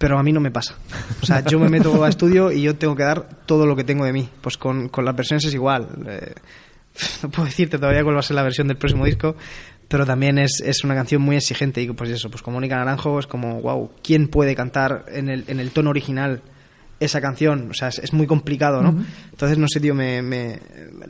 Pero 0.00 0.18
a 0.18 0.22
mí 0.22 0.32
no 0.32 0.40
me 0.40 0.50
pasa. 0.50 0.76
O 1.22 1.26
sea, 1.26 1.44
yo 1.44 1.60
me 1.60 1.68
meto 1.68 2.02
a 2.02 2.08
estudio 2.08 2.50
y 2.50 2.62
yo 2.62 2.74
tengo 2.74 2.96
que 2.96 3.02
dar 3.02 3.28
todo 3.44 3.66
lo 3.66 3.76
que 3.76 3.84
tengo 3.84 4.06
de 4.06 4.14
mí. 4.14 4.30
Pues 4.40 4.56
con, 4.56 4.88
con 4.88 5.04
las 5.04 5.14
versiones 5.14 5.44
es 5.44 5.52
igual. 5.52 5.88
Eh, 6.08 6.32
no 7.22 7.30
puedo 7.30 7.44
decirte 7.44 7.76
todavía 7.76 8.02
cuál 8.02 8.14
va 8.14 8.20
a 8.20 8.22
ser 8.22 8.36
la 8.36 8.42
versión 8.42 8.66
del 8.66 8.78
próximo 8.78 9.04
disco, 9.04 9.36
pero 9.88 10.06
también 10.06 10.38
es, 10.38 10.62
es 10.64 10.84
una 10.84 10.94
canción 10.94 11.20
muy 11.20 11.36
exigente 11.36 11.82
y 11.82 11.92
pues 11.92 12.08
eso, 12.08 12.30
pues 12.30 12.40
como 12.40 12.54
Mónica 12.54 12.76
Naranjo 12.76 13.18
es 13.18 13.26
como, 13.26 13.60
wow, 13.60 13.90
¿quién 14.02 14.28
puede 14.28 14.54
cantar 14.54 15.04
en 15.08 15.28
el, 15.28 15.44
en 15.48 15.60
el 15.60 15.70
tono 15.70 15.90
original 15.90 16.40
esa 17.00 17.20
canción? 17.20 17.68
O 17.70 17.74
sea, 17.74 17.88
es, 17.88 17.98
es 17.98 18.12
muy 18.12 18.26
complicado, 18.26 18.82
¿no? 18.82 19.04
Entonces, 19.30 19.58
no 19.58 19.66
sé, 19.68 19.80
tío, 19.80 19.94
me, 19.94 20.22
me- 20.22 20.60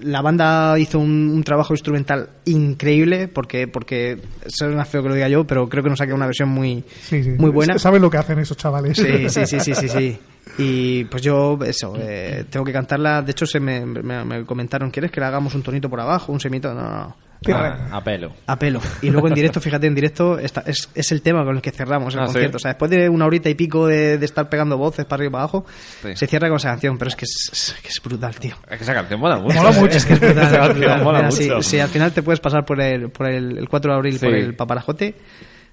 la 0.00 0.22
banda 0.22 0.78
hizo 0.78 0.98
un, 0.98 1.30
un 1.34 1.42
trabajo 1.44 1.74
instrumental 1.74 2.30
increíble 2.44 3.28
porque, 3.28 3.66
porque 3.68 4.18
suena 4.46 4.84
feo 4.84 5.02
que 5.02 5.08
lo 5.08 5.14
diga 5.14 5.28
yo, 5.28 5.44
pero 5.46 5.68
creo 5.68 5.82
que 5.82 5.90
nos 5.90 6.00
ha 6.00 6.04
quedado 6.04 6.16
una 6.16 6.26
versión 6.26 6.48
muy, 6.48 6.84
Sí, 7.02 7.22
sí. 7.24 7.30
muy 7.36 7.50
buena. 7.50 7.78
Saben 7.78 8.00
lo 8.00 8.08
que 8.10 8.18
hacen 8.18 8.38
esos 8.38 8.56
chavales. 8.56 8.96
Sí, 8.96 9.28
sí, 9.28 9.46
sí, 9.46 9.60
sí, 9.60 9.74
sí, 9.74 9.88
sí. 9.88 10.18
Y 10.58 11.04
pues 11.04 11.22
yo, 11.22 11.58
eso, 11.64 11.94
eh, 11.98 12.44
tengo 12.50 12.64
que 12.64 12.72
cantarla. 12.72 13.22
De 13.22 13.32
hecho, 13.32 13.46
se 13.46 13.60
me, 13.60 13.84
me- 13.84 14.24
me 14.24 14.44
comentaron, 14.44 14.90
¿quieres 14.90 15.10
que 15.10 15.20
le 15.20 15.26
hagamos 15.26 15.54
un 15.54 15.62
tonito 15.62 15.88
por 15.90 16.00
abajo, 16.00 16.32
un 16.32 16.40
semito? 16.40 16.72
No, 16.72 16.82
no, 16.82 16.90
no. 16.90 17.16
Ah, 17.48 17.88
a 17.92 18.04
pelo. 18.04 18.32
A 18.46 18.58
pelo. 18.58 18.80
Y 19.00 19.08
luego 19.10 19.28
en 19.28 19.34
directo, 19.34 19.60
fíjate, 19.60 19.86
en 19.86 19.94
directo 19.94 20.38
está- 20.38 20.62
es, 20.66 20.90
es 20.94 21.10
el 21.10 21.22
tema 21.22 21.42
con 21.44 21.56
el 21.56 21.62
que 21.62 21.70
cerramos 21.70 22.12
el 22.14 22.20
Ah, 22.20 22.26
¿sí? 22.26 22.32
concierto. 22.34 22.56
O 22.58 22.60
sea, 22.60 22.72
después 22.72 22.90
de 22.90 23.08
una 23.08 23.24
horita 23.24 23.48
y 23.48 23.54
pico 23.54 23.86
de, 23.86 24.18
de 24.18 24.24
estar 24.26 24.48
pegando 24.50 24.76
voces 24.76 25.06
para 25.06 25.20
arriba 25.20 25.28
y 25.28 25.32
para 25.32 25.42
abajo, 25.44 25.66
Sí. 26.02 26.16
se 26.16 26.26
cierra 26.26 26.48
con 26.48 26.58
esa 26.58 26.68
canción. 26.68 26.98
Pero 26.98 27.08
es 27.08 27.16
que 27.16 27.24
es, 27.24 27.50
es- 27.52 27.76
que 27.82 27.88
es 27.88 28.00
brutal, 28.02 28.34
tío. 28.36 28.56
Es 28.70 28.76
que 28.76 28.84
esa 28.84 28.92
canción 28.94 29.18
mola 29.20 29.38
mucho. 29.38 29.56
Mola 29.56 29.72
mucho. 29.72 29.96
Es 29.96 30.04
que 30.04 30.12
es 30.12 30.20
brutal. 30.20 31.02
Mola 31.02 31.18
Mira, 31.20 31.30
si, 31.30 31.44
mucho. 31.48 31.62
si 31.62 31.80
al 31.80 31.88
final 31.88 32.12
te 32.12 32.22
puedes 32.22 32.40
pasar 32.40 32.64
por 32.66 32.80
el, 32.80 33.08
por 33.10 33.26
el, 33.30 33.56
el 33.56 33.68
4 33.68 33.90
de 33.92 33.96
abril 33.96 34.18
Sí. 34.18 34.26
por 34.26 34.34
el 34.34 34.54
Paparajote 34.54 35.14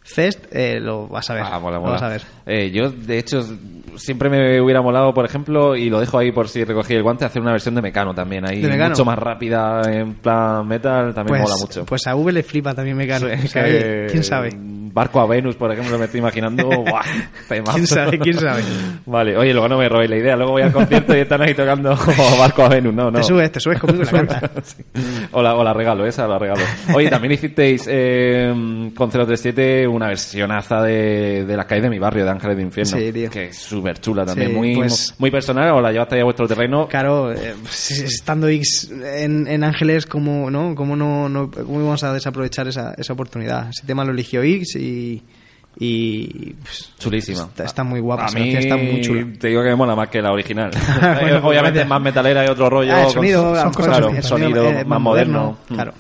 Fest, 0.10 0.46
eh, 0.52 0.80
lo 0.80 1.08
vas 1.08 1.30
a 1.30 1.34
ver. 1.34 1.44
Ah, 1.46 1.60
mola, 1.60 1.78
Lo 1.78 1.84
vas 1.84 2.02
a 2.02 2.08
ver. 2.08 2.22
Eh, 2.46 2.72
yo, 2.72 2.90
de 2.90 3.20
hecho, 3.20 3.46
siempre 3.98 4.30
me 4.30 4.62
hubiera 4.62 4.82
molado, 4.82 5.14
por 5.14 5.26
ejemplo, 5.26 5.76
y 5.76 5.90
lo 5.90 6.00
dejo 6.00 6.18
ahí 6.18 6.32
por 6.32 6.48
si 6.48 6.64
recogí 6.64 6.94
el 6.94 7.04
guante, 7.04 7.26
hacer 7.26 7.42
una 7.42 7.52
versión 7.52 7.76
de 7.76 7.82
Mecano 7.82 8.16
también. 8.16 8.48
Ahí 8.48 8.62
mucho 8.66 9.04
más 9.04 9.20
rápida, 9.20 9.82
en 9.92 10.14
plan 10.14 10.66
metal, 10.66 11.14
también 11.14 11.40
Pues, 11.40 11.42
mola 11.42 11.56
mucho. 11.60 11.86
pues 11.86 12.08
a 12.08 12.16
V 12.16 12.32
le 12.32 12.42
flipa 12.44 12.74
también 12.74 12.96
Mecano. 12.96 13.28
Sí, 13.28 13.34
O 13.46 13.48
sea, 13.50 13.64
que 13.66 13.70
oye, 13.70 14.08
¿Quién 14.12 14.24
sabe? 14.24 14.50
barco 14.98 15.20
a 15.20 15.28
Venus, 15.28 15.56
por 15.56 15.72
ejemplo, 15.72 16.00
me 16.00 16.06
estoy 16.06 16.22
imaginando. 16.22 16.68
¡buah! 16.70 17.02
temazo. 17.48 17.74
¿Quién 17.76 17.86
sabe? 17.88 18.18
¿Quién 18.18 18.40
sabe? 18.40 18.64
Vale, 19.06 19.38
oye, 19.38 19.52
luego 19.54 19.68
no 19.70 19.78
me 19.78 19.88
robéis 19.88 20.10
la 20.10 20.18
idea. 20.18 20.36
Luego 20.36 20.54
voy 20.54 20.64
al 20.64 20.72
concierto 20.72 21.16
y 21.16 21.20
están 21.20 21.42
ahí 21.44 21.54
tocando 21.54 21.96
barco 22.40 22.64
a 22.64 22.70
Venus. 22.70 22.96
No, 22.96 23.12
no. 23.12 23.20
Te 23.20 23.24
subes, 23.24 23.52
te 23.52 23.60
subes 23.60 23.80
conmigo 23.80 24.04
la 24.06 24.12
cantas. 24.12 24.42
Sí. 24.64 24.84
O, 25.34 25.42
la, 25.44 25.54
o 25.56 25.64
la 25.64 25.72
regalo, 25.74 26.06
esa 26.08 26.28
la 26.28 26.40
regalo. 26.40 26.62
Oye, 26.96 27.10
también 27.10 27.34
hicisteis 27.34 27.86
eh, 27.88 28.92
con 28.96 29.10
037 29.12 29.86
una 29.98 30.07
versionaza 30.07 30.82
de, 30.82 31.44
de 31.45 31.57
La 31.57 31.65
calle 31.68 31.82
de 31.82 31.90
mi 31.90 31.99
barrio, 31.99 32.24
de 32.24 32.32
Ángeles 32.32 32.56
de 32.57 32.64
Infierno. 32.64 32.98
Sí, 32.98 33.11
tío. 33.11 33.30
Que 33.30 33.45
es 33.48 33.57
súper 33.57 33.99
chula 33.99 34.26
también. 34.26 34.52
Sí, 34.52 34.56
muy, 34.56 34.76
pues- 34.76 35.14
muy 35.18 35.30
personal, 35.32 35.72
o 35.72 35.82
la 35.82 35.91
llevaste 35.91 36.19
a 36.19 36.24
vuestro 36.24 36.48
terreno. 36.48 36.88
Claro, 36.88 37.32
eh, 37.34 37.53
pues, 37.61 37.91
estando 37.99 38.48
X 38.48 38.91
en, 38.91 39.48
en 39.48 39.64
Ángeles, 39.64 40.06
¿cómo 40.06 40.49
no, 40.49 40.74
cómo 40.76 40.95
no, 40.95 41.28
no 41.28 41.52
cómo 41.52 41.80
íbamos 41.82 42.03
a 42.03 42.14
desaprovechar 42.14 42.68
esa, 42.68 42.94
esa 42.98 43.14
oportunidad? 43.14 43.69
Ese 43.69 43.86
tema 43.86 44.06
lo 44.06 44.11
eligió 44.11 44.41
X 44.44 44.76
y. 44.78 45.22
y 45.80 46.53
pues, 46.64 46.91
Chulísima. 46.98 47.44
Está, 47.44 47.65
está 47.65 47.84
muy 47.84 47.99
guapa, 47.99 48.26
A 48.28 48.32
mí 48.32 48.56
está 48.56 48.78
muy 48.78 49.02
chula. 49.02 49.28
te 49.40 49.49
digo 49.49 49.61
que 49.61 49.69
me 49.69 49.76
mola 49.76 49.95
más 49.95 50.10
que 50.10 50.22
la 50.22 50.32
original. 50.32 50.72
Bueno, 51.22 51.48
Obviamente 51.48 51.82
es 51.82 51.88
más 51.88 52.02
metalera 52.02 52.45
y 52.45 52.49
otro 52.49 52.69
rollo. 52.69 52.91
Ah, 52.94 52.99
el 52.99 53.03
con- 53.06 53.14
sonido, 53.14 53.41
son 53.56 53.64
son 53.64 53.74
cosas 53.74 53.88
claro, 53.91 54.07
así, 54.07 54.18
el 54.18 54.24
sonido, 54.24 54.69
eh, 54.69 54.86
más 54.86 54.99
moderno. 55.02 55.57
Mm. 55.69 55.74
Claro. 55.74 55.94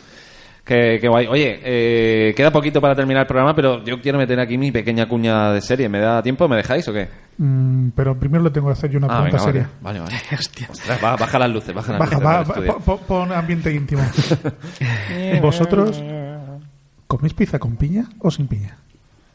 Qué, 0.67 0.97
qué 0.99 1.07
guay. 1.07 1.27
Oye, 1.27 1.59
eh, 1.63 2.33
queda 2.35 2.51
poquito 2.51 2.81
para 2.81 2.93
terminar 2.93 3.21
el 3.21 3.27
programa, 3.27 3.55
pero 3.55 3.81
yo 3.85 4.01
quiero 4.01 4.17
meter 4.17 4.37
aquí 4.39 4.57
mi 4.57 4.69
pequeña 4.71 5.07
cuña 5.07 5.53
de 5.53 5.61
serie. 5.61 5.87
¿Me 5.87 5.99
da 5.99 6.21
tiempo? 6.21 6.47
¿Me 6.49 6.57
dejáis 6.57 6.85
o 6.89 6.93
qué? 6.93 7.07
Mm, 7.37 7.89
pero 7.95 8.19
primero 8.19 8.43
le 8.43 8.49
tengo 8.49 8.67
que 8.67 8.73
hacer 8.73 8.89
yo 8.91 8.97
una 8.97 9.07
Ah, 9.07 9.21
pregunta 9.23 9.37
venga, 9.37 9.45
seria. 9.45 9.69
vale. 9.81 9.99
Vale, 9.99 10.11
vale. 10.11 10.35
Hostia. 10.37 10.67
Ostras, 10.69 11.01
ba- 11.01 11.15
baja 11.15 11.39
las 11.39 11.49
luces, 11.49 11.73
baja 11.73 11.93
las 11.93 11.99
Baja, 11.99 12.43
luces. 12.43 12.73
pon, 12.83 12.99
pon 13.07 13.31
ambiente 13.31 13.73
íntimo. 13.73 14.01
¿Vosotros 15.41 16.03
coméis 17.07 17.33
pizza 17.33 17.59
con 17.59 17.77
piña 17.77 18.03
o 18.19 18.29
sin 18.29 18.47
piña? 18.47 18.77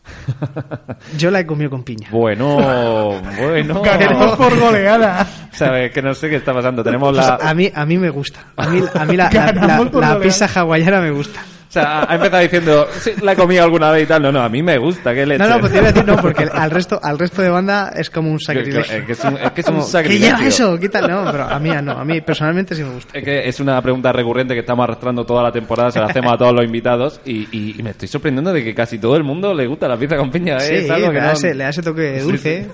Yo 1.19 1.31
la 1.31 1.41
he 1.41 1.47
comido 1.47 1.71
con 1.71 1.83
piña. 1.83 2.09
Bueno, 2.11 2.57
bueno. 3.39 3.83
Ganamos 3.83 4.37
por 4.37 4.59
goleada. 4.59 5.27
Sabes 5.53 5.93
que 5.93 6.03
no 6.03 6.15
sé 6.15 6.29
qué 6.29 6.37
está 6.37 6.53
pasando. 6.53 6.83
Tenemos 6.83 7.15
Pues 7.15 7.27
la... 7.27 7.35
a 7.37 7.55
mí 7.55 7.71
a 7.75 7.85
mí 7.87 7.99
me 7.99 8.11
gusta. 8.11 8.41
A 8.57 8.69
mí, 8.69 8.83
a 8.95 9.05
mí 9.05 9.17
la, 9.17 9.31
la, 9.31 9.85
la- 9.93 10.21
pizza 10.21 10.47
hawaiana 10.47 11.01
me 11.01 11.11
gusta. 11.11 11.41
O 11.73 11.75
sea, 11.75 12.05
ha 12.07 12.15
empezado 12.17 12.43
diciendo, 12.43 12.87
sí, 13.01 13.13
la 13.23 13.33
he 13.33 13.37
comido 13.37 13.65
alguna 13.65 13.91
vez 13.91 14.05
y 14.05 14.07
tal. 14.07 14.21
No, 14.21 14.31
no, 14.31 14.43
a 14.43 14.49
mí 14.51 14.63
me 14.63 14.77
gusta, 14.77 15.15
qué 15.15 15.25
leche. 15.25 15.43
No, 15.43 15.49
no, 15.49 15.59
pues 15.59 15.73
te 15.73 15.79
iba 15.79 15.89
a 15.89 15.93
decir 15.93 16.07
no, 16.07 16.17
porque 16.21 16.45
al 16.53 16.71
resto, 16.71 17.01
al 17.03 17.19
resto 17.19 17.41
de 17.41 17.49
banda 17.49 17.91
es 17.97 18.11
como 18.11 18.31
un 18.31 18.39
sacrilegio. 18.39 18.95
es 18.99 19.05
que 19.07 19.13
es 19.13 19.25
un, 19.25 19.39
es 19.39 19.53
que 19.53 19.61
es 19.63 19.67
un 19.69 19.73
Como, 19.77 19.85
¿Qué 19.87 19.91
sacrilegio. 19.91 20.37
lleva 20.37 20.47
eso? 20.49 20.79
Quítalo. 20.79 21.09
No, 21.25 21.33
pero 21.33 21.45
a 21.45 21.59
mí 21.59 21.71
no. 21.83 21.93
A 21.93 22.05
mí 22.05 22.21
personalmente 22.21 22.75
sí 22.75 22.83
me 22.85 22.91
gusta. 22.91 23.17
Es 23.17 23.25
que 23.25 23.49
es 23.49 23.59
una 23.59 23.81
pregunta 23.81 24.13
recurrente 24.13 24.53
que 24.53 24.61
estamos 24.61 24.85
arrastrando 24.85 25.25
toda 25.25 25.43
la 25.43 25.51
temporada, 25.51 25.91
se 25.91 25.99
la 25.99 26.07
hacemos 26.07 26.31
a 26.35 26.37
todos 26.37 26.53
los 26.55 26.63
invitados 26.63 27.23
y, 27.25 27.49
y- 27.51 27.75
y 27.79 27.83
me 27.83 27.91
estoy 27.91 28.07
sorprendiendo 28.09 28.53
de 28.53 28.63
que 28.63 28.75
casi 28.75 28.99
todo 28.99 29.17
el 29.17 29.25
mundo 29.25 29.55
le 29.55 29.67
gusta 29.67 29.89
la 29.89 29.97
pizza 29.97 30.19
con 30.19 30.31
piña. 30.31 30.57
¿eh? 30.59 30.61
Sí, 30.61 30.75
es 30.75 30.91
algo 30.91 31.07
que 31.09 31.15
le, 31.15 31.21
no- 31.21 31.27
da 31.29 31.33
ese, 31.33 31.55
le 31.55 31.65
da 31.65 31.71
ese 31.71 31.83
toque 31.83 32.21
dulce. 32.21 32.69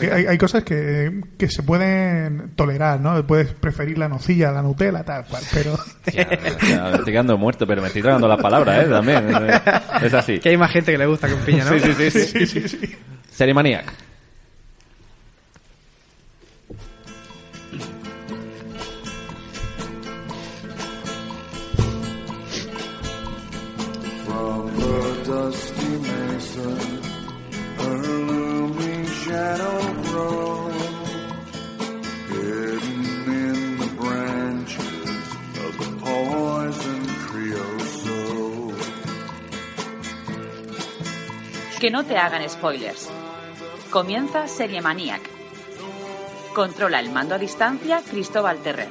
Hay, 0.00 0.08
hay- 0.08 0.26
hay 0.26 0.38
cosas 0.38 0.64
que, 0.64 1.20
que 1.38 1.50
se 1.50 1.62
pueden 1.62 2.52
tolerar, 2.56 2.98
¿no? 2.98 3.22
Puedes 3.26 3.52
preferir 3.52 3.98
la 3.98 4.08
nocilla, 4.08 4.50
la 4.52 4.62
Nutella, 4.62 5.04
tal 5.04 5.26
cual, 5.26 5.42
pero... 5.52 5.76
Ya, 6.12 6.26
ya, 6.66 6.82
me 6.84 6.96
estoy 6.96 7.12
quedando 7.12 7.36
muerto, 7.36 7.66
pero 7.66 7.82
me 7.82 7.88
estoy 7.88 8.00
tragando 8.00 8.26
las 8.26 8.37
palabras, 8.38 8.86
¿eh? 8.86 8.88
También. 8.88 9.28
Es 10.02 10.14
así. 10.14 10.38
Que 10.38 10.50
hay 10.50 10.56
más 10.56 10.70
gente 10.70 10.92
que 10.92 10.98
le 10.98 11.06
gusta 11.06 11.28
con 11.28 11.40
piña, 11.40 11.64
¿no? 11.64 11.78
Sí, 11.78 12.10
sí, 12.10 12.10
sí. 12.46 12.68
sí. 12.68 12.96
Serie 13.30 13.54
Maniac. 13.54 13.84
From 24.24 24.76
the 24.76 25.24
dusty 25.24 25.90
mesa, 26.06 26.68
a 27.78 27.88
looming 28.02 29.04
shadow 29.06 29.77
Que 41.80 41.92
no 41.92 42.04
te 42.04 42.18
hagan 42.18 42.48
spoilers. 42.50 43.08
Comienza 43.90 44.48
Serie 44.48 44.82
Maniac. 44.82 45.20
Controla 46.52 46.98
el 46.98 47.10
mando 47.10 47.36
a 47.36 47.38
distancia 47.38 48.02
Cristóbal 48.10 48.58
Terrer. 48.58 48.88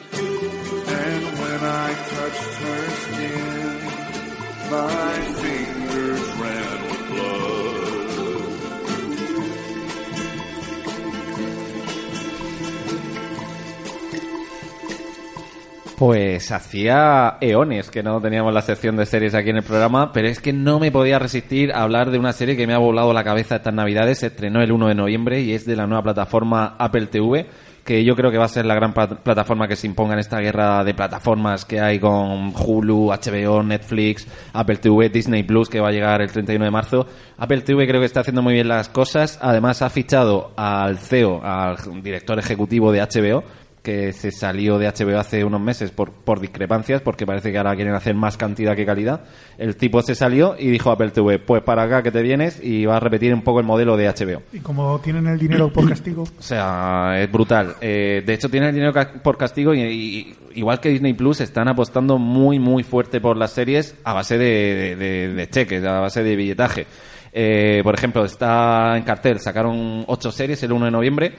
Pues 15.97 16.51
hacía 16.51 17.37
eones 17.41 17.89
que 17.89 18.03
no 18.03 18.21
teníamos 18.21 18.53
la 18.53 18.61
sección 18.61 18.95
de 18.97 19.07
series 19.07 19.33
aquí 19.33 19.49
en 19.49 19.57
el 19.57 19.63
programa, 19.63 20.11
pero 20.13 20.27
es 20.27 20.39
que 20.39 20.53
no 20.53 20.79
me 20.79 20.91
podía 20.91 21.17
resistir 21.17 21.71
a 21.73 21.81
hablar 21.81 22.11
de 22.11 22.19
una 22.19 22.33
serie 22.33 22.55
que 22.55 22.67
me 22.67 22.75
ha 22.75 22.77
volado 22.77 23.13
la 23.13 23.23
cabeza 23.23 23.55
estas 23.55 23.73
navidades. 23.73 24.19
Se 24.19 24.27
estrenó 24.27 24.61
el 24.61 24.71
1 24.71 24.89
de 24.89 24.93
noviembre 24.93 25.41
y 25.41 25.53
es 25.53 25.65
de 25.65 25.75
la 25.75 25.87
nueva 25.87 26.03
plataforma 26.03 26.75
Apple 26.77 27.07
TV, 27.07 27.47
que 27.83 28.03
yo 28.03 28.15
creo 28.15 28.29
que 28.29 28.37
va 28.37 28.45
a 28.45 28.49
ser 28.49 28.67
la 28.67 28.75
gran 28.75 28.93
plat- 28.93 29.17
plataforma 29.23 29.67
que 29.67 29.75
se 29.75 29.87
imponga 29.87 30.13
en 30.13 30.19
esta 30.19 30.39
guerra 30.39 30.83
de 30.83 30.93
plataformas 30.93 31.65
que 31.65 31.79
hay 31.81 31.97
con 31.97 32.53
Hulu, 32.55 33.07
HBO, 33.11 33.63
Netflix, 33.63 34.27
Apple 34.53 34.77
TV, 34.77 35.09
Disney 35.09 35.41
Plus, 35.41 35.67
que 35.67 35.79
va 35.79 35.87
a 35.87 35.91
llegar 35.91 36.21
el 36.21 36.31
31 36.31 36.63
de 36.63 36.69
marzo. 36.69 37.07
Apple 37.39 37.61
TV 37.61 37.87
creo 37.87 38.01
que 38.01 38.05
está 38.05 38.19
haciendo 38.19 38.43
muy 38.43 38.53
bien 38.53 38.67
las 38.67 38.87
cosas. 38.89 39.39
Además 39.41 39.81
ha 39.81 39.89
fichado 39.89 40.51
al 40.57 40.99
CEO, 40.99 41.41
al 41.43 41.75
director 42.03 42.37
ejecutivo 42.37 42.91
de 42.91 43.01
HBO, 43.01 43.43
que 43.87 44.11
se 44.11 44.31
salió 44.31 44.77
de 44.77 44.87
HBO 44.91 45.17
hace 45.17 45.45
unos 45.45 45.61
meses 45.61 45.91
por, 45.91 46.11
por 46.11 46.41
discrepancias, 46.41 47.01
porque 47.01 47.25
parece 47.25 47.53
que 47.53 47.57
ahora 47.57 47.73
quieren 47.73 47.93
hacer 47.93 48.15
más 48.15 48.35
cantidad 48.35 48.75
que 48.75 48.85
calidad. 48.85 49.21
El 49.57 49.77
tipo 49.77 50.01
se 50.01 50.13
salió 50.13 50.55
y 50.59 50.67
dijo 50.69 50.89
a 50.89 50.93
Apple 50.95 51.11
TV, 51.11 51.39
pues 51.39 51.63
para 51.63 51.83
acá 51.83 52.03
que 52.03 52.11
te 52.11 52.21
vienes 52.21 52.61
y 52.61 52.85
va 52.85 52.97
a 52.97 52.99
repetir 52.99 53.33
un 53.33 53.43
poco 53.43 53.61
el 53.61 53.65
modelo 53.65 53.95
de 53.95 54.07
HBO. 54.09 54.41
Y 54.51 54.59
como 54.59 54.99
tienen 54.99 55.25
el 55.27 55.39
dinero 55.39 55.71
por 55.71 55.87
castigo, 55.89 56.23
O 56.23 56.41
sea, 56.41 57.13
es 57.17 57.31
brutal. 57.31 57.75
Eh, 57.79 58.21
de 58.25 58.33
hecho, 58.33 58.49
tiene 58.49 58.67
el 58.67 58.75
dinero 58.75 58.91
por 59.23 59.37
castigo 59.37 59.73
y, 59.73 59.81
y- 59.81 60.35
igual 60.55 60.81
que 60.81 60.89
Disney 60.89 61.13
Plus, 61.13 61.39
están 61.39 61.69
apostando 61.69 62.17
muy, 62.17 62.59
muy 62.59 62.83
fuerte 62.83 63.21
por 63.21 63.37
las 63.37 63.51
series 63.51 63.95
a 64.03 64.11
base 64.13 64.37
de, 64.37 64.45
de- 64.45 64.95
de- 64.97 65.33
de 65.33 65.49
cheques, 65.49 65.81
a 65.85 66.01
base 66.01 66.23
de 66.23 66.35
billetaje. 66.35 66.85
Eh, 67.31 67.81
por 67.83 67.93
ejemplo, 67.95 68.25
está 68.25 68.97
en 68.97 69.03
cartel, 69.03 69.39
sacaron 69.39 70.03
ocho 70.07 70.31
series 70.31 70.61
el 70.63 70.71
1 70.73 70.85
de 70.85 70.91
noviembre. 70.91 71.33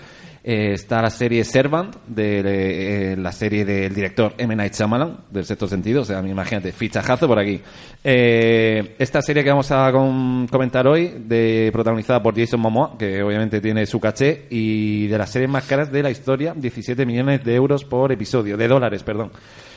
Eh, 0.51 0.73
está 0.73 1.03
la 1.03 1.11
serie 1.11 1.45
Servant, 1.45 1.95
de, 2.07 3.13
eh, 3.13 3.17
la 3.19 3.33
serie 3.33 3.67
del 3.67 3.95
director 3.95 4.33
M. 4.39 4.57
Night 4.57 4.73
Shyamalan, 4.73 5.19
del 5.31 5.45
sexto 5.45 5.69
sentido. 5.69 6.01
O 6.01 6.05
sea, 6.07 6.27
imagínate, 6.27 6.73
fichajazo 6.73 7.29
por 7.29 7.39
aquí. 7.39 7.61
Eh, 8.03 8.95
esta 8.99 9.21
serie 9.21 9.45
que 9.45 9.51
vamos 9.51 9.71
a 9.73 9.93
com- 9.93 10.47
comentar 10.47 10.87
hoy, 10.87 11.13
de, 11.19 11.69
protagonizada 11.71 12.23
por 12.23 12.35
Jason 12.35 12.61
Momoa, 12.61 12.97
que 12.99 13.23
obviamente 13.23 13.61
tiene 13.61 13.85
su 13.85 14.01
caché, 14.01 14.47
y 14.49 15.07
de 15.09 15.19
las 15.19 15.29
series 15.29 15.51
más 15.51 15.67
caras 15.67 15.93
de 15.93 16.03
la 16.03 16.11
historia, 16.11 16.55
17 16.57 17.05
millones 17.05 17.45
de 17.45 17.55
euros 17.55 17.85
por 17.85 18.11
episodio, 18.11 18.57
de 18.57 18.69
dólares, 18.69 19.03
perdón. 19.03 19.31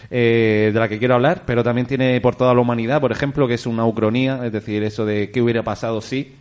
Eh, 0.09 0.71
de 0.73 0.79
la 0.79 0.87
que 0.87 0.99
quiero 0.99 1.15
hablar, 1.15 1.43
pero 1.45 1.65
también 1.65 1.85
tiene 1.85 2.21
por 2.21 2.35
toda 2.37 2.53
la 2.53 2.61
humanidad, 2.61 3.01
por 3.01 3.11
ejemplo, 3.11 3.45
que 3.45 3.55
es 3.55 3.65
una 3.65 3.85
ucronía, 3.85 4.39
es 4.45 4.53
decir, 4.53 4.83
eso 4.83 5.05
de 5.05 5.31
qué 5.31 5.41
hubiera 5.41 5.63
pasado 5.63 5.99
si 5.99 6.33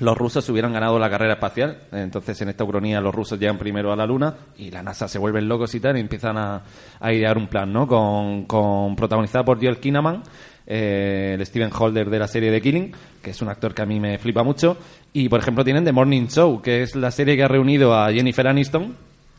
los 0.00 0.16
rusos 0.16 0.48
hubieran 0.48 0.72
ganado 0.72 0.98
la 0.98 1.10
carrera 1.10 1.34
espacial. 1.34 1.78
Entonces, 1.92 2.40
en 2.42 2.48
esta 2.48 2.64
ucronía, 2.64 3.00
los 3.00 3.14
rusos 3.14 3.38
llegan 3.38 3.58
primero 3.58 3.92
a 3.92 3.96
la 3.96 4.06
Luna 4.06 4.34
y 4.56 4.70
la 4.70 4.82
NASA 4.82 5.08
se 5.08 5.18
vuelven 5.18 5.48
locos 5.48 5.74
y 5.74 5.80
tal 5.80 5.96
y 5.96 6.00
empiezan 6.00 6.36
a, 6.38 6.62
a 7.00 7.12
idear 7.12 7.36
un 7.36 7.48
plan, 7.48 7.72
¿no? 7.72 7.86
Con, 7.86 8.44
con 8.44 8.96
protagonizada 8.96 9.44
por 9.44 9.58
Joel 9.60 9.78
Kinnaman, 9.78 10.22
eh, 10.66 11.36
el 11.38 11.46
Steven 11.46 11.70
Holder 11.76 12.10
de 12.10 12.18
la 12.18 12.28
serie 12.28 12.50
de 12.50 12.60
Killing, 12.60 12.92
que 13.22 13.30
es 13.30 13.42
un 13.42 13.48
actor 13.48 13.74
que 13.74 13.82
a 13.82 13.86
mí 13.86 13.98
me 14.00 14.18
flipa 14.18 14.42
mucho. 14.42 14.76
Y, 15.12 15.28
por 15.28 15.40
ejemplo, 15.40 15.64
tienen 15.64 15.84
The 15.84 15.92
Morning 15.92 16.26
Show, 16.26 16.60
que 16.60 16.82
es 16.82 16.94
la 16.94 17.10
serie 17.10 17.36
que 17.36 17.42
ha 17.44 17.48
reunido 17.48 17.94
a 17.94 18.12
Jennifer 18.12 18.46
Aniston, 18.46 18.94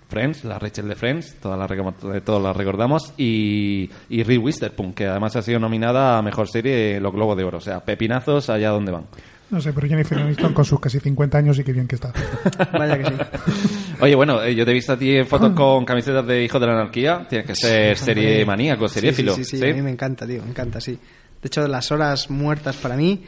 Friends, 0.09 0.43
la 0.43 0.57
Rachel 0.57 0.87
de 0.87 0.95
Friends, 0.95 1.35
todas 1.39 1.59
la, 1.59 1.67
recom- 1.67 2.23
todos 2.23 2.41
la 2.41 2.51
recordamos, 2.51 3.13
y, 3.15 3.91
y 4.09 4.23
Reese 4.23 4.39
Witherspoon, 4.39 4.93
que 4.93 5.05
además 5.05 5.35
ha 5.35 5.43
sido 5.43 5.59
nominada 5.59 6.17
a 6.17 6.21
Mejor 6.23 6.47
Serie 6.47 6.95
en 6.95 7.03
los 7.03 7.13
Globos 7.13 7.37
de 7.37 7.43
Oro. 7.43 7.59
O 7.59 7.61
sea, 7.61 7.81
pepinazos 7.81 8.49
allá 8.49 8.71
donde 8.71 8.91
van. 8.91 9.03
No 9.51 9.59
sé, 9.61 9.73
pero 9.73 9.87
Jennifer 9.87 10.17
Aniston 10.19 10.53
con 10.53 10.65
sus 10.65 10.79
casi 10.79 10.99
50 10.99 11.37
años 11.37 11.57
y 11.59 11.63
qué 11.63 11.73
bien 11.73 11.87
que 11.87 11.95
está. 11.95 12.11
Vaya 12.73 12.97
que 12.97 13.05
sí. 13.05 13.13
Oye, 14.01 14.15
bueno, 14.15 14.41
eh, 14.43 14.55
yo 14.55 14.65
te 14.65 14.71
he 14.71 14.73
visto 14.73 14.93
a 14.93 14.97
ti 14.97 15.15
en 15.15 15.27
fotos 15.27 15.53
con 15.53 15.85
camisetas 15.85 16.25
de 16.25 16.43
Hijos 16.43 16.61
de 16.61 16.67
la 16.67 16.73
Anarquía. 16.73 17.25
Tienes 17.27 17.47
que 17.47 17.55
ser 17.55 17.97
serie 17.97 18.45
maníaco, 18.45 18.87
seriéfilo. 18.87 19.33
Sí, 19.35 19.43
sí, 19.43 19.57
sí, 19.57 19.69
a 19.69 19.73
mí 19.73 19.81
me 19.81 19.91
encanta, 19.91 20.25
tío, 20.27 20.43
me 20.43 20.49
encanta, 20.49 20.79
sí. 20.79 20.91
De 20.93 21.47
hecho, 21.47 21.67
las 21.67 21.91
horas 21.91 22.29
muertas 22.29 22.75
para 22.77 22.95
mí 22.95 23.23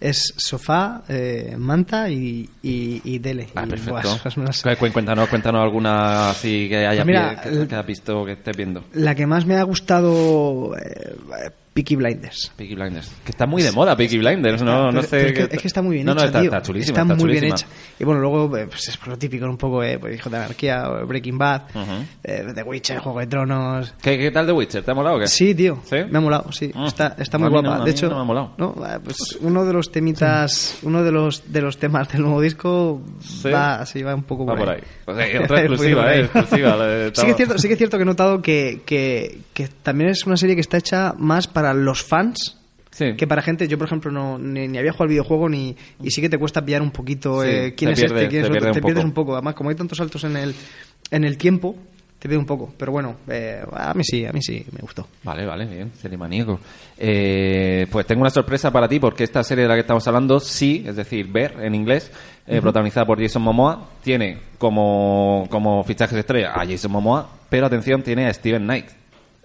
es 0.00 0.34
sofá, 0.36 1.02
eh, 1.08 1.54
manta 1.58 2.10
y, 2.10 2.48
y, 2.62 3.00
y 3.04 3.18
tele. 3.20 3.48
Ah, 3.54 3.64
Y, 3.66 3.70
perfecto. 3.70 3.92
buah, 4.64 4.90
Cuéntanos, 4.92 5.28
cuéntanos 5.28 5.62
alguna 5.62 6.30
así 6.30 6.68
que 6.68 6.86
haya 6.86 7.04
Pues 7.04 7.06
mira, 7.06 7.40
que, 7.42 7.66
que 7.68 7.74
has 7.74 7.86
visto 7.86 8.24
que 8.24 8.32
estés 8.32 8.56
viendo. 8.56 8.84
La 8.92 9.14
que 9.14 9.26
más 9.26 9.46
me 9.46 9.56
ha 9.56 9.62
gustado, 9.62 10.76
eh, 10.76 11.50
Peaky 11.74 11.96
Blinders. 11.96 12.52
Peaky 12.56 12.74
Blinders. 12.76 13.10
Que 13.24 13.32
está 13.32 13.46
muy 13.46 13.60
de 13.62 13.72
moda 13.72 13.96
Peaky 13.96 14.18
Blinders, 14.18 14.62
no, 14.62 14.92
no 14.92 15.02
sé. 15.02 15.26
es, 15.28 15.32
que, 15.32 15.42
es 15.56 15.60
que 15.62 15.66
está 15.68 15.82
muy 15.82 15.96
bien 15.96 16.06
no, 16.06 16.12
hecha, 16.12 16.20
No, 16.22 16.26
está, 16.28 16.40
tío. 16.40 16.50
está 16.50 16.62
chulísima. 16.62 16.92
Está 17.00 17.04
muy 17.04 17.16
bien 17.16 17.26
chulísima. 17.40 17.54
hecha. 17.56 17.66
Y 17.98 18.04
bueno, 18.04 18.20
luego 18.20 18.56
eh, 18.56 18.66
pues 18.68 18.88
es 18.88 19.06
lo 19.06 19.18
típico, 19.18 19.44
un 19.46 19.56
poco, 19.56 19.82
eh, 19.82 19.98
pues 19.98 20.14
Hijo 20.16 20.30
de 20.30 20.36
Anarquía, 20.36 20.88
Breaking 21.04 21.36
Bad, 21.36 21.62
Ujú. 21.74 21.92
eh, 22.22 22.46
The 22.54 22.62
Witcher, 22.62 22.98
Juego 23.00 23.18
de 23.18 23.26
Tronos. 23.26 23.92
¿Qué, 24.00 24.16
qué 24.16 24.30
tal 24.30 24.46
The 24.46 24.52
Witcher? 24.52 24.84
¿Te 24.84 24.90
ha 24.92 24.94
molado 24.94 25.16
o 25.16 25.18
qué? 25.18 25.26
Sí, 25.26 25.52
tío. 25.54 25.80
¿Sí? 25.84 25.96
Me 26.08 26.18
ha 26.18 26.20
molado, 26.20 26.52
sí. 26.52 26.70
Ah. 26.76 26.84
Está, 26.86 27.16
está 27.18 27.38
muy 27.38 27.48
guapa. 27.48 27.84
de 27.84 27.90
hecho, 27.90 28.08
no 28.08 28.14
me 28.16 28.20
ha 28.20 28.24
molado. 28.24 28.54
eh, 28.86 28.98
pues 29.02 29.38
uno 29.40 29.64
de 29.64 29.72
los 29.72 29.90
temitas, 29.90 30.78
uno 30.82 31.02
de 31.02 31.10
los 31.10 31.52
de 31.52 31.60
los 31.60 31.78
temas 31.78 32.08
del 32.12 32.22
nuevo 32.22 32.40
disco 32.40 33.02
Sí. 33.20 33.50
va, 33.50 33.84
sí, 33.84 34.02
va 34.02 34.14
un 34.14 34.22
poco 34.22 34.46
Va 34.46 34.54
por 34.54 34.64
por 34.66 34.74
ahí. 34.74 34.80
ahí. 34.80 34.86
Pues, 35.04 35.18
eh, 35.18 35.38
otra 35.42 35.58
exclusiva, 35.64 36.14
eh, 36.14 36.20
exclusiva. 36.20 36.76
Sí 37.14 37.24
que, 37.24 37.30
es 37.32 37.36
cierto, 37.36 37.58
sí 37.58 37.66
que 37.68 37.74
es 37.74 37.78
cierto 37.78 37.96
que 37.96 38.02
he 38.02 38.06
notado 38.06 38.40
que, 38.42 38.82
que, 38.86 39.38
que 39.52 39.68
también 39.82 40.10
es 40.10 40.24
una 40.26 40.36
serie 40.36 40.54
que 40.54 40.60
está 40.60 40.76
hecha 40.76 41.14
más 41.18 41.46
para 41.46 41.63
los 41.72 42.02
fans 42.02 42.58
Sí. 42.90 43.14
que 43.16 43.26
para 43.26 43.42
gente. 43.42 43.66
Yo, 43.66 43.76
por 43.78 43.86
ejemplo, 43.88 44.12
no 44.12 44.38
ni, 44.38 44.68
ni 44.68 44.78
había 44.78 44.92
jugado 44.92 45.04
al 45.04 45.08
videojuego 45.10 45.48
ni 45.48 45.74
y 46.02 46.10
sí 46.10 46.20
que 46.20 46.28
te 46.28 46.38
cuesta 46.38 46.64
pillar 46.64 46.80
un 46.82 46.90
poquito 46.92 47.42
Sí, 47.42 47.48
eh, 47.48 47.74
quién 47.76 47.92
te 47.92 48.04
es 48.04 48.10
pierde- 48.12 48.16
este, 48.24 48.28
quién 48.28 48.30
te 48.30 48.38
es 48.38 48.44
otro. 48.44 48.52
pierde 48.52 48.72
Te 48.72 48.78
un 48.78 48.84
pierdes 48.84 49.02
poco. 49.04 49.08
un 49.08 49.14
poco. 49.14 49.32
Además, 49.34 49.54
como 49.54 49.70
hay 49.70 49.74
tantos 49.76 49.98
saltos 49.98 50.22
en 50.24 50.36
el, 50.36 50.54
en 51.10 51.24
el 51.24 51.36
tiempo, 51.36 51.74
te 52.20 52.28
pierde 52.28 52.38
un 52.38 52.46
poco. 52.46 52.72
Pero 52.78 52.92
bueno, 52.92 53.16
eh, 53.28 53.62
a 53.72 53.92
mí 53.94 54.02
sí, 54.04 54.24
a 54.24 54.32
mí 54.32 54.40
sí 54.40 54.64
me 54.70 54.78
gustó. 54.80 55.08
Vale, 55.24 55.44
vale, 55.44 55.66
bien, 55.66 55.90
maníaco. 56.16 56.60
Eh, 56.96 57.86
pues 57.90 58.06
tengo 58.06 58.20
una 58.20 58.30
sorpresa 58.30 58.70
para 58.70 58.88
ti 58.88 59.00
porque 59.00 59.24
esta 59.24 59.42
serie 59.42 59.62
de 59.64 59.68
la 59.68 59.74
que 59.74 59.80
estamos 59.80 60.06
hablando, 60.06 60.38
sí, 60.38 60.84
es 60.86 60.94
decir, 60.96 61.26
ver 61.26 61.56
en 61.60 61.74
inglés, 61.74 62.10
eh, 62.46 62.60
protagonizada 62.60 63.04
por 63.06 63.20
Jason 63.20 63.42
Momoa, 63.42 63.90
tiene 64.02 64.38
como, 64.58 65.46
como 65.50 65.82
fichajes 65.84 66.14
de 66.14 66.20
estrella 66.20 66.52
a 66.54 66.64
Jason 66.64 66.92
Momoa, 66.92 67.28
pero 67.50 67.66
atención, 67.66 68.02
tiene 68.02 68.26
a 68.26 68.32
Steven 68.32 68.62
Knight, 68.62 68.86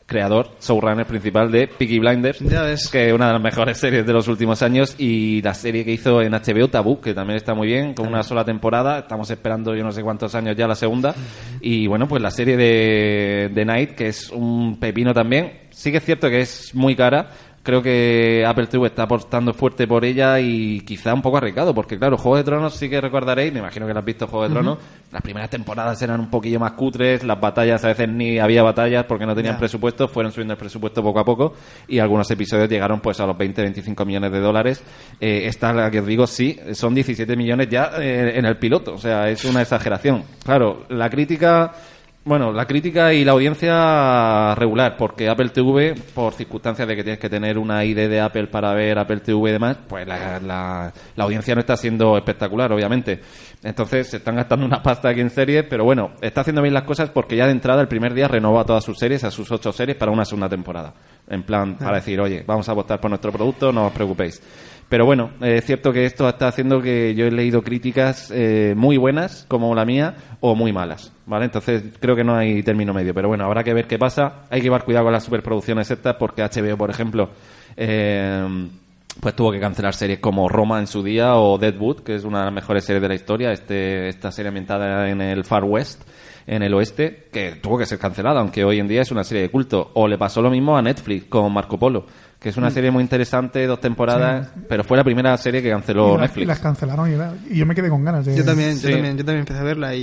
creador, 0.09 0.49
showrunner 0.59 1.05
principal 1.05 1.49
de 1.51 1.67
Peaky 1.67 1.99
Blinders, 1.99 2.39
Ya 2.39 2.63
ves. 2.63 2.89
que 2.89 3.07
es 3.07 3.13
una 3.13 3.27
de 3.27 3.33
las 3.33 3.41
mejores 3.41 3.77
series 3.79 4.05
de 4.05 4.11
los 4.11 4.27
últimos 4.27 4.61
años 4.61 4.95
y 4.97 5.41
la 5.41 5.53
serie 5.53 5.85
que 5.85 5.91
hizo 5.93 6.21
en 6.21 6.33
HBO 6.33 6.67
Tabú, 6.67 6.99
que 6.99 7.13
también 7.13 7.37
está 7.37 7.53
muy 7.53 7.67
bien, 7.67 7.93
con 7.93 8.07
una 8.07 8.23
sola 8.23 8.43
temporada, 8.43 8.99
estamos 8.99 9.29
esperando 9.31 9.75
yo 9.75 9.83
no 9.83 9.91
sé 9.91 10.01
cuántos 10.01 10.35
años 10.35 10.55
ya 10.57 10.67
la 10.67 10.75
segunda 10.75 11.15
y 11.61 11.87
bueno, 11.87 12.07
pues 12.07 12.21
la 12.21 12.31
serie 12.31 12.57
de, 12.57 13.49
de 13.53 13.65
Night, 13.65 13.91
que 13.91 14.07
es 14.07 14.29
un 14.31 14.79
pepino 14.79 15.13
también, 15.13 15.53
sí 15.69 15.91
que 15.91 15.97
es 15.99 16.03
cierto 16.03 16.29
que 16.29 16.41
es 16.41 16.73
muy 16.73 16.95
cara, 16.95 17.29
creo 17.69 17.83
que 17.83 18.43
Apple 18.47 18.65
TV 18.65 18.87
está 18.87 19.03
apostando 19.03 19.53
fuerte 19.53 19.85
por 19.85 20.03
ella 20.03 20.39
y 20.39 20.81
quizá 20.81 21.13
un 21.13 21.21
poco 21.21 21.37
arriesgado, 21.37 21.75
porque 21.75 21.99
claro, 21.99 22.17
Juego 22.17 22.37
de 22.37 22.43
Tronos 22.43 22.73
sí 22.73 22.89
que 22.89 22.99
recordaréis, 22.99 23.53
me 23.53 23.59
imagino 23.59 23.85
que 23.85 23.93
lo 23.93 23.99
has 23.99 24.05
visto 24.05 24.25
Juego 24.25 24.47
de 24.47 24.53
Tronos, 24.55 24.79
las 25.11 25.21
primeras 25.21 25.51
temporadas 25.51 26.01
eran 26.01 26.19
un 26.19 26.31
poquillo 26.31 26.59
más 26.59 26.71
cutres, 26.71 27.23
las 27.23 27.39
batallas 27.39 27.85
a 27.85 27.89
veces 27.89 28.09
ni 28.09 28.39
había 28.39 28.63
batallas 28.63 29.05
porque 29.05 29.27
no 29.27 29.35
tenían 29.35 29.59
presupuesto, 29.59 30.07
fueron 30.07 30.31
subiendo 30.31 30.55
el 30.55 30.57
presupuesto 30.57 31.03
poco 31.03 31.19
a 31.19 31.25
poco 31.25 31.53
y 31.87 31.99
algunos 31.99 32.29
episodios 32.31 32.67
llegaron 32.67 33.01
pues 33.01 33.19
a 33.19 33.27
los 33.27 33.37
20-25 33.37 34.03
millones 34.03 34.31
de 34.31 34.39
dólares. 34.39 34.83
Eh, 35.19 35.43
esta, 35.45 35.71
la 35.71 35.91
que 35.91 35.99
os 35.99 36.07
digo, 36.07 36.25
sí, 36.25 36.59
son 36.73 36.95
17 36.95 37.35
millones 37.35 37.69
ya 37.69 37.91
eh, 37.99 38.31
en 38.35 38.45
el 38.45 38.57
piloto, 38.57 38.95
o 38.95 38.97
sea, 38.97 39.29
es 39.29 39.45
una 39.45 39.61
exageración. 39.61 40.23
Claro, 40.43 40.85
la 40.89 41.07
crítica... 41.07 41.71
Bueno, 42.25 42.51
la 42.51 42.65
crítica 42.67 43.11
y 43.13 43.23
la 43.23 43.31
audiencia 43.31 44.53
regular, 44.53 44.97
porque 44.97 45.29
Apple 45.29 45.49
TV, 45.49 45.95
por 46.13 46.33
circunstancias 46.33 46.87
de 46.87 46.95
que 46.95 47.01
tienes 47.03 47.19
que 47.19 47.29
tener 47.29 47.57
una 47.57 47.83
ID 47.83 47.95
de 48.09 48.19
Apple 48.19 48.47
para 48.47 48.73
ver 48.73 48.99
Apple 48.99 49.21
TV 49.21 49.49
y 49.49 49.53
demás, 49.53 49.77
pues 49.87 50.05
la, 50.05 50.39
la- 50.39 50.93
la 51.15 51.23
audiencia 51.23 51.55
no 51.55 51.61
está 51.61 51.75
siendo 51.77 52.17
espectacular, 52.17 52.71
obviamente. 52.71 53.21
Entonces 53.63 54.09
se 54.09 54.17
están 54.17 54.35
gastando 54.35 54.65
una 54.65 54.83
pasta 54.83 55.09
aquí 55.09 55.21
en 55.21 55.29
series, 55.31 55.63
pero 55.69 55.85
bueno, 55.85 56.11
está 56.21 56.41
haciendo 56.41 56.61
bien 56.61 56.73
las 56.73 56.83
cosas 56.83 57.09
porque 57.09 57.35
ya 57.35 57.45
de 57.45 57.51
entrada 57.53 57.81
el 57.81 57.87
primer 57.87 58.13
día 58.13 58.27
renova 58.27 58.63
todas 58.65 58.83
sus 58.83 58.97
series, 58.99 59.23
a 59.23 59.31
sus 59.31 59.49
ocho 59.51 59.71
series, 59.71 59.97
para 59.97 60.11
una 60.11 60.25
segunda 60.25 60.49
temporada. 60.49 60.93
En 61.27 61.43
plan, 61.43 61.77
para 61.77 61.95
decir, 61.97 62.19
oye, 62.19 62.43
vamos 62.45 62.67
a 62.69 62.73
apostar 62.73 62.99
por 62.99 63.09
nuestro 63.09 63.31
producto, 63.31 63.71
no 63.71 63.87
os 63.87 63.93
preocupéis. 63.93 64.41
Pero 64.89 65.05
bueno, 65.05 65.29
eh, 65.41 65.57
es 65.57 65.65
cierto 65.65 65.93
que 65.93 66.05
esto 66.05 66.27
está 66.27 66.47
haciendo 66.47 66.81
que 66.81 67.13
yo 67.13 67.27
he 67.27 67.31
leído 67.31 67.61
críticas 67.61 68.31
eh, 68.33 68.73
muy 68.75 68.97
buenas, 68.97 69.45
como 69.47 69.73
la 69.75 69.85
mía, 69.85 70.15
o 70.39 70.55
muy 70.55 70.73
malas, 70.73 71.13
¿vale? 71.27 71.45
Entonces 71.45 71.83
creo 71.99 72.15
que 72.15 72.23
no 72.23 72.35
hay 72.35 72.63
término 72.63 72.91
medio. 72.91 73.13
Pero 73.13 73.27
bueno, 73.27 73.45
habrá 73.45 73.63
que 73.63 73.73
ver 73.73 73.85
qué 73.85 73.99
pasa. 73.99 74.45
Hay 74.49 74.61
que 74.61 74.65
llevar 74.65 74.83
cuidado 74.83 75.05
con 75.05 75.13
las 75.13 75.23
superproducciones 75.23 75.91
estas, 75.91 76.15
porque 76.15 76.41
HBO, 76.41 76.75
por 76.75 76.89
ejemplo, 76.89 77.29
eh, 77.77 78.67
pues 79.19 79.35
tuvo 79.35 79.51
que 79.51 79.59
cancelar 79.59 79.93
series 79.93 80.19
como 80.19 80.49
Roma 80.49 80.79
en 80.79 80.87
su 80.87 81.03
día 81.03 81.35
o 81.35 81.59
Deadwood, 81.59 82.01
que 82.01 82.15
es 82.15 82.23
una 82.23 82.39
de 82.39 82.45
las 82.45 82.53
mejores 82.53 82.83
series 82.83 83.01
de 83.01 83.09
la 83.09 83.15
historia, 83.15 83.51
este, 83.51 84.09
esta 84.09 84.31
serie 84.31 84.47
ambientada 84.47 85.07
en 85.07 85.21
el 85.21 85.43
Far 85.43 85.65
West, 85.65 86.01
en 86.47 86.63
el 86.63 86.73
oeste, 86.73 87.27
que 87.31 87.57
tuvo 87.61 87.77
que 87.77 87.85
ser 87.85 87.99
cancelada, 87.99 88.39
aunque 88.39 88.63
hoy 88.63 88.79
en 88.79 88.87
día 88.87 89.03
es 89.03 89.11
una 89.11 89.23
serie 89.23 89.43
de 89.43 89.49
culto. 89.51 89.91
O 89.93 90.07
le 90.07 90.17
pasó 90.17 90.41
lo 90.41 90.49
mismo 90.49 90.75
a 90.75 90.81
Netflix 90.81 91.25
con 91.25 91.53
Marco 91.53 91.77
Polo, 91.77 92.05
que 92.39 92.47
es 92.49 92.55
una 92.55 92.71
serie 92.71 92.89
muy 92.89 93.03
interesante, 93.03 93.67
dos 93.67 93.81
temporadas, 93.81 94.47
pero 94.69 94.85
fue 94.85 94.95
la 94.95 95.03
primera 95.03 95.35
serie 95.35 95.61
que 95.61 95.69
canceló 95.69 96.13
Y 96.13 96.15
la- 96.15 96.21
Netflix. 96.21 96.43
y 96.43 96.45
las 96.47 96.59
cancelaron 96.59 97.11
y, 97.49 97.57
yo 97.57 97.65
me 97.65 97.75
quedé 97.75 97.89
con 97.89 98.05
ganas 98.05 98.25
de... 98.25 98.33
Yo 98.37 98.45
también, 98.45 98.77
Sí. 98.77 98.87
yo 98.87 98.93
también, 98.93 99.17
yo 99.17 99.25
también 99.25 99.39
empecé 99.41 99.59
a 99.59 99.63
verla 99.63 99.93
y, 99.93 99.99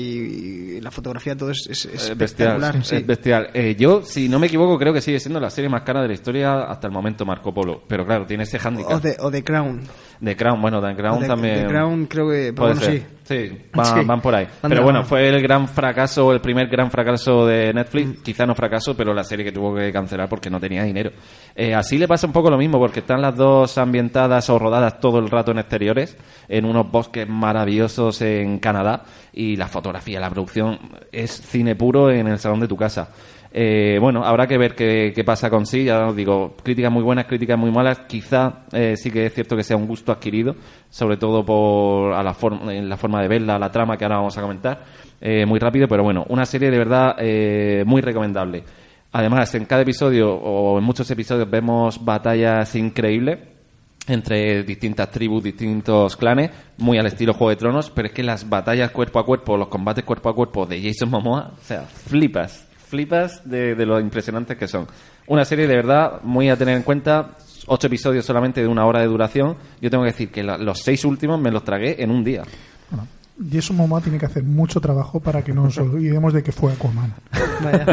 y 0.76 0.80
la 0.82 0.90
fotografía 0.90 1.34
todo 1.34 1.50
es, 1.50 1.66
es- 1.70 1.86
es 1.86 2.10
Eh, 2.10 2.14
bestial, 2.14 2.48
espectacular. 2.58 2.84
sí. 2.84 2.96
es 2.96 3.06
bestial. 3.06 3.48
Eh, 3.54 3.74
yo, 3.78 4.02
si 4.02 4.28
no 4.28 4.38
me 4.38 4.48
equivoco, 4.48 4.78
creo 4.78 4.92
que 4.92 5.00
sigue 5.00 5.18
siendo 5.18 5.40
la 5.40 5.48
serie 5.48 5.70
más 5.70 5.80
cara 5.80 6.02
de 6.02 6.08
la 6.08 6.14
historia 6.14 6.64
hasta 6.64 6.86
el 6.88 6.92
momento, 6.92 7.24
Marco 7.24 7.54
Polo. 7.54 7.82
Pero 7.88 8.04
claro, 8.04 8.26
tiene 8.26 8.42
ese 8.42 8.58
O 8.58 8.60
handicap. 8.68 9.02
o 9.20 9.30
de 9.30 9.42
Crown. 9.42 9.80
De 10.20 10.36
Crown, 10.36 10.60
bueno, 10.60 10.80
de 10.82 10.94
Crown 10.94 11.24
O 11.24 11.26
también. 11.26 11.62
de 11.62 11.66
Crown 11.68 12.04
creo 12.06 12.28
que... 12.28 12.52
pero 12.52 12.54
Puede 12.54 12.74
bueno, 12.74 12.80
ser. 12.86 12.98
sí. 12.98 13.06
Sí, 13.26 13.50
van, 13.74 13.86
Sí. 13.86 14.04
van 14.04 14.20
por 14.20 14.34
ahí. 14.34 14.46
Van 14.62 14.70
pero 14.70 14.82
bueno, 14.84 15.00
mano. 15.00 15.08
fue 15.08 15.28
el 15.28 15.42
gran 15.42 15.66
fracaso, 15.68 16.32
el 16.32 16.40
primer 16.40 16.68
gran 16.68 16.90
fracaso 16.90 17.44
de 17.46 17.72
Mm. 17.72 17.76
Netflix. 17.76 18.22
Quizá 18.22 18.46
no 18.46 18.54
fracaso, 18.54 18.96
pero 18.96 19.12
la 19.12 19.24
serie 19.24 19.44
que 19.44 19.50
tuvo 19.52 19.74
que 19.74 19.92
cancelar 19.92 20.28
porque 20.28 20.48
no 20.48 20.60
tenía 20.60 20.84
dinero. 20.84 21.10
Eh, 21.54 21.74
así 21.74 21.98
le 21.98 22.06
pasa 22.06 22.26
un 22.26 22.32
poco 22.32 22.50
lo 22.50 22.56
mismo, 22.56 22.78
porque 22.78 23.00
están 23.00 23.20
las 23.20 23.36
dos 23.36 23.78
ambientadas 23.78 24.48
o 24.50 24.58
rodadas 24.58 25.00
todo 25.00 25.18
el 25.18 25.28
rato 25.28 25.50
en 25.50 25.58
exteriores, 25.58 26.16
en 26.48 26.64
unos 26.64 26.90
bosques 26.90 27.28
maravillosos 27.28 28.22
en 28.22 28.58
Canadá, 28.60 29.02
y 29.32 29.56
la 29.56 29.66
fotografía, 29.66 30.20
la 30.20 30.30
producción 30.30 30.78
es 31.10 31.30
cine 31.32 31.74
puro 31.74 32.10
en 32.10 32.28
el 32.28 32.38
salón 32.38 32.60
de 32.60 32.68
tu 32.68 32.76
casa. 32.76 33.08
Eh, 33.58 33.96
bueno, 33.98 34.22
habrá 34.22 34.46
que 34.46 34.58
ver 34.58 34.74
qué, 34.74 35.22
pasa 35.24 35.48
con 35.48 35.64
sí. 35.64 35.84
Ya 35.84 36.08
os 36.08 36.14
digo, 36.14 36.54
críticas 36.62 36.92
muy 36.92 37.02
buenas, 37.02 37.24
críticas 37.24 37.58
muy 37.58 37.70
malas. 37.70 38.00
Quizá 38.00 38.66
eh, 38.70 38.96
sí 38.98 39.10
que 39.10 39.24
es 39.24 39.32
cierto 39.32 39.56
que 39.56 39.64
sea 39.64 39.78
un 39.78 39.86
gusto 39.86 40.12
adquirido, 40.12 40.54
sobre 40.90 41.16
todo 41.16 41.42
por 41.42 42.12
a 42.12 42.22
la, 42.22 42.34
forma 42.34 42.70
la 42.70 42.96
forma 42.98 43.22
de 43.22 43.28
verla, 43.28 43.58
la 43.58 43.70
trama 43.70 43.96
que 43.96 44.04
ahora 44.04 44.18
vamos 44.18 44.36
a 44.36 44.42
comentar, 44.42 44.84
eh, 45.22 45.46
muy 45.46 45.58
rápido. 45.58 45.88
Pero 45.88 46.02
bueno, 46.02 46.26
una 46.28 46.44
serie 46.44 46.70
de 46.70 46.76
verdad 46.76 47.16
eh, 47.18 47.82
muy 47.86 48.02
recomendable. 48.02 48.62
Además, 49.12 49.54
en 49.54 49.64
cada 49.64 49.80
episodio 49.80 50.34
o 50.34 50.76
en 50.76 50.84
muchos 50.84 51.10
episodios 51.10 51.48
vemos 51.48 52.04
batallas 52.04 52.74
increíbles 52.74 53.38
entre 54.06 54.64
distintas 54.64 55.10
tribus, 55.10 55.42
distintos 55.42 56.14
clanes, 56.16 56.50
muy 56.76 56.98
al 56.98 57.06
estilo 57.06 57.32
Juego 57.32 57.50
de 57.50 57.56
Tronos, 57.56 57.88
pero 57.90 58.08
es 58.08 58.14
que 58.14 58.22
las 58.22 58.46
batallas 58.48 58.90
cuerpo 58.90 59.18
a 59.18 59.24
cuerpo, 59.24 59.56
los 59.56 59.68
combates 59.68 60.04
cuerpo 60.04 60.28
a 60.28 60.34
cuerpo 60.34 60.66
de 60.66 60.82
Jason 60.82 61.10
Momoa, 61.10 61.52
o 61.58 61.64
sea, 61.64 61.82
flipas, 61.84 62.65
flipas 62.88 63.48
de, 63.48 63.74
lo 63.86 63.98
impresionantes 64.00 64.56
que 64.56 64.68
son. 64.68 64.86
Una 65.26 65.44
serie 65.44 65.66
de 65.66 65.74
verdad 65.76 66.20
muy 66.22 66.48
a 66.50 66.56
tener 66.56 66.76
en 66.76 66.82
cuenta, 66.82 67.30
ocho 67.66 67.86
episodios 67.88 68.24
solamente 68.24 68.60
de 68.60 68.68
una 68.68 68.86
hora 68.86 69.00
de 69.00 69.06
duración. 69.06 69.56
Yo 69.80 69.90
tengo 69.90 70.04
que 70.04 70.10
decir 70.12 70.30
que 70.30 70.42
la- 70.42 70.56
los 70.58 70.78
seis 70.80 71.04
últimos 71.04 71.40
me 71.40 71.50
los 71.50 71.64
tragué 71.64 72.02
en 72.02 72.10
un 72.10 72.22
día. 72.22 72.42
Jason 73.52 73.76
Momoa 73.76 74.00
tiene 74.00 74.18
que 74.18 74.26
hacer 74.26 74.42
mucho 74.42 74.80
trabajo 74.80 75.20
para 75.20 75.42
que 75.42 75.52
no 75.52 75.64
nos 75.64 75.76
olvidemos 75.78 76.32
de 76.32 76.42
que 76.42 76.52
fue 76.52 76.72
Aquaman. 76.72 77.12
Vaya. 77.62 77.84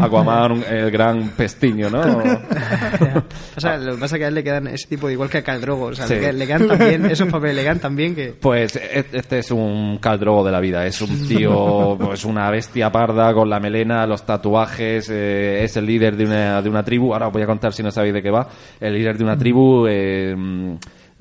Aquaman, 0.04 0.62
el 0.70 0.90
gran 0.90 1.30
pestiño, 1.30 1.90
¿no? 1.90 2.00
O 3.56 3.60
sea, 3.60 3.76
lo 3.76 3.94
que 3.94 4.00
pasa 4.00 4.16
es 4.16 4.18
que 4.20 4.24
a 4.24 4.28
él 4.28 4.34
le 4.34 4.44
quedan 4.44 4.66
ese 4.68 4.88
tipo, 4.88 5.08
igual 5.10 5.28
que 5.30 5.38
a 5.38 5.42
Caldrogo. 5.42 5.86
O 5.86 5.94
sea, 5.94 6.06
Sí. 6.06 6.14
le, 6.14 6.20
quedan- 6.20 6.38
le 6.38 6.46
quedan 6.46 6.68
tan 6.68 6.78
bien, 6.78 7.04
esos 7.06 7.28
papeles 7.28 7.56
le 7.56 7.62
quedan 7.62 7.78
tan 7.78 7.96
bien 7.96 8.14
que... 8.14 8.28
Pues 8.40 8.76
e- 8.76 9.06
este 9.12 9.38
es 9.38 9.50
un 9.50 9.98
caldrogo 10.00 10.44
de 10.44 10.52
la 10.52 10.60
vida, 10.60 10.84
es 10.86 11.00
un 11.00 11.26
tío, 11.28 11.96
pues 12.00 12.24
una 12.24 12.50
bestia 12.50 12.90
parda 12.90 13.32
con 13.32 13.48
la 13.48 13.60
melena, 13.60 14.06
los 14.06 14.24
tatuajes, 14.26 15.08
eh, 15.10 15.62
es 15.64 15.76
el 15.76 15.86
líder 15.86 16.16
de 16.16 16.24
una, 16.24 16.62
de 16.62 16.68
una 16.68 16.82
tribu, 16.84 17.12
ahora 17.12 17.28
os 17.28 17.32
voy 17.32 17.42
a 17.42 17.46
contar 17.46 17.72
si 17.72 17.82
no 17.82 17.90
sabéis 17.90 18.14
de 18.14 18.22
qué 18.22 18.30
va, 18.30 18.48
el 18.80 18.94
líder 18.94 19.16
de 19.18 19.24
una 19.24 19.36
tribu, 19.38 19.86
eh, 19.88 20.34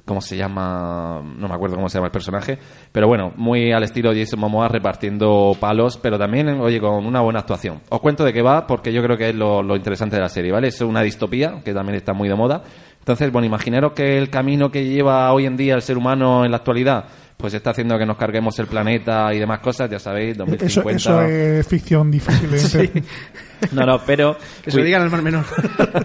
¿cómo 0.05 0.21
se 0.21 0.35
llama? 0.35 1.21
No 1.37 1.47
me 1.47 1.53
acuerdo 1.53 1.75
cómo 1.75 1.89
se 1.89 1.97
llama 1.97 2.07
el 2.07 2.11
personaje, 2.11 2.57
pero 2.91 3.07
bueno, 3.07 3.33
muy 3.37 3.71
al 3.71 3.83
estilo 3.83 4.11
Jason 4.13 4.39
Momoa 4.39 4.67
repartiendo 4.67 5.55
palos, 5.59 5.97
pero 5.97 6.17
también, 6.19 6.49
oye, 6.59 6.79
con 6.79 7.05
una 7.05 7.21
buena 7.21 7.39
actuación. 7.39 7.81
Os 7.89 7.99
cuento 8.01 8.23
de 8.23 8.33
qué 8.33 8.41
va 8.41 8.67
porque 8.67 8.91
yo 8.91 9.01
creo 9.01 9.17
que 9.17 9.29
es 9.29 9.35
lo, 9.35 9.63
lo 9.63 9.75
interesante 9.75 10.15
de 10.17 10.21
la 10.21 10.29
serie, 10.29 10.51
¿vale? 10.51 10.67
Es 10.67 10.81
una 10.81 11.01
distopía 11.01 11.61
que 11.63 11.73
también 11.73 11.95
está 11.95 12.13
muy 12.13 12.27
de 12.27 12.35
moda. 12.35 12.63
Entonces, 12.99 13.31
bueno, 13.31 13.45
imaginaros 13.45 13.91
que 13.93 14.17
el 14.17 14.29
camino 14.29 14.71
que 14.71 14.85
lleva 14.85 15.31
hoy 15.33 15.45
en 15.45 15.57
día 15.57 15.75
el 15.75 15.81
ser 15.81 15.97
humano 15.97 16.45
en 16.45 16.51
la 16.51 16.57
actualidad, 16.57 17.05
pues 17.35 17.53
está 17.53 17.71
haciendo 17.71 17.97
que 17.97 18.05
nos 18.05 18.15
carguemos 18.15 18.57
el 18.59 18.67
planeta 18.67 19.33
y 19.33 19.39
demás 19.39 19.59
cosas, 19.59 19.89
ya 19.89 19.99
sabéis, 19.99 20.35
Eso, 20.35 20.45
2050. 20.45 20.91
eso 20.95 21.21
es 21.21 21.67
ficción 21.67 22.09
difícil 22.09 22.49
de 22.49 22.57
entender. 22.61 23.03
No, 23.73 23.85
no, 23.85 23.99
pero 24.05 24.37
Que 24.63 24.71
se 24.71 24.77
lo 24.77 24.83
digan 24.85 25.01
al 25.01 25.09
mar 25.09 25.21
menor. 25.21 25.43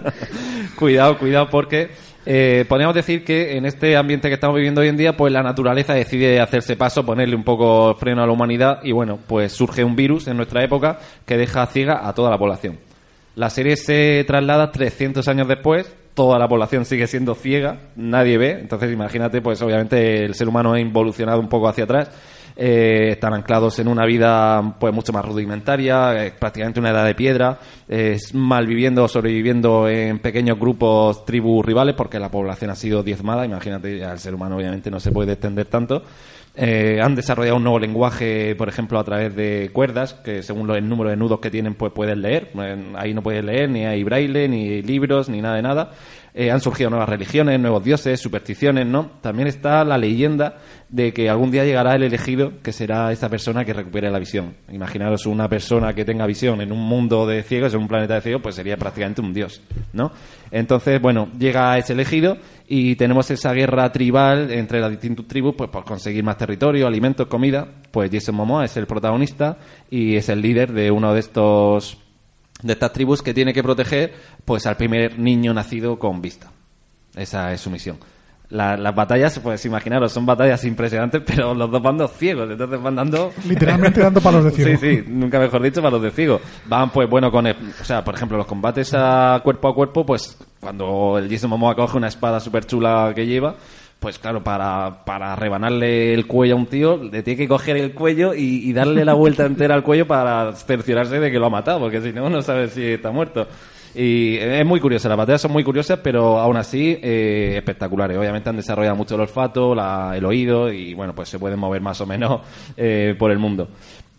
cuidado, 0.75 1.17
cuidado, 1.17 1.49
porque 1.49 1.91
eh, 2.25 2.65
podríamos 2.67 2.95
decir 2.95 3.23
que 3.23 3.57
en 3.57 3.65
este 3.65 3.95
ambiente 3.95 4.27
que 4.27 4.35
estamos 4.35 4.55
viviendo 4.55 4.81
hoy 4.81 4.87
en 4.87 4.97
día, 4.97 5.15
pues 5.15 5.31
la 5.31 5.41
naturaleza 5.41 5.93
decide 5.93 6.39
hacerse 6.41 6.75
paso, 6.75 7.05
ponerle 7.05 7.35
un 7.35 7.43
poco 7.43 7.95
freno 7.95 8.21
a 8.21 8.27
la 8.27 8.33
humanidad 8.33 8.79
y 8.83 8.91
bueno, 8.91 9.19
pues 9.25 9.53
surge 9.53 9.83
un 9.83 9.95
virus 9.95 10.27
en 10.27 10.37
nuestra 10.37 10.63
época 10.63 10.99
que 11.25 11.37
deja 11.37 11.65
ciega 11.67 12.07
a 12.07 12.13
toda 12.13 12.29
la 12.29 12.37
población. 12.37 12.77
La 13.35 13.49
serie 13.49 13.77
se 13.77 14.23
traslada 14.25 14.71
300 14.71 15.27
años 15.27 15.47
después, 15.47 15.95
toda 16.13 16.37
la 16.37 16.49
población 16.49 16.83
sigue 16.83 17.07
siendo 17.07 17.35
ciega, 17.35 17.77
nadie 17.95 18.37
ve, 18.37 18.51
entonces 18.59 18.91
imagínate, 18.91 19.41
pues 19.41 19.61
obviamente 19.61 20.25
el 20.25 20.35
ser 20.35 20.49
humano 20.49 20.73
ha 20.73 20.79
involucionado 20.79 21.39
un 21.39 21.47
poco 21.47 21.69
hacia 21.69 21.85
atrás, 21.85 22.11
eh, 22.61 23.11
están 23.11 23.33
anclados 23.33 23.79
en 23.79 23.87
una 23.87 24.05
vida 24.05 24.75
pues 24.79 24.93
mucho 24.93 25.13
más 25.13 25.23
rudimentaria, 25.23 26.25
eh, 26.25 26.33
prácticamente 26.37 26.81
una 26.81 26.89
edad 26.89 27.05
de 27.05 27.15
piedra, 27.15 27.57
eh, 27.87 28.17
malviviendo 28.33 29.07
sobreviviendo 29.07 29.87
en 29.87 30.19
pequeños 30.19 30.59
grupos, 30.59 31.23
tribus 31.23 31.65
rivales, 31.65 31.95
porque 31.95 32.19
la 32.19 32.29
población 32.29 32.69
ha 32.71 32.75
sido 32.75 33.01
diezmada, 33.01 33.45
imagínate, 33.45 33.97
ya 33.97 34.11
el 34.11 34.19
ser 34.19 34.35
humano 34.35 34.57
obviamente 34.57 34.91
no 34.91 34.99
se 34.99 35.11
puede 35.11 35.31
extender 35.33 35.67
tanto. 35.67 36.03
Eh, 36.61 36.99
han 37.01 37.15
desarrollado 37.15 37.55
un 37.55 37.63
nuevo 37.63 37.79
lenguaje, 37.79 38.53
por 38.57 38.67
ejemplo, 38.67 38.99
a 38.99 39.03
través 39.05 39.33
de 39.33 39.69
cuerdas, 39.71 40.15
que 40.15 40.43
según 40.43 40.67
lo- 40.67 40.75
el 40.75 40.89
número 40.89 41.09
de 41.11 41.15
nudos 41.15 41.39
que 41.39 41.49
tienen, 41.49 41.75
pues 41.75 41.93
pueden 41.93 42.21
leer. 42.21 42.51
Ahí 42.97 43.13
no 43.13 43.21
puedes 43.23 43.45
leer, 43.45 43.69
ni 43.69 43.85
hay 43.85 44.03
braille, 44.03 44.49
ni 44.49 44.81
libros, 44.81 45.29
ni 45.29 45.39
nada 45.41 45.55
de 45.55 45.61
nada. 45.61 45.91
Eh, 46.33 46.51
han 46.51 46.59
surgido 46.59 46.89
nuevas 46.89 47.07
religiones, 47.07 47.59
nuevos 47.59 47.83
dioses, 47.83 48.19
supersticiones, 48.19 48.85
¿no? 48.85 49.09
También 49.21 49.47
está 49.47 49.85
la 49.85 49.97
leyenda 49.97 50.57
de 50.89 51.13
que 51.13 51.29
algún 51.29 51.51
día 51.51 51.63
llegará 51.63 51.95
el 51.95 52.03
elegido, 52.03 52.53
que 52.63 52.73
será 52.73 53.11
esa 53.11 53.29
persona 53.29 53.63
que 53.63 53.73
recupere 53.73 54.09
la 54.09 54.17
visión. 54.17 54.55
Imaginaros 54.71 55.27
una 55.27 55.47
persona 55.47 55.93
que 55.93 56.03
tenga 56.03 56.25
visión 56.25 56.61
en 56.61 56.71
un 56.71 56.79
mundo 56.79 57.27
de 57.27 57.43
ciegos, 57.43 57.73
en 57.73 57.81
un 57.81 57.87
planeta 57.87 58.15
de 58.15 58.21
ciegos, 58.21 58.41
pues 58.41 58.55
sería 58.55 58.75
prácticamente 58.75 59.21
un 59.21 59.33
dios, 59.33 59.61
¿no? 59.93 60.11
Entonces, 60.49 60.99
bueno, 60.99 61.29
llega 61.37 61.77
ese 61.77 61.93
elegido 61.93 62.37
y 62.67 62.95
tenemos 62.95 63.29
esa 63.29 63.53
guerra 63.53 63.91
tribal 63.91 64.51
entre 64.51 64.79
las 64.79 64.89
distintas 64.89 65.27
tribus, 65.27 65.53
pues 65.55 65.69
por 65.69 65.83
conseguir 65.83 66.23
más 66.23 66.37
territorio, 66.37 66.87
alimentos, 66.87 67.27
comida. 67.27 67.67
Pues 67.91 68.09
Jason 68.11 68.35
Momoa 68.35 68.65
es 68.65 68.75
el 68.77 68.87
protagonista 68.87 69.57
y 69.91 70.15
es 70.15 70.27
el 70.29 70.41
líder 70.41 70.73
de 70.73 70.89
uno 70.89 71.13
de 71.13 71.19
estos 71.19 71.99
de 72.61 72.73
estas 72.73 72.91
tribus 72.91 73.21
que 73.21 73.33
tiene 73.33 73.53
que 73.53 73.63
proteger 73.63 74.13
pues 74.43 74.65
al 74.65 74.75
primer 74.75 75.17
niño 75.17 75.53
nacido 75.53 75.97
con 75.97 76.21
vista. 76.21 76.51
Esa 77.15 77.53
es 77.53 77.61
su 77.61 77.69
misión. 77.69 77.97
La- 78.49 78.75
las 78.77 78.95
batallas, 78.95 79.37
pues 79.39 79.63
imaginaros, 79.65 80.11
son 80.11 80.25
batallas 80.25 80.63
impresionantes, 80.65 81.21
pero 81.25 81.53
los 81.53 81.69
dos 81.69 81.81
bandos 81.83 82.11
ciegos, 82.17 82.49
entonces 82.49 82.81
van 82.81 82.95
dando... 82.95 83.31
Literalmente 83.47 84.01
dando 84.01 84.19
palos 84.21 84.43
de 84.45 84.51
ciego. 84.63 84.79
Sí, 84.79 84.95
sí, 84.97 85.03
nunca 85.07 85.37
mejor 85.39 85.61
dicho, 85.61 85.81
para 85.81 85.91
los 85.91 86.01
de 86.01 86.09
ciego. 86.11 86.41
Van, 86.65 86.89
pues 86.91 87.07
bueno, 87.07 87.31
con... 87.31 87.45
el- 87.45 87.55
o 87.79 87.83
sea, 87.83 88.03
por 88.03 88.15
ejemplo, 88.15 88.37
los 88.37 88.47
combates 88.47 88.91
a 88.95 89.39
cuerpo 89.43 89.67
a 89.67 89.75
cuerpo, 89.75 90.03
pues 90.05 90.35
cuando 90.59 91.17
el 91.19 91.29
Jason 91.29 91.49
Momoa 91.51 91.75
coge 91.75 91.97
una 91.97 92.07
espada 92.07 92.39
súper 92.39 92.65
chula 92.65 93.11
que 93.15 93.27
lleva, 93.27 93.53
pues 93.99 94.17
claro, 94.17 94.43
para, 94.43 95.03
para 95.05 95.35
rebanarle 95.35 96.13
el 96.15 96.25
cuello 96.25 96.55
a 96.55 96.57
un 96.57 96.65
tío, 96.65 96.97
le 96.97 97.21
tiene 97.21 97.37
que 97.37 97.47
coger 97.47 97.77
el 97.77 97.93
cuello 97.93 98.33
y, 98.33 98.67
y 98.67 98.73
darle 98.73 99.05
la 99.05 99.13
vuelta 99.13 99.45
entera 99.45 99.75
al 99.75 99.83
cuello 99.83 100.07
para 100.07 100.53
cerciorarse 100.53 101.19
de 101.19 101.29
que 101.31 101.37
lo 101.37 101.45
ha 101.45 101.49
matado, 101.51 101.81
porque 101.81 102.01
si 102.01 102.11
no, 102.13 102.29
no 102.29 102.41
sabe 102.41 102.67
si 102.69 102.83
está 102.93 103.11
muerto. 103.11 103.45
Y 103.95 104.37
es 104.37 104.65
muy 104.65 104.79
curiosa, 104.79 105.09
las 105.09 105.17
batallas 105.17 105.41
son 105.41 105.51
muy 105.51 105.63
curiosas, 105.63 105.99
pero 106.03 106.37
aún 106.39 106.57
así 106.57 106.97
eh, 107.01 107.53
espectaculares. 107.57 108.17
Obviamente 108.17 108.49
han 108.49 108.55
desarrollado 108.57 108.95
mucho 108.95 109.15
el 109.15 109.21
olfato, 109.21 109.73
la- 109.73 110.13
el 110.15 110.23
oído 110.25 110.71
y 110.71 110.93
bueno, 110.93 111.13
pues 111.15 111.29
se 111.29 111.39
pueden 111.39 111.59
mover 111.59 111.81
más 111.81 111.99
o 112.01 112.05
menos 112.05 112.41
eh, 112.77 113.15
por 113.17 113.31
el 113.31 113.39
mundo. 113.39 113.67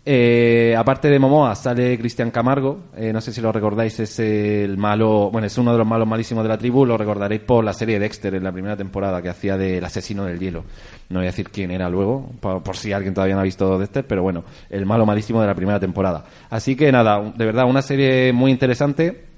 Eh, 0.03 0.73
aparte 0.75 1.09
de 1.11 1.19
Momoa 1.19 1.53
sale 1.53 1.95
Cristian 1.99 2.31
Camargo, 2.31 2.85
eh, 2.97 3.13
no 3.13 3.21
sé 3.21 3.31
si 3.31 3.39
lo 3.39 3.51
recordáis, 3.51 3.99
es 3.99 4.17
el 4.19 4.75
malo, 4.75 5.29
bueno, 5.31 5.45
es 5.45 5.55
uno 5.59 5.71
de 5.73 5.77
los 5.77 5.85
malos 5.85 6.07
malísimos 6.07 6.41
de 6.43 6.49
la 6.49 6.57
tribu, 6.57 6.87
lo 6.87 6.97
recordaréis 6.97 7.41
por 7.41 7.63
la 7.63 7.71
serie 7.71 7.99
Dexter 7.99 8.33
en 8.33 8.43
la 8.43 8.51
primera 8.51 8.75
temporada 8.75 9.21
que 9.21 9.29
hacía 9.29 9.57
del 9.57 9.85
asesino 9.85 10.25
del 10.25 10.39
hielo. 10.39 10.63
No 11.09 11.19
voy 11.19 11.27
a 11.27 11.29
decir 11.29 11.51
quién 11.51 11.69
era 11.69 11.87
luego, 11.87 12.31
por 12.41 12.75
si 12.75 12.91
alguien 12.93 13.13
todavía 13.13 13.35
no 13.35 13.41
ha 13.41 13.43
visto 13.43 13.77
Dexter, 13.77 14.03
pero 14.07 14.23
bueno, 14.23 14.43
el 14.71 14.87
malo 14.87 15.05
malísimo 15.05 15.39
de 15.39 15.45
la 15.47 15.53
primera 15.53 15.79
temporada. 15.79 16.23
Así 16.49 16.75
que 16.75 16.91
nada, 16.91 17.21
de 17.35 17.45
verdad, 17.45 17.65
una 17.69 17.83
serie 17.83 18.33
muy 18.33 18.49
interesante. 18.49 19.29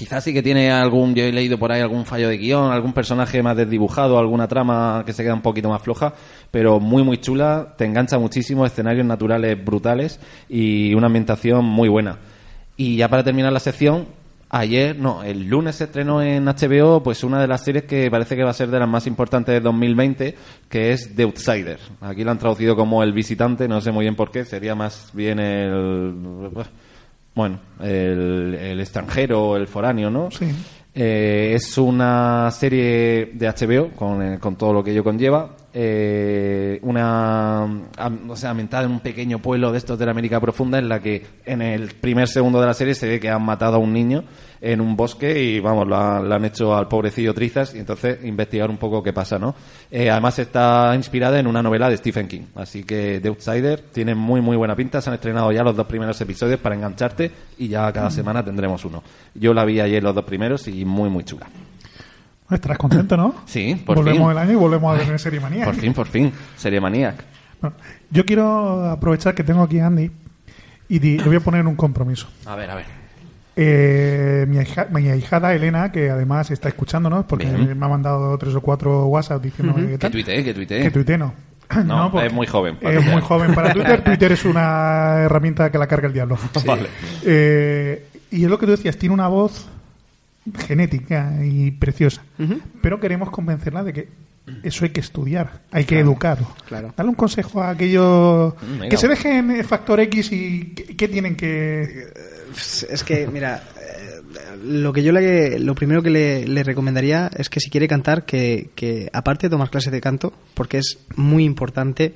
Quizás 0.00 0.24
sí 0.24 0.32
que 0.32 0.42
tiene 0.42 0.70
algún, 0.70 1.14
yo 1.14 1.24
he 1.24 1.30
leído 1.30 1.58
por 1.58 1.70
ahí 1.70 1.82
algún 1.82 2.06
fallo 2.06 2.30
de 2.30 2.38
guion, 2.38 2.72
algún 2.72 2.94
personaje 2.94 3.42
más 3.42 3.54
desdibujado, 3.54 4.18
alguna 4.18 4.48
trama 4.48 5.02
que 5.04 5.12
se 5.12 5.22
queda 5.22 5.34
un 5.34 5.42
poquito 5.42 5.68
más 5.68 5.82
floja, 5.82 6.14
pero 6.50 6.80
muy 6.80 7.02
muy 7.02 7.18
chula, 7.18 7.74
te 7.76 7.84
engancha 7.84 8.18
muchísimo, 8.18 8.64
escenarios 8.64 9.04
naturales 9.04 9.62
brutales 9.62 10.18
y 10.48 10.94
una 10.94 11.08
ambientación 11.08 11.66
muy 11.66 11.90
buena. 11.90 12.16
Y 12.78 12.96
ya 12.96 13.08
para 13.08 13.22
terminar 13.22 13.52
la 13.52 13.60
sección, 13.60 14.06
ayer, 14.48 14.98
no, 14.98 15.22
el 15.22 15.46
lunes 15.46 15.76
se 15.76 15.84
estrenó 15.84 16.22
en 16.22 16.46
HBO 16.46 17.02
pues 17.02 17.22
una 17.22 17.38
de 17.38 17.48
las 17.48 17.62
series 17.62 17.84
que 17.84 18.10
parece 18.10 18.36
que 18.36 18.42
va 18.42 18.52
a 18.52 18.54
ser 18.54 18.70
de 18.70 18.78
las 18.78 18.88
más 18.88 19.06
importantes 19.06 19.52
de 19.52 19.60
2020, 19.60 20.34
que 20.70 20.92
es 20.94 21.14
The 21.14 21.24
Outsider. 21.24 21.78
Aquí 22.00 22.24
lo 22.24 22.30
han 22.30 22.38
traducido 22.38 22.74
como 22.74 23.02
El 23.02 23.12
Visitante, 23.12 23.68
no 23.68 23.82
sé 23.82 23.92
muy 23.92 24.06
bien 24.06 24.16
por 24.16 24.30
qué, 24.30 24.46
sería 24.46 24.74
más 24.74 25.10
bien 25.12 25.38
el 25.40 26.14
bueno, 27.34 27.58
el, 27.80 28.56
el 28.60 28.80
extranjero, 28.80 29.56
el 29.56 29.66
foráneo, 29.66 30.10
¿no? 30.10 30.30
Sí. 30.30 30.46
Eh, 30.94 31.52
es 31.54 31.78
una 31.78 32.50
serie 32.50 33.30
de 33.32 33.48
HBO 33.48 33.90
con, 33.94 34.22
eh, 34.22 34.38
con 34.38 34.56
todo 34.56 34.72
lo 34.72 34.82
que 34.82 34.90
ello 34.90 35.04
conlleva. 35.04 35.56
Eh, 35.72 36.78
una, 36.82 37.64
o 38.28 38.36
sea, 38.36 38.50
ambientada 38.50 38.84
en 38.84 38.90
un 38.90 39.00
pequeño 39.00 39.38
pueblo 39.38 39.70
de 39.70 39.78
estos 39.78 39.98
de 39.98 40.04
la 40.04 40.10
América 40.10 40.40
Profunda 40.40 40.78
en 40.78 40.88
la 40.88 41.00
que 41.00 41.24
en 41.46 41.62
el 41.62 41.88
primer 41.94 42.26
segundo 42.28 42.60
de 42.60 42.66
la 42.66 42.74
serie 42.74 42.94
se 42.94 43.08
ve 43.08 43.20
que 43.20 43.30
han 43.30 43.42
matado 43.44 43.76
a 43.76 43.78
un 43.78 43.92
niño 43.92 44.24
en 44.60 44.80
un 44.80 44.96
bosque 44.96 45.42
y 45.42 45.60
vamos, 45.60 45.86
lo, 45.86 45.96
han- 45.96 46.28
lo 46.28 46.34
han 46.34 46.44
hecho 46.44 46.76
al 46.76 46.88
pobrecillo 46.88 47.32
trizas 47.32 47.74
y 47.74 47.78
entonces 47.78 48.18
investigar 48.24 48.68
un 48.68 48.76
poco 48.78 49.02
qué 49.02 49.12
pasa, 49.12 49.38
¿no? 49.38 49.54
Eh, 49.90 50.10
además 50.10 50.38
está 50.40 50.92
inspirada 50.96 51.38
en 51.38 51.46
una 51.46 51.62
novela 51.62 51.88
de 51.88 51.96
Stephen 51.96 52.26
King, 52.28 52.42
así 52.56 52.82
que 52.84 53.20
The 53.22 53.28
Outsider 53.28 53.80
tiene 53.80 54.14
muy 54.14 54.40
muy 54.40 54.56
buena 54.56 54.74
pinta, 54.76 55.00
se 55.00 55.08
han 55.08 55.14
estrenado 55.14 55.50
ya 55.52 55.62
los 55.62 55.76
dos 55.76 55.86
primeros 55.86 56.20
episodios 56.20 56.58
para 56.60 56.74
engancharte 56.74 57.30
y 57.58 57.68
ya 57.68 57.90
cada 57.92 58.10
semana 58.10 58.44
tendremos 58.44 58.84
uno. 58.84 59.02
Yo 59.34 59.54
la 59.54 59.64
vi 59.64 59.80
ayer 59.80 60.02
los 60.02 60.14
dos 60.14 60.24
primeros 60.24 60.66
y 60.68 60.84
muy 60.84 61.08
muy 61.08 61.24
chula. 61.24 61.46
Estarás 62.50 62.78
contento, 62.78 63.16
¿no? 63.16 63.34
Sí, 63.46 63.80
por 63.86 63.96
volvemos 63.96 64.22
fin. 64.22 64.30
el 64.32 64.38
año 64.38 64.52
y 64.52 64.56
volvemos 64.56 64.94
a 65.00 65.04
ver 65.04 65.18
Serie 65.18 65.40
Manía. 65.40 65.64
Por 65.64 65.74
fin, 65.76 65.92
por 65.92 66.06
fin. 66.06 66.32
Serie 66.56 66.80
Maniac. 66.80 67.24
Bueno, 67.60 67.76
yo 68.10 68.24
quiero 68.24 68.90
aprovechar 68.90 69.34
que 69.34 69.44
tengo 69.44 69.62
aquí 69.62 69.78
a 69.78 69.86
Andy 69.86 70.10
y 70.88 70.98
di- 70.98 71.18
le 71.18 71.24
voy 71.24 71.36
a 71.36 71.40
poner 71.40 71.66
un 71.66 71.76
compromiso. 71.76 72.26
A 72.46 72.56
ver, 72.56 72.70
a 72.70 72.74
ver. 72.74 72.86
Eh, 73.56 74.46
mi, 74.48 74.58
ahija- 74.58 74.86
mi 74.90 75.08
ahijada 75.08 75.52
Elena, 75.54 75.92
que 75.92 76.08
además 76.10 76.50
está 76.50 76.68
escuchándonos, 76.68 77.26
porque 77.26 77.44
Bien. 77.46 77.78
me 77.78 77.84
ha 77.86 77.88
mandado 77.88 78.36
tres 78.38 78.54
o 78.54 78.60
cuatro 78.60 79.06
WhatsApp 79.06 79.42
diciéndome 79.42 79.82
que 79.82 79.88
Que 79.92 79.98
tal. 79.98 80.10
tuitee, 80.12 80.44
que 80.44 80.54
tuitee. 80.54 80.82
Que 80.82 80.90
tuitee 80.90 81.18
no. 81.18 81.32
No, 81.84 82.10
porque 82.12 82.28
es 82.28 82.32
muy 82.32 82.46
joven 82.46 82.76
para 82.76 82.90
Es 82.94 82.96
Twitter. 82.98 83.12
muy 83.14 83.22
joven 83.22 83.54
para 83.54 83.72
Twitter. 83.72 84.00
Twitter 84.04 84.32
es 84.32 84.44
una 84.44 85.18
herramienta 85.24 85.70
que 85.70 85.78
la 85.78 85.86
carga 85.86 86.06
el 86.08 86.12
diablo. 86.14 86.38
Vale. 86.64 86.88
Eh, 87.24 88.06
y 88.30 88.44
es 88.44 88.50
lo 88.50 88.58
que 88.58 88.66
tú 88.66 88.72
decías, 88.72 88.96
tiene 88.96 89.12
una 89.12 89.28
voz 89.28 89.68
genética 90.66 91.34
y 91.44 91.70
preciosa. 91.72 92.22
Pero 92.82 92.98
queremos 93.00 93.30
convencerla 93.30 93.82
de 93.84 93.92
que 93.92 94.08
eso 94.64 94.84
hay 94.84 94.90
que 94.90 95.00
estudiar, 95.00 95.60
hay 95.70 95.84
que 95.84 95.98
educar. 96.00 96.38
claro. 96.66 96.92
Dale 96.96 97.08
un 97.08 97.14
consejo 97.14 97.62
a 97.62 97.70
aquellos 97.70 98.54
Mm, 98.54 98.72
venga. 98.72 98.88
que 98.88 98.96
se 98.96 99.06
dejen 99.08 99.50
eh, 99.52 99.62
factor 99.64 100.00
X 100.00 100.32
y 100.32 100.74
qué, 100.74 101.08
tienen 101.08 101.36
que... 101.36 102.08
Es 102.90 103.04
que, 103.04 103.28
mira, 103.28 103.62
eh, 103.78 104.20
lo 104.64 104.92
que 104.92 105.04
yo 105.04 105.12
le, 105.12 105.58
lo 105.60 105.74
primero 105.76 106.02
que 106.02 106.10
le, 106.10 106.48
le 106.48 106.64
recomendaría 106.64 107.30
es 107.36 107.48
que 107.48 107.60
si 107.60 107.70
quiere 107.70 107.86
cantar, 107.86 108.24
que, 108.24 108.70
que 108.74 109.08
aparte 109.12 109.46
de 109.46 109.50
tomar 109.50 109.70
clases 109.70 109.92
de 109.92 110.00
canto, 110.00 110.32
porque 110.54 110.78
es 110.78 110.98
muy 111.14 111.44
importante 111.44 112.14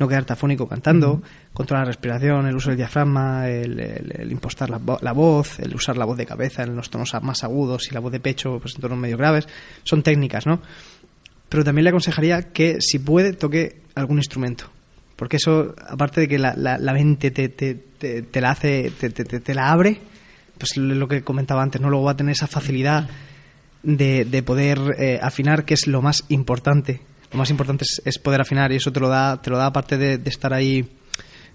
no 0.00 0.08
quedarte 0.08 0.32
afónico 0.32 0.66
cantando, 0.66 1.22
controlar 1.52 1.86
la 1.86 1.92
respiración, 1.92 2.46
el 2.46 2.54
uso 2.56 2.68
del 2.70 2.76
diafragma, 2.78 3.48
el, 3.48 3.78
el- 3.80 4.32
impostar 4.32 4.70
la, 4.70 4.80
la 5.00 5.12
voz, 5.12 5.58
el 5.60 5.74
usar 5.74 5.96
la 5.96 6.04
voz 6.04 6.16
de 6.16 6.26
cabeza 6.26 6.62
en 6.62 6.76
los 6.76 6.90
tonos 6.90 7.12
más 7.22 7.42
agudos 7.44 7.88
y 7.90 7.94
la 7.94 8.00
voz 8.00 8.12
de 8.12 8.20
pecho 8.20 8.58
pues, 8.60 8.74
en 8.76 8.80
tonos 8.80 8.98
medio 8.98 9.16
graves, 9.16 9.48
son 9.82 10.02
técnicas, 10.02 10.46
¿no? 10.46 10.60
Pero 11.48 11.64
también 11.64 11.84
le 11.84 11.90
aconsejaría 11.90 12.52
que, 12.52 12.78
si 12.80 12.98
puede, 13.00 13.32
toque 13.32 13.80
algún 13.96 14.18
instrumento. 14.18 14.70
Porque 15.16 15.36
eso, 15.36 15.74
aparte 15.88 16.20
de 16.22 16.28
que 16.28 16.38
la, 16.38 16.54
la, 16.56 16.92
mente 16.94 17.30
te, 17.30 17.48
te, 17.48 17.74
te, 17.74 18.40
la 18.40 18.50
hace, 18.52 18.90
te 18.90 19.54
la 19.54 19.70
abre, 19.70 20.00
pues 20.56 20.76
lo 20.76 21.08
que 21.08 21.22
comentaba 21.22 21.62
antes, 21.62 21.80
¿no? 21.80 21.90
Luego 21.90 22.04
va 22.06 22.12
a 22.12 22.16
tener 22.16 22.32
esa 22.32 22.46
facilidad 22.46 23.08
de, 23.82 24.24
de 24.24 24.42
poder 24.42 24.78
eh, 24.98 25.18
afinar, 25.20 25.64
que 25.64 25.74
es 25.74 25.86
lo 25.88 26.00
más 26.00 26.24
importante. 26.28 27.00
Lo 27.32 27.38
más 27.38 27.50
importante 27.50 27.84
es, 27.84 28.00
es 28.04 28.18
poder 28.18 28.40
afinar 28.40 28.70
y 28.72 28.76
eso 28.76 28.92
te 28.92 29.00
lo 29.00 29.08
da, 29.08 29.42
te 29.42 29.50
lo 29.50 29.58
da 29.58 29.66
aparte 29.66 29.98
de, 29.98 30.18
de 30.18 30.30
estar 30.30 30.54
ahí 30.54 30.88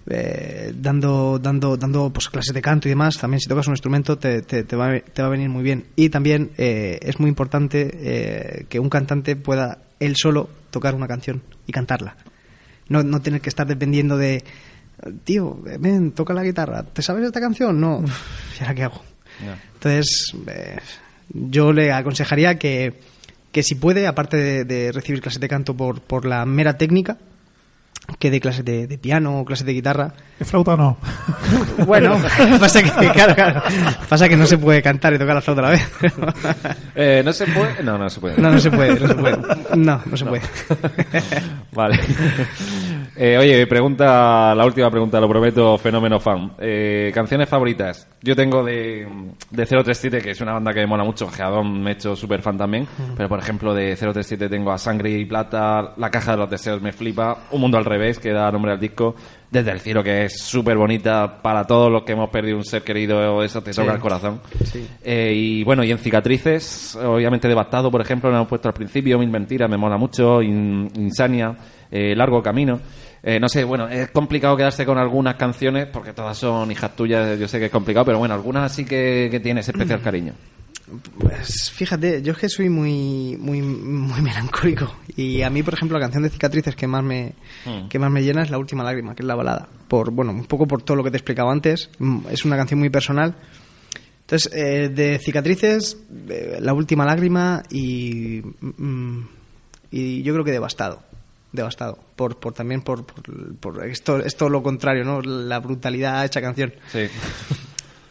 eh, 0.07 0.73
dando, 0.75 1.39
dando, 1.39 1.77
dando 1.77 2.11
pues, 2.11 2.29
clases 2.29 2.53
de 2.53 2.61
canto 2.61 2.87
y 2.87 2.91
demás. 2.91 3.17
También 3.17 3.39
si 3.39 3.47
tocas 3.49 3.67
un 3.67 3.73
instrumento 3.73 4.17
te, 4.17 4.41
te, 4.41 4.63
te 4.63 4.75
va, 4.75 4.91
a- 4.91 4.99
te 4.99 5.21
va 5.21 5.27
a 5.27 5.31
venir 5.31 5.49
muy 5.49 5.63
bien. 5.63 5.85
Y 5.95 6.09
también 6.09 6.51
eh, 6.57 6.99
es 7.01 7.19
muy 7.19 7.29
importante 7.29 7.89
eh, 7.93 8.65
que 8.69 8.79
un 8.79 8.89
cantante 8.89 9.35
pueda 9.35 9.79
él 9.99 10.15
solo 10.17 10.49
tocar 10.71 10.93
una 10.95 11.07
canción 11.07 11.41
y 11.67 11.71
cantarla. 11.71 12.15
No, 12.89 13.01
no 13.03 13.21
tener 13.21 13.41
que 13.41 13.49
estar 13.49 13.65
dependiendo 13.65 14.17
de, 14.17 14.43
tío, 15.23 15.57
ven, 15.79 16.11
toca 16.11 16.33
la 16.33 16.43
guitarra. 16.43 16.83
¿Te 16.83 17.01
sabes 17.01 17.23
esta 17.25 17.39
canción? 17.41 17.79
No. 17.81 18.03
¿Y 18.59 18.61
ahora 18.61 18.75
qué 18.75 18.83
hago? 18.83 19.01
Entonces, 19.73 20.33
eh, 20.47 20.77
yo 21.33 21.73
le 21.73 21.91
aconsejaría 21.91 22.59
que, 22.59 22.93
que 23.51 23.63
si 23.63 23.75
puede, 23.75 24.05
aparte 24.07 24.37
de, 24.37 24.65
de 24.65 24.91
recibir 24.91 25.21
clases 25.21 25.39
de 25.41 25.47
canto 25.49 25.75
por, 25.75 25.99
por 26.01 26.25
la 26.25 26.45
mera 26.45 26.77
técnica, 26.77 27.17
que 28.19 28.31
dé 28.31 28.39
clases 28.39 28.63
de, 28.65 28.87
de 28.87 28.97
piano 28.97 29.39
o 29.39 29.45
clases 29.45 29.65
de 29.65 29.73
guitarra. 29.73 30.13
¿Es 30.39 30.47
flauta 30.47 30.73
o 30.73 30.77
no? 30.77 30.97
Bueno, 31.85 32.17
pasa 32.59 32.81
que, 32.81 32.89
claro, 33.11 33.35
claro, 33.35 33.61
pasa 34.09 34.27
que 34.29 34.35
no 34.37 34.45
se 34.45 34.57
puede 34.57 34.81
cantar 34.81 35.13
y 35.13 35.19
tocar 35.19 35.35
la 35.35 35.41
flauta 35.41 35.61
a 35.61 35.65
la 35.65 35.71
vez. 35.71 35.91
Eh, 36.97 37.21
¿No 37.25 37.33
se 37.33 37.45
puede? 37.47 37.83
No, 37.83 37.97
no 37.97 38.09
se 38.09 38.19
puede. 38.21 38.41
No, 38.41 38.49
no 38.51 38.59
se 38.59 38.71
puede, 38.71 38.97
no 38.99 39.07
se 39.07 39.15
puede. 39.15 39.37
No, 39.75 40.01
no 40.05 40.17
se 40.17 40.25
puede. 40.25 40.41
Vale. 41.73 41.99
Eh, 43.17 43.37
oye, 43.37 43.65
pregunta, 43.65 44.53
la 44.53 44.65
última 44.65 44.91
pregunta, 44.91 45.21
lo 45.21 45.29
prometo, 45.29 45.77
fenómeno 45.77 46.19
fan. 46.19 46.51
Eh, 46.59 47.11
canciones 47.13 47.47
favoritas. 47.47 48.07
Yo 48.21 48.35
tengo 48.35 48.61
de, 48.63 49.07
de 49.51 49.65
037, 49.65 50.19
que 50.21 50.31
es 50.31 50.41
una 50.41 50.51
banda 50.53 50.73
que 50.73 50.81
me 50.81 50.87
mola 50.87 51.03
mucho, 51.05 51.27
Geadón 51.29 51.81
me 51.81 51.91
he 51.91 51.93
hecho 51.93 52.15
súper 52.15 52.41
fan 52.41 52.57
también, 52.57 52.85
pero 53.15 53.29
por 53.29 53.39
ejemplo 53.39 53.73
de 53.73 53.95
037 53.95 54.49
tengo 54.49 54.71
a 54.71 54.77
Sangre 54.77 55.11
y 55.11 55.23
Plata, 55.25 55.93
La 55.95 56.09
Caja 56.11 56.31
de 56.31 56.37
los 56.39 56.49
Deseos 56.49 56.81
me 56.81 56.91
flipa, 56.91 57.37
Un 57.51 57.61
Mundo 57.61 57.77
al 57.77 57.85
Revés, 57.85 58.19
que 58.19 58.31
da 58.33 58.51
nombre 58.51 58.73
al 58.73 58.79
disco, 58.79 59.15
Desde 59.49 59.71
el 59.71 59.79
Cielo, 59.79 60.03
que 60.03 60.25
es 60.25 60.41
súper 60.41 60.75
bonita 60.75 61.41
para 61.41 61.65
todos 61.65 61.89
los 61.89 62.03
que 62.03 62.11
hemos 62.13 62.29
perdido 62.29 62.57
un 62.57 62.65
ser 62.65 62.81
querido, 62.83 63.41
eso 63.43 63.61
te 63.61 63.71
toca 63.71 63.93
el 63.93 64.01
corazón. 64.01 64.41
Sí. 64.65 64.85
Eh, 65.03 65.31
y 65.33 65.63
bueno, 65.63 65.83
y 65.85 65.91
en 65.91 65.99
cicatrices, 65.99 66.95
obviamente 66.97 67.47
devastado, 67.47 67.89
por 67.89 68.01
ejemplo, 68.01 68.29
lo 68.29 68.35
hemos 68.35 68.49
puesto 68.49 68.67
al 68.67 68.73
principio, 68.73 69.17
Mil 69.19 69.29
Mentiras, 69.29 69.69
me 69.69 69.77
mola 69.77 69.95
mucho, 69.97 70.41
In- 70.41 70.91
Insania, 70.95 71.55
eh, 71.91 72.13
Largo 72.15 72.41
Camino. 72.43 72.79
Eh, 73.27 73.39
no 73.39 73.49
sé, 73.49 73.63
bueno, 73.63 73.87
es 73.87 74.11
complicado 74.11 74.55
quedarse 74.55 74.85
con 74.85 74.99
algunas 74.99 75.35
canciones 75.35 75.87
porque 75.87 76.13
todas 76.13 76.37
son 76.37 76.69
hijas 76.71 76.95
tuyas, 76.95 77.39
yo 77.39 77.47
sé 77.47 77.57
que 77.57 77.65
es 77.65 77.71
complicado, 77.71 78.05
pero 78.05 78.19
bueno, 78.19 78.35
algunas 78.35 78.71
sí 78.71 78.85
que, 78.85 79.29
que 79.31 79.39
tienes 79.39 79.67
especial 79.67 79.99
cariño. 80.01 80.33
Pues 81.19 81.71
fíjate, 81.71 82.21
yo 82.21 82.33
es 82.33 82.37
que 82.37 82.47
soy 82.49 82.69
muy, 82.69 83.35
muy, 83.39 83.59
muy 83.63 84.21
melancólico. 84.21 84.95
Y 85.15 85.41
a 85.41 85.49
mí, 85.49 85.63
por 85.63 85.73
ejemplo, 85.73 85.97
la 85.97 86.03
canción 86.05 86.21
de 86.21 86.29
cicatrices 86.29 86.75
que 86.75 86.85
más 86.85 87.03
me, 87.03 87.33
Mm. 87.65 87.87
que 87.87 87.97
más 87.97 88.11
me 88.11 88.21
llena 88.21 88.43
es 88.43 88.51
La 88.51 88.59
Última 88.59 88.83
Lágrima, 88.83 89.15
que 89.15 89.23
es 89.23 89.27
la 89.27 89.33
balada. 89.33 89.67
Por, 89.87 90.11
bueno, 90.11 90.31
un 90.31 90.45
poco 90.45 90.67
por 90.67 90.83
todo 90.83 90.95
lo 90.97 91.03
que 91.03 91.09
te 91.09 91.17
he 91.17 91.19
explicado 91.19 91.49
antes. 91.49 91.89
Mm, 91.97 92.27
Es 92.29 92.45
una 92.45 92.55
canción 92.57 92.79
muy 92.79 92.91
personal. 92.91 93.33
Entonces, 94.21 94.51
eh, 94.53 94.89
de 94.89 95.17
cicatrices, 95.17 95.97
eh, 96.29 96.57
La 96.61 96.73
Última 96.73 97.05
Lágrima 97.05 97.63
y, 97.71 98.41
mm, 98.61 99.19
y 99.89 100.21
yo 100.21 100.33
creo 100.33 100.45
que 100.45 100.51
devastado. 100.51 101.01
Devastado. 101.55 101.97
Por, 102.15 102.39
por 102.39 102.53
también 102.53 102.81
por, 102.81 103.05
por, 103.05 103.55
por 103.57 103.85
esto, 103.87 104.19
es 104.19 104.35
todo 104.35 104.49
lo 104.49 104.61
contrario, 104.63 105.03
¿no? 105.03 105.21
La 105.21 105.59
brutalidad 105.59 106.23
hecha 106.25 106.41
canción. 106.41 106.73
Sí. 106.91 107.07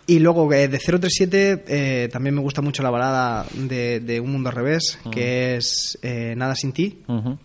Y 0.07 0.19
luego 0.19 0.53
eh, 0.53 0.69
de 0.69 0.79
037 0.79 1.65
eh, 1.67 2.09
también 2.13 2.35
me 2.35 2.43
gusta 2.43 2.61
mucho 2.61 2.83
la 2.83 2.91
balada 2.91 3.47
de, 3.55 4.01
de 4.01 4.21
Un 4.21 4.33
Mundo 4.33 4.51
al 4.51 4.55
Revés, 4.55 4.99
que 5.11 5.57
es 5.57 5.99
eh, 6.03 6.35
Nada 6.37 6.55
sin 6.55 6.73
ti. 6.75 7.03
Ujú. 7.09 7.39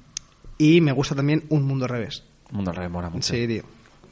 Y 0.57 0.81
me 0.81 0.91
gusta 0.91 1.15
también 1.15 1.45
Un 1.47 1.63
Mundo 1.63 1.85
al 1.85 1.91
Revés. 1.91 2.25
Mundo 2.51 2.71
al 2.71 2.75
Revés 2.75 2.91
mola 2.91 3.09
mucho. 3.09 3.33
Sí, 3.33 3.47
tío. 3.47 3.63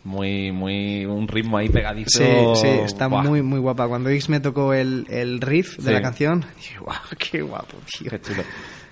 Muy, 0.06 0.54
muy, 0.54 1.06
un 1.06 1.28
ritmo 1.28 1.58
ahí 1.58 1.68
pegadizo. 1.68 2.20
Sí, 2.20 2.62
sí, 2.62 2.68
está 2.86 3.08
Buah, 3.08 3.24
muy, 3.24 3.42
muy 3.42 3.60
guapa. 3.60 3.86
Cuando 3.90 4.10
X 4.12 4.30
me 4.30 4.40
tocó 4.40 4.74
el, 4.74 5.06
el 5.10 5.42
riff 5.42 5.76
de 5.80 5.84
Sí. 5.84 5.92
la 5.92 6.02
canción, 6.02 6.46
dije, 6.56 6.80
guau, 6.80 6.96
qué 7.20 7.42
guapo, 7.42 7.76
tío. 8.00 8.10
Qué 8.10 8.22
chulo. 8.22 8.44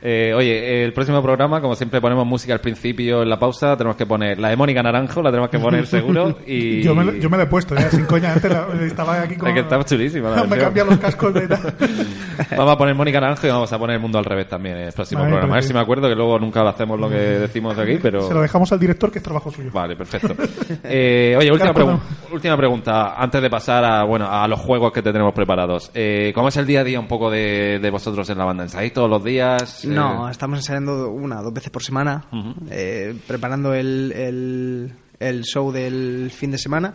Eh, 0.07 0.35
oye, 0.35 0.83
el 0.83 0.93
próximo 0.93 1.19
programa, 1.23 1.59
como 1.61 1.73
siempre 1.75 1.99
ponemos 1.99 2.27
música 2.27 2.53
al 2.53 2.59
principio 2.61 3.23
en 3.23 3.29
la 3.29 3.39
pausa, 3.39 3.75
tenemos 3.75 3.95
que 3.97 4.05
poner 4.05 4.37
la 4.39 4.49
de 4.49 4.55
Mónica 4.55 4.83
Naranjo, 4.83 5.23
la 5.23 5.31
tenemos 5.31 5.49
que 5.49 5.57
poner 5.57 5.87
seguro. 5.87 6.37
Y... 6.45 6.83
Yo, 6.83 6.93
me, 6.93 7.19
yo 7.19 7.27
me 7.27 7.37
la 7.37 7.43
he 7.43 7.47
puesto, 7.47 7.73
ya, 7.73 7.89
sin 7.89 8.05
coña. 8.05 8.33
Antes 8.33 8.51
la- 8.51 8.67
estaba 8.85 9.21
aquí 9.21 9.35
con. 9.35 9.47
Es 9.49 9.55
que 9.55 9.61
estaba 9.61 9.83
chulísima 9.83 10.29
la 10.29 10.43
me 10.47 10.57
cambian 10.57 10.85
los 10.87 10.99
cascos 10.99 11.33
de. 11.33 11.47
Vamos 12.55 12.73
a 12.73 12.77
poner 12.77 12.93
Mónica 12.95 13.19
Naranjo 13.19 13.47
y 13.47 13.49
vamos 13.49 13.71
a 13.71 13.79
poner 13.79 13.95
el 13.95 14.01
mundo 14.01 14.19
al 14.19 14.25
revés 14.25 14.47
también 14.47 14.75
en 14.77 14.83
el 14.87 14.91
próximo 14.93 15.21
Vale, 15.21 15.31
programa. 15.31 15.53
A 15.53 15.55
ver 15.55 15.61
perfecto. 15.63 15.67
si 15.67 15.73
me 15.73 15.79
acuerdo 15.79 16.09
que 16.09 16.15
luego 16.15 16.37
nunca 16.37 16.61
lo 16.63 16.69
hacemos 16.69 16.99
lo 16.99 17.09
que 17.09 17.15
decimos 17.15 17.77
aquí, 17.77 17.97
pero. 18.01 18.27
Se 18.27 18.33
lo 18.33 18.41
dejamos 18.41 18.71
al 18.73 18.79
director, 18.79 19.09
que 19.11 19.19
es 19.19 19.23
trabajo 19.23 19.49
suyo. 19.51 19.69
Vale, 19.73 19.95
perfecto. 19.95 20.35
Eh, 20.83 21.35
oye, 21.37 21.51
última, 21.51 21.73
pregun- 21.73 21.99
última 22.31 22.57
pregunta, 22.57 23.15
antes 23.15 23.41
de 23.41 23.49
pasar 23.49 23.83
a, 23.85 24.03
bueno, 24.03 24.27
a 24.29 24.47
los 24.47 24.59
juegos 24.59 24.91
que 24.91 25.01
te 25.01 25.11
tenemos 25.11 25.33
preparados. 25.33 25.89
Eh, 25.93 26.31
¿Cómo 26.35 26.49
es 26.49 26.57
el 26.57 26.65
día 26.67 26.81
a 26.81 26.83
día 26.83 26.99
un 26.99 27.07
poco 27.07 27.31
de, 27.31 27.79
de 27.81 27.89
vosotros 27.89 28.29
en 28.29 28.37
la 28.37 28.45
banda? 28.45 28.63
¿Ensayáis 28.63 28.93
todos 28.93 29.09
los 29.09 29.23
días? 29.23 29.85
Eh, 30.01 30.15
No, 30.17 30.29
estamos 30.29 30.59
ensayando 30.59 31.09
una 31.09 31.41
dos 31.41 31.53
veces 31.53 31.69
por 31.71 31.83
semana, 31.83 32.25
eh, 32.69 33.15
preparando 33.27 33.73
el, 33.73 34.11
el, 34.15 34.93
el 35.19 35.43
show 35.43 35.71
del 35.71 36.31
fin 36.31 36.51
de 36.51 36.57
semana. 36.57 36.93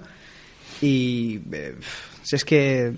Y 0.82 1.40
eh, 1.52 1.77
si 2.22 2.36
es 2.36 2.44
que 2.44 2.86
eh, 2.86 2.94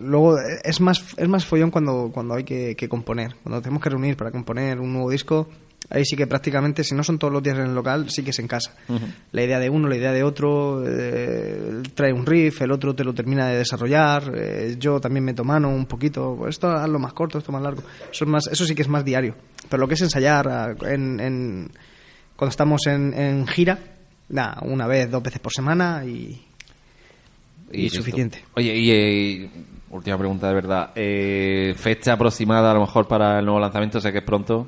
luego 0.00 0.38
es 0.38 0.80
más, 0.80 1.04
es 1.16 1.28
más 1.28 1.44
follón 1.44 1.70
cuando, 1.70 2.10
cuando 2.12 2.34
hay 2.34 2.44
que, 2.44 2.74
que 2.76 2.88
componer. 2.88 3.34
Cuando 3.42 3.60
tenemos 3.60 3.82
que 3.82 3.90
reunir 3.90 4.16
para 4.16 4.30
componer 4.30 4.80
un 4.80 4.92
nuevo 4.92 5.10
disco, 5.10 5.48
ahí 5.90 6.04
sí 6.04 6.16
que 6.16 6.26
prácticamente, 6.26 6.82
si 6.84 6.94
no 6.94 7.02
son 7.04 7.18
todos 7.18 7.32
los 7.32 7.42
días 7.42 7.58
en 7.58 7.66
el 7.66 7.74
local, 7.74 8.08
sí 8.10 8.22
que 8.24 8.30
es 8.30 8.38
en 8.38 8.48
casa. 8.48 8.74
La 9.32 9.42
idea 9.42 9.58
de 9.58 9.68
uno, 9.70 9.88
la 9.88 9.96
idea 9.96 10.12
de 10.12 10.22
otro, 10.22 10.82
eh, 10.86 11.82
trae 11.94 12.12
un 12.12 12.24
riff, 12.26 12.60
el 12.62 12.70
otro 12.72 12.94
te 12.94 13.04
lo 13.04 13.12
termina 13.14 13.48
de 13.48 13.58
desarrollar, 13.58 14.32
eh, 14.34 14.76
yo 14.78 15.00
también 15.00 15.24
meto 15.24 15.44
mano 15.44 15.68
un 15.68 15.86
poquito, 15.86 16.34
pues 16.38 16.56
esto 16.56 16.68
hazlo 16.70 16.98
más 16.98 17.12
corto, 17.12 17.38
esto 17.38 17.52
más 17.52 17.62
largo. 17.62 17.82
Eso, 18.10 18.24
es 18.24 18.30
más, 18.30 18.46
eso 18.48 18.64
sí 18.64 18.74
que 18.74 18.82
es 18.82 18.88
más 18.88 19.04
diario. 19.04 19.34
Pero 19.68 19.80
lo 19.80 19.88
que 19.88 19.94
es 19.94 20.02
ensayar 20.02 20.48
ah, 20.48 20.74
en, 20.88 21.20
en- 21.20 21.70
cuando 22.36 22.50
estamos 22.50 22.86
en, 22.86 23.14
en 23.14 23.46
gira, 23.46 23.78
nada, 24.28 24.58
una 24.62 24.86
vez, 24.86 25.10
dos 25.10 25.22
veces 25.22 25.38
por 25.40 25.52
semana 25.52 26.02
y, 26.04 26.42
y 27.72 27.88
suficiente. 27.90 28.44
Oye, 28.54 28.74
y 28.76 28.90
eh, 28.90 29.50
última 29.90 30.18
pregunta 30.18 30.48
de 30.48 30.54
verdad. 30.54 30.90
Eh, 30.96 31.74
¿Fecha 31.76 32.14
aproximada 32.14 32.70
a 32.70 32.74
lo 32.74 32.80
mejor 32.80 33.06
para 33.06 33.38
el 33.38 33.44
nuevo 33.44 33.60
lanzamiento? 33.60 34.00
Sé 34.00 34.10
que 34.12 34.18
es 34.18 34.24
pronto. 34.24 34.66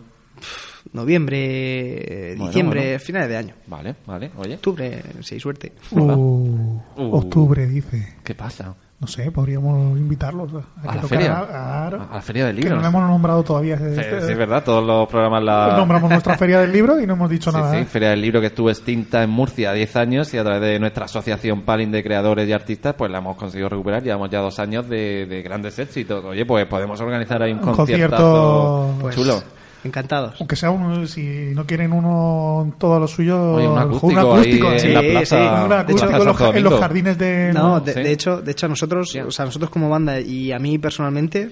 Noviembre, 0.92 2.34
Bueno, 2.36 2.46
diciembre, 2.46 2.80
bueno. 2.82 2.98
finales 3.00 3.28
de 3.28 3.36
año. 3.36 3.54
Vale, 3.66 3.94
vale, 4.06 4.30
oye. 4.36 4.54
Octubre, 4.54 5.02
si 5.20 5.34
hay 5.34 5.40
suerte. 5.40 5.72
Uh, 5.90 6.78
Uh. 6.96 7.16
Octubre, 7.16 7.66
dice. 7.66 8.14
¿Qué 8.24 8.34
pasa? 8.34 8.74
No 8.98 9.06
sé, 9.06 9.30
podríamos 9.30 9.98
invitarlos 9.98 10.50
a, 10.54 10.88
¿A 10.88 10.92
que 10.92 10.96
la 11.02 11.02
feria? 11.02 11.38
a-. 11.38 11.86
¿A 11.88 12.14
la 12.14 12.22
feria 12.22 12.46
del 12.46 12.56
Que 12.56 12.62
libro? 12.62 12.76
no 12.76 12.82
la 12.82 12.88
hemos 12.88 13.02
nombrado 13.02 13.42
todavía. 13.42 13.76
Sí, 13.76 13.84
Este- 13.84 14.22
sí, 14.22 14.32
es 14.32 14.38
verdad, 14.38 14.64
todos 14.64 14.82
los 14.86 15.06
programas 15.08 15.42
la... 15.42 15.74
Nombramos 15.76 16.08
nuestra 16.10 16.38
feria 16.38 16.60
del 16.60 16.72
libro 16.72 16.98
y 16.98 17.06
no 17.06 17.12
hemos 17.12 17.28
dicho 17.28 17.50
Sí, 17.50 17.56
nada. 17.58 17.72
sí, 17.72 17.76
¿eh? 17.80 17.84
Feria 17.84 18.08
del 18.10 18.22
Libro 18.22 18.40
que 18.40 18.46
estuvo 18.46 18.70
extinta 18.70 19.22
en 19.22 19.28
Murcia 19.28 19.74
10 19.74 19.96
años 19.96 20.32
y 20.32 20.38
a 20.38 20.44
través 20.44 20.62
de 20.62 20.78
nuestra 20.78 21.04
asociación 21.04 21.60
Palin 21.62 21.90
de 21.92 22.02
creadores 22.02 22.48
y 22.48 22.52
artistas 22.54 22.94
pues 22.96 23.10
la 23.10 23.18
hemos 23.18 23.36
conseguido 23.36 23.68
recuperar. 23.68 24.02
Llevamos 24.02 24.30
ya 24.30 24.40
dos 24.40 24.58
años 24.58 24.88
de, 24.88 25.26
de 25.26 25.42
grandes 25.42 25.78
éxitos. 25.78 26.24
Oye, 26.24 26.46
pues 26.46 26.64
podemos 26.64 26.98
organizar 26.98 27.42
ahí 27.42 27.52
un, 27.52 27.58
Un 27.58 27.74
concierto, 27.74 28.94
Pues, 28.98 29.14
chulo. 29.14 29.42
Encantados. 29.84 30.34
Aunque 30.40 30.56
sea 30.56 30.70
uno, 30.70 31.06
si 31.06 31.52
no 31.54 31.64
quieren 31.66 31.92
uno 31.92 32.74
todo 32.78 32.98
lo 32.98 33.06
suyo, 33.06 33.52
Oye, 33.54 33.68
un 33.68 33.78
acústico, 33.78 34.34
ahí 34.34 34.80
Sí, 34.80 34.86
en 34.88 34.94
la 34.94 35.00
sí, 35.00 35.06
plaza, 35.10 35.64
un 35.64 35.72
acústico 35.72 36.10
en 36.10 36.12
los, 36.24 36.26
en 36.26 36.26
los 36.26 36.38
Domingo. 36.64 36.78
jardines 36.78 37.18
de... 37.18 37.52
No, 37.54 37.80
de, 37.80 37.92
Sí. 37.94 38.02
de 38.02 38.12
hecho, 38.12 38.40
de 38.42 38.50
hecho 38.52 38.66
a 38.66 38.68
nosotros, 38.68 39.14
o 39.14 39.30
sea, 39.30 39.44
nosotros 39.44 39.70
como 39.70 39.88
banda 39.88 40.18
y 40.20 40.50
a 40.52 40.58
mí 40.58 40.78
personalmente 40.78 41.50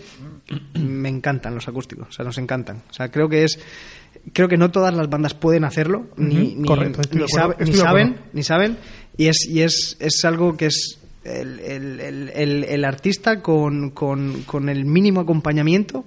me 0.74 1.08
encantan 1.08 1.54
los 1.54 1.68
acústicos, 1.68 2.08
o 2.08 2.12
sea, 2.12 2.24
nos 2.24 2.38
encantan. 2.38 2.82
O 2.90 2.92
sea, 2.92 3.10
creo 3.10 3.28
que 3.28 3.44
es 3.44 3.58
creo 4.32 4.48
que 4.48 4.56
no 4.56 4.70
todas 4.70 4.94
las 4.94 5.08
bandas 5.10 5.34
pueden 5.34 5.64
hacerlo 5.64 6.06
ni, 6.16 6.54
ni, 6.54 6.66
correcto, 6.66 7.02
saben, 7.28 8.16
ni 8.32 8.42
saben 8.42 8.78
y 9.18 9.26
es 9.26 9.46
y 9.46 9.60
es, 9.60 9.96
es 10.00 10.24
algo 10.24 10.56
que 10.56 10.66
es 10.66 10.98
el, 11.24 11.60
el- 11.60 12.00
el- 12.00 12.28
el- 12.34 12.64
el 12.64 12.84
artista 12.84 13.40
con, 13.42 13.90
con, 13.90 14.42
con 14.42 14.68
el 14.70 14.86
mínimo 14.86 15.20
acompañamiento 15.20 16.04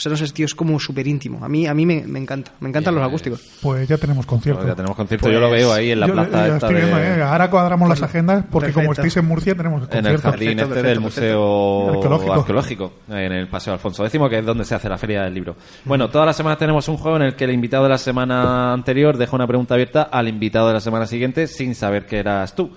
o 0.00 0.02
sea, 0.02 0.10
no 0.10 0.16
sé, 0.16 0.26
tío, 0.32 0.46
es 0.46 0.54
como 0.54 0.80
súper 0.80 1.06
íntimo. 1.06 1.44
A 1.44 1.48
mí, 1.50 1.66
a 1.66 1.74
mí 1.74 1.84
me, 1.84 2.02
me 2.06 2.18
encanta. 2.18 2.52
Me 2.60 2.70
encantan 2.70 2.94
los 2.94 3.04
acústicos. 3.06 3.38
Pues 3.60 3.86
ya 3.86 3.98
tenemos 3.98 4.24
concierto. 4.24 4.60
Pues 4.62 4.70
ya 4.72 4.74
tenemos 4.74 4.96
concierto, 4.96 5.30
yo 5.30 5.38
lo 5.40 5.50
veo 5.50 5.70
ahí 5.74 5.90
en 5.90 6.00
la 6.00 6.06
Yo- 6.06 6.14
plaza 6.14 6.46
ya 6.48 6.54
esta 6.54 6.68
de- 6.68 7.18
¿eh? 7.18 7.22
Ahora 7.22 7.50
cuadramos 7.50 7.86
las 7.86 8.02
agendas 8.02 8.44
porque 8.50 8.72
como 8.72 8.86
Perfecto. 8.88 9.06
estáis 9.08 9.16
en 9.22 9.28
Murcia 9.28 9.54
tenemos 9.54 9.82
en 9.82 10.06
el 10.06 10.18
jardín 10.18 10.22
Perfecto, 10.22 10.62
este 10.62 10.66
perfecto, 10.66 10.88
del. 10.88 11.00
Museo 11.00 11.88
Arqueológico. 11.90 12.32
Arqueológico, 12.32 12.92
en 13.10 13.32
el 13.32 13.48
Paseo 13.48 13.74
Alfonso 13.74 14.06
X, 14.06 14.20
que 14.30 14.38
es 14.38 14.46
donde 14.46 14.64
se 14.64 14.74
hace 14.74 14.88
la 14.88 14.96
Feria 14.96 15.22
del 15.22 15.34
Libro. 15.34 15.56
Bueno, 15.84 16.08
todas 16.08 16.24
las 16.26 16.36
semanas 16.36 16.58
tenemos 16.58 16.88
un 16.88 16.96
juego 16.96 17.16
en 17.18 17.22
el 17.24 17.34
que 17.36 17.44
el 17.44 17.50
invitado 17.52 17.82
de 17.84 17.90
la 17.90 17.98
semana 17.98 18.72
anterior 18.72 19.18
deja 19.18 19.36
una 19.36 19.46
pregunta 19.46 19.74
abierta 19.74 20.02
al 20.04 20.28
invitado 20.28 20.68
de 20.68 20.74
la 20.74 20.80
semana 20.80 21.06
siguiente 21.06 21.46
sin 21.46 21.74
saber 21.74 22.06
que 22.06 22.18
eras 22.18 22.54
tú. 22.54 22.70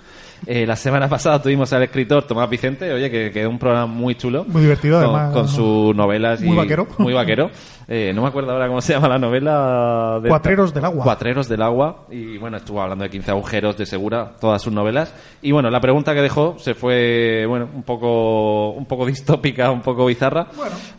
Eh, 0.45 0.65
la 0.65 0.76
semana 0.76 1.07
pasada 1.10 1.41
tuvimos 1.41 1.72
al 1.74 1.84
escritor 1.84 2.24
Tomás 2.24 2.49
Vicente, 2.49 2.91
oye, 2.94 3.10
que 3.10 3.32
quedó 3.32 3.49
un 3.49 3.60
programa 3.60 3.86
muy 3.86 4.15
chulo. 4.15 4.44
Muy 4.48 4.61
divertido, 4.64 4.99
con, 5.02 5.15
además. 5.15 5.34
Con 5.34 5.48
sus 5.48 5.95
novelas. 5.95 6.41
y- 6.41 6.45
Muy 6.45 6.57
vaquero. 6.57 6.88
Muy 6.98 7.14
vaquero. 7.14 7.49
Eh, 7.88 8.11
no 8.15 8.22
me 8.22 8.28
acuerdo 8.30 8.52
ahora 8.52 8.68
cómo 8.68 8.82
se 8.82 8.94
llama 8.94 9.07
la 9.10 9.18
novela. 9.20 10.20
de- 10.22 10.30
Cuatreros 10.30 10.74
del 10.74 10.86
agua. 10.86 11.03
Cuatreros 11.03 11.48
del 11.49 11.61
agua. 11.61 12.06
Y 12.11 12.38
bueno, 12.38 12.57
estuvo 12.57 12.82
hablando 12.82 13.03
de 13.03 13.10
15 13.10 13.32
agujeros 13.32 13.78
de 13.78 13.86
Segura, 13.86 14.32
todas 14.40 14.61
sus 14.61 14.72
novelas. 14.74 15.14
Y 15.41 15.52
bueno, 15.52 15.70
la 15.70 15.80
pregunta 15.82 16.14
que 16.14 16.22
dejó 16.22 16.56
se 16.60 16.74
fue, 16.74 17.45
bueno, 17.48 17.70
un 17.74 17.84
poco, 17.84 18.72
un 18.72 18.86
poco 18.86 19.06
distópica, 19.07 19.70
un 19.72 19.82
poco 19.82 20.06
bizarra. 20.06 20.48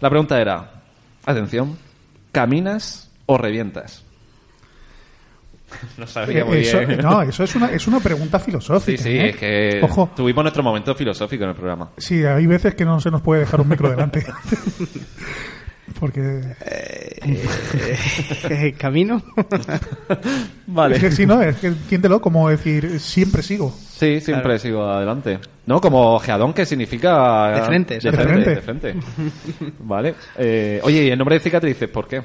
La 0.00 0.10
pregunta 0.10 0.40
era, 0.40 0.70
atención, 1.24 1.76
¿caminas 2.32 3.10
o 3.26 3.38
revientas? 3.38 4.03
no 5.98 6.06
sabía 6.06 6.40
Eh, 6.40 6.44
muy 6.44 6.58
eso, 6.58 6.78
bien. 6.86 7.00
no, 7.00 7.22
eso 7.22 7.44
es 7.44 7.54
una, 7.54 7.66
es 7.70 7.86
una 7.86 8.00
pregunta 8.00 8.38
Sí, 8.38 8.46
filosófica. 8.46 9.02
sí, 9.02 9.10
¿eh? 9.10 9.28
es 9.30 9.36
que 9.36 9.80
Ojo, 9.82 10.10
tuvimos 10.16 10.44
nuestro 10.44 10.62
momento 10.62 10.94
filosófico 10.94 11.44
en 11.44 11.50
el 11.50 11.56
programa. 11.56 11.90
sí, 11.96 12.24
hay 12.24 12.46
veces 12.46 12.74
que 12.74 12.84
no 12.84 13.00
se 13.00 13.10
nos 13.10 13.20
puede 13.22 13.40
dejar 13.40 13.60
un 13.60 13.68
micro 13.68 13.90
delante. 13.90 14.24
Porque 16.00 16.40
Eh, 16.64 18.74
camino. 18.78 19.22
Vale. 20.66 20.96
es 20.96 21.02
que 21.02 21.10
si 21.12 21.26
no, 21.26 21.40
es 21.42 21.56
que 21.56 21.68
entiéndelo 21.68 22.20
como 22.20 22.48
decir 22.48 22.98
siempre 23.00 23.42
sigo. 23.42 23.74
Sí, 23.90 24.20
siempre 24.20 24.58
sigo 24.58 24.84
adelante. 24.88 25.38
No, 25.66 25.80
como 25.80 26.18
geadón, 26.18 26.52
que 26.52 26.66
significa... 26.66 27.52
De 27.52 27.62
frente, 27.62 27.98
De 27.98 28.10
de 28.10 28.16
frente, 28.16 28.32
frente. 28.32 28.54
de 28.54 28.60
frente. 28.60 28.94
Vale. 29.80 30.14
Eh, 30.36 30.80
oye, 30.82 31.04
¿y 31.04 31.10
el 31.10 31.18
nombre 31.18 31.36
de 31.36 31.40
cicatrices 31.40 31.88
por 31.88 32.06
qué? 32.08 32.22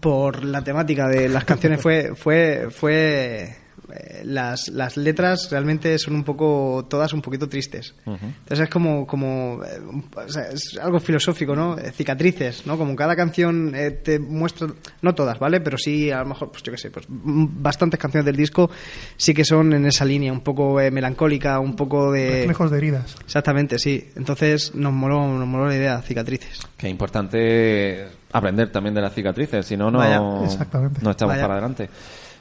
Por 0.00 0.44
la 0.44 0.62
temática 0.62 1.08
de 1.08 1.28
las 1.28 1.44
canciones 1.44 1.80
fue 1.80 2.14
fue 2.14 2.68
fue 2.70 3.56
eh, 3.92 4.22
las, 4.24 4.68
las 4.68 4.96
letras 4.96 5.48
realmente 5.50 5.98
son 5.98 6.14
un 6.14 6.24
poco 6.24 6.86
todas 6.88 7.12
un 7.12 7.20
poquito 7.20 7.48
tristes. 7.48 7.94
Entonces 8.06 8.60
es 8.60 8.68
como 8.70 9.06
como 9.06 9.60
eh, 9.64 9.80
un- 9.80 10.08
o 10.14 10.28
sea, 10.28 10.44
es 10.44 10.78
algo 10.80 10.98
filosófico 11.00 11.54
no 11.56 11.76
Eh, 11.76 11.90
cicatrices 11.90 12.64
no 12.66 12.78
como 12.78 12.94
cada 12.96 13.16
canción 13.16 13.74
eh, 13.74 13.90
te 13.90 14.18
muestra 14.20 14.68
no 15.02 15.14
todas 15.14 15.38
vale 15.38 15.60
pero 15.60 15.76
sí 15.76 16.10
a 16.12 16.20
lo 16.20 16.26
mejor 16.26 16.50
pues 16.52 16.62
yo 16.62 16.70
qué 16.72 16.78
sé 16.78 16.90
pues 16.90 17.06
mm, 17.08 17.46
bastantes 17.60 17.98
canciones 18.00 18.24
del 18.24 18.36
disco 18.36 18.70
sí 19.16 19.34
que 19.34 19.44
son 19.44 19.72
en 19.74 19.84
esa 19.84 20.04
línea 20.04 20.32
un 20.32 20.42
poco 20.42 20.80
eh, 20.80 20.90
melancólica 20.90 21.58
un 21.58 21.74
poco 21.76 22.12
de 22.12 22.38
Reflejos 22.38 22.70
de 22.70 22.78
heridas. 22.78 23.16
exactamente 23.24 23.78
sí. 23.80 24.10
Entonces 24.16 24.74
nos 24.76 24.92
moló 24.92 25.26
nos 25.26 25.46
moló 25.48 25.66
la 25.66 25.76
idea 25.76 26.00
cicatrices. 26.02 26.60
Que 26.78 26.86
es 26.86 26.90
importante 26.92 28.06
aprender 28.32 28.70
también 28.70 28.94
de 28.94 29.00
las 29.00 29.12
cicatrices, 29.12 29.66
si 29.66 29.76
no, 29.76 29.90
no, 29.90 29.98
Vaya. 29.98 30.18
No 30.18 30.46
Vaya. 31.26 31.42
para 31.42 31.54
adelante. 31.54 31.88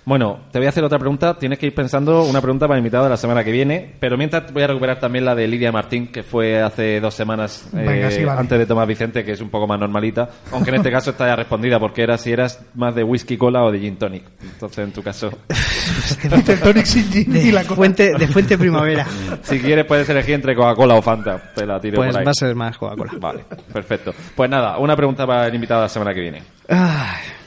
Bueno, 0.03 0.40
te 0.52 0.57
voy 0.57 0.65
a 0.65 0.69
hacer 0.69 0.84
otra 0.84 0.98
pregunta. 0.98 1.38
Tienes 1.38 1.60
que 1.60 1.68
ir 1.68 1.76
pensando 1.76 2.23
una 2.23 2.41
pregunta 2.41 2.68
para 2.68 2.78
el 2.78 2.82
invitado 2.82 3.03
de 3.03 3.11
la 3.11 3.18
semana 3.18 3.44
que 3.44 3.52
viene. 3.52 3.94
Pero 3.99 4.18
mientras 4.18 4.52
voy 4.52 4.64
a 4.64 4.68
recuperar 4.68 4.99
también 4.99 5.26
la 5.26 5.36
de 5.36 5.48
Lidia 5.48 5.72
Martín, 5.72 6.07
que 6.07 6.23
fue 6.23 6.61
hace 6.61 6.99
dos 6.99 7.14
semanas 7.14 7.68
Venga, 7.72 8.07
eh, 8.07 8.11
sí, 8.11 8.23
vale. 8.23 8.40
antes 8.40 8.57
de 8.57 8.65
Tomás 8.65 8.88
Vicente, 8.88 9.23
que 9.23 9.34
es 9.34 9.41
un 9.41 9.49
poco 9.49 9.68
más 9.68 9.80
normalita. 9.80 10.30
Aunque 10.52 10.72
en 10.72 10.78
este 10.78 10.91
caso 10.91 11.11
está 11.11 11.28
ya 11.28 11.36
respondida, 11.36 11.80
porque 11.80 12.02
era 12.02 12.18
si 12.18 12.32
eras 12.32 12.61
más 12.73 12.95
de 12.95 13.03
whisky 13.03 13.38
cola 13.38 13.64
o 13.64 13.72
de 13.72 13.80
gin 13.80 13.98
tonic. 13.98 14.23
Entonces, 14.41 14.80
en 14.80 14.91
tu 14.91 15.03
caso, 15.03 15.30
tonic 16.64 16.86
sin 16.86 17.11
gin 17.11 17.36
y 17.36 17.52
la 17.52 17.61
de 17.64 17.69
fuente 17.69 18.14
de 18.18 18.28
fuente 18.28 18.57
primavera 18.57 19.06
si 19.44 19.60
quieres 19.60 19.86
puedes 19.86 20.10
elegir 20.10 20.36
entre 20.36 20.56
Coca-Cola 20.56 20.95
o 20.95 21.02
Fanta. 21.02 21.52
Te 21.53 21.65
la 21.65 21.80
tiro 21.80 21.98
pues 21.98 22.10
por 22.10 22.19
ahí. 22.19 22.26
va 22.26 22.32
a 22.32 22.34
ser 22.34 22.56
más 22.56 22.78
Coca-Cola 22.78 23.11
Vale, 23.19 23.45
perfecto. 23.72 24.14
Pues 24.36 24.49
nada, 24.49 24.78
una 24.80 24.95
pregunta 24.95 25.28
para 25.28 25.48
el 25.48 25.53
invitado 25.53 25.82
de 25.82 25.86
la 25.86 25.90
semana 25.90 26.14
que 26.14 26.22
viene. 26.22 26.41
Ay. 26.68 27.40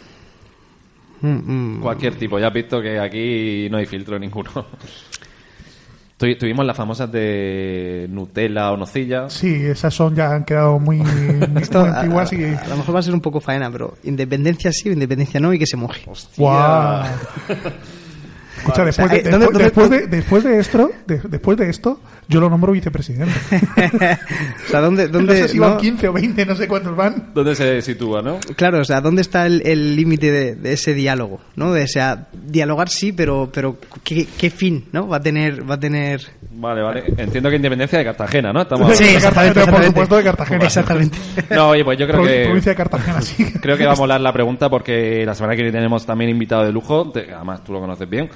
Mm, 1.26 1.76
mm. 1.78 1.80
Cualquier 1.80 2.14
tipo, 2.16 2.38
ya 2.38 2.48
has 2.48 2.52
visto 2.52 2.82
que 2.82 2.98
aquí 2.98 3.68
no 3.70 3.78
hay 3.78 3.86
filtro 3.86 4.18
ninguno. 4.18 4.50
Tu- 6.16 6.36
Tuvimos 6.36 6.64
las 6.66 6.76
famosas 6.76 7.10
de 7.10 8.06
Nutella 8.10 8.70
o 8.72 8.76
nocilla. 8.76 9.28
Sí, 9.30 9.52
esas 9.66 9.92
son 9.94 10.14
ya 10.14 10.32
han 10.32 10.44
quedado 10.44 10.78
muy, 10.78 10.98
muy 10.98 11.08
Esto 11.62 11.80
a, 11.80 12.00
antiguas 12.00 12.32
y... 12.32 12.44
a- 12.44 12.66
lo 12.68 12.76
mejor 12.76 12.94
va 12.94 12.98
a 13.00 13.02
ser 13.02 13.14
un 13.14 13.20
poco 13.20 13.40
faena, 13.40 13.70
pero 13.70 13.96
independencia 14.04 14.70
sí, 14.72 14.90
independencia 14.90 15.40
no 15.40 15.52
y 15.52 15.58
que 15.58 15.66
se 15.66 15.76
moje. 15.76 16.02
¡Guau! 16.36 17.04
Escucha, 18.58 18.82
eh, 19.16 19.22
¿dónde- 19.30 19.46
después, 19.48 19.50
dónde- 19.50 19.58
después 19.58 19.90
de, 19.90 20.06
después 20.06 20.44
de 20.44 20.58
esto, 20.60 20.90
de- 21.06 21.20
después 21.28 21.58
de 21.58 21.68
esto, 21.70 22.00
yo 22.28 22.40
lo 22.40 22.48
nombro 22.50 22.72
vicepresidente. 22.72 23.32
o 24.66 24.70
sea, 24.70 24.80
¿dónde, 24.80 25.06
No 25.06 25.12
dónde, 25.12 25.36
sé 25.36 25.48
si 25.48 25.58
no? 25.58 25.68
van 25.70 25.78
15 25.78 26.08
o 26.08 26.12
20, 26.12 26.46
no 26.46 26.56
sé 26.56 26.68
cuántos 26.68 26.96
van. 26.96 27.30
¿Dónde 27.34 27.54
se 27.54 27.82
sitúa, 27.82 28.22
no? 28.22 28.38
Claro, 28.56 28.80
o 28.80 28.84
sea, 28.84 29.00
¿dónde 29.00 29.22
está 29.22 29.46
el 29.46 29.96
límite 29.96 30.30
de, 30.30 30.54
de 30.54 30.72
ese 30.72 30.94
diálogo? 30.94 31.40
¿no? 31.56 31.72
De, 31.72 31.84
o 31.84 31.88
sea, 31.88 32.26
dialogar 32.32 32.88
sí, 32.88 33.12
pero, 33.12 33.50
pero 33.52 33.78
¿qué, 34.02 34.26
qué 34.38 34.50
fin 34.50 34.86
no 34.92 35.08
va 35.08 35.18
a 35.18 35.20
tener? 35.20 35.68
Va 35.68 35.74
a 35.74 35.80
tener... 35.80 36.22
Vale, 36.56 36.82
vale. 36.82 37.04
Entiendo 37.16 37.50
que 37.50 37.56
independencia 37.56 37.98
de 37.98 38.04
Cartagena, 38.04 38.52
¿no? 38.52 38.62
Estamos 38.62 38.96
Sí, 38.96 39.04
exactamente, 39.04 39.54
por 39.54 39.62
exactamente. 39.62 39.86
supuesto, 39.88 40.16
de 40.16 40.22
Cartagena. 40.24 40.64
Exactamente. 40.64 41.18
No, 41.50 41.68
oye, 41.70 41.84
pues 41.84 41.98
yo 41.98 42.06
creo 42.06 42.20
Pro- 42.22 42.30
que... 42.30 42.44
Provincia 42.44 42.70
de 42.72 42.76
Cartagena, 42.76 43.20
sí. 43.22 43.44
Creo 43.60 43.76
que 43.76 43.84
va 43.86 43.92
a 43.92 43.96
molar 43.96 44.20
la 44.20 44.32
pregunta 44.32 44.70
porque 44.70 45.24
la 45.26 45.34
semana 45.34 45.56
que 45.56 45.62
viene 45.62 45.76
tenemos 45.78 46.06
también 46.06 46.30
invitado 46.30 46.64
de 46.64 46.72
lujo, 46.72 47.10
te- 47.10 47.32
además 47.34 47.64
tú 47.64 47.72
lo 47.72 47.80
conoces 47.80 48.08
bien, 48.08 48.30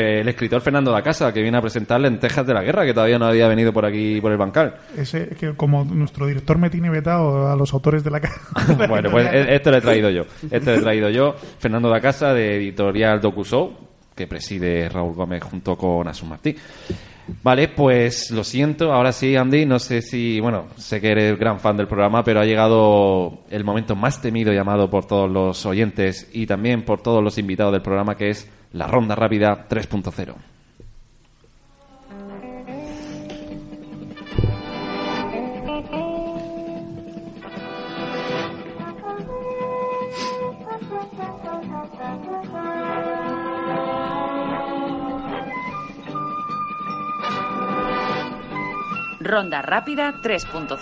el 0.00 0.28
escritor 0.28 0.60
Fernando 0.60 0.92
da 0.92 1.02
Casa, 1.02 1.32
que 1.32 1.42
viene 1.42 1.58
a 1.58 1.60
presentar 1.60 2.00
Lentejas 2.00 2.46
de 2.46 2.54
la 2.54 2.62
Guerra, 2.62 2.84
que 2.84 2.94
todavía 2.94 3.18
no 3.18 3.26
había 3.26 3.48
venido 3.48 3.72
por 3.72 3.84
aquí, 3.84 4.20
por 4.20 4.32
el 4.32 4.38
bancal. 4.38 4.76
Ese, 4.96 5.28
que 5.38 5.54
como 5.54 5.84
nuestro 5.84 6.26
director 6.26 6.58
me 6.58 6.70
tiene 6.70 6.90
vetado 6.90 7.48
a 7.48 7.56
los 7.56 7.72
autores 7.72 8.04
de 8.04 8.10
la 8.10 8.20
casa. 8.20 8.40
bueno, 8.88 9.10
pues 9.10 9.26
e- 9.32 9.54
este 9.54 9.70
lo 9.70 9.76
he 9.78 9.80
traído 9.80 10.10
yo. 10.10 10.22
Este 10.50 10.72
lo 10.72 10.78
he 10.78 10.82
traído 10.82 11.10
yo, 11.10 11.34
Fernando 11.58 11.88
da 11.88 12.00
Casa, 12.00 12.32
de 12.34 12.56
editorial 12.56 13.20
DocuShow, 13.20 13.72
que 14.14 14.26
preside 14.26 14.88
Raúl 14.88 15.14
Gómez 15.14 15.42
junto 15.42 15.76
con 15.76 16.06
Asun 16.08 16.28
Martí. 16.28 16.56
Vale, 17.42 17.68
pues 17.68 18.30
lo 18.32 18.42
siento, 18.42 18.92
ahora 18.92 19.12
sí, 19.12 19.36
Andy, 19.36 19.64
no 19.64 19.78
sé 19.78 20.02
si, 20.02 20.40
bueno, 20.40 20.66
sé 20.76 21.00
que 21.00 21.12
eres 21.12 21.38
gran 21.38 21.60
fan 21.60 21.76
del 21.76 21.86
programa, 21.86 22.24
pero 22.24 22.40
ha 22.40 22.44
llegado 22.44 23.44
el 23.48 23.64
momento 23.64 23.94
más 23.94 24.20
temido 24.20 24.52
llamado 24.52 24.90
por 24.90 25.06
todos 25.06 25.30
los 25.30 25.64
oyentes 25.64 26.28
y 26.32 26.46
también 26.46 26.82
por 26.82 27.00
todos 27.00 27.22
los 27.22 27.38
invitados 27.38 27.72
del 27.72 27.82
programa, 27.82 28.16
que 28.16 28.30
es 28.30 28.50
la 28.72 28.86
ronda 28.86 29.14
rápida 29.14 29.68
3.0. 29.68 30.34
Ronda 49.20 49.62
rápida 49.62 50.14
3.0. 50.22 50.78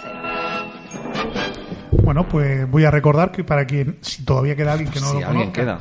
Bueno, 2.03 2.27
pues 2.27 2.69
voy 2.69 2.85
a 2.85 2.91
recordar 2.91 3.31
que 3.31 3.45
para 3.45 3.65
quien, 3.67 3.99
si 4.01 4.25
todavía 4.25 4.57
queda 4.57 4.73
alguien 4.73 4.91
que 4.91 4.99
no 4.99 5.07
Si 5.13 5.21
lo 5.21 5.29
alguien 5.29 5.53
conozca, 5.53 5.61
queda. 5.61 5.81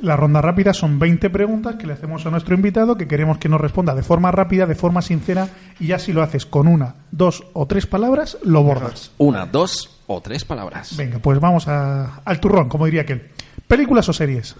La 0.00 0.16
ronda 0.16 0.40
rápida 0.42 0.72
son 0.74 0.98
20 0.98 1.30
preguntas 1.30 1.76
que 1.76 1.86
le 1.86 1.94
hacemos 1.94 2.24
a 2.26 2.30
nuestro 2.30 2.54
invitado 2.54 2.96
que 2.96 3.08
queremos 3.08 3.38
que 3.38 3.48
nos 3.48 3.60
responda 3.60 3.94
de 3.94 4.02
forma 4.02 4.30
rápida, 4.30 4.66
de 4.66 4.74
forma 4.74 5.00
sincera 5.02 5.48
y 5.80 5.86
ya 5.88 5.98
si 5.98 6.12
lo 6.12 6.22
haces 6.22 6.44
con 6.46 6.68
una, 6.68 6.94
dos 7.10 7.44
o 7.54 7.66
tres 7.66 7.86
palabras, 7.86 8.36
lo 8.42 8.62
bordas. 8.62 9.12
Una, 9.18 9.46
dos 9.46 9.98
o 10.06 10.20
tres 10.20 10.44
palabras. 10.44 10.96
Venga, 10.96 11.18
pues 11.18 11.40
vamos 11.40 11.66
a- 11.68 12.20
al 12.24 12.40
turrón, 12.40 12.68
como 12.68 12.84
diría 12.84 13.02
aquel. 13.02 13.28
¿Películas 13.66 14.08
o 14.08 14.12
series? 14.12 14.54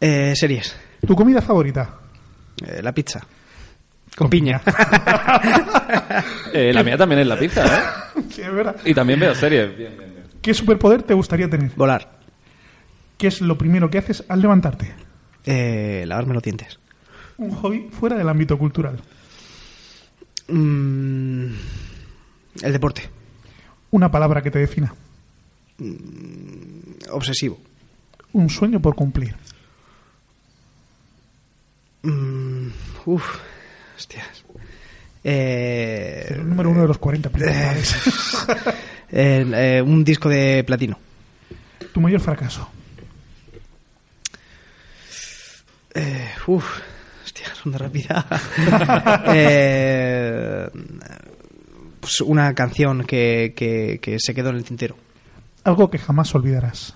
Eh, 0.00 0.32
series. 0.34 0.74
¿Tu 1.06 1.14
comida 1.14 1.40
favorita? 1.42 1.90
Eh, 2.66 2.80
la 2.82 2.92
pizza. 2.92 3.20
Con 4.16 4.28
piña. 4.30 4.60
Eh, 6.52 6.72
la 6.72 6.82
mía 6.82 6.96
también 6.96 7.20
es 7.20 7.26
la 7.26 7.38
pizza, 7.38 7.64
¿eh? 7.64 7.82
Sí, 8.30 8.42
es 8.42 8.52
verdad. 8.52 8.76
Y 8.84 8.94
también 8.94 9.20
veo 9.20 9.34
series. 9.34 9.76
Bien, 9.76 9.94
bien, 9.96 10.10
bien. 10.14 10.24
¿Qué 10.40 10.54
superpoder 10.54 11.02
te 11.02 11.14
gustaría 11.14 11.48
tener? 11.48 11.70
Volar. 11.76 12.17
¿Qué 13.18 13.26
es 13.26 13.40
lo 13.40 13.58
primero 13.58 13.90
que 13.90 13.98
haces 13.98 14.24
al 14.28 14.40
levantarte? 14.40 14.94
Eh, 15.44 16.04
lavarme 16.06 16.34
los 16.34 16.42
dientes. 16.42 16.78
Un 17.36 17.50
hobby 17.50 17.88
fuera 17.90 18.16
del 18.16 18.28
ámbito 18.28 18.56
cultural. 18.58 19.00
Mm, 20.48 21.46
el 22.62 22.72
deporte. 22.72 23.02
Una 23.90 24.10
palabra 24.10 24.42
que 24.42 24.50
te 24.50 24.58
defina. 24.60 24.94
Obsesivo. 27.10 27.58
Un 28.32 28.48
sueño 28.50 28.80
por 28.80 28.94
cumplir. 28.94 29.34
Mm, 32.02 32.68
uf. 33.06 33.24
Hostias. 33.96 34.44
Eh, 35.24 36.26
El 36.30 36.48
número 36.48 36.70
uno 36.70 36.82
de 36.82 36.88
los 36.88 36.98
40 36.98 37.30
principales. 37.30 37.96
el, 39.10 39.54
eh, 39.54 39.82
un 39.82 40.04
disco 40.04 40.28
de 40.28 40.62
platino. 40.64 40.98
tu 41.92 42.00
mayor 42.00 42.20
fracaso. 42.20 42.68
Eh, 45.98 46.28
uf. 46.46 46.80
Hostia, 47.24 47.46
ronda 47.64 47.78
rápida. 47.78 48.26
Eh, 49.34 50.68
pues 52.00 52.20
una 52.20 52.54
canción 52.54 53.04
que, 53.04 53.52
que, 53.54 53.98
que 54.00 54.18
se 54.18 54.34
quedó 54.34 54.50
en 54.50 54.56
el 54.56 54.64
tintero. 54.64 54.96
Algo 55.64 55.90
que 55.90 55.98
jamás 55.98 56.34
olvidarás. 56.34 56.94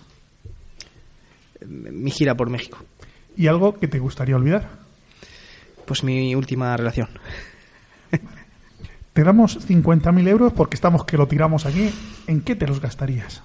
Mi 1.66 2.10
gira 2.10 2.36
por 2.36 2.48
México. 2.48 2.78
Y 3.36 3.46
algo 3.48 3.78
que 3.78 3.88
te 3.88 3.98
gustaría 3.98 4.36
olvidar. 4.36 4.68
Pues 5.84 6.04
mi 6.04 6.34
última 6.34 6.76
relación. 6.76 7.08
Te 9.12 9.24
damos 9.24 9.68
50.000 9.68 10.28
euros 10.28 10.52
porque 10.54 10.76
estamos 10.76 11.04
que 11.04 11.18
lo 11.18 11.28
tiramos 11.28 11.66
aquí. 11.66 11.92
¿En 12.26 12.40
qué 12.40 12.56
te 12.56 12.66
los 12.66 12.80
gastarías? 12.80 13.42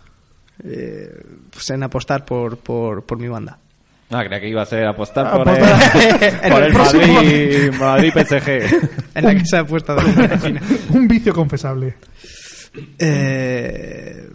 Eh, 0.63 1.23
pues 1.49 1.69
en 1.71 1.83
apostar 1.83 2.25
por, 2.25 2.57
por, 2.57 3.03
por 3.03 3.19
mi 3.19 3.27
banda. 3.27 3.59
Ah, 4.09 4.23
creía 4.23 4.39
que 4.39 4.47
iba 4.49 4.61
a 4.61 4.65
ser 4.65 4.85
apostar 4.85 5.31
por 5.31 5.47
el, 5.49 5.57
por 5.57 5.65
En 6.45 6.53
el 6.53 6.63
el 6.63 6.73
Madrid, 6.73 7.71
Madrid 7.73 8.13
PSG. 8.13 8.49
En 9.15 9.23
la 9.25 9.35
casa 9.37 9.63
de 9.63 9.95
la 9.95 10.27
vecina. 10.27 10.61
Un 10.93 11.07
vicio 11.07 11.33
confesable. 11.33 11.95
Eh, 12.99 14.29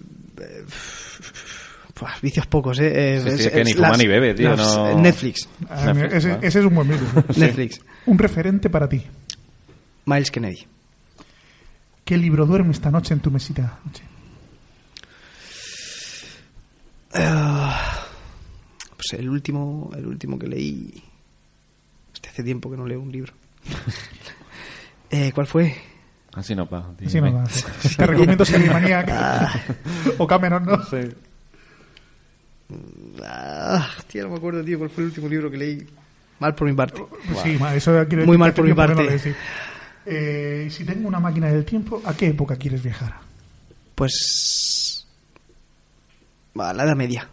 pues, 1.94 2.12
vicios 2.20 2.46
pocos, 2.46 2.78
¿eh? 2.80 3.16
Eh, 3.16 3.20
Sí, 3.22 3.30
sí, 3.38 3.44
es 3.44 3.50
que 3.52 3.64
ni 3.64 3.72
fuma 3.72 3.96
ni 3.96 4.06
bebe, 4.06 4.34
tío, 4.34 4.54
no- 4.56 5.00
Netflix. 5.00 5.48
Ah, 5.70 5.92
Netflix, 5.94 6.24
ese, 6.42 6.58
es 6.58 6.64
un 6.66 6.74
buen 6.74 6.88
vicio. 6.88 7.06
Netflix. 7.36 7.80
Un 8.06 8.18
referente 8.18 8.68
para 8.68 8.88
ti. 8.88 9.02
Miles 10.04 10.30
Kennedy. 10.30 10.66
¿Qué 12.04 12.16
libro 12.18 12.44
duerme 12.44 12.72
esta 12.72 12.90
noche 12.90 13.14
en 13.14 13.20
tu 13.20 13.30
mesita? 13.30 13.78
Noche. 13.86 14.02
Ah, 17.14 18.01
pues 19.02 19.18
el 19.20 19.28
último, 19.28 19.90
el 19.96 20.06
último 20.06 20.38
que 20.38 20.46
leí. 20.46 21.02
Este 22.14 22.28
hace 22.28 22.42
tiempo 22.44 22.70
que 22.70 22.76
no 22.76 22.86
leo 22.86 23.00
un 23.00 23.12
libro. 23.12 23.32
Eh, 25.14 25.30
¿Cuál 25.34 25.46
fue? 25.46 25.76
Así 26.32 26.54
no 26.54 26.66
va. 26.66 26.90
Sí, 27.06 27.20
no, 27.20 27.30
no, 27.30 27.46
sí. 27.46 27.62
Te 27.98 28.06
recomiendo 28.06 28.46
Serie 28.46 28.70
Maniac 28.70 29.12
o 30.18 30.26
Cameron, 30.26 30.64
¿no? 30.64 30.78
Ah, 33.22 33.90
hostia, 33.98 34.22
no 34.22 34.30
me 34.30 34.36
acuerdo, 34.36 34.64
tío, 34.64 34.78
cuál 34.78 34.88
fue 34.88 35.02
el 35.04 35.10
último 35.10 35.28
libro 35.28 35.50
que 35.50 35.58
leí. 35.58 35.86
Mal 36.40 36.54
por 36.54 36.66
mi 36.66 36.72
parte. 36.74 37.04
Sí, 37.42 37.58
ma, 37.60 37.74
eso 37.74 37.92
quiere 38.08 38.24
Muy 38.24 38.38
mal 38.38 38.54
por 38.54 38.64
mi 38.64 38.70
no 38.70 38.76
parte. 38.76 39.04
lees, 39.04 39.20
sí. 39.20 39.32
Eh, 40.06 40.68
si 40.70 40.82
tengo 40.86 41.08
una 41.08 41.20
máquina 41.20 41.48
del 41.48 41.66
tiempo, 41.66 42.00
¿a 42.06 42.16
qué 42.16 42.28
época 42.28 42.56
quieres 42.56 42.82
viajar? 42.82 43.16
Pues. 43.94 45.06
Va, 46.58 46.72
la 46.72 46.84
edad 46.84 46.96
media. 46.96 47.28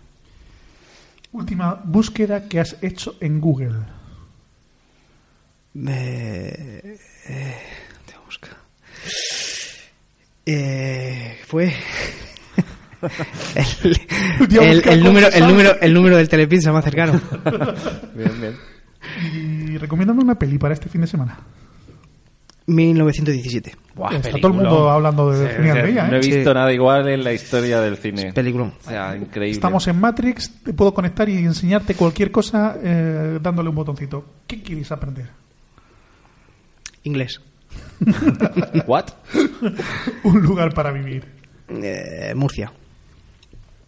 Última 1.31 1.76
búsqueda 1.84 2.47
que 2.47 2.60
has 2.60 2.76
hecho 2.81 3.15
en 3.22 3.39
Google. 3.39 3.76
Me... 5.73 6.47
Eh, 6.47 7.57
tengo 8.06 8.22
que 8.22 8.26
buscar. 8.26 8.57
Eh, 10.45 11.38
fue. 11.45 11.72
el, 13.56 14.47
Tío, 14.47 14.61
el- 14.61 14.76
busca 14.77 14.91
el 14.93 15.03
número, 15.03 15.27
el, 15.31 15.47
número, 15.47 15.80
el 15.80 15.93
número 15.93 16.18
del 16.18 16.27
telepizza 16.27 16.72
más 16.72 16.84
cercano. 16.84 17.14
Bien, 18.15 18.41
bien. 18.41 18.56
Y 19.34 19.77
recomiéndame 19.77 20.22
una 20.22 20.38
peli 20.38 20.57
para 20.57 20.73
este 20.73 20.89
fin 20.89 21.01
de 21.01 21.07
semana. 21.07 21.39
1917. 22.65 23.76
Buah, 23.99 24.15
Está 24.15 24.31
todo 24.38 24.47
el 24.47 24.53
mundo 24.53 24.89
hablando 24.89 25.30
de 25.31 25.49
Sí, 25.49 25.55
Genial 25.57 25.77
sí, 25.77 25.84
Bella, 25.84 26.07
No 26.07 26.13
he 26.13 26.17
¿eh? 26.17 26.19
visto 26.21 26.49
Sí. 26.49 26.53
nada 26.55 26.71
igual 26.73 27.09
en 27.09 27.23
la 27.23 27.34
historia 27.34 27.81
del 27.81 27.97
cine. 27.97 28.31
Peliculón. 28.34 28.73
O 28.85 28.89
sea, 28.89 29.15
increíble. 29.17 29.51
Estamos 29.51 29.85
en 29.88 29.99
Matrix, 29.99 30.63
te 30.63 30.73
puedo 30.73 30.93
conectar 30.93 31.27
y 31.27 31.38
enseñarte 31.38 31.95
cualquier 31.95 32.31
cosa 32.31 32.77
eh, 32.81 33.39
dándole 33.41 33.69
un 33.69 33.76
botoncito. 33.76 34.26
¿Qué 34.47 34.61
quieres 34.63 34.91
aprender? 34.91 35.27
Inglés. 37.03 37.41
¿What? 38.88 39.05
Un 40.23 40.41
lugar 40.41 40.73
para 40.73 40.91
vivir. 40.91 41.26
Eh, 41.69 42.34
Murcia. 42.35 42.71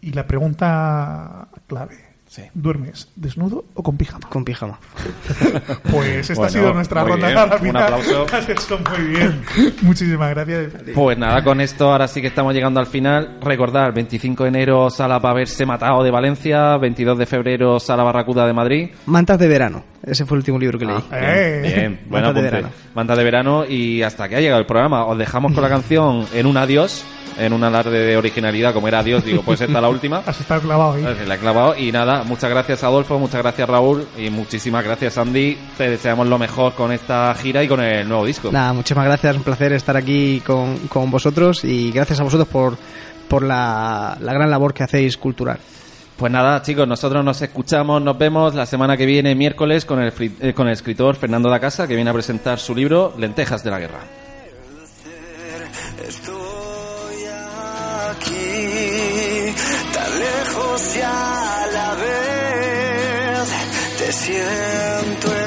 Y 0.02 0.12
la 0.12 0.26
pregunta 0.26 1.48
clave. 1.66 2.11
Sí. 2.32 2.40
¿Duermes 2.54 3.08
desnudo 3.14 3.66
o 3.74 3.82
con 3.82 3.98
pijama? 3.98 4.26
Con 4.30 4.42
pijama. 4.42 4.78
Pues 5.90 6.30
esta 6.30 6.34
Bueno, 6.34 6.46
ha 6.46 6.48
sido 6.50 6.72
nuestra 6.72 7.04
ronda 7.04 7.26
bien. 7.26 7.38
rápida. 7.50 7.70
Un 7.70 7.76
aplauso. 7.76 8.26
Has 8.32 8.48
hecho 8.48 8.78
muy 8.78 9.04
bien. 9.08 9.42
Muchísimas 9.82 10.30
gracias. 10.30 10.72
Pues 10.94 11.18
nada, 11.18 11.44
con 11.44 11.60
esto 11.60 11.92
ahora 11.92 12.08
sí 12.08 12.22
que 12.22 12.28
estamos 12.28 12.54
llegando 12.54 12.80
al 12.80 12.86
final. 12.86 13.38
Recordar, 13.42 13.92
25 13.92 14.44
de 14.44 14.48
enero, 14.48 14.88
Sala 14.88 15.20
para 15.20 15.32
haberse 15.32 15.66
matado 15.66 16.02
de 16.02 16.10
Valencia, 16.10 16.78
22 16.78 17.18
de 17.18 17.26
febrero, 17.26 17.78
Sala 17.78 18.02
Barracuda 18.02 18.46
de 18.46 18.52
Madrid. 18.54 18.90
Mantas 19.04 19.38
de 19.38 19.48
verano. 19.48 19.84
Ese 20.02 20.24
fue 20.24 20.36
el 20.36 20.40
último 20.40 20.58
libro 20.58 20.78
que 20.78 20.86
leí. 20.86 20.96
Eh. 21.12 21.60
Bien, 21.62 22.00
buen 22.08 22.22
Mantas 22.24 22.34
de 22.34 22.40
apunte. 22.40 22.56
verano. 22.56 22.68
Mantas 22.94 23.18
de 23.18 23.24
verano 23.24 23.64
y 23.66 24.02
hasta 24.02 24.26
que 24.30 24.36
ha 24.36 24.40
llegado 24.40 24.60
el 24.60 24.66
programa. 24.66 25.04
Os 25.04 25.18
dejamos 25.18 25.52
con 25.52 25.62
la 25.62 25.68
canción 25.68 26.26
en 26.32 26.46
un 26.46 26.56
adiós, 26.56 27.04
en 27.38 27.52
un 27.52 27.62
alarde 27.64 27.98
de 28.04 28.16
originalidad, 28.16 28.74
como 28.74 28.88
era 28.88 28.98
adiós, 28.98 29.24
digo, 29.24 29.42
pues 29.42 29.60
esta 29.60 29.80
la 29.80 29.88
última. 29.88 30.18
Has 30.26 30.40
estado 30.40 30.60
clavado 30.62 30.94
ahí. 30.94 31.16
Se 31.18 31.26
la 31.26 31.36
he 31.36 31.38
clavado 31.38 31.76
y 31.78 31.92
nada, 31.92 32.21
muchas 32.24 32.50
gracias 32.50 32.84
Adolfo, 32.84 33.18
muchas 33.18 33.42
gracias 33.42 33.68
Raúl 33.68 34.06
y 34.16 34.30
muchísimas 34.30 34.84
gracias 34.84 35.18
Andy. 35.18 35.56
Te 35.76 35.90
deseamos 35.90 36.26
lo 36.26 36.38
mejor 36.38 36.74
con 36.74 36.92
esta 36.92 37.34
gira 37.34 37.62
y 37.62 37.68
con 37.68 37.80
el 37.80 38.08
nuevo 38.08 38.24
disco. 38.24 38.50
Nada, 38.52 38.72
muchísimas 38.72 39.04
gracias. 39.06 39.36
Un 39.36 39.42
placer 39.42 39.72
estar 39.72 39.96
aquí 39.96 40.42
con, 40.44 40.78
con 40.88 41.10
vosotros 41.10 41.64
y 41.64 41.90
gracias 41.92 42.20
a 42.20 42.24
vosotros 42.24 42.48
por, 42.48 42.76
por 43.28 43.42
la, 43.42 44.16
la 44.20 44.32
gran 44.32 44.50
labor 44.50 44.74
que 44.74 44.82
hacéis 44.82 45.16
cultural. 45.16 45.58
Pues 46.16 46.30
nada, 46.30 46.62
chicos, 46.62 46.86
nosotros 46.86 47.24
nos 47.24 47.42
escuchamos, 47.42 48.00
nos 48.00 48.16
vemos 48.16 48.54
la 48.54 48.64
semana 48.66 48.96
que 48.96 49.06
viene, 49.06 49.34
miércoles, 49.34 49.84
con 49.84 50.00
el, 50.00 50.12
eh, 50.40 50.52
con 50.54 50.68
el 50.68 50.74
escritor 50.74 51.16
Fernando 51.16 51.48
da 51.50 51.58
Casa, 51.58 51.88
que 51.88 51.96
viene 51.96 52.10
a 52.10 52.12
presentar 52.12 52.60
su 52.60 52.74
libro 52.74 53.12
Lentejas 53.18 53.64
de 53.64 53.70
la 53.70 53.80
Guerra. 53.80 54.00
Estoy 56.06 57.24
aquí, 58.10 59.54
tan 59.92 60.18
lejos 60.18 60.96
y 60.96 61.00
a 61.00 61.10
la 61.10 61.31
vez 61.31 61.31
te 61.31 61.31
siento 64.12 65.41